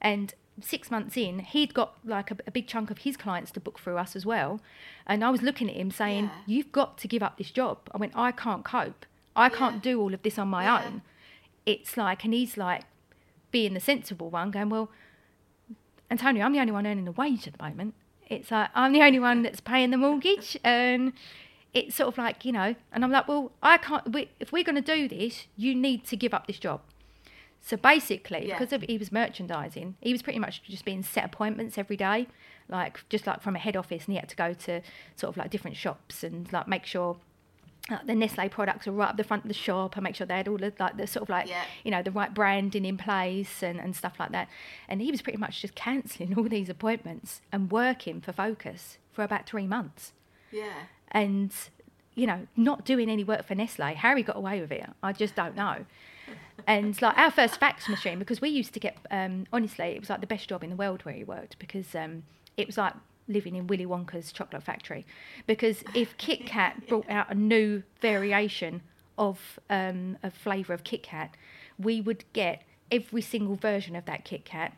and 0.00 0.34
six 0.60 0.90
months 0.90 1.16
in, 1.16 1.38
he'd 1.38 1.72
got 1.72 1.96
like 2.04 2.30
a, 2.30 2.36
a 2.46 2.50
big 2.50 2.66
chunk 2.66 2.90
of 2.90 2.98
his 2.98 3.16
clients 3.16 3.50
to 3.52 3.60
book 3.60 3.78
through 3.78 3.96
us 3.96 4.14
as 4.14 4.26
well. 4.26 4.60
And 5.06 5.24
I 5.24 5.30
was 5.30 5.40
looking 5.40 5.70
at 5.70 5.76
him 5.76 5.90
saying, 5.90 6.24
Yeah. 6.24 6.30
"You've 6.46 6.72
got 6.72 6.98
to 6.98 7.08
give 7.08 7.22
up 7.22 7.38
this 7.38 7.50
job." 7.50 7.78
I 7.92 7.96
went, 7.96 8.12
"I 8.14 8.32
can't 8.32 8.64
cope. 8.64 9.06
I 9.36 9.48
can't 9.48 9.76
Yeah. 9.76 9.80
do 9.92 10.00
all 10.00 10.12
of 10.14 10.22
this 10.22 10.38
on 10.38 10.48
my 10.48 10.64
Yeah. 10.64 10.84
own." 10.84 11.02
It's 11.66 11.96
like, 11.96 12.24
and 12.24 12.34
he's 12.34 12.56
like 12.56 12.82
being 13.50 13.74
the 13.74 13.80
sensible 13.80 14.30
one, 14.30 14.50
going, 14.50 14.68
"Well." 14.68 14.90
Antonia, 16.10 16.44
I'm 16.44 16.52
the 16.52 16.60
only 16.60 16.72
one 16.72 16.86
earning 16.86 17.08
a 17.08 17.12
wage 17.12 17.46
at 17.46 17.54
the 17.56 17.62
moment. 17.62 17.94
It's 18.28 18.50
like 18.50 18.70
I'm 18.74 18.92
the 18.92 19.02
only 19.02 19.18
one 19.18 19.42
that's 19.42 19.60
paying 19.60 19.90
the 19.90 19.96
mortgage, 19.96 20.58
and 20.64 21.12
it's 21.72 21.94
sort 21.96 22.08
of 22.08 22.18
like 22.18 22.44
you 22.44 22.52
know. 22.52 22.74
And 22.92 23.04
I'm 23.04 23.10
like, 23.10 23.28
well, 23.28 23.52
I 23.62 23.78
can't. 23.78 24.12
We, 24.12 24.28
if 24.40 24.52
we're 24.52 24.64
going 24.64 24.82
to 24.82 24.94
do 24.96 25.08
this, 25.08 25.46
you 25.56 25.74
need 25.74 26.04
to 26.06 26.16
give 26.16 26.34
up 26.34 26.46
this 26.46 26.58
job. 26.58 26.80
So 27.64 27.76
basically, 27.76 28.48
Yeah. 28.48 28.58
because 28.58 28.72
of, 28.72 28.82
he 28.82 28.98
was 28.98 29.12
merchandising, 29.12 29.94
he 30.00 30.12
was 30.12 30.20
pretty 30.20 30.40
much 30.40 30.64
just 30.64 30.84
being 30.84 31.02
set 31.04 31.24
appointments 31.24 31.78
every 31.78 31.96
day, 31.96 32.26
like 32.68 33.08
just 33.08 33.24
like 33.26 33.40
from 33.40 33.54
a 33.54 33.58
head 33.60 33.76
office, 33.76 34.04
and 34.06 34.12
he 34.14 34.18
had 34.18 34.28
to 34.30 34.36
go 34.36 34.52
to 34.52 34.82
sort 35.16 35.30
of 35.30 35.36
like 35.36 35.50
different 35.50 35.76
shops 35.76 36.24
and 36.24 36.52
like 36.52 36.66
make 36.66 36.84
sure 36.84 37.18
uh, 37.90 37.98
the 38.06 38.14
Nestle 38.14 38.48
products 38.48 38.86
were 38.86 38.92
right 38.92 39.08
up 39.10 39.16
the 39.16 39.24
front 39.24 39.44
of 39.44 39.48
the 39.48 39.54
shop 39.54 39.96
and 39.96 40.04
make 40.04 40.14
sure 40.14 40.26
they 40.26 40.36
had 40.36 40.46
all 40.48 40.56
the 40.56 40.72
like 40.78 40.96
the 40.96 41.06
sort 41.06 41.22
of 41.24 41.28
like 41.28 41.48
Yeah. 41.48 41.64
you 41.84 41.90
know 41.90 42.02
the 42.02 42.12
right 42.12 42.32
branding 42.32 42.84
in 42.84 42.96
place 42.96 43.62
and, 43.62 43.80
and 43.80 43.96
stuff 43.96 44.14
like 44.20 44.30
that. 44.32 44.48
And 44.88 45.00
he 45.02 45.10
was 45.10 45.20
pretty 45.22 45.38
much 45.38 45.60
just 45.62 45.74
cancelling 45.74 46.34
all 46.38 46.44
these 46.48 46.68
appointments 46.68 47.40
and 47.50 47.70
working 47.70 48.20
for 48.20 48.32
Focus 48.32 48.98
for 49.12 49.24
about 49.24 49.46
three 49.46 49.66
months 49.66 50.12
Yeah. 50.52 50.84
and 51.10 51.52
you 52.14 52.26
know 52.26 52.46
not 52.56 52.84
doing 52.84 53.08
any 53.10 53.24
work 53.24 53.44
for 53.46 53.54
Nestle. 53.54 53.94
Harry 53.94 54.22
got 54.22 54.36
away 54.36 54.60
with 54.60 54.70
it. 54.72 54.86
I 55.02 55.12
just 55.12 55.34
don't 55.34 55.56
know. 55.56 55.84
And 56.66 57.00
like 57.02 57.18
our 57.18 57.30
first 57.32 57.58
fax 57.58 57.88
machine, 57.88 58.18
because 58.20 58.40
we 58.40 58.48
used 58.50 58.72
to 58.74 58.80
get 58.80 58.96
um, 59.10 59.46
honestly, 59.52 59.86
it 59.86 60.00
was 60.00 60.08
like 60.10 60.20
the 60.20 60.26
best 60.26 60.48
job 60.48 60.62
in 60.62 60.70
the 60.70 60.76
world 60.76 61.04
where 61.04 61.14
he 61.14 61.24
worked 61.24 61.58
because 61.58 61.94
um, 61.96 62.22
it 62.56 62.66
was 62.68 62.78
like 62.78 62.94
living 63.28 63.56
in 63.56 63.66
Willy 63.66 63.86
Wonka's 63.86 64.32
chocolate 64.32 64.62
factory. 64.62 65.06
Because 65.46 65.84
if 65.94 66.16
Kit 66.18 66.46
Kat 66.46 66.86
brought 66.88 67.08
out 67.08 67.30
a 67.30 67.34
new 67.34 67.82
variation 68.00 68.82
of 69.18 69.58
um, 69.70 70.18
a 70.22 70.30
flavour 70.30 70.72
of 70.72 70.84
Kit 70.84 71.02
Kat, 71.02 71.36
we 71.78 72.00
would 72.00 72.24
get 72.32 72.62
every 72.90 73.22
single 73.22 73.56
version 73.56 73.96
of 73.96 74.04
that 74.04 74.24
Kit 74.24 74.44
Kat 74.44 74.74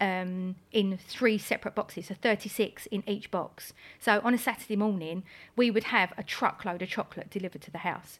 um, 0.00 0.56
in 0.72 0.98
three 0.98 1.38
separate 1.38 1.74
boxes, 1.74 2.06
so 2.06 2.14
36 2.14 2.86
in 2.86 3.02
each 3.06 3.30
box. 3.30 3.72
So 3.98 4.20
on 4.22 4.34
a 4.34 4.38
Saturday 4.38 4.76
morning, 4.76 5.24
we 5.56 5.70
would 5.70 5.84
have 5.84 6.12
a 6.18 6.22
truckload 6.22 6.82
of 6.82 6.88
chocolate 6.88 7.30
delivered 7.30 7.62
to 7.62 7.70
the 7.70 7.78
house. 7.78 8.18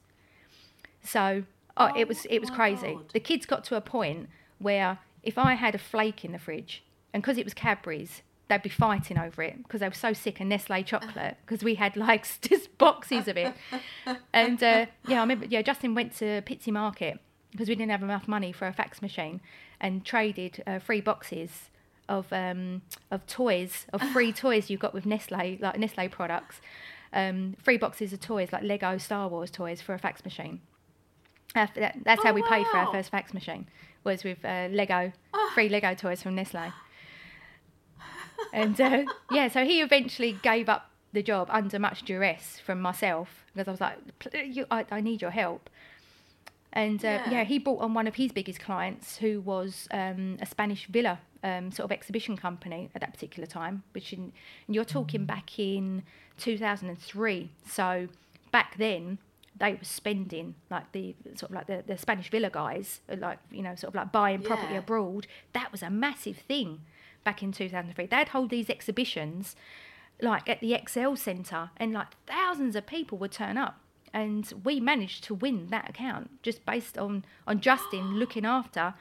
So 1.03 1.45
oh, 1.77 1.93
it 1.97 2.09
was 2.09 2.27
it 2.27 2.41
was 2.41 2.51
crazy. 2.51 2.95
God. 2.95 3.11
The 3.13 3.21
kids 3.21 3.47
got 3.47 3.65
to 3.65 3.77
a 3.77 3.81
point 3.81 4.29
where 4.59 4.99
if 5.23 5.39
I 5.39 5.55
had 5.55 5.75
a 5.75 5.79
flake 5.79 6.25
in 6.25 6.33
the 6.33 6.39
fridge, 6.39 6.83
and 7.13 7.23
because 7.23 7.39
it 7.39 7.45
was 7.45 7.55
Cadbury's, 7.55 8.23
they'd 8.49 8.63
be 8.63 8.69
fighting 8.69 9.19
over 9.19 9.43
it 9.43 9.59
because 9.63 9.81
they 9.81 9.89
were 9.89 9.95
so 9.95 10.13
sick 10.13 10.41
of 10.41 10.47
Nestle 10.47 10.83
chocolate 10.93 11.37
because 11.45 11.65
we 11.65 11.75
had 11.77 11.97
like 11.97 12.27
just 12.43 12.77
boxes 12.79 13.29
of 13.29 13.37
it. 13.37 13.53
And 14.33 14.63
uh, 14.63 14.87
yeah, 15.09 15.19
I 15.19 15.21
remember. 15.21 15.47
Yeah, 15.47 15.63
Justin 15.63 15.95
went 15.95 16.15
to 16.19 16.43
Pitsea 16.43 16.73
Market 16.73 17.19
because 17.53 17.69
we 17.69 17.75
didn't 17.75 17.91
have 17.91 18.03
enough 18.03 18.29
money 18.29 18.53
for 18.53 18.67
a 18.69 18.73
fax 18.73 19.01
machine, 19.03 19.41
and 19.81 20.05
traded 20.05 20.63
uh, 20.67 20.79
three 20.79 21.01
boxes 21.01 21.71
of 22.09 22.33
um, 22.33 22.83
of 23.11 23.27
toys 23.27 23.87
of 23.93 24.01
free 24.13 24.33
toys 24.45 24.71
you 24.71 24.77
got 24.79 24.95
with 24.95 25.07
Nestle 25.07 25.59
like 25.61 25.79
Nestle 25.79 26.09
products. 26.09 26.61
Um, 27.13 27.57
three 27.65 27.79
boxes 27.79 28.13
of 28.13 28.21
toys 28.21 28.53
like 28.53 28.63
Lego 28.63 28.99
Star 28.99 29.29
Wars 29.29 29.51
toys 29.51 29.81
for 29.81 29.95
a 29.95 29.99
fax 29.99 30.23
machine 30.25 30.61
Uh, 31.55 31.67
that- 31.77 31.97
That's 32.05 32.23
how 32.23 32.31
Oh, 32.31 32.35
we 32.35 32.43
paid 32.43 32.67
for 32.67 32.77
our 32.77 32.93
first 32.93 33.11
fax 33.11 33.33
machine. 33.33 33.67
Was 34.05 34.23
with 34.23 34.45
uh, 34.45 34.69
Lego, 34.71 35.13
free 35.55 35.69
Lego 35.69 35.95
toys 35.95 36.23
from 36.23 36.35
Nestle. 36.35 36.73
And 38.53 38.81
uh, 38.81 39.05
yeah, 39.31 39.49
so 39.49 39.65
he 39.65 39.81
eventually 39.81 40.33
gave 40.43 40.69
up 40.69 40.91
the 41.13 41.23
job 41.23 41.49
under 41.51 41.79
much 41.79 42.03
duress 42.03 42.59
from 42.65 42.81
myself 42.81 43.45
because 43.55 43.69
I 43.69 43.71
was 43.71 43.81
like, 43.81 44.19
"Pl- 44.19 44.41
you, 44.43 44.67
I, 44.71 44.85
I 44.91 45.01
need 45.01 45.23
your 45.23 45.31
help. 45.31 45.71
And 46.73 47.03
uh, 47.05 47.09
yeah. 47.09 47.31
Yeah. 47.31 47.45
he 47.45 47.59
brought 47.59 47.81
on 47.81 47.95
one 47.95 48.07
of 48.07 48.17
his 48.17 48.33
biggest 48.33 48.61
clients, 48.61 49.17
who 49.17 49.41
was 49.41 49.89
um, 49.93 50.37
a 50.43 50.47
Spanish 50.47 50.87
villa 50.87 51.21
um, 51.43 51.73
sort 51.73 51.85
of 51.87 51.93
exhibition 51.93 52.37
company 52.37 52.91
at 52.95 53.01
that 53.01 53.15
particular 53.15 53.47
time. 53.47 53.83
Which 53.93 54.13
in, 54.13 54.33
and 54.67 54.75
you're 54.75 54.85
talking 54.85 55.25
back 55.25 55.59
in 55.59 56.03
2003. 56.39 57.51
So 57.67 58.09
back 58.53 58.77
then 58.77 59.19
they 59.59 59.73
were 59.73 59.79
spending 59.85 60.55
like 60.71 60.93
the 60.93 61.15
sort 61.35 61.51
of 61.51 61.53
like 61.53 61.67
the, 61.67 61.83
the 61.87 61.97
Spanish 61.97 62.31
villa 62.31 62.51
guys, 62.51 63.01
uh, 63.11 63.17
like 63.19 63.39
you 63.51 63.63
know, 63.63 63.75
sort 63.75 63.89
of 63.89 63.95
like 63.95 64.13
buying 64.13 64.43
property 64.43 64.75
Yeah. 64.75 64.81
abroad. 64.81 65.27
That 65.55 65.73
was 65.73 65.83
a 65.83 65.89
massive 65.89 66.37
thing 66.37 66.81
back 67.27 67.43
in 67.43 67.53
2003. 67.53 68.07
They'd 68.07 68.29
hold 68.29 68.49
these 68.49 68.71
exhibitions 68.71 69.55
like 70.23 70.49
at 70.49 70.61
the 70.61 70.73
Excel 70.73 71.17
Centre, 71.17 71.71
and 71.77 71.93
like 71.93 72.09
thousands 72.27 72.75
of 72.75 72.87
people 72.87 73.19
would 73.19 73.33
turn 73.33 73.59
up. 73.59 73.81
And 74.15 74.51
we 74.65 74.81
managed 74.81 75.25
to 75.25 75.35
win 75.35 75.67
that 75.67 75.91
account 75.91 76.43
just 76.43 76.65
based 76.65 76.97
on 76.97 77.27
on 77.47 77.61
Justin 77.61 78.15
looking 78.19 78.47
after 78.47 78.95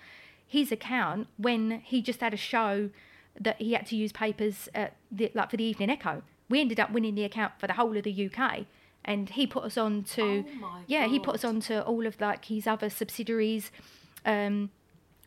his 0.46 0.72
account 0.72 1.28
when 1.38 1.80
he 1.86 2.02
just 2.02 2.20
had 2.20 2.34
a 2.34 2.38
show 2.38 2.90
that 3.40 3.62
he 3.62 3.74
had 3.74 3.86
to 3.88 3.96
use 3.96 4.12
papers 4.12 4.68
at 4.74 4.96
the, 5.12 5.32
like 5.34 5.52
for 5.52 5.58
the 5.58 5.64
Evening 5.64 5.90
Echo. 5.90 6.24
We 6.50 6.60
ended 6.60 6.80
up 6.80 6.92
winning 6.92 7.16
the 7.16 7.24
account 7.24 7.54
for 7.60 7.68
the 7.68 7.74
whole 7.74 7.96
of 7.96 8.04
the 8.04 8.30
UK, 8.30 8.66
and 9.06 9.30
he 9.30 9.48
put 9.48 9.64
us 9.64 9.78
on 9.78 10.04
to 10.04 10.44
Oh 10.62 10.80
yeah 10.88 11.06
he 11.08 11.20
put 11.20 11.36
us 11.36 11.46
on 11.46 11.60
to 11.62 11.84
all 11.86 12.06
of 12.06 12.20
like 12.20 12.46
his 12.46 12.68
other 12.68 12.90
subsidiaries. 12.90 13.72
Um, 14.26 14.72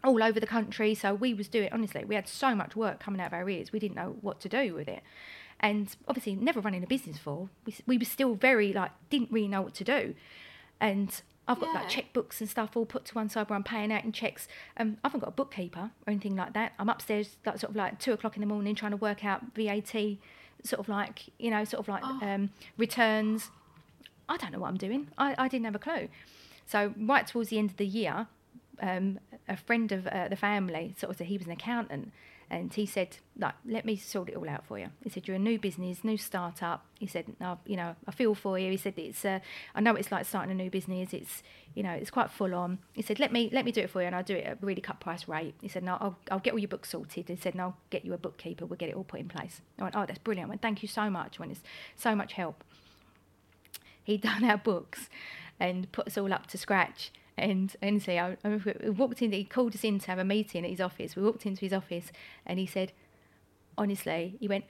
all 0.09 0.22
over 0.22 0.40
the 0.40 0.46
country. 0.46 0.94
So 0.94 1.14
we 1.14 1.34
was 1.34 1.48
doing 1.48 1.68
honestly, 1.72 2.04
we 2.04 2.14
had 2.14 2.26
so 2.28 2.54
much 2.54 2.74
work 2.74 2.98
coming 3.00 3.20
out 3.20 3.28
of 3.28 3.32
our 3.34 3.48
ears. 3.48 3.72
We 3.72 3.78
didn't 3.78 3.96
know 3.96 4.16
what 4.20 4.40
to 4.40 4.48
do 4.48 4.74
with 4.74 4.88
it, 4.88 5.02
and 5.61 5.94
obviously 6.09 6.34
never 6.34 6.61
running 6.61 6.82
a 6.82 6.86
business 6.86 7.18
for. 7.18 7.48
We 7.66 7.74
we 7.86 7.98
were 7.98 8.04
still 8.04 8.34
very 8.34 8.72
like 8.72 8.92
didn't 9.11 9.30
really 9.30 9.48
know 9.48 9.62
what 9.62 9.74
to 9.74 9.84
do, 9.84 10.14
and. 10.80 11.20
I've 11.50 11.59
got 11.61 11.72
like 11.74 11.90
Yeah. 11.90 12.02
checkbooks 12.02 12.40
and 12.40 12.50
stuff 12.50 12.76
all 12.76 12.84
put 12.84 13.06
to 13.06 13.14
one 13.14 13.30
side 13.30 13.48
where 13.48 13.56
I'm 13.56 13.64
paying 13.64 13.90
out 13.90 14.04
in 14.04 14.12
checks. 14.12 14.48
Um, 14.76 14.98
I 15.02 15.09
haven't 15.09 15.20
got 15.20 15.30
a 15.30 15.32
bookkeeper 15.32 15.90
or 16.06 16.11
anything 16.11 16.36
like 16.36 16.52
that. 16.52 16.74
I'm 16.78 16.90
upstairs 16.90 17.38
like 17.46 17.59
sort 17.59 17.70
of 17.70 17.76
like 17.76 17.98
two 17.98 18.12
o'clock 18.12 18.36
in 18.36 18.40
the 18.42 18.46
morning 18.46 18.74
trying 18.74 18.90
to 18.90 18.98
work 18.98 19.24
out 19.24 19.40
VAT, 19.56 19.94
sort 20.62 20.78
of 20.78 20.90
like 20.90 21.30
you 21.38 21.50
know, 21.50 21.64
sort 21.64 21.80
of 21.80 21.88
like 21.88 22.04
um, 22.22 22.50
returns. 22.76 23.50
I 24.28 24.36
don't 24.36 24.52
know 24.52 24.59
what 24.59 24.68
I'm 24.68 24.76
doing. 24.76 25.09
I, 25.16 25.34
I 25.38 25.48
didn't 25.48 25.64
have 25.64 25.74
a 25.74 25.78
clue. 25.78 26.09
So 26.66 26.92
right 26.98 27.26
towards 27.26 27.48
the 27.48 27.59
end 27.59 27.70
of 27.70 27.78
the 27.78 27.86
year, 27.86 28.26
um, 28.80 29.18
a 29.48 29.56
friend 29.56 29.90
of 29.92 30.06
uh, 30.06 30.28
the 30.28 30.36
family 30.36 30.94
sort 30.98 31.10
of 31.10 31.16
said 31.16 31.26
he 31.26 31.38
was 31.38 31.46
an 31.46 31.52
accountant, 31.52 32.12
and 32.50 32.72
he 32.72 32.86
said, 32.86 33.18
"Like, 33.38 33.54
let 33.66 33.84
me 33.84 33.96
sort 33.96 34.28
it 34.28 34.36
all 34.36 34.48
out 34.48 34.64
for 34.66 34.78
you." 34.78 34.88
He 35.02 35.10
said, 35.10 35.26
"You're 35.26 35.36
a 35.36 35.40
new 35.40 35.58
business, 35.58 36.04
new 36.04 36.16
startup." 36.16 36.84
He 36.98 37.06
said, 37.06 37.26
"No, 37.40 37.58
you 37.66 37.76
know, 37.76 37.96
I 38.06 38.10
feel 38.12 38.34
for 38.34 38.58
you." 38.58 38.70
He 38.70 38.76
said, 38.76 38.94
"It's, 38.96 39.24
uh, 39.24 39.40
I 39.74 39.80
know 39.80 39.94
it's 39.94 40.10
like 40.10 40.26
starting 40.26 40.50
a 40.50 40.54
new 40.54 40.70
business. 40.70 41.12
It's, 41.12 41.42
you 41.74 41.82
know, 41.82 41.92
it's 41.92 42.10
quite 42.10 42.30
full 42.30 42.54
on." 42.54 42.78
He 42.92 43.02
said, 43.02 43.18
"Let 43.20 43.32
me, 43.32 43.50
let 43.52 43.64
me 43.64 43.72
do 43.72 43.80
it 43.80 43.90
for 43.90 44.00
you, 44.00 44.06
and 44.06 44.16
I'll 44.16 44.22
do 44.22 44.36
it 44.36 44.44
at 44.44 44.62
a 44.62 44.66
really 44.66 44.80
cut 44.80 45.00
price 45.00 45.28
rate." 45.28 45.54
He 45.60 45.68
said, 45.68 45.82
"No, 45.82 45.98
I'll, 46.00 46.16
I'll 46.30 46.38
get 46.40 46.52
all 46.52 46.58
your 46.58 46.68
books 46.68 46.90
sorted." 46.90 47.28
He 47.28 47.36
said, 47.36 47.54
"No, 47.54 47.62
I'll 47.64 47.76
get 47.90 48.04
you 48.04 48.14
a 48.14 48.18
bookkeeper. 48.18 48.66
We'll 48.66 48.78
get 48.78 48.88
it 48.88 48.94
all 48.94 49.04
put 49.04 49.20
in 49.20 49.28
place." 49.28 49.60
I 49.78 49.82
went, 49.82 49.96
"Oh, 49.96 50.06
that's 50.06 50.18
brilliant." 50.18 50.48
I 50.48 50.50
went, 50.50 50.62
"Thank 50.62 50.82
you 50.82 50.88
so 50.88 51.10
much." 51.10 51.38
When 51.38 51.50
it's 51.50 51.62
so 51.96 52.14
much 52.14 52.34
help 52.34 52.64
he'd 54.08 54.22
done 54.22 54.42
our 54.44 54.58
books 54.58 55.08
and 55.60 55.90
put 55.92 56.08
us 56.08 56.18
all 56.18 56.32
up 56.32 56.46
to 56.48 56.58
scratch. 56.58 57.12
And 57.39 57.74
honestly, 57.82 58.18
I, 58.18 58.36
I 58.45 58.49
we 58.82 58.91
walked 58.91 59.22
in, 59.22 59.32
he 59.32 59.45
called 59.45 59.74
us 59.74 59.84
in 59.84 59.99
to 60.01 60.07
have 60.09 60.18
a 60.18 60.24
meeting 60.24 60.64
at 60.64 60.70
his 60.70 60.80
office. 60.80 61.16
We 61.16 61.22
walked 61.22 61.47
into 61.47 61.61
his 61.61 61.72
office 61.72 62.11
and 62.45 62.59
he 62.59 62.66
said, 62.66 62.93
honestly, 63.76 64.36
he 64.41 64.49
went, 64.49 64.64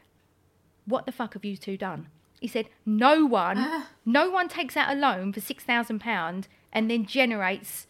What 0.87 1.07
the 1.07 1.13
fuck 1.13 1.35
have 1.35 1.45
you 1.45 1.57
two 1.57 1.77
done? 1.77 2.09
He 2.41 2.49
said, 2.49 2.69
No 2.87 3.25
one, 3.25 3.57
ah. 3.59 3.89
no 4.05 4.31
one 4.31 4.49
takes 4.49 4.77
out 4.77 4.95
a 4.95 4.99
loan 4.99 5.33
for 5.33 5.41
£6,000 5.41 6.45
and 6.73 6.91
then 6.91 7.07
generates 7.07 7.87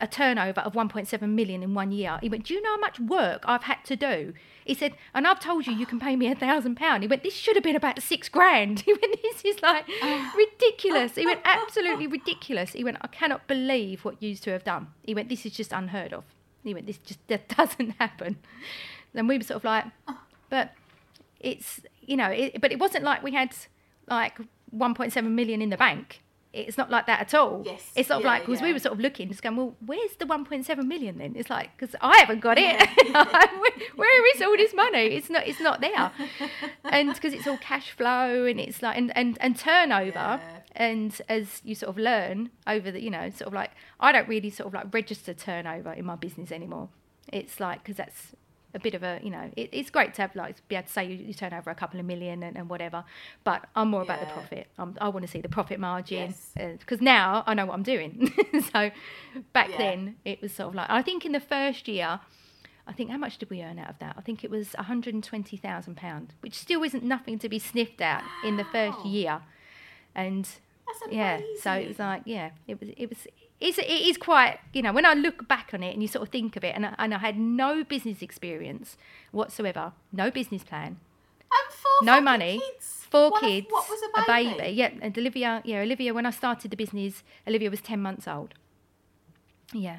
a 0.00 0.06
turnover 0.06 0.60
of 0.60 0.72
1.7 0.72 1.28
million 1.28 1.62
in 1.62 1.74
one 1.74 1.92
year. 1.92 2.18
He 2.22 2.28
went, 2.28 2.44
Do 2.44 2.54
you 2.54 2.62
know 2.62 2.70
how 2.70 2.80
much 2.80 2.98
work 2.98 3.42
I've 3.44 3.64
had 3.64 3.84
to 3.84 3.96
do? 3.96 4.32
He 4.64 4.74
said, 4.74 4.94
And 5.14 5.26
I've 5.26 5.40
told 5.40 5.66
you 5.66 5.72
you 5.72 5.86
can 5.86 6.00
pay 6.00 6.16
me 6.16 6.26
a 6.28 6.34
thousand 6.34 6.76
pounds. 6.76 7.02
He 7.02 7.08
went, 7.08 7.22
This 7.22 7.34
should 7.34 7.56
have 7.56 7.62
been 7.62 7.76
about 7.76 8.02
six 8.02 8.28
grand. 8.28 8.80
He 8.86 8.92
went, 8.92 9.22
This 9.22 9.44
is 9.44 9.62
like 9.62 9.84
oh. 10.02 10.32
ridiculous. 10.36 11.14
He 11.14 11.26
went, 11.26 11.40
Absolutely 11.44 12.06
ridiculous. 12.06 12.72
He 12.72 12.84
went, 12.84 12.98
I 13.00 13.06
cannot 13.08 13.46
believe 13.46 14.04
what 14.04 14.22
you 14.22 14.34
two 14.34 14.50
have 14.50 14.64
done. 14.64 14.88
He 15.04 15.14
went, 15.14 15.28
This 15.28 15.44
is 15.46 15.52
just 15.52 15.72
unheard 15.72 16.12
of. 16.12 16.24
He 16.64 16.74
went, 16.74 16.86
This 16.86 16.98
just 16.98 17.26
that 17.28 17.48
doesn't 17.56 17.90
happen. 17.98 18.38
And 19.14 19.28
we 19.28 19.38
were 19.38 19.44
sort 19.44 19.56
of 19.56 19.64
like, 19.64 19.84
oh. 20.08 20.20
But 20.48 20.72
it's, 21.38 21.80
you 22.00 22.16
know, 22.16 22.28
it, 22.28 22.60
but 22.60 22.72
it 22.72 22.78
wasn't 22.78 23.04
like 23.04 23.22
we 23.22 23.32
had 23.32 23.54
like 24.08 24.38
1.7 24.76 25.30
million 25.30 25.62
in 25.62 25.70
the 25.70 25.76
bank. 25.76 26.22
It's 26.52 26.76
not 26.76 26.90
like 26.90 27.06
that 27.06 27.20
at 27.20 27.34
all. 27.34 27.62
Yes, 27.64 27.92
It's 27.94 28.08
sort 28.08 28.18
of 28.18 28.24
yeah, 28.24 28.32
like, 28.32 28.46
because 28.46 28.60
we 28.60 28.72
were 28.72 28.80
sort 28.80 28.94
of 28.94 29.00
looking, 29.00 29.28
just 29.28 29.40
going, 29.40 29.56
well, 29.56 29.76
where's 29.86 30.16
the 30.18 30.24
1.7 30.24 30.84
million 30.84 31.18
then? 31.18 31.34
It's 31.36 31.48
like, 31.48 31.70
because 31.76 31.94
I 32.00 32.18
haven't 32.18 32.40
got 32.40 32.58
it. 32.58 32.88
where, 33.12 33.72
where 33.94 34.34
is 34.34 34.42
all 34.42 34.56
this 34.56 34.74
money? 34.74 35.14
It's 35.14 35.30
not, 35.30 35.46
it's 35.46 35.60
not 35.60 35.80
there. 35.80 36.10
and 36.84 37.14
because 37.14 37.34
it's 37.34 37.46
all 37.46 37.58
cash 37.58 37.92
flow 37.92 38.46
and 38.46 38.58
it's 38.58 38.82
like, 38.82 38.96
and, 38.96 39.16
and, 39.16 39.38
and 39.40 39.56
turnover. 39.56 40.40
And 40.72 41.20
as 41.28 41.62
you 41.64 41.76
sort 41.76 41.90
of 41.90 41.98
learn 41.98 42.50
over 42.66 42.90
the, 42.90 43.00
you 43.00 43.10
know, 43.10 43.30
sort 43.30 43.48
of 43.48 43.52
like, 43.52 43.70
I 44.00 44.10
don't 44.10 44.28
really 44.28 44.50
sort 44.50 44.68
of 44.68 44.74
like 44.74 44.92
register 44.92 45.34
turnover 45.34 45.92
in 45.92 46.04
my 46.04 46.16
business 46.16 46.50
anymore. 46.50 46.88
It's 47.32 47.60
like, 47.60 47.84
because 47.84 47.96
that's 47.96 48.34
a 48.74 48.78
bit 48.78 48.94
of 48.94 49.02
a, 49.02 49.18
you 49.22 49.30
know, 49.30 49.50
it, 49.56 49.68
it's 49.72 49.90
great 49.90 50.14
to 50.14 50.22
have 50.22 50.34
like 50.36 50.56
be 50.68 50.76
able 50.76 50.86
to 50.86 50.92
say 50.92 51.04
you, 51.04 51.14
you 51.16 51.34
turn 51.34 51.52
over 51.52 51.70
a 51.70 51.74
couple 51.74 51.98
of 51.98 52.06
million 52.06 52.42
and, 52.42 52.56
and 52.56 52.68
whatever, 52.68 53.04
but 53.44 53.66
I'm 53.74 53.88
more 53.88 54.02
about 54.02 54.20
the 54.20 54.26
Yeah. 54.26 54.32
profit. 54.32 54.66
Um, 54.78 54.96
I 55.00 55.08
want 55.08 55.24
to 55.26 55.30
see 55.30 55.40
the 55.40 55.48
profit 55.48 55.80
margin 55.80 56.34
Yes. 56.56 56.78
because 56.78 57.00
now 57.00 57.42
I 57.46 57.54
know 57.54 57.66
what 57.66 57.74
I'm 57.74 57.82
doing. 57.82 58.32
so 58.72 58.90
back 59.52 59.70
Yeah. 59.70 59.78
then 59.78 60.16
it 60.24 60.40
was 60.40 60.52
sort 60.52 60.68
of 60.68 60.74
like 60.76 60.88
I 60.90 61.02
think 61.02 61.24
in 61.26 61.32
the 61.32 61.40
first 61.40 61.88
year, 61.88 62.20
I 62.86 62.92
think 62.92 63.10
how 63.10 63.18
much 63.18 63.38
did 63.38 63.50
we 63.50 63.62
earn 63.62 63.78
out 63.78 63.90
of 63.90 63.98
that? 64.00 64.14
I 64.18 64.20
think 64.20 64.42
it 64.44 64.50
was 64.50 64.72
120,000 64.74 65.96
pound, 65.96 66.34
which 66.40 66.54
still 66.54 66.82
isn't 66.82 67.04
nothing 67.04 67.38
to 67.40 67.48
be 67.48 67.58
sniffed 67.58 68.00
at 68.00 68.24
in 68.44 68.56
the 68.56 68.64
first 68.64 69.04
year, 69.04 69.42
and 70.14 70.44
That's 70.86 71.12
yeah, 71.12 71.40
so 71.60 71.72
it 71.72 71.88
was 71.88 71.98
like 71.98 72.22
yeah, 72.24 72.50
it 72.66 72.80
was 72.80 72.88
it 72.96 73.08
was. 73.08 73.26
It's, 73.60 73.76
it 73.78 73.84
is 73.90 74.16
quite, 74.16 74.58
you 74.72 74.80
know, 74.82 74.92
when 74.92 75.04
I 75.04 75.12
look 75.12 75.46
back 75.46 75.70
on 75.74 75.82
it 75.82 75.92
and 75.92 76.00
you 76.02 76.08
sort 76.08 76.22
of 76.26 76.30
think 76.32 76.56
of 76.56 76.64
it, 76.64 76.74
and 76.74 76.86
I, 76.86 76.94
and 76.98 77.12
I 77.14 77.18
had 77.18 77.38
no 77.38 77.84
business 77.84 78.22
experience 78.22 78.96
whatsoever, 79.32 79.92
no 80.12 80.30
business 80.30 80.62
plan, 80.64 80.96
And 81.52 81.72
four 81.74 82.06
no 82.06 82.20
money, 82.22 82.58
Kids. 82.58 83.06
four 83.10 83.30
What 83.30 83.42
a- 83.42 83.46
kids, 83.46 83.66
what 83.70 83.86
was 83.90 84.00
a 84.16 84.24
baby? 84.26 84.70
Yeah, 84.72 84.90
and 85.02 85.16
Olivia, 85.18 85.60
yeah, 85.64 85.80
Olivia. 85.80 86.14
When 86.14 86.24
I 86.24 86.30
started 86.30 86.70
the 86.70 86.76
business, 86.76 87.22
Olivia 87.46 87.68
was 87.70 87.80
ten 87.82 88.00
months 88.00 88.26
old. 88.26 88.54
Yeah, 89.74 89.98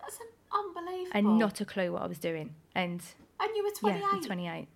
That's 0.00 0.16
an 0.18 0.26
unbelievable. 0.52 1.10
and 1.12 1.38
not 1.38 1.60
a 1.60 1.64
clue 1.66 1.92
what 1.92 2.02
I 2.02 2.06
was 2.06 2.18
doing, 2.18 2.54
and 2.74 3.02
And 3.38 3.50
you 3.54 3.62
were 3.62 3.70
28. 3.78 4.00
yeah, 4.00 4.20
28. 4.26 4.68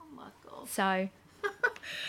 Oh 0.00 0.04
my 0.14 0.28
god. 0.48 0.68
So 0.68 1.08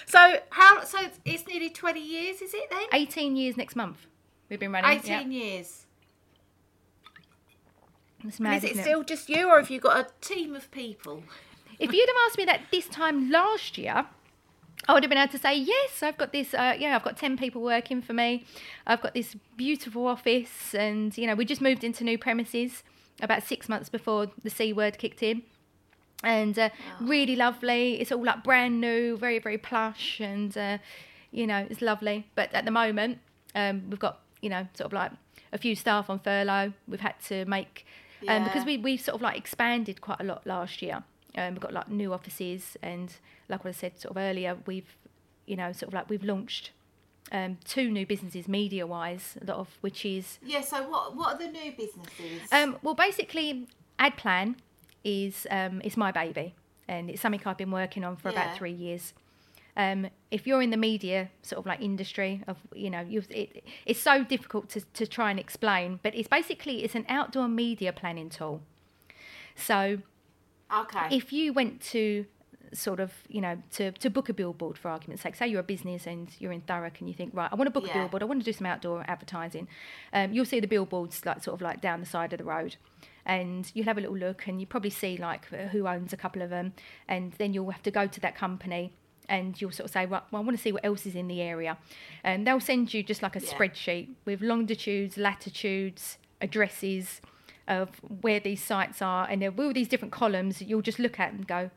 So 0.06 0.40
how? 0.52 0.84
So 0.86 1.00
it's 1.26 1.46
nearly 1.48 1.70
20 1.70 2.00
years, 2.00 2.42
is 2.42 2.54
it 2.54 2.70
then? 2.72 2.88
18 2.94 3.36
years 3.36 3.58
next 3.58 3.76
month 3.76 4.08
we've 4.50 4.60
been 4.60 4.72
running. 4.72 5.00
18 5.00 5.12
yeah. 5.12 5.22
years. 5.22 5.86
It's 8.24 8.40
And 8.40 8.56
is 8.56 8.64
it 8.64 8.72
isn't 8.72 8.84
still 8.84 9.04
just 9.04 9.30
you, 9.30 9.50
or 9.50 9.58
have 9.60 9.70
you 9.70 9.80
got 9.80 9.98
a 9.98 10.26
team 10.26 10.56
of 10.56 10.70
people? 10.72 11.24
If 11.80 11.94
you'd 11.94 12.10
have 12.10 12.18
asked 12.26 12.38
me 12.38 12.46
that 12.46 12.62
this 12.72 12.88
time 12.88 13.30
last 13.30 13.78
year, 13.78 14.08
I 14.88 14.94
would 14.94 15.04
have 15.04 15.10
been 15.10 15.18
able 15.18 15.32
to 15.32 15.38
say, 15.38 15.56
yes, 15.56 16.02
I've 16.02 16.18
got 16.18 16.32
this, 16.32 16.54
uh, 16.54 16.76
yeah, 16.80 16.96
I've 16.96 17.04
got 17.04 17.18
10 17.18 17.38
people 17.38 17.62
working 17.62 18.02
for 18.02 18.14
me. 18.14 18.46
I've 18.86 19.02
got 19.02 19.14
this 19.14 19.36
beautiful 19.56 20.08
office. 20.08 20.74
And, 20.74 21.16
you 21.18 21.28
know, 21.28 21.36
we 21.36 21.46
just 21.46 21.62
moved 21.62 21.84
into 21.84 22.04
new 22.04 22.18
premises 22.18 22.84
about 23.22 23.44
six 23.44 23.68
months 23.68 23.90
before 23.90 24.28
the 24.44 24.50
C 24.50 24.72
word 24.72 24.98
kicked 24.98 25.22
in. 25.22 25.44
And 26.24 26.58
uh, 26.58 26.70
really 27.02 27.36
lovely. 27.36 28.00
It's 28.00 28.12
all 28.12 28.24
like 28.24 28.44
brand 28.44 28.80
new, 28.80 29.18
very, 29.18 29.40
very 29.40 29.58
plush. 29.58 30.20
And, 30.22 30.58
uh, 30.58 30.78
you 31.32 31.46
know, 31.46 31.68
it's 31.70 31.82
lovely. 31.82 32.28
But 32.36 32.54
at 32.54 32.66
the 32.66 32.72
moment, 32.72 33.20
um, 33.56 33.90
we've 33.90 34.00
got, 34.00 34.22
you 34.42 34.50
know, 34.50 34.68
sort 34.74 34.88
of 34.88 34.94
like 34.94 35.12
a 35.52 35.58
few 35.58 35.76
staff 35.76 36.10
on 36.10 36.20
furlough. 36.20 36.74
We've 36.88 37.00
had 37.00 37.20
to 37.28 37.46
make, 37.46 37.86
um, 38.28 38.44
because 38.44 38.62
Yeah. 38.64 38.68
we, 38.68 38.78
we 38.78 38.98
sort 38.98 39.16
of 39.16 39.22
like 39.22 39.38
expanded 39.38 40.02
quite 40.02 40.20
a 40.22 40.24
lot 40.24 40.46
last 40.46 40.82
year. 40.82 41.04
Um, 41.38 41.54
we've 41.54 41.62
got 41.62 41.74
like 41.74 41.90
new 41.90 42.14
offices, 42.14 42.78
and 42.82 43.14
like 43.50 43.64
what 43.64 43.70
I 43.70 43.74
said 43.74 44.00
sort 44.00 44.12
of 44.12 44.18
earlier, 44.18 44.58
we've, 44.66 44.98
you 45.46 45.56
know, 45.56 45.72
sort 45.72 45.90
of 45.90 45.94
like 45.94 46.10
we've 46.10 46.24
launched 46.24 46.72
um, 47.32 47.58
two 47.66 47.92
new 47.92 48.06
businesses 48.06 48.48
media 48.48 48.88
wise, 48.88 49.38
a 49.42 49.46
lot 49.46 49.58
of 49.58 49.68
which 49.82 50.06
is 50.06 50.40
Yeah. 50.44 50.62
So 50.62 50.88
what? 50.90 51.16
What 51.16 51.36
are 51.36 51.38
the 51.46 51.52
new 51.52 51.72
businesses? 51.78 52.42
um, 52.52 52.78
well, 52.82 52.96
basically, 52.96 53.68
AdPlan 54.00 54.56
is 55.04 55.46
um, 55.52 55.82
is 55.84 55.96
my 55.96 56.12
baby, 56.12 56.56
and 56.88 57.10
it's 57.10 57.22
something 57.22 57.42
I've 57.46 57.58
been 57.58 57.72
working 57.72 58.04
on 58.04 58.16
for 58.16 58.30
Yeah. 58.32 58.42
about 58.46 58.58
three 58.58 58.72
years. 58.72 59.14
Um, 59.78 60.08
if 60.32 60.48
you're 60.48 60.64
in 60.64 60.72
the 60.72 60.78
media 60.78 61.30
sort 61.44 61.60
of 61.60 61.66
like 61.68 61.82
industry 61.82 62.44
of 62.48 62.58
you 62.74 62.90
know 62.90 63.06
it, 63.30 63.64
it's 63.86 64.00
so 64.02 64.24
difficult 64.24 64.70
to, 64.70 64.82
to 64.82 65.06
try 65.06 65.30
and 65.30 65.40
explain 65.40 66.00
but 66.02 66.16
it's 66.16 66.28
basically 66.28 66.84
it's 66.84 66.96
an 66.96 67.06
outdoor 67.08 67.48
media 67.48 67.94
planning 67.94 68.30
tool 68.30 68.62
so 69.56 70.00
Okay. 70.74 71.16
if 71.16 71.32
you 71.32 71.54
went 71.54 71.80
to 71.94 72.26
sort 72.74 73.00
of 73.00 73.14
you 73.30 73.40
know 73.40 73.62
to, 73.72 73.92
to 73.94 74.10
book 74.10 74.28
a 74.30 74.34
billboard 74.34 74.78
for 74.78 74.90
argument's 74.90 75.24
sake 75.24 75.36
say 75.36 75.48
you're 75.48 75.62
a 75.62 75.64
business 75.64 76.06
and 76.08 76.28
you're 76.40 76.52
in 76.52 76.62
Thurrock 76.62 77.00
and 77.00 77.08
you 77.08 77.14
think 77.16 77.32
right 77.34 77.50
I 77.52 77.56
want 77.56 77.68
to 77.68 77.72
book 77.72 77.86
Yeah. 77.86 77.92
a 77.92 78.02
billboard 78.02 78.22
I 78.24 78.26
want 78.26 78.42
to 78.42 78.46
do 78.46 78.52
some 78.54 78.66
outdoor 78.66 79.06
advertising 79.08 79.68
um, 80.12 80.34
you'll 80.34 80.44
see 80.46 80.60
the 80.60 80.68
billboards 80.68 81.26
like 81.26 81.42
sort 81.44 81.54
of 81.54 81.62
like 81.62 81.80
down 81.82 82.00
the 82.02 82.06
side 82.06 82.34
of 82.34 82.40
the 82.40 82.44
road 82.44 82.76
and 83.26 83.72
you'll 83.74 83.86
have 83.86 83.98
a 83.98 84.02
little 84.02 84.18
look 84.18 84.48
and 84.48 84.60
you 84.60 84.66
probably 84.68 84.90
see 84.90 85.16
like 85.18 85.46
who 85.46 85.88
owns 85.88 86.12
a 86.14 86.18
couple 86.18 86.42
of 86.42 86.50
them 86.50 86.74
and 87.08 87.34
then 87.34 87.54
you'll 87.54 87.70
have 87.72 87.84
to 87.84 87.92
go 87.92 88.08
to 88.08 88.20
that 88.20 88.36
company 88.36 88.92
and 89.30 89.60
you'll 89.62 89.72
sort 89.72 89.86
of 89.90 89.92
say 89.92 90.06
well 90.06 90.24
I 90.34 90.40
want 90.40 90.56
to 90.58 90.62
see 90.62 90.72
what 90.72 90.86
else 90.86 91.06
is 91.06 91.16
in 91.16 91.28
the 91.28 91.42
area 91.42 91.78
and 92.24 92.46
they'll 92.48 92.60
send 92.60 92.94
you 92.94 93.04
just 93.04 93.22
like 93.22 93.36
a 93.36 93.40
Yeah. 93.40 93.50
spreadsheet 93.52 94.08
with 94.26 94.42
longitudes 94.42 95.18
latitudes 95.18 96.18
addresses 96.42 97.22
of 97.68 97.90
where 98.22 98.40
these 98.40 98.64
sites 98.64 99.02
are 99.02 99.28
and 99.30 99.42
there 99.42 99.52
will 99.52 99.70
be 99.70 99.82
these 99.82 99.88
different 99.90 100.14
columns 100.14 100.62
you'll 100.62 100.82
just 100.82 101.00
look 101.00 101.20
at 101.20 101.34
and 101.34 101.48
go 101.48 101.70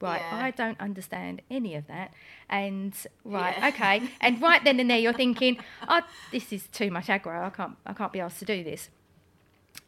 right 0.00 0.20
Yeah. 0.22 0.44
i 0.46 0.50
don't 0.50 0.80
understand 0.80 1.42
any 1.50 1.74
of 1.74 1.86
that 1.88 2.12
and 2.48 2.94
right 3.24 3.54
Yeah. 3.58 3.68
okay 3.68 4.08
and 4.20 4.40
right 4.40 4.62
then 4.64 4.80
and 4.80 4.88
there 4.90 4.98
you're 4.98 5.12
thinking 5.24 5.58
oh 5.88 6.00
this 6.32 6.52
is 6.52 6.66
too 6.68 6.90
much 6.90 7.06
aggro 7.08 7.44
i 7.44 7.50
can't 7.50 7.76
i 7.86 7.92
can't 7.92 8.12
be 8.12 8.20
asked 8.20 8.38
to 8.38 8.44
do 8.46 8.64
this 8.64 8.88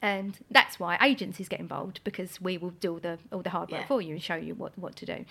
and 0.02 0.38
that's 0.50 0.78
why 0.78 0.98
agencies 1.02 1.48
get 1.48 1.58
involved 1.60 2.00
because 2.04 2.40
we 2.40 2.58
will 2.58 2.70
do 2.70 2.92
all 2.92 2.98
the 2.98 3.18
all 3.32 3.42
the 3.42 3.50
hard 3.50 3.70
work 3.70 3.80
Yeah. 3.80 3.86
for 3.86 4.02
you 4.02 4.12
and 4.14 4.22
show 4.22 4.34
you 4.36 4.54
what 4.54 4.76
what 4.78 4.94
to 4.96 5.06
do 5.06 5.24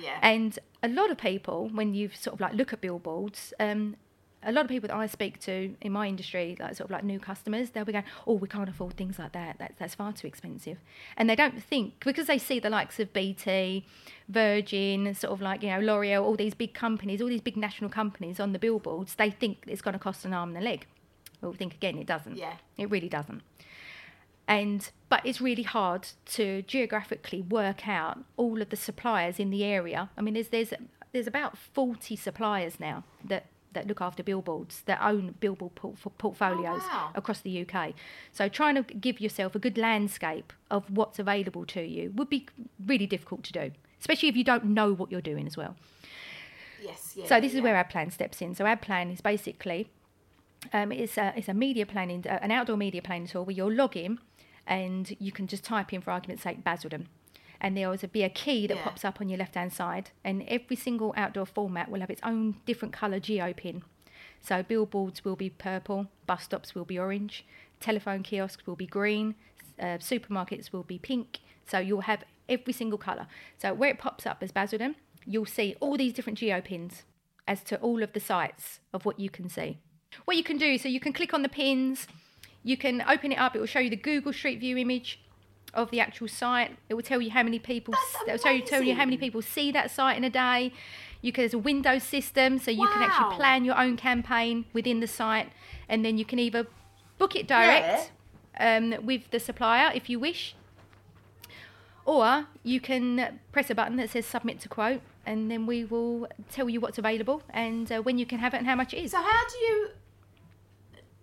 yeah. 0.00 0.18
and 0.22 0.58
a 0.82 0.88
lot 0.88 1.10
of 1.10 1.16
people, 1.18 1.68
when 1.72 1.94
you 1.94 2.10
sort 2.12 2.34
of 2.34 2.40
like 2.40 2.54
look 2.54 2.72
at 2.72 2.80
billboards, 2.80 3.54
um, 3.60 3.94
a 4.42 4.50
lot 4.50 4.62
of 4.64 4.68
people 4.68 4.88
that 4.88 4.96
I 4.96 5.06
speak 5.06 5.38
to 5.42 5.76
in 5.80 5.92
my 5.92 6.08
industry, 6.08 6.56
like 6.58 6.74
sort 6.74 6.86
of 6.86 6.90
like 6.90 7.04
new 7.04 7.20
customers, 7.20 7.70
they'll 7.70 7.84
be 7.84 7.92
going, 7.92 8.04
"Oh, 8.26 8.34
we 8.34 8.48
can't 8.48 8.68
afford 8.68 8.94
things 8.96 9.16
like 9.16 9.30
that. 9.30 9.58
That 9.60 9.74
that's 9.78 9.94
far 9.94 10.12
too 10.12 10.26
expensive," 10.26 10.78
and 11.16 11.30
they 11.30 11.36
don't 11.36 11.62
think 11.62 12.04
because 12.04 12.26
they 12.26 12.38
see 12.38 12.58
the 12.58 12.68
likes 12.68 12.98
of 12.98 13.12
BT, 13.12 13.86
Virgin, 14.28 15.14
sort 15.14 15.32
of 15.32 15.40
like 15.40 15.62
you 15.62 15.68
know 15.70 15.78
L'Oreal, 15.80 16.22
all 16.24 16.34
these 16.34 16.54
big 16.54 16.74
companies, 16.74 17.22
all 17.22 17.28
these 17.28 17.40
big 17.40 17.56
national 17.56 17.90
companies 17.90 18.40
on 18.40 18.52
the 18.52 18.58
billboards, 18.58 19.14
they 19.14 19.30
think 19.30 19.58
it's 19.68 19.82
going 19.82 19.92
to 19.92 19.98
cost 20.00 20.24
an 20.24 20.34
arm 20.34 20.48
and 20.56 20.58
a 20.58 20.68
leg. 20.68 20.86
Well, 21.40 21.52
think 21.52 21.74
again, 21.74 21.96
it 21.98 22.06
doesn't. 22.06 22.36
Yeah. 22.36 22.56
It 22.76 22.90
really 22.90 23.08
doesn't 23.08 23.42
and 24.48 24.90
but 25.08 25.24
it's 25.24 25.40
really 25.40 25.62
hard 25.62 26.08
to 26.24 26.62
geographically 26.62 27.42
work 27.42 27.86
out 27.88 28.18
all 28.36 28.62
of 28.62 28.70
the 28.70 28.76
suppliers 28.76 29.38
in 29.38 29.50
the 29.50 29.64
area. 29.64 30.10
I 30.16 30.22
mean, 30.22 30.34
there's 30.34 30.48
there's 30.48 30.72
there's 31.12 31.26
about 31.26 31.56
forty 31.56 32.16
suppliers 32.16 32.80
now 32.80 33.04
that 33.24 33.46
that 33.72 33.86
look 33.86 34.00
after 34.00 34.22
billboards 34.22 34.82
that 34.82 35.00
own 35.02 35.34
billboard 35.40 35.74
port- 35.74 35.96
portfolios 36.18 36.82
wow. 36.82 37.10
across 37.14 37.40
the 37.40 37.66
UK. 37.66 37.94
So 38.32 38.48
trying 38.48 38.74
to 38.74 38.82
give 38.94 39.20
yourself 39.20 39.54
a 39.54 39.58
good 39.58 39.78
landscape 39.78 40.52
of 40.70 40.84
what's 40.90 41.18
available 41.18 41.64
to 41.66 41.82
you 41.82 42.12
would 42.14 42.28
be 42.28 42.46
really 42.84 43.06
difficult 43.06 43.44
to 43.44 43.52
do, 43.52 43.70
especially 44.00 44.28
if 44.28 44.36
you 44.36 44.44
don't 44.44 44.66
know 44.66 44.92
what 44.92 45.10
you're 45.10 45.20
doing 45.20 45.46
as 45.46 45.56
well. 45.56 45.76
yes. 46.82 47.14
Yeah. 47.16 47.26
So 47.26 47.40
this 47.40 47.54
is 47.54 47.60
where 47.60 47.76
our 47.76 47.84
plan 47.84 48.10
steps 48.10 48.42
in. 48.42 48.54
So 48.54 48.64
AdPlan 48.64 49.12
is 49.12 49.20
basically 49.20 49.88
um, 50.72 50.92
it's 50.92 51.18
a 51.18 51.32
it's 51.36 51.48
a 51.48 51.54
media 51.54 51.86
planning 51.86 52.24
uh, 52.28 52.38
an 52.40 52.50
outdoor 52.50 52.76
media 52.76 53.02
planning 53.02 53.26
tool 53.26 53.44
where 53.44 53.54
you'll 53.54 53.72
log 53.72 53.96
in 53.96 54.18
and 54.66 55.16
you 55.18 55.32
can 55.32 55.46
just 55.46 55.64
type 55.64 55.92
in 55.92 56.00
for 56.00 56.10
argument's 56.10 56.42
sake 56.42 56.64
Basildon. 56.64 57.08
And 57.60 57.76
there 57.76 57.88
will 57.88 57.96
be 58.12 58.22
a 58.24 58.28
key 58.28 58.66
that 58.66 58.76
Yeah. 58.76 58.84
pops 58.84 59.04
up 59.04 59.20
on 59.20 59.28
your 59.28 59.38
left 59.38 59.54
hand 59.54 59.72
side, 59.72 60.10
and 60.24 60.42
every 60.48 60.76
single 60.76 61.14
outdoor 61.16 61.46
format 61.46 61.90
will 61.90 62.00
have 62.00 62.10
its 62.10 62.22
own 62.24 62.56
different 62.66 62.92
colour 62.92 63.20
geo 63.20 63.52
pin. 63.52 63.84
So 64.40 64.62
billboards 64.62 65.24
will 65.24 65.36
be 65.36 65.50
purple, 65.50 66.08
bus 66.26 66.42
stops 66.44 66.74
will 66.74 66.84
be 66.84 66.98
orange, 66.98 67.44
telephone 67.78 68.22
kiosks 68.24 68.66
will 68.66 68.74
be 68.74 68.86
green, 68.86 69.36
uh, 69.78 69.98
supermarkets 69.98 70.72
will 70.72 70.82
be 70.82 70.98
pink. 70.98 71.38
So 71.64 71.78
you'll 71.78 72.02
have 72.02 72.24
every 72.48 72.72
single 72.72 72.98
colour. 72.98 73.28
So 73.58 73.72
where 73.72 73.90
it 73.90 73.98
pops 73.98 74.26
up 74.26 74.42
as 74.42 74.50
Basildon, 74.50 74.96
you'll 75.24 75.46
see 75.46 75.76
all 75.78 75.96
these 75.96 76.12
different 76.12 76.38
geo 76.40 76.60
pins 76.60 77.04
as 77.46 77.62
to 77.64 77.78
all 77.78 78.02
of 78.02 78.12
the 78.12 78.20
sites 78.20 78.80
of 78.92 79.04
what 79.04 79.20
you 79.20 79.30
can 79.30 79.48
see. 79.48 79.78
What 80.24 80.36
you 80.36 80.42
can 80.42 80.58
do, 80.58 80.76
so 80.78 80.88
you 80.88 81.00
can 81.00 81.12
click 81.12 81.32
on 81.32 81.42
the 81.42 81.48
pins, 81.48 82.08
you 82.64 82.76
can 82.76 83.02
open 83.08 83.32
it 83.32 83.38
up, 83.38 83.56
it 83.56 83.58
will 83.58 83.66
show 83.66 83.80
you 83.80 83.90
the 83.90 83.96
Google 83.96 84.32
Street 84.32 84.60
View 84.60 84.76
image 84.76 85.20
of 85.74 85.90
the 85.90 86.00
actual 86.00 86.28
site. 86.28 86.76
It 86.88 86.94
will 86.94 87.02
tell 87.02 87.20
you 87.20 87.30
how 87.30 87.42
many 87.42 87.58
people 87.58 87.94
it 88.26 88.32
will 88.32 88.38
tell 88.38 88.52
you, 88.52 88.62
tell 88.62 88.82
you 88.82 88.94
how 88.94 89.04
many 89.04 89.16
people 89.16 89.42
see 89.42 89.72
that 89.72 89.90
site 89.90 90.16
in 90.16 90.24
a 90.24 90.30
day. 90.30 90.72
You 91.22 91.32
can 91.32 91.42
there's 91.42 91.54
a 91.54 91.58
Windows 91.58 92.02
system, 92.02 92.58
so 92.58 92.70
you 92.70 92.86
can 92.86 93.02
actually 93.02 93.36
plan 93.36 93.64
your 93.64 93.78
own 93.78 93.96
campaign 93.96 94.64
within 94.72 95.00
the 95.00 95.06
site, 95.06 95.50
and 95.88 96.04
then 96.04 96.18
you 96.18 96.24
can 96.24 96.38
either 96.38 96.66
book 97.18 97.36
it 97.36 97.46
direct 97.46 98.10
um, 98.58 98.94
with 99.04 99.30
the 99.30 99.38
supplier 99.38 99.92
if 99.94 100.10
you 100.10 100.18
wish, 100.18 100.56
or 102.04 102.46
you 102.64 102.80
can 102.80 103.38
press 103.52 103.70
a 103.70 103.74
button 103.74 103.96
that 103.96 104.10
says 104.10 104.26
submit 104.26 104.60
to 104.60 104.68
quote, 104.68 105.00
and 105.24 105.50
then 105.50 105.64
we 105.64 105.84
will 105.84 106.26
tell 106.50 106.68
you 106.68 106.80
what's 106.80 106.98
available 106.98 107.42
and 107.50 107.90
uh, 107.92 108.02
when 108.02 108.18
you 108.18 108.26
can 108.26 108.40
have 108.40 108.52
it 108.52 108.58
and 108.58 108.66
how 108.66 108.74
much 108.74 108.92
it 108.92 109.04
is. 109.04 109.12
So 109.12 109.18
how 109.18 109.42
do 109.48 109.58
you 109.58 109.88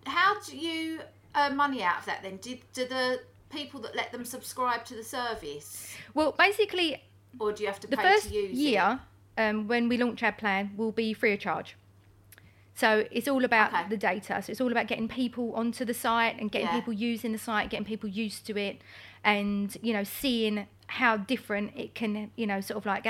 how 0.06 0.40
do 0.41 0.57
you 0.57 1.02
earn 1.35 1.56
money 1.56 1.84
out 1.84 1.99
of 1.99 2.06
that 2.06 2.23
then? 2.23 2.38
Do, 2.38 2.57
do 2.73 2.85
the 2.85 3.22
people 3.49 3.80
that 3.81 3.95
let 3.95 4.11
them 4.11 4.26
subscribe 4.26 4.85
to 4.85 4.95
the 4.95 5.03
service, 5.03 5.95
Well, 6.14 6.34
basically, 6.38 7.01
or 7.39 7.51
do 7.51 7.64
you 7.64 7.68
have 7.68 7.80
to 7.81 7.88
the 7.88 7.97
pay 7.97 8.03
first 8.03 8.30
to 8.30 8.34
use 8.34 8.57
year 8.57 8.99
um, 9.38 9.68
when 9.68 9.89
we 9.89 9.97
launch 9.97 10.22
AdPlan 10.22 10.76
will 10.76 10.91
be 10.91 11.14
free 11.14 11.34
of 11.34 11.39
charge. 11.39 11.76
So 12.76 13.06
it's 13.11 13.27
all 13.27 13.43
about 13.43 13.73
Okay. 13.73 13.89
the 13.89 13.97
data. 13.97 14.41
So 14.41 14.51
it's 14.51 14.61
all 14.61 14.72
about 14.72 14.88
getting 14.88 15.10
people 15.10 15.53
onto 15.53 15.84
the 15.84 15.93
site 15.93 16.39
and 16.39 16.49
getting 16.49 16.68
Yeah. 16.68 16.73
people 16.76 16.93
using 16.93 17.34
the 17.34 17.38
site, 17.38 17.69
getting 17.69 17.85
people 17.85 18.07
used 18.07 18.45
to 18.45 18.57
it, 18.57 18.81
and 19.23 19.76
you 19.81 19.91
know 19.93 20.03
seeing 20.03 20.65
how 20.88 21.18
different 21.18 21.72
it 21.76 21.93
can, 21.93 22.31
you 22.35 22.47
know, 22.47 22.61
sort 22.61 22.77
of 22.77 22.85
like 22.85 23.03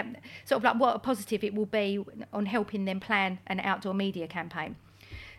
sort 0.43 0.57
of 0.57 0.63
like 0.63 0.75
what 0.75 0.95
a 0.95 0.99
positive 0.99 1.43
it 1.43 1.53
will 1.53 1.65
be 1.65 2.03
on 2.33 2.45
helping 2.45 2.85
them 2.85 2.99
plan 2.99 3.39
an 3.47 3.59
outdoor 3.61 3.93
media 3.93 4.27
campaign. 4.27 4.75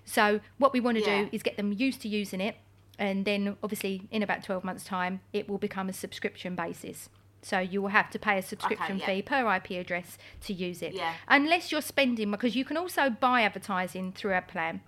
So 0.05 0.41
what 0.59 0.73
we 0.73 0.81
want 0.81 0.97
to 0.97 1.05
Yeah. 1.05 1.25
do 1.25 1.29
is 1.33 1.43
get 1.43 1.57
them 1.57 1.73
used 1.73 2.01
to 2.03 2.09
using 2.09 2.41
it, 2.41 2.57
and 3.01 3.25
then 3.25 3.57
obviously 3.63 4.03
in 4.13 4.23
about 4.23 4.45
twelve 4.45 4.63
months' 4.63 4.85
time, 4.85 5.21
it 5.33 5.49
will 5.49 5.59
become 5.59 5.89
a 5.89 5.93
subscription 5.93 6.55
basis. 6.55 7.09
So 7.43 7.59
you 7.59 7.81
will 7.81 7.89
have 7.89 8.11
to 8.11 8.19
pay 8.19 8.39
a 8.39 8.43
subscription 8.43 8.99
yeah. 8.99 9.07
fee 9.07 9.23
per 9.23 9.55
IP 9.57 9.71
address 9.73 10.19
to 10.43 10.53
use 10.53 10.83
it, 10.83 10.93
Yeah. 10.93 11.15
unless 11.27 11.73
you're 11.73 11.81
spending 11.81 12.31
because 12.31 12.55
you 12.55 12.67
can 12.67 12.77
also 12.77 13.09
buy 13.09 13.43
advertising 13.43 14.13
through 14.13 14.33
AdPlan. 14.33 14.81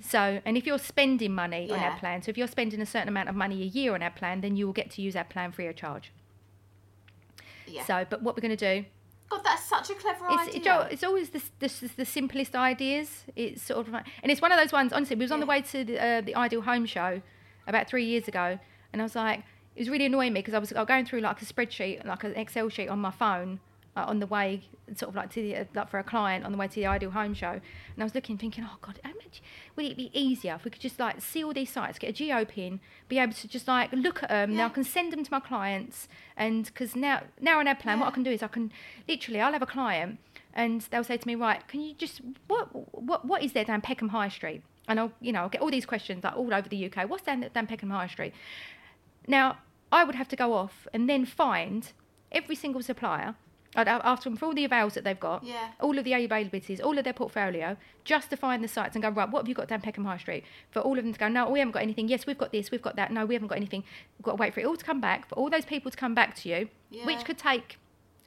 So, 0.00 0.40
and 0.44 0.56
if 0.56 0.66
you're 0.66 0.78
spending 0.78 1.34
money 1.34 1.70
on 1.70 1.78
AdPlan, 1.78 2.24
so 2.24 2.30
if 2.30 2.38
you're 2.38 2.48
spending 2.48 2.80
a 2.80 2.86
certain 2.86 3.08
amount 3.08 3.28
of 3.28 3.34
money 3.34 3.62
a 3.62 3.66
year 3.66 3.94
on 3.94 4.00
AdPlan, 4.00 4.40
then 4.40 4.56
you 4.56 4.66
will 4.66 4.72
get 4.72 4.90
to 4.92 5.02
use 5.02 5.14
AdPlan 5.14 5.54
free 5.54 5.66
of 5.66 5.76
charge. 5.76 6.10
Yeah. 7.66 7.84
So, 7.84 8.06
but 8.08 8.22
what 8.22 8.34
we're 8.34 8.42
going 8.42 8.56
to 8.56 8.82
do 8.82 8.86
God, 9.30 9.40
that's 9.44 9.64
such 9.64 9.90
a 9.90 9.94
clever 9.94 10.26
it's, 10.30 10.42
idea. 10.42 10.54
it's, 10.56 10.66
al- 10.66 10.82
it's 10.82 11.04
always 11.04 11.30
the, 11.30 11.42
the, 11.58 11.90
the 11.96 12.04
simplest 12.04 12.54
ideas. 12.54 13.24
It's 13.34 13.62
sort 13.62 13.88
of 13.88 13.94
and 13.94 14.30
it's 14.30 14.42
one 14.42 14.52
of 14.52 14.58
those 14.58 14.72
ones. 14.72 14.92
Honestly, 14.92 15.16
we 15.16 15.24
was 15.24 15.32
on 15.32 15.40
the 15.40 15.46
way 15.46 15.62
to 15.62 15.84
the, 15.84 15.98
uh, 15.98 16.20
the 16.20 16.34
Ideal 16.34 16.62
Home 16.62 16.86
Show 16.86 17.22
about 17.66 17.88
three 17.88 18.04
years 18.04 18.28
ago, 18.28 18.58
and 18.92 19.02
I 19.02 19.04
was 19.04 19.16
like, 19.16 19.40
it 19.74 19.80
was 19.80 19.88
really 19.88 20.06
annoying 20.06 20.32
me 20.32 20.40
because 20.40 20.54
I 20.54 20.58
was, 20.58 20.72
I 20.72 20.80
was 20.80 20.88
going 20.88 21.04
through 21.04 21.20
like 21.20 21.42
a 21.42 21.44
spreadsheet, 21.44 22.04
like 22.04 22.24
an 22.24 22.34
Excel 22.36 22.68
sheet 22.68 22.88
on 22.88 22.98
my 23.00 23.10
phone. 23.10 23.60
Uh, 23.96 24.06
on 24.08 24.18
the 24.18 24.26
way, 24.26 24.60
sort 24.96 25.08
of 25.08 25.14
like 25.14 25.30
to 25.30 25.40
the 25.40 25.54
uh, 25.54 25.64
like 25.72 25.88
for 25.88 26.00
a 26.00 26.02
client 26.02 26.44
on 26.44 26.50
the 26.50 26.58
way 26.58 26.66
to 26.66 26.74
the 26.74 26.84
Ideal 26.84 27.12
Home 27.12 27.32
Show, 27.32 27.52
and 27.52 27.62
I 28.00 28.02
was 28.02 28.12
looking, 28.12 28.36
thinking, 28.36 28.66
oh 28.68 28.76
God, 28.82 28.98
how 29.04 29.10
much 29.10 29.40
would 29.76 29.86
it 29.86 29.96
be 29.96 30.10
easier 30.12 30.56
if 30.56 30.64
we 30.64 30.72
could 30.72 30.80
just 30.80 30.98
like 30.98 31.22
see 31.22 31.44
all 31.44 31.52
these 31.52 31.70
sites, 31.70 32.00
get 32.00 32.10
a 32.10 32.12
geo 32.12 32.44
pin, 32.44 32.80
be 33.08 33.20
able 33.20 33.34
to 33.34 33.46
just 33.46 33.68
like 33.68 33.92
look 33.92 34.24
at 34.24 34.30
them. 34.30 34.56
Now 34.56 34.66
I 34.66 34.70
can 34.70 34.82
send 34.82 35.12
them 35.12 35.22
to 35.22 35.30
my 35.30 35.38
clients, 35.38 36.08
and 36.36 36.64
because 36.64 36.96
now 36.96 37.22
now 37.40 37.60
on 37.60 37.66
AdPlan, 37.66 38.00
what 38.00 38.08
I 38.08 38.10
can 38.10 38.24
do 38.24 38.32
is 38.32 38.42
I 38.42 38.48
can 38.48 38.72
literally 39.06 39.40
I'll 39.40 39.52
have 39.52 39.62
a 39.62 39.66
client 39.66 40.18
and 40.54 40.80
they'll 40.90 41.04
say 41.04 41.16
to 41.16 41.26
me, 41.26 41.34
right, 41.34 41.66
can 41.68 41.80
you 41.80 41.94
just 41.94 42.20
what 42.46 42.68
what 42.94 43.24
what 43.24 43.42
is 43.42 43.52
there 43.52 43.64
down 43.64 43.80
Peckham 43.80 44.08
High 44.08 44.28
Street? 44.28 44.62
And 44.88 45.00
I'll 45.00 45.12
you 45.20 45.32
know 45.32 45.40
I'll 45.42 45.48
get 45.48 45.60
all 45.62 45.70
these 45.70 45.86
questions 45.86 46.24
like 46.24 46.36
all 46.36 46.52
over 46.52 46.68
the 46.68 46.86
UK. 46.90 47.08
What's 47.08 47.22
down 47.24 47.46
down 47.54 47.66
Peckham 47.66 47.90
High 47.90 48.06
Street? 48.08 48.32
Now 49.26 49.58
I 49.92 50.04
would 50.04 50.14
have 50.14 50.28
to 50.28 50.36
go 50.36 50.52
off 50.54 50.86
and 50.92 51.08
then 51.08 51.24
find 51.24 51.92
every 52.32 52.54
single 52.56 52.82
supplier. 52.82 53.36
I'd 53.76 53.88
ask 53.88 54.22
them 54.22 54.36
for 54.36 54.46
all 54.46 54.54
the 54.54 54.64
avails 54.64 54.94
that 54.94 55.02
they've 55.02 55.18
got, 55.18 55.42
Yeah. 55.42 55.70
all 55.80 55.98
of 55.98 56.04
the 56.04 56.12
availabilities, 56.12 56.80
all 56.80 56.96
of 56.96 57.02
their 57.02 57.12
portfolio, 57.12 57.76
just 58.04 58.30
to 58.30 58.36
find 58.36 58.62
the 58.62 58.68
sites 58.68 58.94
and 58.94 59.02
go, 59.02 59.08
right, 59.08 59.28
what 59.28 59.40
have 59.42 59.48
you 59.48 59.54
got 59.56 59.66
down 59.66 59.80
Peckham 59.80 60.04
High 60.04 60.18
Street? 60.18 60.44
For 60.70 60.78
all 60.78 60.96
of 60.96 61.02
them 61.02 61.12
to 61.12 61.18
go, 61.18 61.26
no, 61.26 61.50
we 61.50 61.58
haven't 61.58 61.72
got 61.72 61.82
anything. 61.82 62.06
Yes, 62.08 62.24
we've 62.24 62.38
got 62.38 62.52
this, 62.52 62.70
we've 62.70 62.82
got 62.82 62.94
that. 62.94 63.10
No, 63.10 63.26
we 63.26 63.34
haven't 63.34 63.48
got 63.48 63.56
anything. 63.56 63.82
We've 64.16 64.24
got 64.24 64.32
to 64.36 64.40
wait 64.40 64.54
for 64.54 64.60
it 64.60 64.66
all 64.66 64.76
to 64.76 64.84
come 64.84 65.00
back, 65.00 65.26
for 65.28 65.34
all 65.34 65.50
those 65.50 65.64
people 65.64 65.90
to 65.90 65.96
come 65.96 66.14
back 66.14 66.36
to 66.36 66.48
you, 66.48 66.68
Yeah. 66.90 67.04
which 67.04 67.24
could 67.24 67.36
take 67.36 67.78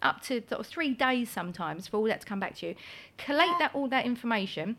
up 0.02 0.22
to 0.24 0.42
sort 0.50 0.60
of 0.60 0.68
three 0.68 0.94
days 0.94 1.30
sometimes 1.30 1.88
for 1.88 1.96
all 1.96 2.04
that 2.08 2.20
to 2.22 2.28
come 2.28 2.42
back 2.42 2.56
to 2.58 2.68
you. 2.68 2.76
Collate 3.18 3.48
Yeah. 3.48 3.58
that 3.60 3.72
all 3.74 3.88
that 3.88 4.06
information, 4.06 4.76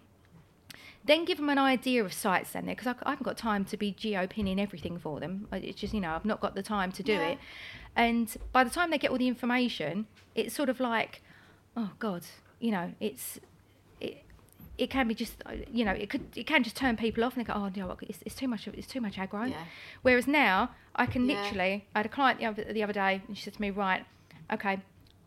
then 1.09 1.24
give 1.24 1.39
them 1.39 1.48
an 1.48 1.59
idea 1.59 2.05
of 2.05 2.12
sites 2.12 2.52
then, 2.52 2.66
there 2.66 2.74
because 2.76 2.86
I, 2.86 2.94
I 3.06 3.10
haven't 3.10 3.24
got 3.24 3.36
time 3.36 3.64
to 3.66 3.76
be 3.76 3.90
geo 3.93 4.26
pinning 4.26 4.60
everything 4.60 4.98
for 4.98 5.18
them. 5.18 5.48
It's 5.52 5.80
just 5.80 5.93
you 5.93 6.01
know 6.01 6.12
I've 6.14 6.24
not 6.24 6.40
got 6.40 6.55
the 6.55 6.62
time 6.62 6.93
to 6.93 7.02
do 7.02 7.12
Yeah. 7.14 7.28
it. 7.30 7.39
And 7.97 8.36
by 8.52 8.62
the 8.64 8.70
time 8.70 8.90
they 8.90 8.98
get 8.98 9.10
all 9.10 9.18
the 9.18 9.26
information, 9.28 10.06
it's 10.36 10.55
sort 10.55 10.68
of 10.68 10.78
like, 10.78 11.22
oh 11.76 11.90
God, 11.98 12.22
you 12.60 12.70
know, 12.70 12.93
it's 13.01 13.40
it, 14.01 14.22
it 14.76 14.90
can 14.90 15.09
be 15.09 15.14
just 15.14 15.35
uh, 15.47 15.52
you 15.72 15.85
know 15.85 15.93
it 15.93 16.09
could 16.10 16.24
it 16.36 16.47
can 16.47 16.62
just 16.62 16.76
turn 16.76 16.97
people 16.97 17.24
off 17.24 17.36
and 17.36 17.44
they 17.44 17.52
go 17.52 17.59
oh 17.59 17.68
no 17.74 17.97
it's, 18.02 18.20
it's 18.26 18.36
too 18.36 18.47
much 18.47 18.68
it's 18.68 18.86
too 18.86 19.01
much 19.01 19.16
aggro. 19.16 19.51
Yeah. 19.51 19.64
Whereas 20.02 20.26
now 20.28 20.70
I 20.94 21.06
can 21.06 21.28
Yeah. 21.28 21.35
literally 21.43 21.86
I 21.94 21.98
had 22.01 22.06
a 22.06 22.09
client 22.09 22.39
the 22.39 22.47
other, 22.47 22.64
the 22.72 22.82
other 22.85 22.93
day 22.93 23.22
and 23.26 23.36
she 23.36 23.43
said 23.44 23.55
to 23.55 23.60
me 23.60 23.70
right 23.70 24.05
okay 24.52 24.78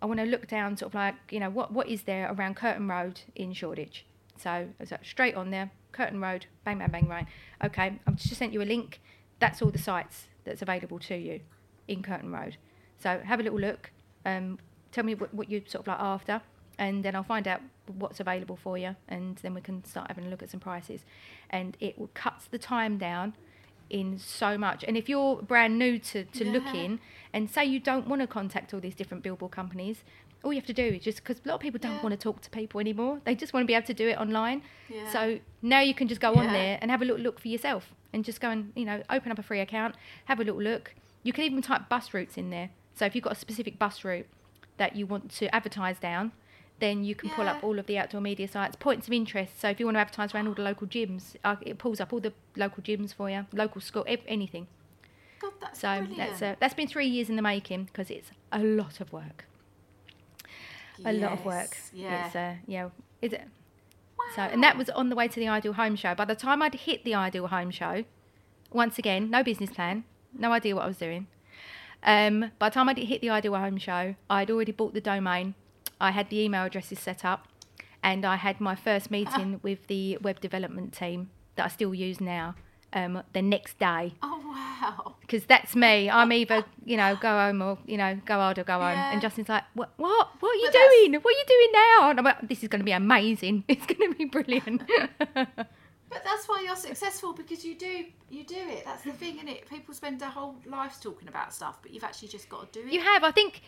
I 0.02 0.06
want 0.06 0.20
to 0.20 0.26
look 0.26 0.48
down 0.48 0.78
sort 0.78 0.92
of 0.92 0.96
like 0.96 1.16
you 1.32 1.40
know 1.42 1.50
what 1.50 1.74
what 1.74 1.88
is 1.90 2.04
there 2.04 2.32
around 2.34 2.56
Curtain 2.56 2.88
Road 2.88 3.22
in 3.36 3.52
Shoreditch. 3.54 4.06
So 4.42 4.50
I 4.50 4.68
was 4.80 4.92
like 4.92 5.06
straight 5.06 5.36
on 5.36 5.52
there 5.52 5.72
Curtain 5.92 6.22
Road 6.22 6.46
bang 6.64 6.80
bang 6.80 6.90
bang 6.90 7.08
right 7.08 7.26
okay 7.64 8.00
I've 8.08 8.16
just 8.16 8.36
sent 8.38 8.54
you 8.54 8.62
a 8.62 8.64
link 8.64 9.02
that's 9.40 9.62
all 9.62 9.72
the 9.72 9.80
sites 9.80 10.28
that's 10.46 10.62
available 10.62 11.00
to 11.00 11.16
you 11.16 11.42
in 11.88 12.02
Curtain 12.02 12.32
Road. 12.32 12.58
So 13.00 13.20
have 13.26 13.40
a 13.40 13.44
little 13.44 13.60
look. 13.60 13.92
Um, 14.26 14.60
tell 14.92 15.04
me 15.04 15.16
what, 15.16 15.34
what 15.34 15.50
you're 15.50 15.62
sort 15.66 15.82
of 15.82 15.88
like 15.88 16.00
after, 16.00 16.42
and 16.78 17.04
then 17.04 17.16
I'll 17.16 17.24
find 17.24 17.48
out 17.48 17.62
what's 17.88 18.20
available 18.20 18.56
for 18.56 18.78
you, 18.78 18.96
and 19.08 19.38
then 19.38 19.54
we 19.54 19.62
can 19.62 19.84
start 19.84 20.08
having 20.08 20.26
a 20.26 20.30
look 20.30 20.42
at 20.44 20.50
some 20.50 20.60
prices. 20.60 21.02
And 21.50 21.76
it 21.80 22.00
will 22.00 22.12
cuts 22.14 22.46
the 22.46 22.58
time 22.58 22.98
down 22.98 23.34
in 23.90 24.18
so 24.18 24.58
much. 24.58 24.86
And 24.88 24.96
if 24.96 25.10
you're 25.10 25.42
brand 25.42 25.78
new 25.78 26.00
to, 26.00 26.24
to 26.24 26.46
looking, 26.46 27.00
and 27.34 27.50
say 27.50 27.66
you 27.66 27.80
don't 27.80 28.08
want 28.08 28.22
to 28.22 28.28
contact 28.28 28.74
all 28.74 28.80
these 28.80 28.96
different 28.96 29.24
billboard 29.24 29.52
companies, 29.52 30.04
all 30.44 30.52
you 30.54 30.60
have 30.60 30.66
to 30.68 30.74
do 30.74 30.84
is 30.84 31.04
just 31.04 31.20
because 31.20 31.40
a 31.46 31.48
lot 31.48 31.56
of 31.56 31.62
people 31.62 31.80
don't 31.80 31.94
Yeah. 31.98 32.02
want 32.02 32.14
to 32.14 32.18
talk 32.18 32.42
to 32.42 32.50
people 32.50 32.80
anymore. 32.80 33.22
They 33.26 33.36
just 33.36 33.54
want 33.54 33.64
to 33.64 33.68
be 33.68 33.74
able 33.76 33.86
to 33.88 33.94
do 33.94 34.08
it 34.10 34.18
online. 34.18 34.64
Yeah. 34.90 35.10
So 35.12 35.40
now 35.62 35.82
you 35.82 35.94
can 35.94 36.08
just 36.08 36.20
go 36.22 36.34
on 36.34 36.46
Yeah. 36.46 36.52
there 36.54 36.78
and 36.82 36.90
have 36.90 37.02
a 37.02 37.06
little 37.06 37.22
look 37.22 37.40
for 37.40 37.48
yourself 37.48 37.94
and 38.14 38.26
just 38.26 38.42
go 38.42 38.50
and 38.50 38.72
you 38.76 38.86
know 38.86 39.02
open 39.10 39.32
up 39.32 39.40
a 39.40 39.44
free 39.44 39.60
account 39.60 39.96
have 40.26 40.40
a 40.40 40.44
little 40.44 40.62
look 40.62 40.94
you 41.24 41.32
can 41.32 41.44
even 41.46 41.62
type 41.62 41.88
bus 41.88 42.14
routes 42.14 42.38
in 42.38 42.50
there 42.50 42.70
so 42.94 43.06
if 43.06 43.16
you've 43.16 43.24
got 43.24 43.32
a 43.34 43.40
specific 43.40 43.80
bus 43.80 44.04
route 44.04 44.26
that 44.78 44.96
you 44.98 45.06
want 45.06 45.32
to 45.32 45.54
advertise 45.56 45.98
down 46.00 46.32
then 46.80 47.04
you 47.06 47.14
can 47.16 47.30
pull 47.30 47.48
up 47.48 47.64
all 47.64 47.78
of 47.80 47.86
the 47.86 47.98
outdoor 47.98 48.20
media 48.20 48.48
sites 48.50 48.76
points 48.76 49.08
of 49.08 49.14
interest 49.14 49.58
so 49.62 49.70
if 49.70 49.80
you 49.80 49.86
want 49.86 49.96
to 49.96 50.02
advertise 50.02 50.34
around 50.36 50.46
all 50.48 50.54
the 50.54 50.62
local 50.62 50.86
gyms 50.88 51.36
uh, 51.46 51.56
it 51.62 51.78
pulls 51.78 52.02
up 52.02 52.12
all 52.12 52.20
the 52.20 52.34
local 52.58 52.84
gyms 52.84 53.14
for 53.14 53.30
you 53.30 53.46
local 53.54 53.80
school 53.80 54.04
ev- 54.08 54.20
anything 54.28 54.68
God, 55.40 55.54
that's 55.62 55.80
so 55.80 56.00
brilliant. 56.00 56.18
that's 56.18 56.42
uh, 56.42 56.56
that's 56.60 56.74
been 56.74 56.88
three 56.88 57.08
years 57.08 57.30
in 57.30 57.38
the 57.38 57.42
making 57.42 57.86
because 57.86 58.10
it's 58.12 58.32
a 58.52 58.60
lot 58.60 59.00
of 59.00 59.14
work 59.14 59.46
a 61.06 61.14
lot 61.14 61.32
of 61.34 61.46
work 61.46 61.78
Yeah. 61.94 62.26
it's 62.28 62.36
uh, 62.36 62.56
yeah 62.68 62.90
is 63.22 63.34
it 63.34 63.42
Wow. 64.20 64.26
so, 64.36 64.42
and 64.44 64.62
that 64.64 64.78
was 64.78 64.90
on 64.92 65.10
the 65.10 65.16
way 65.16 65.28
to 65.28 65.40
the 65.40 65.48
Ideal 65.48 65.74
Home 65.74 65.96
Show. 65.96 66.14
By 66.14 66.26
the 66.26 66.36
time 66.36 66.62
I'd 66.62 66.76
hit 66.76 67.04
the 67.04 67.16
Ideal 67.16 67.48
Home 67.48 67.72
Show, 67.72 68.04
once 68.72 69.00
again, 69.00 69.32
no 69.32 69.44
business 69.44 69.72
plan, 69.72 70.04
no 70.38 70.52
idea 70.52 70.76
what 70.76 70.84
I 70.84 70.88
was 70.88 70.98
doing. 70.98 71.26
Um, 72.04 72.52
by 72.60 72.70
the 72.70 72.74
time 72.76 72.88
I'd 72.90 72.98
hit 73.00 73.22
the 73.22 73.32
Ideal 73.32 73.56
Home 73.56 73.78
Show, 73.78 74.16
I'd 74.30 74.52
already 74.52 74.72
bought 74.74 74.94
the 74.94 75.02
domain. 75.02 75.56
I 76.00 76.12
had 76.12 76.30
the 76.30 76.40
email 76.40 76.64
addresses 76.66 77.00
set 77.00 77.26
up, 77.26 77.48
and 78.04 78.24
I 78.26 78.36
had 78.36 78.60
my 78.62 78.76
first 78.76 79.10
meeting 79.10 79.60
with 79.64 79.88
the 79.88 80.18
web 80.22 80.40
development 80.40 80.94
team 80.94 81.32
that 81.56 81.66
I 81.66 81.70
still 81.70 81.94
use 81.96 82.22
now. 82.22 82.54
Um, 82.94 83.24
the 83.32 83.42
next 83.42 83.80
day, 83.80 84.14
oh 84.22 84.42
wow. 84.46 85.16
because 85.22 85.46
that's 85.46 85.76
me. 85.78 86.10
I'm 86.10 86.32
either 86.34 86.66
you 86.84 86.98
know 86.98 87.16
go 87.16 87.30
home 87.30 87.62
or 87.62 87.78
you 87.86 87.96
know 87.98 88.20
go 88.26 88.34
hard 88.36 88.60
or 88.60 88.66
go 88.66 88.74
home. 88.74 88.98
And 88.98 89.22
Justin's 89.22 89.48
like, 89.48 89.64
what? 89.76 89.92
What? 89.96 90.30
What 90.42 90.50
are 90.50 90.56
you 90.60 90.66
But 90.68 90.74
that's- 90.74 90.92
doing? 91.00 91.14
What 91.14 91.34
are 91.34 91.38
you 91.40 91.46
doing 91.48 91.70
now? 91.74 92.10
And 92.10 92.20
I'm 92.20 92.26
like, 92.26 92.48
this 92.50 92.64
is 92.64 92.68
going 92.68 92.82
to 92.82 92.86
be 92.86 92.92
amazing. 92.92 93.64
It's 93.70 93.86
going 93.86 94.12
to 94.12 94.18
be 94.18 94.26
brilliant. 94.26 94.84
But 96.14 96.26
that's 96.26 96.46
why 96.50 96.62
you're 96.66 96.76
successful 96.76 97.32
because 97.32 97.64
you 97.64 97.74
do 97.76 98.04
you 98.30 98.44
do 98.44 98.58
it. 98.58 98.84
That's 98.84 99.04
the 99.04 99.14
thing, 99.14 99.36
isn't 99.38 99.48
it? 99.48 99.70
People 99.70 99.94
spend 99.94 100.20
their 100.20 100.30
whole 100.30 100.56
lives 100.66 101.00
talking 101.00 101.30
about 101.30 101.54
stuff, 101.54 101.80
but 101.82 101.94
you've 101.94 102.04
actually 102.04 102.28
just 102.28 102.50
got 102.50 102.74
to 102.74 102.82
do 102.82 102.86
it. 102.86 102.92
you 102.94 103.00
have. 103.02 103.24
I 103.24 103.32
think. 103.32 103.62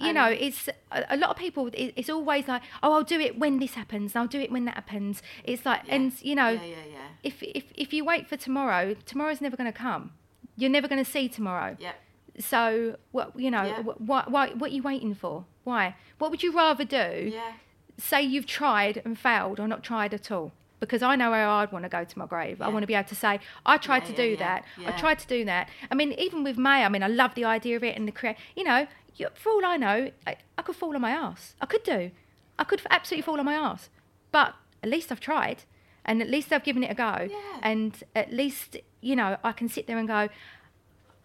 You 0.00 0.08
Um, 0.08 0.14
know, 0.14 0.26
it's 0.46 0.68
a, 0.90 1.04
a 1.10 1.16
lot 1.16 1.30
of 1.30 1.36
people. 1.36 1.66
It, 1.68 1.92
it's 1.96 2.08
always 2.10 2.48
like, 2.48 2.62
oh, 2.82 2.92
I'll 2.94 3.04
do 3.04 3.20
it 3.20 3.38
when 3.38 3.58
this 3.58 3.74
happens. 3.74 4.16
I'll 4.16 4.26
do 4.36 4.40
it 4.40 4.50
when 4.50 4.64
that 4.64 4.74
happens. 4.74 5.22
It's 5.44 5.64
like, 5.66 5.82
and 5.88 6.12
you 6.22 6.34
know, 6.34 6.48
Yeah, 6.50 6.62
yeah, 6.62 6.76
yeah. 6.92 7.08
if 7.22 7.42
if 7.42 7.64
if 7.74 7.92
you 7.92 8.04
wait 8.04 8.26
for 8.28 8.36
tomorrow, 8.36 8.94
tomorrow's 9.06 9.40
never 9.40 9.56
going 9.56 9.72
to 9.72 9.78
come. 9.78 10.12
You're 10.56 10.70
never 10.78 10.88
going 10.88 11.04
to 11.04 11.10
see 11.10 11.28
tomorrow. 11.28 11.76
Yeah. 11.78 11.92
So 12.38 12.96
what 13.12 13.38
you 13.38 13.50
know, 13.50 13.64
Yeah. 13.64 13.82
what, 13.82 14.30
what 14.30 14.62
are 14.62 14.68
you 14.68 14.82
waiting 14.82 15.14
for? 15.14 15.44
Why? 15.64 15.94
What 16.18 16.30
would 16.30 16.42
you 16.42 16.52
rather 16.52 16.84
do? 16.84 17.30
Yeah. 17.32 17.52
say 17.98 18.22
you've 18.22 18.46
tried 18.46 19.02
and 19.04 19.18
failed 19.18 19.60
or 19.60 19.68
not 19.68 19.82
tried 19.82 20.14
at 20.14 20.30
all 20.30 20.52
because 20.78 21.02
I 21.02 21.14
know 21.16 21.30
where 21.30 21.46
I'd 21.46 21.70
want 21.70 21.82
to 21.84 21.90
go 21.90 22.02
to 22.02 22.18
my 22.18 22.24
grave. 22.24 22.62
I 22.62 22.68
want 22.68 22.82
to 22.82 22.86
be 22.86 22.94
able 22.94 23.10
to 23.10 23.14
say, 23.14 23.38
I 23.66 23.76
tried 23.76 24.04
Yeah, 24.04 24.06
to 24.06 24.12
yeah, 24.12 24.16
do 24.24 24.28
yeah, 24.30 24.36
that. 24.38 24.64
I 24.86 24.92
tried 24.98 25.18
to 25.18 25.26
do 25.26 25.44
that. 25.44 25.68
I 25.90 25.94
mean, 25.94 26.12
even 26.26 26.42
with 26.42 26.56
May, 26.56 26.82
I 26.82 26.88
mean, 26.88 27.02
I 27.02 27.08
love 27.08 27.34
the 27.34 27.44
idea 27.44 27.76
of 27.76 27.84
it 27.84 27.94
and 27.98 28.08
the 28.08 28.12
create. 28.12 28.36
You 28.56 28.64
know, 28.64 28.86
for 29.34 29.50
all 29.52 29.64
I 29.64 29.76
know, 29.76 30.10
I, 30.26 30.36
I 30.58 30.62
could 30.62 30.76
fall 30.76 30.94
on 30.94 31.00
my 31.00 31.10
ass. 31.10 31.54
I 31.60 31.66
could 31.66 31.82
do. 31.82 32.10
I 32.58 32.64
could 32.64 32.82
absolutely 32.90 33.22
fall 33.22 33.38
on 33.38 33.44
my 33.44 33.54
ass. 33.54 33.88
But 34.32 34.54
at 34.82 34.88
least 34.90 35.10
I've 35.10 35.20
tried, 35.20 35.64
and 36.04 36.20
at 36.22 36.28
least 36.30 36.52
I've 36.52 36.64
given 36.64 36.82
it 36.84 36.90
a 36.90 36.94
go. 36.94 37.28
Yeah. 37.30 37.36
And 37.62 38.02
at 38.14 38.32
least 38.32 38.76
you 39.00 39.16
know 39.16 39.36
I 39.42 39.52
can 39.52 39.68
sit 39.68 39.86
there 39.86 39.98
and 39.98 40.06
go, 40.08 40.28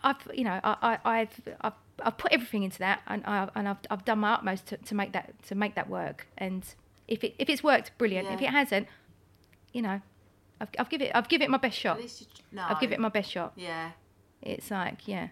I've 0.03 0.17
you 0.33 0.43
know 0.43 0.59
I, 0.63 0.97
I 1.03 1.19
I've, 1.19 1.41
I've 1.61 1.73
I've 2.03 2.17
put 2.17 2.31
everything 2.33 2.63
into 2.63 2.79
that 2.79 3.01
and 3.07 3.23
I 3.25 3.49
and 3.55 3.67
I've 3.67 3.77
I've 3.89 4.05
done 4.05 4.19
my 4.19 4.33
utmost 4.33 4.67
to, 4.67 4.77
to 4.77 4.95
make 4.95 5.13
that 5.13 5.33
to 5.47 5.55
make 5.55 5.75
that 5.75 5.89
work 5.89 6.27
and 6.37 6.63
if 7.07 7.23
it 7.23 7.35
if 7.39 7.49
it's 7.49 7.63
worked 7.63 7.97
brilliant 7.97 8.27
if 8.29 8.41
it 8.41 8.49
hasn't 8.49 8.87
you 9.71 9.81
know 9.81 10.01
I've 10.59 10.67
I've 10.77 10.89
give 10.89 11.01
it 11.01 11.11
I've 11.15 11.29
give 11.29 11.41
it 11.41 11.49
my 11.49 11.57
best 11.57 11.77
shot 11.77 11.95
At 11.97 12.01
least 12.03 12.21
you 12.21 12.27
no. 12.51 12.63
I've 12.67 12.79
give 12.81 12.91
it 12.91 12.99
my 12.99 13.07
best 13.09 13.31
shot 13.31 13.53
Yeah. 13.55 13.91
it's 14.41 14.69
like 14.71 15.07
yeah 15.07 15.29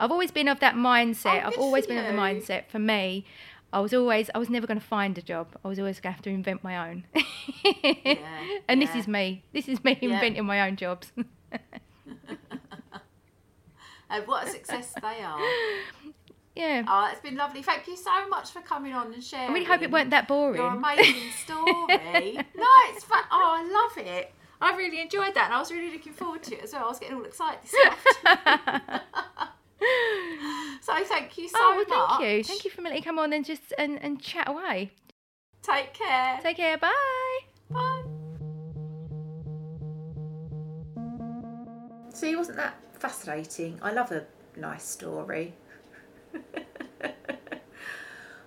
I've 0.00 0.10
always 0.12 0.30
been 0.30 0.48
of 0.48 0.60
that 0.60 0.74
mindset 0.74 1.42
Oh, 1.44 1.48
I've 1.48 1.58
always 1.58 1.86
been 1.86 1.98
of 1.98 2.06
the 2.06 2.12
mindset 2.12 2.68
for 2.68 2.78
me 2.78 3.24
I 3.72 3.80
was 3.80 3.92
always 3.92 4.30
I 4.34 4.38
was 4.38 4.48
never 4.48 4.66
going 4.66 4.80
to 4.80 4.86
find 4.86 5.16
a 5.18 5.22
job 5.22 5.48
I 5.64 5.68
was 5.68 5.78
always 5.78 6.00
going 6.00 6.12
to 6.12 6.16
have 6.16 6.22
to 6.22 6.30
invent 6.30 6.62
my 6.64 6.88
own 6.88 7.04
and 8.68 8.80
this 8.82 8.94
is 8.94 9.06
me 9.08 9.42
this 9.52 9.68
is 9.68 9.82
me 9.84 9.98
Yeah. 10.00 10.10
inventing 10.14 10.44
my 10.46 10.60
own 10.66 10.76
jobs 10.76 11.12
And 14.10 14.26
what 14.26 14.46
a 14.46 14.50
success 14.50 14.94
they 15.02 15.22
are. 15.22 15.40
yeah 16.56 16.82
Oh, 16.88 17.08
it's 17.12 17.20
been 17.20 17.36
lovely. 17.36 17.62
Thank 17.62 17.86
you 17.86 17.96
so 17.96 18.26
much 18.28 18.50
for 18.50 18.60
coming 18.62 18.94
on 18.94 19.12
and 19.12 19.22
sharing. 19.22 19.50
I 19.50 19.52
really 19.52 19.66
hope 19.66 19.82
it 19.82 19.90
weren't 19.90 20.10
that 20.10 20.26
boring 20.26 20.62
Your 20.62 20.72
amazing 20.72 21.30
story. 21.44 22.38
no, 22.56 22.66
it's 22.90 23.04
fun. 23.04 23.22
Oh, 23.30 23.54
I 23.58 23.62
love 23.70 24.06
it. 24.06 24.32
I 24.60 24.74
really 24.76 25.00
enjoyed 25.00 25.34
that, 25.34 25.44
and 25.44 25.54
I 25.54 25.58
was 25.60 25.70
really 25.70 25.92
looking 25.92 26.14
forward 26.14 26.42
to 26.44 26.54
it 26.56 26.64
as 26.64 26.72
well. 26.72 26.86
I 26.86 26.88
was 26.88 26.98
getting 26.98 27.16
all 27.16 27.24
excited 27.24 27.60
this 27.62 27.74
afternoon. 28.26 29.00
so 30.80 31.04
thank 31.04 31.38
you 31.38 31.48
so 31.48 31.56
oh, 31.58 31.84
well, 31.88 32.00
much. 32.00 32.18
thank 32.18 32.22
you. 32.22 32.44
Thank 32.44 32.64
you 32.64 32.70
for 32.70 32.82
letting 32.82 32.98
me 32.98 33.02
come 33.02 33.18
on 33.18 33.32
and 33.32 33.44
just 33.44 33.72
and, 33.78 34.02
and 34.02 34.20
chat 34.20 34.48
away. 34.48 34.90
Take 35.62 35.94
care. 35.94 36.38
Take 36.42 36.56
care. 36.56 36.78
Bye. 36.78 36.92
Bye. 37.70 38.02
See, 42.12 42.34
wasn't 42.34 42.56
that 42.56 42.76
fascinating? 42.94 43.78
I 43.82 43.92
love 43.92 44.10
a 44.10 44.26
nice 44.56 44.84
story. 44.84 45.54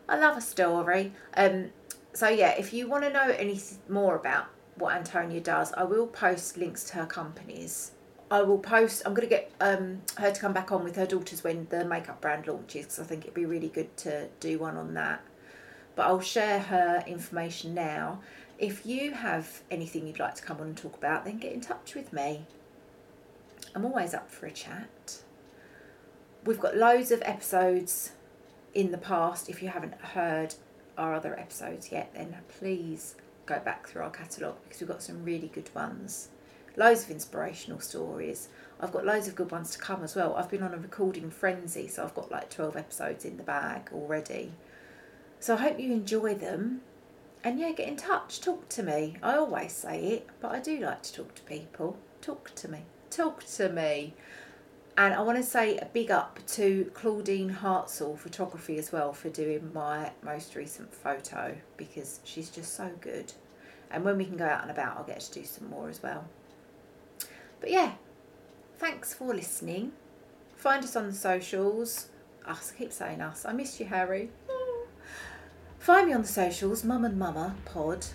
I 0.09 0.17
love 0.17 0.35
a 0.37 0.41
story. 0.41 1.13
Um, 1.37 1.69
so 2.13 2.27
yeah, 2.27 2.55
if 2.57 2.73
you 2.73 2.89
want 2.89 3.05
to 3.05 3.09
know 3.09 3.33
any 3.37 3.59
more 3.87 4.15
about 4.15 4.47
what 4.75 4.95
Antonia 4.95 5.39
does, 5.39 5.71
I 5.73 5.83
will 5.83 6.07
post 6.07 6.57
links 6.57 6.83
to 6.85 6.95
her 6.95 7.05
companies. 7.05 7.91
I 8.31 8.41
will 8.43 8.59
post. 8.59 9.03
I'm 9.05 9.13
going 9.13 9.27
to 9.27 9.35
get 9.35 9.51
um, 9.59 10.03
her 10.15 10.31
to 10.31 10.39
come 10.39 10.53
back 10.53 10.71
on 10.71 10.85
with 10.85 10.95
her 10.95 11.05
daughters 11.05 11.43
when 11.43 11.67
the 11.69 11.83
makeup 11.83 12.21
brand 12.21 12.47
launches 12.47 12.85
because 12.85 12.99
I 12.99 13.03
think 13.03 13.25
it'd 13.25 13.33
be 13.33 13.45
really 13.45 13.67
good 13.67 13.95
to 13.97 14.29
do 14.39 14.57
one 14.57 14.77
on 14.77 14.93
that. 14.93 15.21
But 15.97 16.03
I'll 16.03 16.21
share 16.21 16.59
her 16.59 17.03
information 17.05 17.73
now. 17.73 18.21
If 18.57 18.85
you 18.85 19.11
have 19.11 19.63
anything 19.69 20.07
you'd 20.07 20.19
like 20.19 20.35
to 20.35 20.43
come 20.43 20.61
on 20.61 20.67
and 20.67 20.77
talk 20.77 20.95
about, 20.95 21.25
then 21.25 21.39
get 21.39 21.51
in 21.51 21.59
touch 21.59 21.93
with 21.93 22.13
me. 22.13 22.45
I'm 23.75 23.83
always 23.83 24.13
up 24.13 24.31
for 24.31 24.45
a 24.45 24.51
chat. 24.51 25.21
We've 26.45 26.59
got 26.59 26.77
loads 26.77 27.11
of 27.11 27.21
episodes 27.25 28.13
in 28.73 28.91
the 28.91 28.97
past. 28.97 29.49
If 29.49 29.61
you 29.61 29.67
haven't 29.67 29.95
heard 29.95 30.55
our 30.97 31.13
other 31.13 31.37
episodes 31.37 31.91
yet, 31.91 32.13
then 32.13 32.37
please 32.59 33.15
go 33.45 33.59
back 33.59 33.87
through 33.87 34.03
our 34.03 34.09
catalogue 34.09 34.55
because 34.63 34.79
we've 34.79 34.87
got 34.87 35.03
some 35.03 35.25
really 35.25 35.49
good 35.49 35.69
ones. 35.75 36.29
Loads 36.77 37.03
of 37.03 37.11
inspirational 37.11 37.79
stories. 37.79 38.47
I've 38.79 38.93
got 38.93 39.05
loads 39.05 39.27
of 39.27 39.35
good 39.35 39.51
ones 39.51 39.71
to 39.71 39.77
come 39.77 40.03
as 40.03 40.15
well. 40.15 40.35
I've 40.35 40.49
been 40.49 40.63
on 40.63 40.73
a 40.73 40.77
recording 40.77 41.29
frenzy, 41.29 41.87
so 41.87 42.03
I've 42.03 42.15
got 42.15 42.31
like 42.31 42.49
12 42.49 42.77
episodes 42.77 43.25
in 43.25 43.37
the 43.37 43.43
bag 43.43 43.89
already. 43.93 44.53
So 45.39 45.55
I 45.55 45.57
hope 45.57 45.79
you 45.79 45.91
enjoy 45.91 46.35
them. 46.35 46.81
And 47.43 47.59
yeah, 47.59 47.71
get 47.71 47.87
in 47.87 47.97
touch, 47.97 48.39
talk 48.39 48.69
to 48.69 48.83
me. 48.83 49.17
I 49.21 49.35
always 49.35 49.71
say 49.71 50.03
it, 50.03 50.27
but 50.39 50.51
I 50.51 50.59
do 50.59 50.79
like 50.79 51.01
to 51.03 51.13
talk 51.13 51.35
to 51.35 51.41
people. 51.41 51.97
Talk 52.21 52.53
to 52.55 52.67
me. 52.67 52.83
Talk 53.09 53.43
to 53.55 53.69
me. 53.69 54.13
And 54.97 55.13
I 55.13 55.21
want 55.21 55.37
to 55.37 55.43
say 55.43 55.77
a 55.77 55.85
big 55.85 56.11
up 56.11 56.39
to 56.47 56.91
Claudine 56.93 57.49
Hartzell 57.49 58.17
Photography 58.17 58.77
as 58.77 58.91
well 58.91 59.13
for 59.13 59.29
doing 59.29 59.71
my 59.73 60.11
most 60.21 60.55
recent 60.55 60.93
photo 60.93 61.55
because 61.77 62.19
she's 62.23 62.49
just 62.49 62.75
so 62.75 62.91
good. 63.01 63.33
And 63.89 64.03
when 64.03 64.17
we 64.17 64.25
can 64.25 64.37
go 64.37 64.45
out 64.45 64.61
and 64.61 64.71
about, 64.71 64.97
I'll 64.97 65.03
get 65.03 65.21
to 65.21 65.39
do 65.39 65.45
some 65.45 65.69
more 65.69 65.89
as 65.89 66.03
well. 66.03 66.25
But 67.61 67.69
yeah, 67.69 67.93
thanks 68.79 69.13
for 69.13 69.33
listening. 69.33 69.91
Find 70.55 70.83
us 70.83 70.95
on 70.95 71.07
the 71.07 71.13
socials. 71.13 72.09
Ah, 72.45 72.51
us, 72.51 72.73
I 72.75 72.79
keep 72.79 72.91
saying 72.91 73.21
us. 73.21 73.45
I 73.45 73.53
miss 73.53 73.79
you, 73.79 73.85
Harry. 73.85 74.31
Ah. 74.49 74.87
Find 75.77 76.07
me 76.07 76.13
on 76.13 76.23
the 76.23 76.27
socials, 76.27 76.83
Mum 76.83 77.05
and 77.05 77.17
Mama 77.17 77.55
Pod 77.65 78.05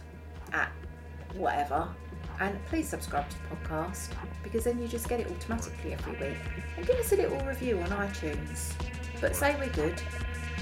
at 0.53 0.73
whatever. 1.35 1.89
And 2.41 2.63
please 2.67 2.89
subscribe 2.89 3.31
to 3.31 3.37
the 3.39 3.57
podcast 3.69 4.11
because 4.43 4.65
then 4.65 4.83
you 4.83 4.89
just 4.89 5.09
get 5.09 5.21
it 5.21 5.31
automatically 5.31 5.95
every 5.95 6.13
week. 6.13 6.39
And 6.77 6.87
give 6.87 6.97
us 6.97 7.13
a 7.13 7.17
little 7.17 7.41
review 7.47 7.79
on 7.79 7.89
iTunes. 7.91 8.73
But 9.21 9.35
say 9.37 9.57
we're 9.59 9.69
good. 9.71 10.03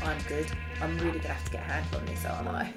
I'm 0.03 0.19
good. 0.29 0.47
I'm 0.83 0.97
really 0.99 1.19
gonna 1.19 1.35
have 1.35 1.45
to 1.47 1.51
get 1.51 1.63
a 1.63 1.73
handle 1.73 2.01
on 2.01 2.07
this, 2.07 2.25
aren't 2.27 2.49
I? 2.49 2.73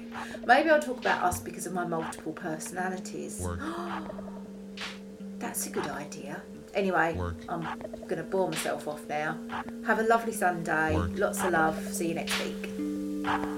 Maybe 0.46 0.70
I'll 0.70 0.80
talk 0.80 0.98
about 0.98 1.22
us 1.22 1.38
because 1.38 1.66
of 1.66 1.74
my 1.74 1.86
multiple 1.86 2.32
personalities. 2.32 3.46
That's 5.38 5.66
a 5.66 5.70
good 5.70 5.86
idea. 5.86 6.42
Anyway, 6.74 7.14
Work. 7.14 7.36
I'm 7.48 7.66
gonna 8.06 8.22
bore 8.22 8.48
myself 8.48 8.86
off 8.86 9.06
now. 9.08 9.38
Have 9.86 9.98
a 9.98 10.02
lovely 10.02 10.32
Sunday. 10.32 10.94
Work. 10.94 11.10
Lots 11.14 11.42
of 11.42 11.52
love. 11.52 11.76
See 11.92 12.08
you 12.08 12.14
next 12.14 12.38
week. 12.42 13.57